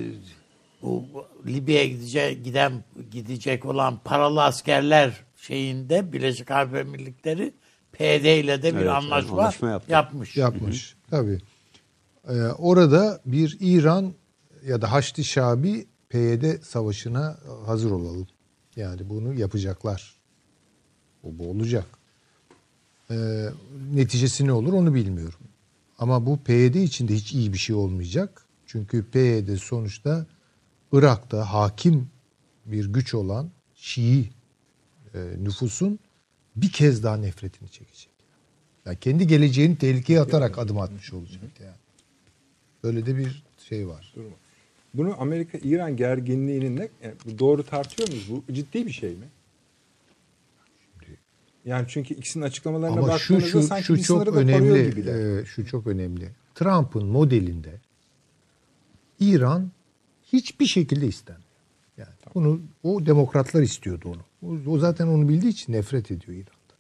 [0.83, 1.05] bu
[1.47, 7.53] Libya'ya gidecek giden gidecek olan paralı askerler şeyinde Birleşik Arap Emirlikleri
[7.93, 9.93] PD ile de bir Evet, anlaşma, anlaşma yaptı.
[9.93, 10.37] yapmış.
[10.37, 10.97] yapmış.
[11.11, 11.39] Tabii.
[12.29, 14.13] Ee, orada bir İran
[14.67, 18.27] ya da Haçlı Şabi PYD savaşına hazır olalım.
[18.79, 20.15] Yani bunu yapacaklar.
[21.23, 21.87] Bu, bu olacak.
[23.11, 23.49] Ee,
[23.95, 25.41] neticesi ne olur onu bilmiyorum.
[25.99, 28.45] Ama bu PYD için de hiç iyi bir şey olmayacak.
[28.67, 30.27] Çünkü PYD sonuçta
[30.93, 32.09] Irak'ta hakim
[32.67, 34.31] bir güç olan Şii
[35.15, 35.99] e, nüfusun
[36.57, 38.13] bir kez daha nefretini çekecek.
[38.87, 41.77] Yani kendi geleceğini tehlikeye atarak adım atmış olacak yani.
[42.85, 44.15] Böyle de bir şey var.
[44.99, 48.31] Bunu Amerika-İran gerginliğini ne, yani bu doğru tartıyor muyuz?
[48.31, 49.29] Bu ciddi bir şey mi?
[51.65, 54.91] Yani çünkü ikisinin açıklamalarına Ama şu baktığınızda şu sanki şu çok önemli.
[54.91, 55.41] gibiler.
[55.41, 56.31] e, şu çok önemli.
[56.55, 57.81] Trump'ın modelinde
[59.21, 59.71] İran
[60.33, 61.45] hiçbir şekilde istenmiyor.
[61.97, 64.51] Yani bunu o demokratlar istiyordu onu.
[64.51, 66.79] O, o zaten onu bildiği için nefret ediyor İran'dan.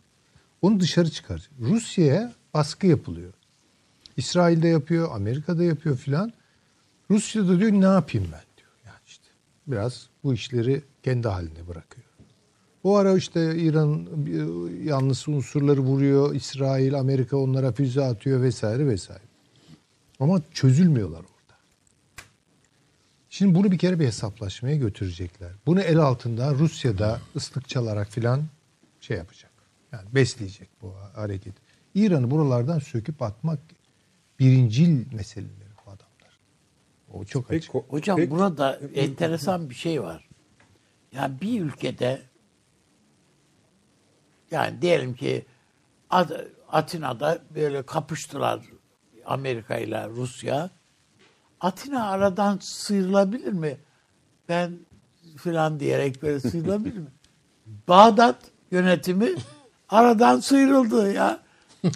[0.62, 1.50] Onu dışarı çıkaracak.
[1.60, 3.32] Rusya'ya baskı yapılıyor.
[4.16, 6.32] İsrail'de yapıyor, Amerika'da yapıyor filan.
[7.10, 8.70] Rusya da diyor ne yapayım ben diyor.
[8.86, 9.28] Yani işte
[9.66, 12.06] biraz bu işleri kendi haline bırakıyor.
[12.85, 16.35] Bu ara işte İran e, yanlısı unsurları vuruyor.
[16.35, 19.22] İsrail, Amerika onlara füze atıyor vesaire vesaire.
[20.20, 21.59] Ama çözülmüyorlar orada.
[23.30, 25.52] Şimdi bunu bir kere bir hesaplaşmaya götürecekler.
[25.66, 28.43] Bunu el altında Rusya'da ıslık çalarak filan
[29.01, 29.51] şey yapacak.
[29.93, 31.55] Yani besleyecek bu hareket.
[31.94, 33.59] İran'ı buralardan söküp atmak
[34.39, 35.67] birincil meseleleri.
[37.12, 37.74] O çok Peki, açık.
[37.93, 40.28] Hocam peki- burada enteresan bir şey var.
[41.12, 42.22] Yani bir ülkede
[44.51, 45.47] yani diyelim ki
[46.10, 48.60] Ad- Atina'da böyle kapıştılar
[49.26, 50.70] Amerika ile Rusya.
[51.60, 53.76] Atina aradan sıyrılabilir mi?
[54.48, 54.78] Ben
[55.36, 57.10] filan diyerek böyle sıyrılabilir mi?
[57.89, 58.36] Bağdat
[58.70, 59.28] yönetimi
[59.89, 61.40] aradan sıyrıldı ya.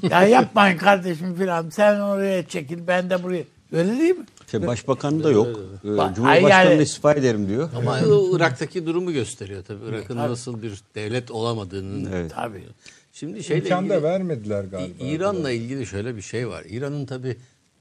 [0.02, 1.70] Ya yapmayın kardeşim filan.
[1.70, 3.44] Sen oraya çekil ben de buraya.
[3.72, 4.26] Öyle değil mi?
[4.58, 5.60] İşte başbakanı da yok.
[5.84, 7.68] Ee, Bak, Cumhurbaşkanı yani- istifa ederim diyor.
[7.76, 8.00] Ama
[8.32, 9.84] Irak'taki durumu gösteriyor tabii.
[9.88, 12.10] Irak'ın nasıl bir devlet olamadığını.
[12.14, 12.32] Evet.
[12.34, 12.64] Tabii.
[13.12, 15.04] Şimdi şeyle İmkan da ilgili, vermediler galiba.
[15.04, 16.64] İran'la ilgili şöyle bir şey var.
[16.68, 17.36] İran'ın tabii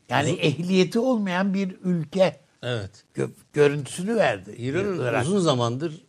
[0.10, 2.92] Yani ehliyeti olmayan bir ülke evet.
[3.18, 4.56] gö- görüntüsünü verdi.
[4.58, 5.26] İran'ın Irak.
[5.26, 6.02] uzun zamandır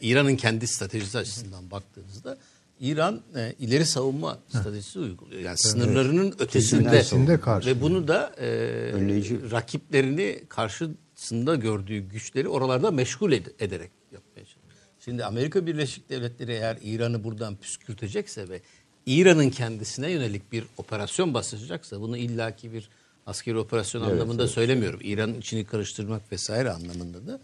[0.00, 2.38] İran'ın kendi stratejisi açısından baktığınızda
[2.80, 5.40] İran e, ileri savunma stratejisi uyguluyor.
[5.40, 7.68] Yani sınırlarının ötesinde Ötesinde karşı.
[7.68, 8.46] ve bunu da e,
[8.92, 9.50] Önleyici.
[9.50, 14.62] rakiplerini karşısında gördüğü güçleri oralarda meşgul ed- ederek yapmaya çalışıyor.
[15.00, 18.60] Şimdi Amerika Birleşik Devletleri eğer İran'ı buradan püskürtecekse ve
[19.06, 22.88] İran'ın kendisine yönelik bir operasyon basacaksa bunu illaki bir
[23.26, 25.00] askeri operasyon anlamında söylemiyorum.
[25.02, 27.40] İran'ın içini karıştırmak vesaire anlamında da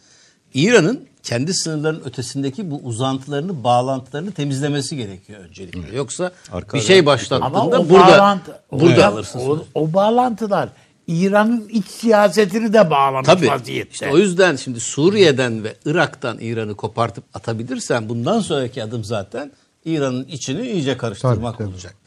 [0.55, 5.97] İran'ın kendi sınırlarının ötesindeki bu uzantılarını, bağlantılarını temizlemesi gerekiyor öncelikle.
[5.97, 9.39] Yoksa Arkada- bir şey Ama başlattığında o burada bağlantı, burada hocam, alırsın.
[9.39, 10.69] O, o bağlantılar
[11.07, 13.49] İran'ın iç siyasetini de bağlamış Tabii.
[13.49, 13.91] vaziyette.
[13.93, 19.53] İşte o yüzden şimdi Suriye'den ve Irak'tan İran'ı kopartıp atabilirsen bundan sonraki adım zaten
[19.85, 21.75] İran'ın içini iyice karıştırmak Tabii, tabii.
[21.75, 22.03] olacaktır.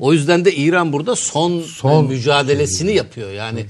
[0.00, 3.30] O yüzden de İran burada son, Son mücadelesini yapıyor.
[3.30, 3.66] Yani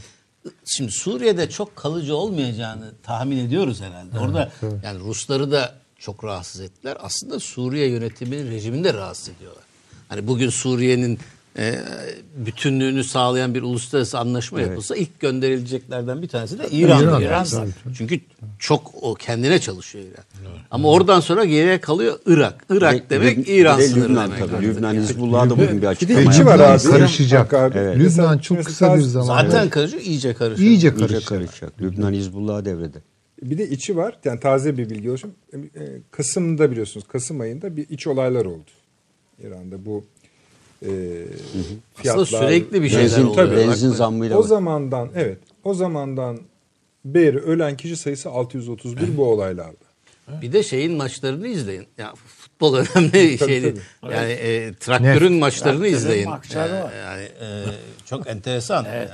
[0.64, 4.18] şimdi Suriye'de çok kalıcı olmayacağını tahmin ediyoruz herhalde.
[4.18, 4.52] Orada
[4.85, 6.97] yani Rusları da çok rahatsız ettiler.
[7.01, 9.64] Aslında Suriye yönetiminin rejimini de rahatsız ediyorlar.
[10.09, 11.18] Hani bugün Suriye'nin
[11.58, 11.78] e,
[12.36, 17.02] bütünlüğünü sağlayan bir uluslararası anlaşma yapılsa ilk gönderileceklerden bir tanesi de İran.
[17.02, 17.46] İran, İran.
[17.98, 18.20] Çünkü
[18.58, 20.24] çok o kendine çalışıyor İran.
[20.70, 22.64] Ama oradan sonra geriye kalıyor Irak.
[22.70, 24.38] Irak Ve- demek Lüb- İran sınırı Lübnan demek.
[24.38, 24.56] tabii.
[24.56, 24.76] artık.
[24.76, 24.94] Lübnan.
[24.94, 26.44] Hizbullah'a da bugün bir açıklama yaptı.
[26.46, 26.82] var abi.
[26.82, 27.52] karışacak.
[27.74, 27.98] Evet.
[27.98, 29.26] Lübnan çok kısa bir zaman.
[29.26, 30.70] Zaten karışıyor, iyice karışıyor.
[30.70, 31.26] iyice İyice karışacak.
[31.28, 31.80] karışacak.
[31.82, 32.98] Lübnan Hizbullah'a devrede.
[33.42, 34.18] Bir de içi var.
[34.24, 35.34] Yani taze bir bilgi olsun.
[35.54, 35.58] E,
[36.10, 38.70] Kasım'da biliyorsunuz Kasım ayında bir iç olaylar oldu.
[39.42, 40.04] İran'da bu
[40.82, 40.89] e,
[41.94, 42.24] fiyatlar.
[42.27, 43.35] sürekli bir şeyler Benzin, oluyor.
[43.47, 43.57] Tabii.
[43.57, 46.39] benzin zammıyla O bak- zamandan evet o zamandan
[47.05, 49.77] beri ölen kişi sayısı 631 bu olaylarda.
[50.43, 51.86] Bir de şeyin maçlarını izleyin.
[51.98, 53.81] Ya futbol önemli Tabii, şey değil.
[54.03, 56.28] Yani e, traktörün maçlarını Traktörün izleyin.
[56.28, 56.93] maçları Yani, var.
[56.93, 57.65] yani, e,
[58.07, 58.85] çok enteresan.
[58.85, 59.09] Yani.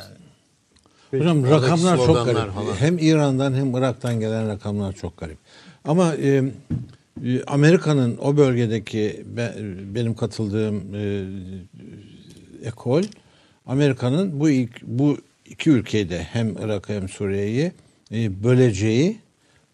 [1.10, 2.36] Hocam Oradaki rakamlar çok garip.
[2.54, 2.76] falan.
[2.78, 5.38] Hem İran'dan hem Irak'tan gelen rakamlar çok garip.
[5.84, 6.44] Ama e,
[7.46, 9.54] Amerika'nın o bölgedeki be-
[9.94, 11.24] benim katıldığım e,
[12.68, 13.02] ekol
[13.66, 17.72] Amerika'nın bu ilk, bu iki ülkeyi de hem Irak'ı hem Suriye'yi
[18.12, 19.18] e, böleceği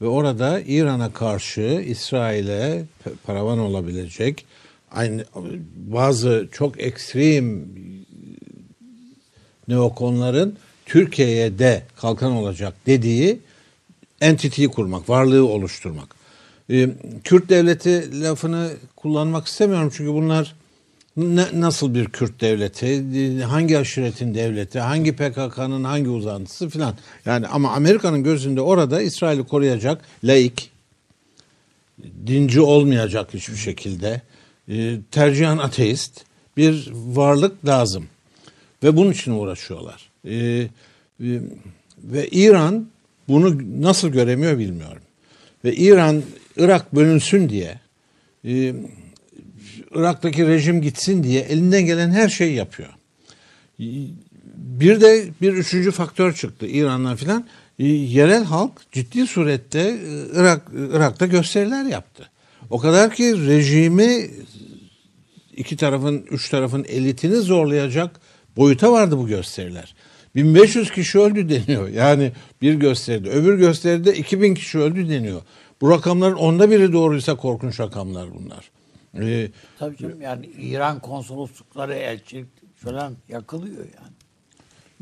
[0.02, 2.85] ve orada İran'a karşı İsrail'e
[3.27, 4.47] paravan olabilecek
[4.90, 5.24] aynı
[5.77, 7.65] bazı çok ekstrem
[9.69, 10.56] neokonların
[10.86, 13.39] Türkiye'ye de kalkan olacak dediği
[14.20, 16.17] entitiyi kurmak, varlığı oluşturmak.
[16.70, 16.88] Ee,
[17.24, 20.54] Kürt devleti lafını kullanmak istemiyorum çünkü bunlar
[21.16, 26.94] ne- nasıl bir Kürt devleti, e, hangi aşiretin devleti, hangi PKK'nın hangi uzantısı filan.
[27.26, 30.70] Yani ama Amerika'nın gözünde orada İsrail'i koruyacak laik,
[32.26, 34.22] dinci olmayacak hiçbir şekilde,
[34.68, 36.24] e, tercihen ateist
[36.56, 38.06] bir varlık lazım.
[38.82, 40.10] Ve bunun için uğraşıyorlar.
[40.24, 40.68] E, e,
[41.98, 42.86] ve İran
[43.28, 45.02] bunu nasıl göremiyor bilmiyorum.
[45.64, 46.22] Ve İran
[46.59, 47.80] Irak bölünsün diye,
[48.44, 48.74] e,
[49.94, 52.89] Irak'taki rejim gitsin diye elinden gelen her şeyi yapıyor.
[54.56, 57.47] Bir de bir üçüncü faktör çıktı İran'dan filan.
[57.78, 60.62] E, Yerel halk ciddi surette e, Irak
[60.93, 62.30] Irak'ta gösteriler yaptı.
[62.70, 64.30] O kadar ki rejimi
[65.56, 68.20] iki tarafın, üç tarafın elitini zorlayacak
[68.56, 69.94] boyuta vardı bu gösteriler.
[70.35, 71.89] 1500 kişi öldü deniyor.
[71.89, 72.32] Yani
[72.62, 73.30] bir gösteride.
[73.30, 75.43] Öbür gösteride 2000 kişi öldü deniyor.
[75.80, 78.70] Bu rakamların onda biri doğruysa korkunç rakamlar bunlar.
[79.20, 82.46] Ee, Tabii canım yani İran konsoloslukları, elçilik
[82.76, 84.12] falan yakılıyor yani.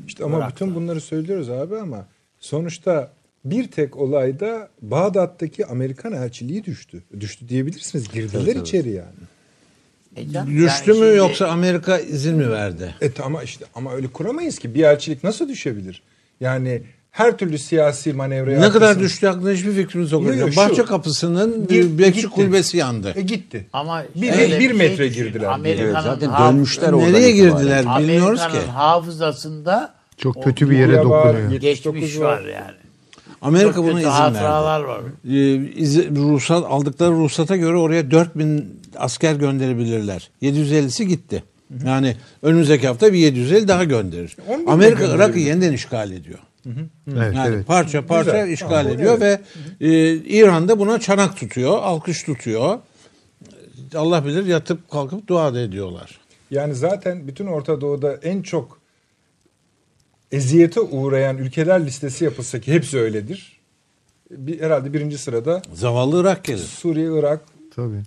[0.07, 0.55] İşte ama Irak'ta.
[0.55, 2.07] bütün bunları söylüyoruz abi ama
[2.41, 3.13] sonuçta
[3.45, 7.03] bir tek olayda Bağdat'taki Amerikan elçiliği düştü.
[7.21, 8.09] Düştü diyebilirsiniz.
[8.09, 9.09] Girdiler içeri yani.
[10.17, 12.95] E canım, düştü yani mü şimdi- yoksa Amerika izin mi verdi?
[13.03, 16.03] E ama işte ama öyle kuramayız ki bir elçilik nasıl düşebilir?
[16.41, 16.83] Yani
[17.17, 20.25] her türlü siyasi manevraya Ne kadar düştü hakkında hiçbir fikrimiz yok.
[20.27, 20.57] Yok, yok, şu.
[20.57, 23.13] Bahçe kapısının Gir- bekçi kulübesi yandı.
[23.17, 23.67] E gitti.
[23.73, 25.47] Ama Bir- bir şey metre düşün, girdiler.
[25.47, 27.59] Amerika'nın Evet, zaten haf- dönmüşler oradan Nereye itibaren.
[27.59, 28.59] girdiler bilmiyoruz ki.
[28.75, 31.51] Hafızasında Çok kötü bir yere dokunuyor.
[31.51, 32.25] 79 geçmiş var.
[32.33, 32.77] var yani.
[33.43, 34.45] Amerika Çok buna izin verdi.
[34.45, 34.83] var.
[35.25, 35.31] Ee,
[36.17, 38.65] ruhsat aldıkları ruhsata göre oraya 4000
[38.97, 40.31] asker gönderebilirler.
[40.43, 41.43] 750'si gitti.
[41.87, 44.37] Yani önümüzdeki hafta bir 750 daha gönderir.
[44.49, 46.39] 10 bin de Amerika Irak'ı yeniden işgal ediyor.
[47.13, 47.67] Evet, Yani evet.
[47.67, 48.49] parça parça Güzel.
[48.53, 49.41] işgal Tamam, ediyor ve
[49.81, 52.79] e, İran da buna çanak tutuyor, alkış tutuyor.
[53.95, 56.21] Allah bilir yatıp kalkıp dua da ediyorlar.
[56.51, 58.79] Yani zaten bütün Orta Doğu'da en çok
[60.33, 63.61] eziyete uğrayan ülkeler listesi yapılsa ki hepsi öyledir.
[64.31, 66.59] Bir, herhalde birinci sırada Zavallı Irak gelir.
[66.59, 67.41] Suriye, Irak.
[67.77, 68.03] Tabii.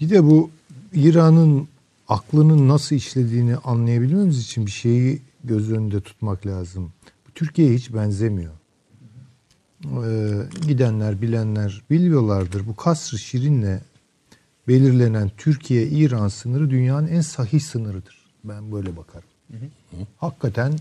[0.00, 0.50] Bir de bu
[0.94, 1.68] İran'ın
[2.08, 6.92] aklının nasıl işlediğini anlayabilmemiz için bir şeyi göz önünde tutmak lazım.
[7.38, 8.52] Bu Türkiye'ye hiç benzemiyor.
[9.84, 12.66] Ee, gidenler, bilenler biliyorlardır.
[12.66, 13.80] Bu Kasr-ı Şirin'le
[14.68, 18.18] belirlenen Türkiye-İran sınırı dünyanın en sahih sınırıdır.
[18.44, 19.28] Ben böyle bakarım.
[20.16, 20.72] Hakikaten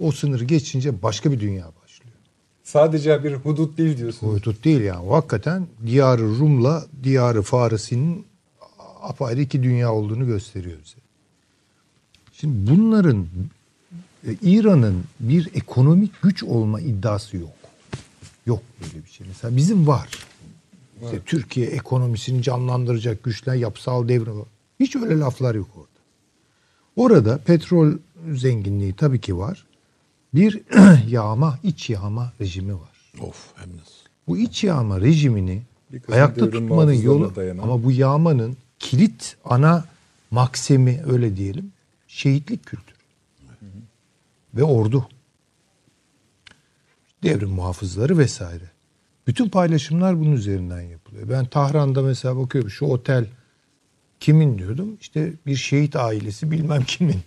[0.00, 2.16] o sınırı geçince başka bir dünya başlıyor.
[2.64, 4.34] Sadece bir hudut değil diyorsunuz.
[4.34, 5.06] Hudut değil yani.
[5.06, 8.26] O hakikaten diyarı Rum'la diyarı Farisi'nin
[9.02, 10.98] apayrı iki dünya olduğunu gösteriyor bize.
[12.32, 13.26] Şimdi bunların
[14.42, 17.56] İran'ın bir ekonomik güç olma iddiası yok.
[18.46, 19.26] Yok böyle bir şey.
[19.26, 20.08] Mesela bizim var.
[21.04, 24.44] İşte Türkiye ekonomisini canlandıracak güçler, yapısal devrim.
[24.80, 25.88] Hiç öyle laflar yok orada.
[26.96, 27.92] Orada petrol
[28.32, 29.66] zenginliği tabii ki var.
[30.34, 30.60] Bir
[31.08, 33.12] yağma, iç yağma rejimi var.
[33.20, 34.06] Of hem nasıl.
[34.28, 35.62] Bu iç yağma rejimini
[36.12, 37.62] ayakta tutmanın yolu dayanan.
[37.62, 39.84] ama bu yağmanın kilit ana
[40.30, 41.72] maksemi öyle diyelim
[42.08, 42.95] şehitlik kültürü
[44.56, 45.08] ve ordu
[47.22, 48.70] devrim muhafızları vesaire.
[49.26, 51.28] Bütün paylaşımlar bunun üzerinden yapılıyor.
[51.28, 53.26] Ben Tahran'da mesela bakıyorum şu otel
[54.20, 57.20] kimin diyordum işte bir şehit ailesi bilmem kimin.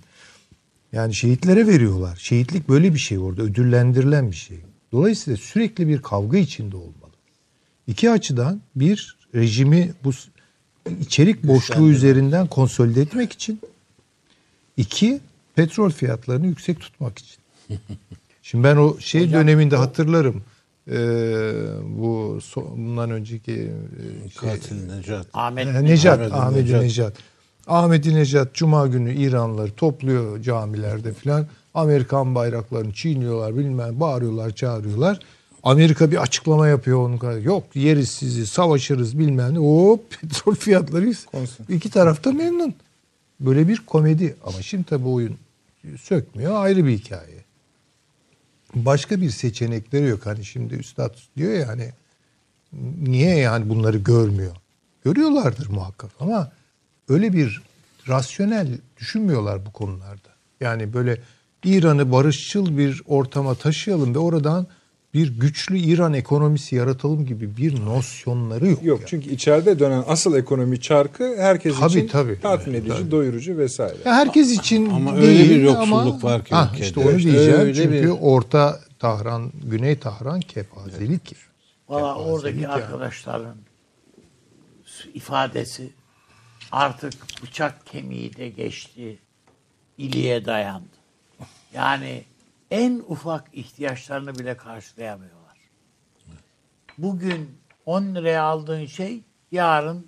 [0.92, 2.16] Yani şehitlere veriyorlar.
[2.16, 4.60] Şehitlik böyle bir şey orada ödüllendirilen bir şey.
[4.92, 7.14] Dolayısıyla sürekli bir kavga içinde olmalı.
[7.88, 10.12] İki açıdan bir rejimi bu
[11.02, 13.60] içerik boşluğu üzerinden konsolide etmek için
[14.78, 15.20] iki
[15.60, 17.38] petrol fiyatlarını yüksek tutmak için.
[18.42, 20.44] Şimdi ben o şey döneminde hatırlarım.
[20.88, 20.94] Ee,
[21.84, 25.28] bu so- bundan önceki e, şey, Katil Necat.
[25.34, 26.82] Ahmet e, Necat, Ahmet Ahmet Necat.
[26.82, 27.14] Necat.
[27.68, 31.48] Ahmet Necat Cuma günü İranlıları topluyor camilerde filan.
[31.74, 35.20] Amerikan bayraklarını çiğniyorlar bilmem bağırıyorlar çağırıyorlar.
[35.64, 37.38] Amerika bir açıklama yapıyor onun kadar.
[37.38, 39.58] Yok yeriz sizi savaşırız bilmem ne.
[39.58, 41.14] Hop petrol fiyatları.
[41.70, 42.74] İki tarafta memnun.
[43.40, 45.36] Böyle bir komedi ama şimdi tabii oyun
[46.02, 47.44] sökmüyor ayrı bir hikaye.
[48.76, 50.26] Başka bir seçenekleri yok.
[50.26, 51.92] Hani şimdi üstad diyor ya hani
[53.02, 54.56] niye yani bunları görmüyor?
[55.04, 56.52] Görüyorlardır muhakkak ama
[57.10, 57.62] öyle bir
[58.08, 60.30] rasyonel düşünmüyorlar bu konularda.
[60.62, 61.22] Yani böyle
[61.64, 64.68] İran'ı barışçıl bir ortama taşıyalım ve oradan
[65.14, 68.84] bir güçlü İran ekonomisi yaratalım gibi bir nosyonları yok.
[68.84, 69.10] Yok yani.
[69.10, 72.40] çünkü içeride dönen asıl ekonomi çarkı herkes Tabii, için tabii.
[72.42, 73.12] tatmin Evet, edici, tabii.
[73.12, 73.96] doyurucu vesaire.
[74.06, 76.88] Ya herkes için Ama değil öyle bir ama- yoksulluk var ki Ha, ülkede.
[76.88, 81.36] işte onu İşte diyeceğim öyle çünkü bir- orta Tahran, Güney Tahran kepazelik.
[81.90, 82.68] Valla Kepazelik oradaki yani.
[82.74, 83.56] arkadaşların
[85.14, 85.90] ifadesi
[86.72, 87.14] artık
[87.44, 89.18] bıçak kemiği de geçti,
[89.98, 90.86] iliğe dayandı.
[91.74, 92.24] Yani
[92.72, 95.40] en ufak ihtiyaçlarını bile karşılayamıyorlar.
[96.98, 97.50] Bugün
[97.86, 99.20] 10 liraya aldığın şey
[99.52, 100.08] yarın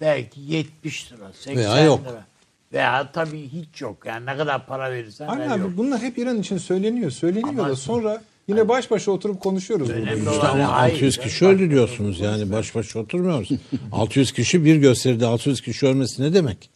[0.00, 2.00] belki 70 lira, 80 Veya yok.
[2.04, 2.24] lira.
[2.72, 4.06] Veya tabii hiç yok.
[4.06, 5.70] Yani ne kadar para verirsen Aynen ver abi yok.
[5.76, 7.10] bunlar hep İran için söyleniyor.
[7.10, 9.90] Söyleniyor Ama- da sonra yine baş başa oturup konuşuyoruz.
[9.90, 13.48] Önemli İşte olan ama hayır, 600 ben kişi öldü diyorsunuz yani baş başa oturmuyoruz.
[13.92, 16.70] 600 kişi bir gösteride 600 kişi ölmesi ne demek?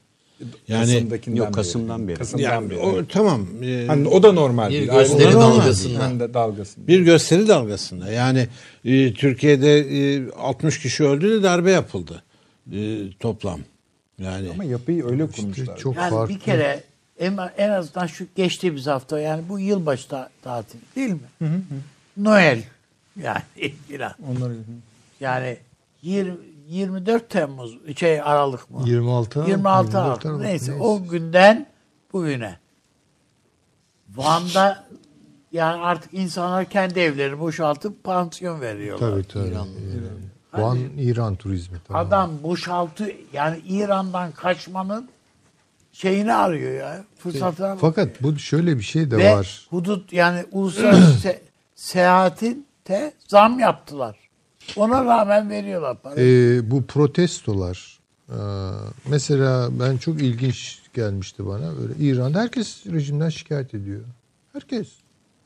[0.68, 1.54] Yani Kasım'dakinden Yok.
[1.54, 2.16] Kasım'dan beri.
[2.16, 2.78] Kasım'dan yani beri.
[2.78, 3.46] o, tamam.
[3.64, 6.20] e, Hani o da normal Bir gösteri dalgasında.
[6.28, 6.86] De dalgasında.
[6.88, 8.12] bir gösteri dalgasında.
[8.12, 8.48] Yani
[8.84, 9.78] e, Türkiye'de
[10.16, 12.22] e, 60 kişi öldü de darbe yapıldı
[12.72, 13.60] e, toplam.
[14.18, 15.76] Yani Ama yapıyı öyle kurmuşlar.
[15.78, 16.34] çok Yani farklı.
[16.34, 16.82] bir kere
[17.18, 21.18] en, en azından şu geçtiğimiz hafta yani bu yılbaşı ta- tatili değil mi?
[22.16, 22.62] Noel
[23.22, 23.42] yani
[23.88, 24.12] filan.
[24.30, 24.54] Onları
[25.20, 25.56] Yani
[26.02, 26.32] 20,
[26.72, 28.82] 24 Temmuz şey Aralık mı?
[28.86, 30.26] 26 26 24 Aralık.
[30.26, 30.84] Aralık, Neyse neyse.
[30.84, 31.66] o günden
[32.12, 32.58] bugüne.
[34.16, 34.84] Van'da
[35.52, 39.10] yani artık insanlar kendi evlerini boşaltıp pansiyon veriyorlar.
[39.10, 39.48] Tabii tabii.
[39.48, 39.68] İran,
[40.52, 41.78] Van İran turizmi.
[41.88, 42.06] Tamam.
[42.06, 45.08] Adam boşaltı yani İran'dan kaçmanın
[45.92, 47.04] şeyini arıyor ya.
[47.18, 47.80] Fırsatını arıyor.
[47.80, 49.66] Fakat bu şöyle bir şey de Ve var.
[49.70, 51.38] hudut yani uluslararası se-
[51.74, 54.16] seyahatin te zam yaptılar.
[54.76, 56.58] Ona rağmen veriyorlar parayı.
[56.58, 58.38] Ee, bu protestolar e,
[59.08, 64.00] mesela ben çok ilginç gelmişti bana böyle İran'da herkes rejimden şikayet ediyor.
[64.52, 64.88] Herkes.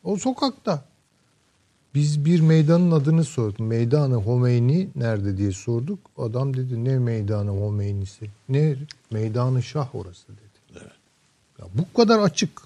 [0.05, 0.85] O sokakta.
[1.95, 3.61] Biz bir meydanın adını sorduk.
[3.61, 5.99] Meydanı Homeyni nerede diye sorduk.
[6.19, 8.31] Adam dedi ne meydanı Homeyni'si?
[8.49, 8.77] Ne?
[9.11, 10.85] Meydanı Şah orası dedi.
[11.59, 12.63] Ya bu kadar açık.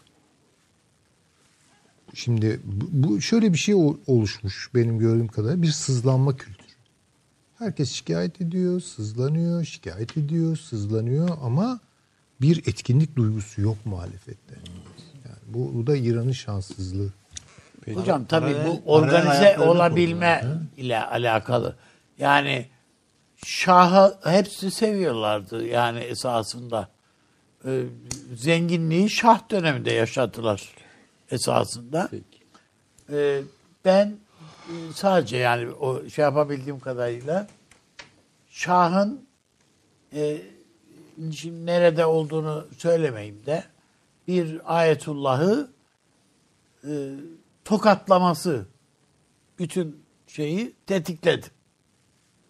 [2.15, 2.61] Şimdi
[2.93, 3.75] bu, şöyle bir şey
[4.07, 6.71] oluşmuş benim gördüğüm kadarıyla bir sızlanma kültürü.
[7.59, 11.81] Herkes şikayet ediyor, sızlanıyor, şikayet ediyor, sızlanıyor ama
[12.41, 14.55] bir etkinlik duygusu yok muhalefette.
[15.25, 17.09] Yani bu, bu da İran'ın şanssızlığı.
[17.95, 20.45] Hocam tabii bu organize olabilme
[20.77, 21.77] ile alakalı.
[22.19, 22.67] Yani
[23.47, 26.89] Şah'ı hepsi seviyorlardı yani esasında.
[27.65, 27.83] Ee,
[28.35, 30.69] zenginliği Şah döneminde yaşadılar
[31.31, 32.11] esasında.
[33.13, 33.43] Ee,
[33.85, 34.17] ben
[34.69, 37.47] e, sadece yani o şey yapabildiğim kadarıyla
[38.51, 39.25] Şah'ın
[40.15, 40.43] e,
[41.33, 43.65] şimdi nerede olduğunu söylemeyeyim de
[44.29, 45.71] bir ayetullahı
[46.85, 47.15] e,
[47.65, 48.67] tokatlaması
[49.59, 51.47] bütün şeyi tetikledi.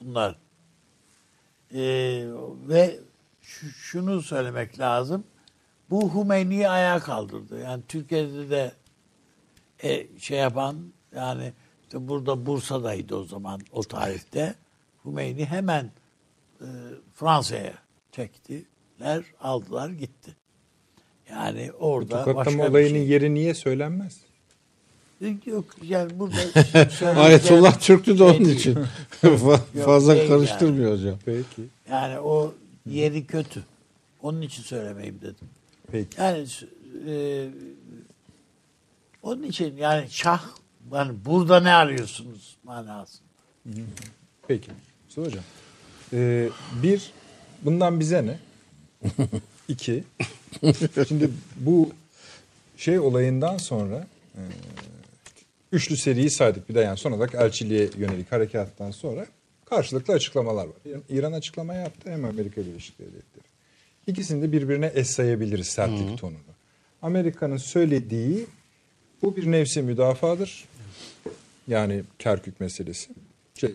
[0.00, 0.38] Bunlar.
[1.74, 1.82] E,
[2.68, 2.98] ve
[3.40, 5.24] şu- şunu söylemek lazım.
[5.90, 7.60] Bu Hümeyni'yi ayağa kaldırdı.
[7.60, 8.72] Yani Türkiye'de de
[9.82, 10.76] e, şey yapan
[11.16, 11.52] yani
[11.82, 14.54] işte burada Bursa'daydı o zaman o tarihte.
[15.04, 15.90] Hümeyni hemen
[16.60, 16.66] e,
[17.14, 17.74] Fransa'ya
[18.12, 20.36] çektiler, aldılar gitti.
[21.30, 24.20] Yani orada başka Tokatlama bir olayının şey- yeri niye söylenmez?
[25.46, 26.36] Yok yani burada
[27.20, 28.56] Ayetullah Türk'tü de onun Şey değil.
[28.56, 28.74] için.
[29.22, 31.18] Fa- Fazla değil karıştırmıyor hocam.
[31.24, 31.62] Peki.
[31.90, 32.54] Yani o
[32.86, 33.64] yeri kötü.
[34.22, 35.48] Onun için söylemeyeyim dedim.
[35.92, 36.20] Peki.
[36.20, 36.46] Yani
[37.06, 37.48] e,
[39.22, 40.42] onun için yani şah
[40.92, 43.28] yani burada ne arıyorsunuz manasında.
[44.48, 44.70] Peki.
[45.04, 45.44] Mustafa Hocam.
[46.12, 46.48] Ee,
[46.82, 47.12] bir,
[47.62, 48.38] bundan bize ne?
[49.68, 50.04] İki,
[51.08, 51.90] şimdi bu
[52.76, 54.42] şey olayından sonra e,
[55.72, 59.26] üçlü seriyi saydık bir de yani son olarak elçiliğe yönelik harekattan sonra
[59.64, 60.76] karşılıklı açıklamalar var.
[61.08, 63.49] İran açıklama yaptı hem Amerika Birleşik Devletleri.
[64.10, 66.38] İkisini de birbirine sayabiliriz sertlik tonunu.
[67.02, 68.46] Amerika'nın söylediği
[69.22, 70.64] bu bir nefsi müdafadır.
[71.68, 73.10] Yani Kerkük meselesi.
[73.54, 73.74] Şey,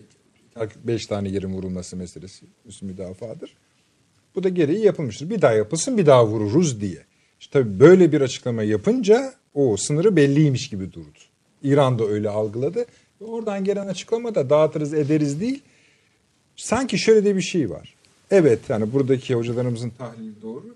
[0.54, 3.56] Kerkük beş tane yerin vurulması meselesi üstü müdafadır.
[4.34, 5.30] Bu da gereği yapılmıştır.
[5.30, 7.04] Bir daha yapılsın bir daha vururuz diye.
[7.40, 11.18] İşte tabii böyle bir açıklama yapınca o sınırı belliymiş gibi durdu.
[11.62, 12.86] İran da öyle algıladı.
[13.20, 15.62] Oradan gelen açıklama da dağıtırız ederiz değil.
[16.56, 17.95] Sanki şöyle de bir şey var.
[18.30, 20.74] Evet yani buradaki hocalarımızın tahlili doğru.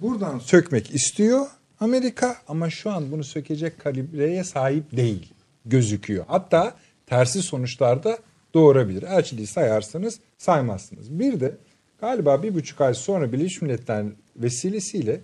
[0.00, 1.46] Buradan sökmek istiyor
[1.80, 5.32] Amerika ama şu an bunu sökecek kalibreye sahip değil
[5.66, 6.24] gözüküyor.
[6.28, 6.74] Hatta
[7.06, 8.18] tersi sonuçlar da
[8.54, 9.02] doğurabilir.
[9.02, 11.18] Elçiliği sayarsanız saymazsınız.
[11.18, 11.56] Bir de
[12.00, 15.20] galiba bir buçuk ay sonra Birleşmiş Milletler vesilesiyle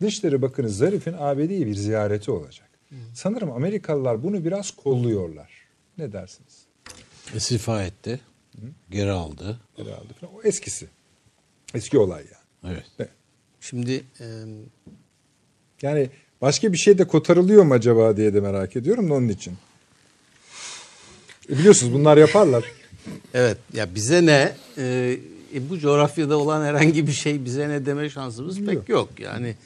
[0.00, 2.68] Dışişleri Bakanı Zarif'in ABD'ye bir ziyareti olacak.
[3.14, 5.50] Sanırım Amerikalılar bunu biraz kolluyorlar.
[5.98, 6.62] Ne dersiniz?
[7.34, 8.20] İstifa etti.
[8.90, 9.60] Geri aldı.
[9.76, 10.34] Herhalde falan.
[10.34, 10.88] O eskisi.
[11.74, 12.74] Eski olay yani.
[12.74, 12.84] Evet.
[12.98, 13.10] Evet.
[13.60, 14.26] Şimdi e,
[15.82, 16.10] Yani
[16.40, 19.54] başka bir şey de kotarılıyor mu acaba diye de merak ediyorum da onun için.
[21.50, 22.64] E biliyorsunuz bunlar yaparlar.
[23.34, 25.16] evet ya bize ne e,
[25.54, 29.08] e, bu coğrafyada olan herhangi bir şey bize ne deme şansımız pek yok.
[29.20, 29.56] Yani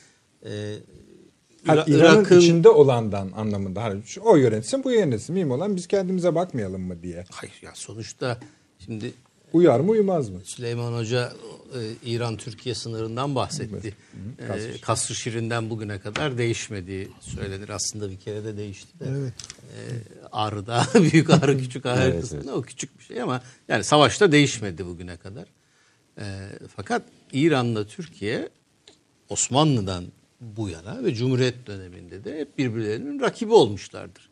[0.45, 0.51] e,
[1.67, 3.85] Ira- İran'ın Irak'ın içinde olandan anlamında.
[3.85, 5.35] Hani o yönetsin bu yönetsin.
[5.35, 7.25] Mühim olan biz kendimize bakmayalım mı diye.
[7.31, 8.41] hayır ya sonuçta
[8.85, 9.13] şimdi
[9.53, 10.41] Uyar mı uymaz mı?
[10.45, 11.33] Süleyman Hoca
[11.75, 13.95] e, İran-Türkiye sınırından bahsetti.
[14.39, 17.69] E, Kasr Şirin'den bugüne kadar değişmediği söylenir.
[17.69, 19.05] Aslında bir kere de değişti de.
[19.11, 19.33] Evet.
[19.63, 19.79] E,
[20.33, 24.87] Ağrı'da büyük Ağrı küçük Ağrı Evet, kısmında o küçük bir şey ama yani savaşta değişmedi
[24.87, 25.47] bugüne kadar.
[26.19, 26.25] E,
[26.77, 27.03] fakat
[27.33, 28.49] İran'la Türkiye
[29.29, 30.05] Osmanlı'dan
[30.41, 34.26] bu yana ve Cumhuriyet döneminde de hep birbirlerinin rakibi olmuşlardır.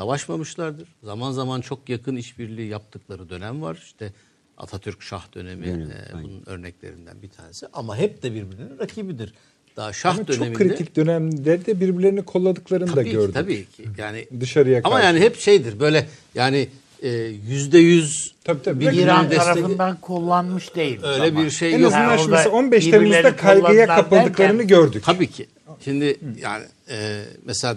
[0.00, 0.88] Savaşmamışlardır.
[1.02, 3.78] Zaman zaman çok yakın işbirliği yaptıkları dönem var.
[3.84, 4.12] İşte
[4.58, 6.24] Atatürk Şah dönemi Dönemi, e, aynen.
[6.24, 7.66] bunun örneklerinden bir tanesi.
[7.72, 9.34] Ama hep de birbirinin rakibidir.
[9.76, 13.34] Daha Şah Ama döneminde çok kritik dönemde de birbirlerini kolladıklarını da tabii ki, gördük.
[13.34, 13.84] tabii ki.
[13.98, 15.06] Yani Dışarıya ama karşı.
[15.06, 16.68] yani hep şeydir böyle yani
[17.02, 17.08] e,
[17.48, 21.00] yüzde yüz birbirini İran destekle- tarafından kullanmış değil.
[21.02, 21.44] Öyle zaman.
[21.44, 21.86] bir şey En yok.
[21.92, 25.02] azından Yani mesela 15 birbirlerini Temmuz'da kaygıya kapıldıklarını derken- gördük.
[25.06, 25.46] Tabii ki.
[25.84, 27.76] Şimdi yani e, mesela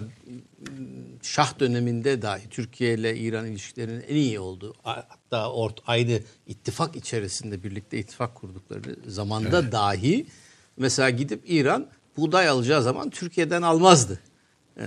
[1.22, 7.62] Şah döneminde dahi Türkiye ile İran ilişkilerinin en iyi olduğu hatta ort aynı ittifak içerisinde
[7.62, 10.26] birlikte ittifak kurdukları zamanda dahi
[10.76, 14.20] mesela gidip İran buğday alacağı zaman Türkiye'den almazdı.
[14.76, 14.82] E,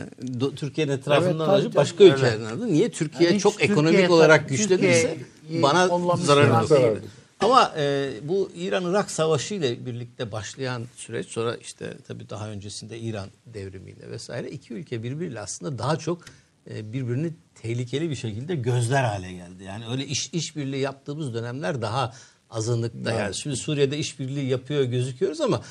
[0.56, 2.68] Türkiye'nin etrafından Evet, tabii, başka ülkelerden aldı.
[2.68, 2.92] Niye?
[2.92, 5.18] Türkiye Yani çok ekonomik olarak güçlenirse
[5.50, 7.02] bana kollamış zarar falan olur.
[7.02, 7.12] değil.
[7.44, 13.30] Ama e, bu İran-Irak Savaşı ile birlikte başlayan süreç sonra işte tabii daha öncesinde İran
[13.46, 16.22] devrimiyle vesaire iki ülke birbiriyle aslında daha çok
[16.70, 19.64] e, birbirini tehlikeli bir şekilde gözler hale geldi.
[19.64, 22.14] Yani öyle iş işbirliği yaptığımız dönemler daha
[22.50, 23.36] azınlıkta yani.
[23.36, 25.62] Şimdi Suriye'de işbirliği yapıyor gözüküyoruz ama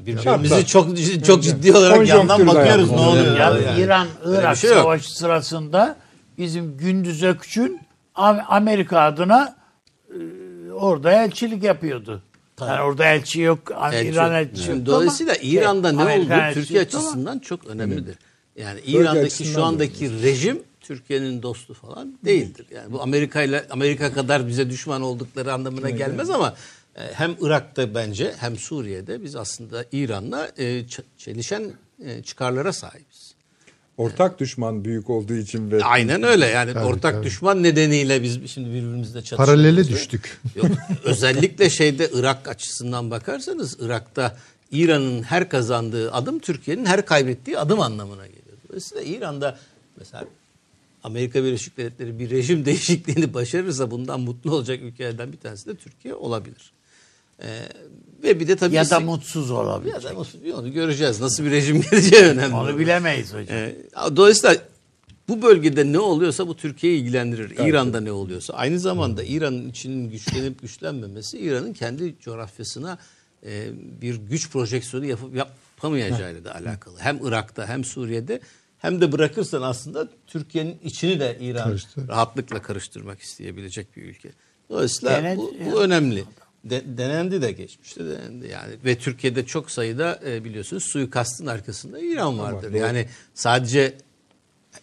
[0.00, 0.66] birbirimizi Şartlar.
[0.66, 3.36] çok çok ciddi olarak yandan Konjonktürde bakıyoruz ne oluyor.
[3.36, 3.80] Yani yani.
[3.80, 4.78] İran Irak şey yok.
[4.78, 5.96] Savaşı sırasında
[6.38, 7.80] bizim Gündüz Ökçün
[8.14, 9.56] Am- Amerika adına
[10.08, 10.16] e,
[10.78, 12.22] orada elçilik yapıyordu.
[12.60, 13.58] Yani orada elçi yok,
[13.92, 17.02] Elçi- İran elçisi Şimdi yok Dolayısıyla ama- şey, İran'da ne Amerikan oldu Türkiye yok ama-
[17.02, 18.16] açısından çok önemlidir.
[18.56, 22.66] Yani İran'daki açısından şu da andaki rejim Türkiye'nin dostu falan değildir.
[22.74, 26.54] Yani bu Amerika ile Amerika kadar bize düşman oldukları anlamına gelmez ama
[26.96, 30.82] e, hem Irak'ta bence hem Suriye'de biz aslında İran'la e,
[31.18, 31.72] çelişen
[32.04, 33.07] e, çıkarlara sahibiz.
[33.98, 36.46] Ortak düşman büyük olduğu için ve Aynen öyle.
[36.46, 37.26] Yani Tabii, ortak tabii.
[37.26, 39.46] düşman nedeniyle biz şimdi birbirimizle çatışıyoruz.
[39.46, 40.40] Paralele düştük.
[40.56, 40.66] Yok,
[41.04, 44.36] özellikle şeyde Irak açısından bakarsanız Irak'ta
[44.70, 48.56] İran'ın her kazandığı adım Türkiye'nin her kaybettiği adım anlamına geliyor.
[48.68, 49.58] Dolayısıyla İran'da
[49.96, 50.24] mesela
[51.04, 56.14] Amerika Birleşik Devletleri bir rejim değişikliğini başarırsa bundan mutlu olacak ülkelerden bir tanesi de Türkiye
[56.14, 56.72] olabilir.
[57.42, 57.46] Ee,
[58.22, 59.92] ve bir de tabii Ya da mutsuz olabilir.
[59.94, 61.20] ya da mutsuz- onu göreceğiz.
[61.20, 62.54] Nasıl bir rejim geleceği önemli.
[62.54, 63.56] Onu bilemeyiz hocam.
[63.56, 63.76] Ee,
[64.16, 64.56] dolayısıyla
[65.28, 67.50] bu bölgede ne oluyorsa bu Türkiye'yi ilgilendirir.
[67.68, 68.54] İran'da ne oluyorsa.
[68.54, 72.98] Aynı zamanda İran'ın içinin güçlenip güçlenmemesi İran'ın kendi coğrafyasına
[73.46, 73.68] e,
[74.00, 76.94] bir güç projeksiyonu yapıp yapamayacağıyla da alakalı.
[76.98, 78.40] Hem Irak'ta hem Suriye'de
[78.78, 82.08] hem de bırakırsan aslında Türkiye'nin içini de İran Karıştırır.
[82.08, 84.28] rahatlıkla karıştırmak isteyebilecek bir ülke.
[84.70, 86.24] Dolayısıyla Denedi bu, bu önemli.
[86.64, 92.38] De- denendi de geçmişte denendi yani ve Türkiye'de çok sayıda e, biliyorsunuz suikastın arkasında İran
[92.38, 92.72] vardır.
[92.72, 93.94] yani sadece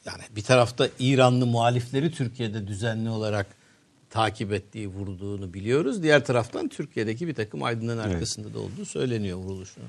[0.05, 3.47] yani bir tarafta İranlı muhalifleri Türkiye'de düzenli olarak
[4.09, 6.03] takip ettiği, vurduğunu biliyoruz.
[6.03, 9.83] Diğer taraftan Türkiye'deki bir takım aydınların arkasında da olduğu söyleniyor vuruluşunu.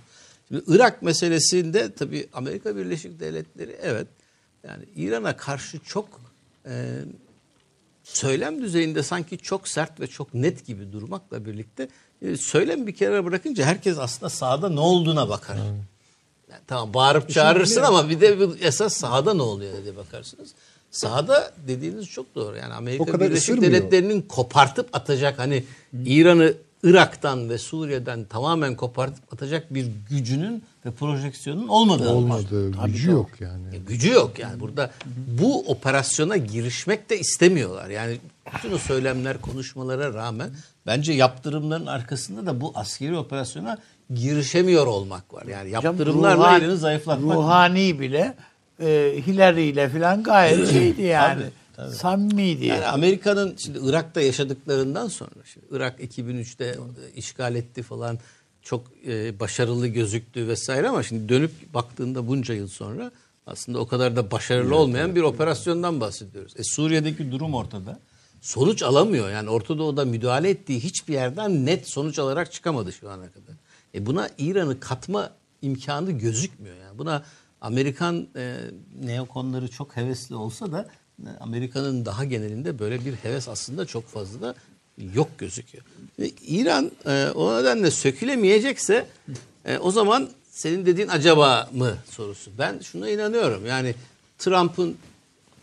[0.48, 4.06] Şimdi Irak meselesinde tabii Amerika Birleşik Devletleri evet
[4.68, 6.20] yani İran'a karşı çok
[6.68, 6.92] e,
[8.06, 11.88] söylem düzeyinde sanki çok sert ve çok net gibi durmakla birlikte
[12.22, 15.56] e, söylem bir kenara bırakınca herkes aslında sahada ne olduğuna bakar.
[15.56, 20.50] Yani tamam bağırıp çağırırsın ama bir de esas sahada ne oluyor diye bakarsınız.
[20.90, 22.56] Sahada dediğiniz çok doğru.
[22.56, 23.62] Yani Amerika Birleşik.
[23.62, 25.64] Devletleri'nin kopartıp atacak hani
[26.04, 33.30] İran'ı Irak'tan ve Suriye'den tamamen kopartıp atacak bir gücünün ve projeksiyonun olmadığı Olmadığı gücü yok
[33.40, 33.76] yani.
[33.76, 34.90] e, gücü yok yani burada
[35.26, 37.88] bu operasyona girişmek de istemiyorlar.
[37.90, 38.18] Yani
[38.54, 40.50] bütün o söylemler konuşmalara rağmen
[40.86, 43.78] bence yaptırımların arkasında da bu askeri operasyona
[44.14, 45.44] girişemiyor olmak var.
[45.46, 47.36] Yani yaptırımlarla ruhan- İran'ı zayıflatmak.
[47.36, 48.34] Ruhani bile
[48.80, 51.42] e, Hillary ile falan gayet şeydi yani.
[51.92, 52.66] Samimiydi.
[52.66, 56.76] Yani Amerika'nın şimdi Irak'ta yaşadıklarından sonra şimdi Irak 2003'te e,
[57.16, 58.18] işgal etti falan
[58.66, 63.12] çok e, başarılı gözüktü vesaire ama şimdi dönüp baktığında bunca yıl sonra
[63.46, 66.52] aslında o kadar da başarılı olmayan bir operasyondan bahsediyoruz.
[66.56, 68.00] E, Suriye'deki durum ortada.
[68.40, 69.30] Sonuç alamıyor.
[69.30, 73.54] Yani Orta Doğu'da müdahale ettiği hiçbir yerden net sonuç alarak çıkamadı şu ana kadar.
[73.94, 75.30] E buna İran'ı katma
[75.62, 76.76] imkanı gözükmüyor.
[76.76, 77.24] Yani buna
[77.60, 78.56] Amerikan e,
[79.02, 80.88] neokonları çok hevesli olsa da
[81.26, 84.54] e, Amerika'nın daha genelinde böyle bir heves aslında çok fazla da
[85.14, 85.84] yok gözüküyor.
[86.46, 89.06] İran e, o nedenle sökülemeyecekse
[89.64, 92.50] e, o zaman senin dediğin acaba mı sorusu.
[92.58, 93.66] Ben şuna inanıyorum.
[93.66, 93.94] Yani
[94.38, 94.96] Trump'ın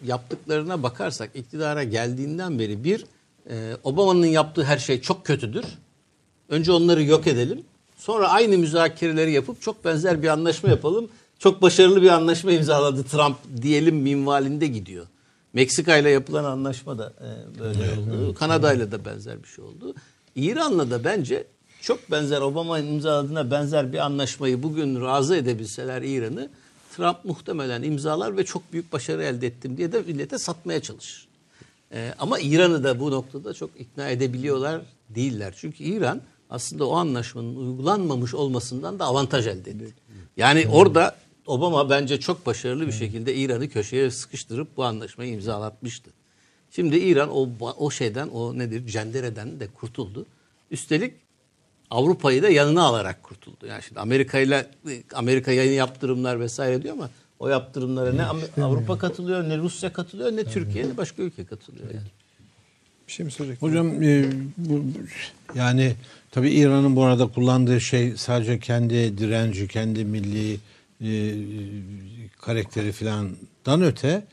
[0.05, 3.05] yaptıklarına bakarsak iktidara geldiğinden beri bir
[3.49, 5.65] e, Obama'nın yaptığı her şey çok kötüdür.
[6.49, 7.63] Önce onları yok edelim.
[7.97, 11.09] Sonra aynı müzakereleri yapıp çok benzer bir anlaşma yapalım.
[11.39, 15.07] Çok başarılı bir anlaşma imzaladı Trump diyelim minvalinde gidiyor.
[15.53, 18.33] Meksika ile yapılan anlaşma da e, böyle oldu.
[18.33, 19.95] Kanada ile de benzer bir şey oldu.
[20.35, 21.47] İran'la da bence
[21.81, 26.49] çok benzer Obama'nın imzaladığına benzer bir anlaşmayı bugün razı edebilseler İran'ı
[26.95, 31.27] Trump muhtemelen imzalar ve çok büyük başarı elde ettim diye de millete satmaya çalışır.
[31.93, 35.53] Ee, ama İran'ı da bu noktada çok ikna edebiliyorlar değiller.
[35.57, 39.93] Çünkü İran aslında o anlaşmanın uygulanmamış olmasından da avantaj elde etti.
[40.37, 41.15] Yani orada
[41.47, 46.11] Obama bence çok başarılı bir şekilde İran'ı köşeye sıkıştırıp bu anlaşmayı imzalatmıştı.
[46.71, 50.25] Şimdi İran o o şeyden o nedir cendereden de kurtuldu.
[50.71, 51.13] Üstelik
[51.89, 53.65] Avrupa'yı da yanına alarak kurtuldu.
[53.67, 54.67] Yani şimdi Amerika ile
[55.13, 60.43] Amerika yayın yaptırımlar vesaire diyor ama o yaptırımlara ne Avrupa katılıyor, ne Rusya katılıyor, ne
[60.43, 62.07] Türkiye, ne başka ülke katılıyor yani.
[63.07, 63.67] Bir şey mi söyleyecektin?
[63.67, 64.25] Hocam e,
[64.57, 64.83] bu,
[65.55, 65.95] yani
[66.31, 70.59] tabii İran'ın bu arada kullandığı şey sadece kendi direnci, kendi milli
[71.03, 71.33] e,
[72.41, 74.23] karakteri filandan öte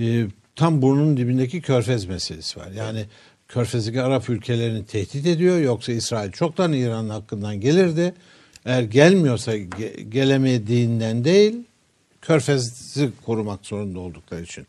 [0.00, 2.70] e, tam burnunun dibindeki körfez meselesi var.
[2.70, 3.04] Yani
[3.48, 8.14] körfezdeki Arap ülkelerini tehdit ediyor yoksa İsrail çoktan İran'ın hakkından gelirdi.
[8.64, 11.54] Eğer gelmiyorsa ge- gelemediğinden değil
[12.22, 14.66] körfezi korumak zorunda oldukları için.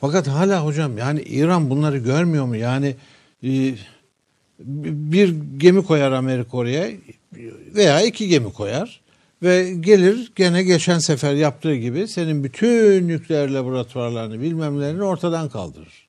[0.00, 2.56] Fakat hala hocam yani İran bunları görmüyor mu?
[2.56, 2.96] Yani
[3.44, 3.74] e,
[4.58, 6.90] bir gemi koyar Amerika oraya
[7.74, 9.00] veya iki gemi koyar
[9.42, 16.06] ve gelir gene geçen sefer yaptığı gibi senin bütün nükleer laboratuvarlarını bilmemlerini ortadan kaldırır.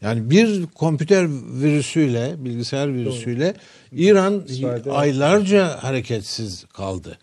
[0.00, 1.26] Yani bir kompüter
[1.62, 3.54] virüsüyle, bilgisayar virüsüyle
[3.92, 7.18] İran İsrail'de- aylarca hareketsiz kaldı.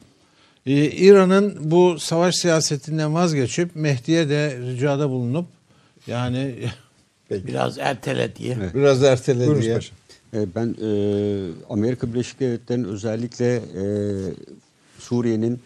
[0.66, 5.46] Ee, İran'ın bu savaş siyasetinden vazgeçip Mehdi'ye de ricada bulunup
[6.08, 6.56] yani
[7.32, 8.58] Biraz ertele diye.
[8.76, 9.76] biraz erteledi Buyurunuz diye.
[9.76, 9.98] paşam.
[10.34, 10.90] E, Ben e,
[11.70, 13.84] Amerika Birleşik Devletleri'nin özellikle e,
[15.06, 15.60] Suriye'nin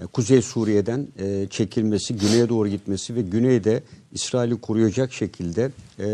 [0.00, 6.06] e, Kuzey Suriye'den e, çekilmesi, güneye doğru gitmesi ve güneyde İsrail'i koruyacak şekilde e,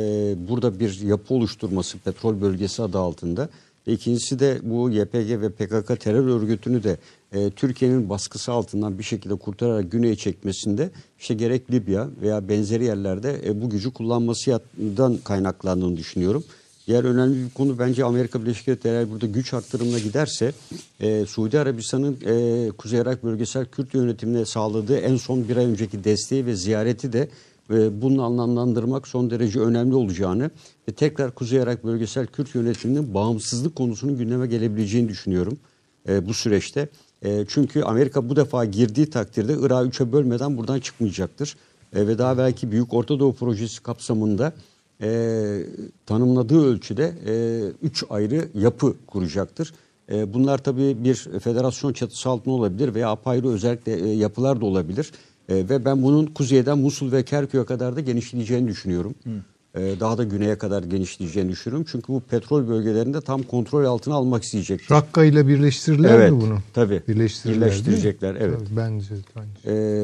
[0.49, 3.49] burada bir yapı oluşturması petrol bölgesi adı altında.
[3.87, 6.97] Ve ikincisi de bu YPG ve PKK terör örgütünü de
[7.57, 13.71] Türkiye'nin baskısı altından bir şekilde kurtararak güneye çekmesinde işte gerek Libya veya benzeri yerlerde bu
[13.71, 16.45] gücü kullanmasından kaynaklandığını düşünüyorum.
[16.89, 20.53] Diğer önemli bir konu bence Amerika Birleşik Devletleri burada güç arttırımına giderse
[21.01, 26.05] e, Suudi Arabistan'ın e, Kuzey Irak Bölgesel Kürt yönetimine sağladığı en son bir ay önceki
[26.05, 27.29] desteği ve ziyareti de
[27.71, 30.51] e, bunu anlamlandırmak son derece önemli olacağını
[30.89, 35.59] ve tekrar Kuzey Irak Bölgesel Kürt yönetiminin bağımsızlık konusunun gündeme gelebileceğini düşünüyorum
[36.09, 36.89] e, bu süreçte.
[37.23, 41.57] E, çünkü Amerika bu defa girdiği takdirde Irak'ı üçe bölmeden buradan çıkmayacaktır.
[41.97, 44.53] E, ve daha belki Büyük Orta Doğu Projesi kapsamında
[45.03, 45.61] e,
[46.07, 47.33] tanımladığı ölçüde e,
[47.83, 49.73] üç ayrı yapı kuracaktır.
[50.13, 55.13] E, bunlar tabii bir federasyon çatısı altında olabilir veya apayrı özellikle e, yapılar da olabilir.
[55.49, 59.15] E, ve ben bunun kuzeyden Musul ve Kerkük'e kadar da genişleyeceğini düşünüyorum.
[59.27, 59.31] E,
[59.75, 61.87] daha da güneye kadar genişleyeceğini düşünüyorum.
[61.91, 64.91] Çünkü bu petrol bölgelerinde tam kontrol altına almak isteyecek.
[64.93, 66.59] Rakka ile birleştirirler Evet, mi bunu?
[66.75, 67.03] tabii.
[67.09, 67.87] Birleştirirler, değil mi?
[67.87, 68.59] Birleştirecekler, evet.
[68.59, 69.73] Tabii, bence de aynı şey.
[69.73, 70.03] E,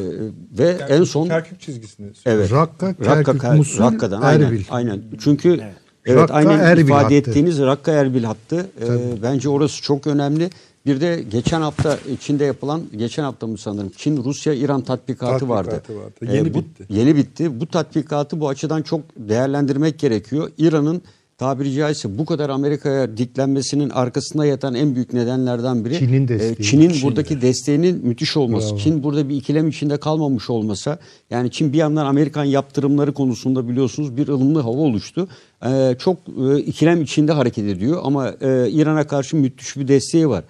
[0.58, 2.52] ve en son Kerkük çizgisini Evet.
[2.52, 4.46] Rakka, Rakka, Kerkük, Musul, Rakka'dan aynen.
[4.46, 4.62] Erbil.
[4.70, 5.02] Aynen.
[5.20, 5.60] Çünkü
[6.06, 7.14] evet, Rakka, aynen Erbil ifade hattı.
[7.14, 10.50] ettiğiniz Rakka Erbil hattı e, bence orası çok önemli.
[10.86, 15.48] Bir de geçen hafta Çin'de yapılan geçen hafta mı sanırım Çin Rusya İran tatbikatı, Tatbikatı
[15.48, 15.82] vardı.
[16.04, 16.36] Vardı.
[16.36, 16.86] Yeni bu, bitti.
[16.88, 17.60] Yeni bitti.
[17.60, 20.50] Bu tatbikatı bu açıdan çok değerlendirmek gerekiyor.
[20.58, 21.02] İran'ın
[21.38, 26.66] tabiri caizse bu kadar Amerika'ya diklenmesinin arkasında yatan en büyük nedenlerden biri Çin'in e, desteği.
[26.66, 27.02] Çin'in Çin'dir.
[27.02, 28.68] buradaki desteğinin müthiş olması.
[28.70, 28.78] Bravo.
[28.78, 30.98] Çin burada bir ikilem içinde kalmamış olmasa
[31.30, 35.28] yani Çin bir yandan Amerikan yaptırımları konusunda biliyorsunuz bir ılımlı hava oluştu.
[35.66, 36.16] Ee, çok
[36.50, 40.44] e, ikilem içinde hareket ediyor ama e, İran'a karşı müthiş bir desteği var.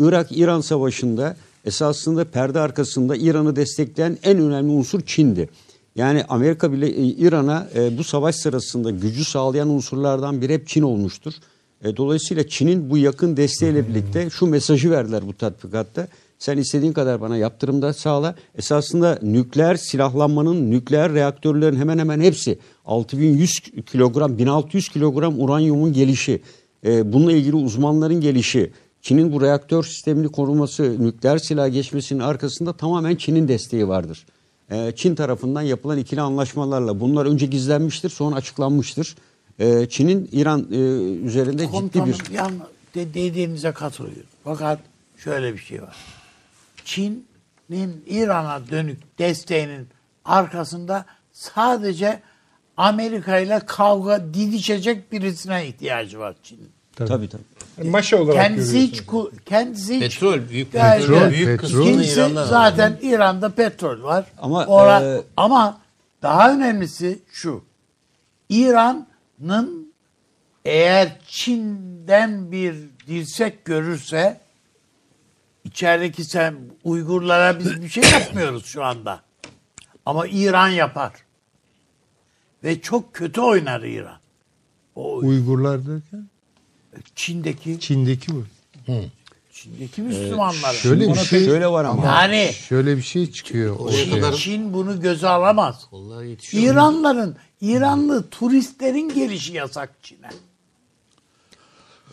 [0.00, 5.48] Irak-İran savaşında esasında perde arkasında İran'ı destekleyen en önemli unsur Çin'di.
[5.96, 10.82] Yani Amerika bile e, İran'a e, bu savaş sırasında gücü sağlayan unsurlardan biri hep Çin
[10.82, 11.32] olmuştur.
[11.84, 16.08] E, dolayısıyla Çin'in bu yakın desteğiyle birlikte şu mesajı verdiler bu tatbikatta.
[16.38, 18.34] Sen istediğin kadar bana yaptırımda sağla.
[18.58, 26.42] Esasında nükleer silahlanmanın, nükleer reaktörlerin hemen hemen hepsi 6100 kilogram, 1600 kilogram uranyumun gelişi,
[26.86, 28.72] e, bununla ilgili uzmanların gelişi,
[29.06, 34.26] Çin'in bu reaktör sistemini koruması, nükleer silah geçmesinin arkasında tamamen Çin'in desteği vardır.
[34.70, 39.16] E, Çin tarafından yapılan ikili anlaşmalarla bunlar önce gizlenmiştir, sonra açıklanmıştır.
[39.58, 40.76] E, Çin'in İran e,
[41.26, 42.52] üzerinde ciddi Komutanım bir yan
[42.94, 44.30] de, dediğinize katılıyorum.
[44.44, 44.78] Fakat
[45.16, 45.96] şöyle bir şey var.
[46.84, 49.88] Çin'in İran'a dönük desteğinin
[50.24, 52.20] arkasında sadece
[52.76, 56.70] Amerika ile kavga didişecek birisine ihtiyacı var Çin'in.
[56.96, 57.42] tabii tabii.
[57.42, 61.86] Yani maşa olarak Kendisi hiç ku- kendisi hiç Petrol büyük Yani petrol, büyük Petrol.
[61.86, 64.24] İran'dan zaten İran'da petrol var.
[64.38, 65.80] Ama, Ora- e, ama
[66.22, 67.64] daha önemlisi şu.
[68.48, 69.92] İran'ın
[70.64, 72.74] eğer Çin'den bir
[73.06, 74.40] dirsek görürse
[75.64, 79.20] içerideki sen Uygurlara biz bir şey yapmıyoruz şu anda.
[80.06, 81.12] Ama İran yapar.
[82.64, 84.18] Ve çok kötü oynar İran.
[84.94, 86.28] O Uygurlar derken
[87.16, 88.44] Çin'deki Çin'deki bu.
[89.52, 90.74] Çin'deki Müslümanlar.
[90.74, 92.04] Şöyle bir şey Şöyle var ama.
[92.06, 95.86] yani şöyle bir şey çıkıyor Çin, kadar- Çin bunu göze alamaz.
[95.90, 96.64] Kollar yetişiyor.
[96.72, 100.28] İranların, İranlı turistlerin gelişi yasak Çin'e.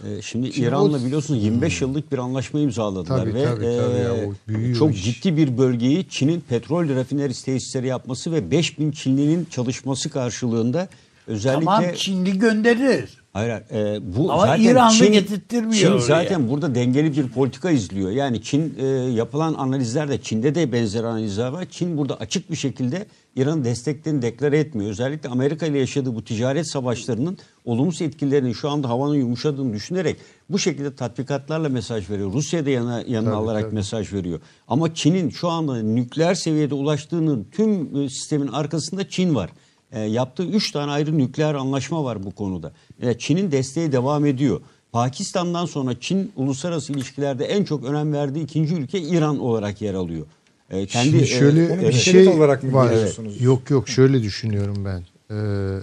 [0.07, 4.25] Ee, Şimdi İran'la biliyorsunuz 25 yıllık bir anlaşma imzaladılar Tabii, ve tabii, tabii ya, e,
[4.27, 5.03] o büyüyor çok iş.
[5.03, 10.87] ciddi bir bölgeyi Çin'in petrol rafinerisi tesisleri yapması ve 5000 Çinlinin çalışması karşılığında
[11.27, 13.22] özellikle Tamam Çinli gönderir.
[13.33, 13.51] Hayır.
[13.51, 18.11] Ee, bu Ama zaten İranlı Çin, getirttirmiyor Çin zaten burada dengeli bir politika izliyor.
[18.11, 21.65] Yani Çin e, yapılan analizlerde Çin'de de benzer analizler var.
[21.71, 23.05] Çin burada açık bir şekilde
[23.35, 24.91] İran'ın desteklerini deklare etmiyor.
[24.91, 30.17] Özellikle Amerika ile yaşadığı bu ticaret savaşlarının olumsuz etkilerinin şu anda havanın yumuşadığını düşünerek
[30.49, 32.33] bu şekilde tatbikatlarla mesaj veriyor.
[32.33, 33.75] Rusya da yana, yanına Tabii, alarak tabii.
[33.75, 34.39] mesaj veriyor.
[34.67, 39.49] Ama Çin'in şu anda nükleer seviyede ulaştığının tüm e, sistemin arkasında Çin var.
[39.93, 42.73] E, yaptığı üç tane ayrı nükleer anlaşma var bu konuda.
[43.03, 44.61] E, Çin'in desteği devam ediyor.
[44.91, 50.25] Pakistan'dan sonra Çin uluslararası ilişkilerde en çok önem verdiği ikinci ülke İran olarak yer alıyor.
[50.69, 52.89] E, kendi Şimdi e, şöyle onu bir şey şerit olarak mı var.
[52.89, 53.41] görüyorsunuz?
[53.41, 55.03] Yok yok şöyle düşünüyorum ben.
[55.31, 55.79] Ee,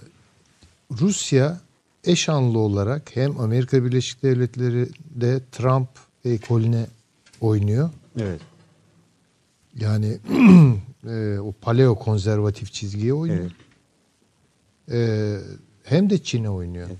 [1.00, 1.60] Rusya
[2.04, 5.88] eşanlı olarak hem Amerika Birleşik Devletleri'de Trump
[6.24, 6.86] ekolüne
[7.40, 7.90] oynuyor.
[8.20, 8.40] evet.
[9.80, 10.18] Yani
[11.08, 13.50] e, o paleo konservatif çizgiye oynuyor.
[14.88, 14.92] Evet.
[14.92, 15.36] Ee,
[15.84, 16.86] hem de Çin'e oynuyor.
[16.88, 16.98] Evet.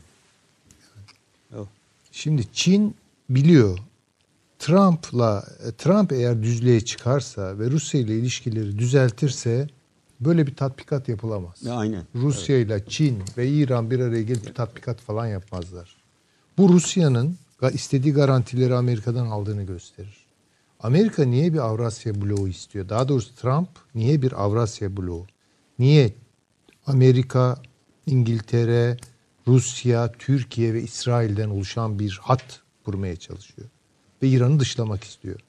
[2.21, 2.95] Şimdi Çin
[3.31, 3.79] biliyor.
[4.59, 5.45] Trump'la
[5.79, 9.69] Trump eğer düzlüğe çıkarsa ve Rusya ile ilişkileri düzeltirse
[10.21, 11.67] böyle bir tatbikat yapılamaz.
[11.67, 12.03] E, Aynen.
[12.15, 15.97] Rusya ile Çin ve İran bir araya gelip bir tatbikat falan yapmazlar.
[16.59, 17.39] Bu Rusya'nın
[17.73, 20.27] istediği garantileri Amerika'dan aldığını gösterir.
[20.81, 22.89] Amerika niye bir Avrasya bloğu istiyor?
[22.89, 25.27] Daha doğrusu Trump niye bir Avrasya bloğu?
[25.79, 26.15] Niye
[26.87, 27.63] Amerika,
[28.07, 28.97] İngiltere,
[29.47, 33.69] Rusya, Türkiye ve İsrail'den oluşan bir hat kurmaya çalışıyor?
[34.23, 35.41] Ve İran'ı dışlamak istiyor.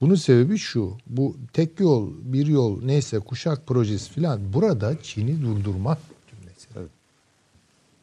[0.00, 0.96] Bunun sebebi şu.
[1.06, 5.98] Bu tek yol, bir yol neyse kuşak projesi filan burada Çin'i durdurmak
[6.46, 6.86] mesele.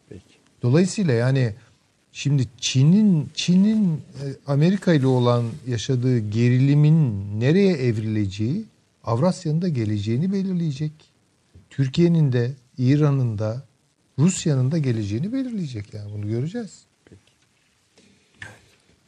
[0.09, 0.35] Peki.
[0.61, 1.55] Dolayısıyla yani
[2.11, 8.65] şimdi Çin'in Çin'in e, Amerika ile olan yaşadığı gerilimin nereye evrileceği
[9.03, 10.91] Avrasya'nın da geleceğini belirleyecek.
[11.69, 13.65] Türkiye'nin de İran'ın da
[14.19, 16.85] Rusya'nın da geleceğini belirleyecek yani bunu göreceğiz.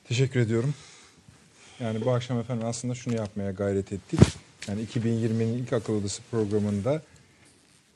[0.07, 0.73] Teşekkür ediyorum.
[1.79, 4.19] Yani bu akşam efendim aslında şunu yapmaya gayret ettik.
[4.67, 7.01] Yani 2020'nin ilk akıl odası programında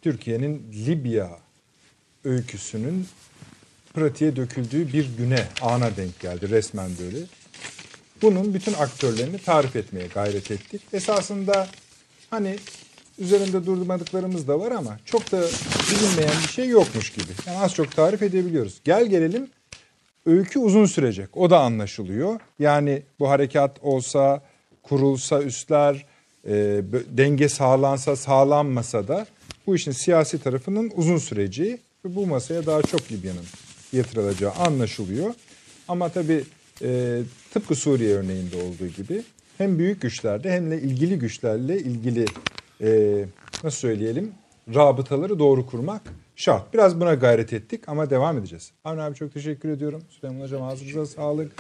[0.02, 1.40] Türkiye'nin Libya
[2.24, 3.08] öyküsünün
[3.94, 7.18] pratiğe döküldüğü bir güne, ana denk geldi resmen böyle.
[8.22, 10.82] Bunun bütün aktörlerini tarif etmeye gayret ettik.
[10.94, 11.68] Esasında
[12.30, 12.60] hani
[13.18, 15.42] üzerinde durmadıklarımız da var ama çok da
[15.92, 17.32] bilinmeyen bir şey yokmuş gibi.
[17.48, 18.82] Yani az çok tarif edebiliyoruz.
[18.84, 19.48] Gel gelelim
[20.26, 21.38] öykü uzun sürecek.
[21.38, 22.40] O da anlaşılıyor.
[22.60, 24.42] Yani bu harekat olsa,
[24.84, 26.06] kurulsa üstler,
[26.46, 26.54] e,
[27.10, 29.26] denge sağlansa, sağlanmasa da
[29.68, 33.46] bu işin siyasi tarafının uzun süreceği ve bu masaya daha çok Libya'nın
[33.94, 35.34] yatırılacağı anlaşılıyor.
[35.88, 36.44] Ama tabii
[36.82, 37.20] e,
[37.54, 39.24] tıpkı Suriye örneğinde olduğu gibi
[39.58, 42.26] hem büyük güçlerde hem de ilgili güçlerle ilgili
[42.82, 43.26] e,
[43.64, 44.32] nasıl söyleyelim
[44.76, 46.02] rabıtaları doğru kurmak
[46.36, 46.74] şart.
[46.74, 48.72] Biraz buna gayret ettik ama devam edeceğiz.
[48.84, 50.02] Avni abi çok teşekkür ediyorum.
[50.10, 51.52] Süleyman hocam ağzınıza sağlık.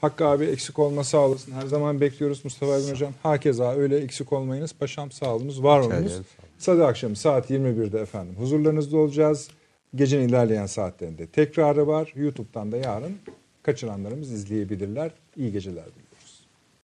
[0.00, 1.52] Hakkı abi eksik olma sağ olasın.
[1.52, 3.12] Her zaman bekliyoruz Mustafa Aydın hocam.
[3.22, 4.72] Hakeza öyle eksik olmayınız.
[4.72, 6.20] Paşam sağ olunuz, var olunuz.
[6.58, 9.48] Salı akşamı saat 21'de efendim huzurlarınızda olacağız.
[9.94, 12.12] Gecenin ilerleyen saatlerinde tekrarı var.
[12.16, 13.16] YouTube'dan da yarın
[13.62, 15.10] kaçıranlarımız izleyebilirler.
[15.36, 16.11] İyi geceler diliyorum.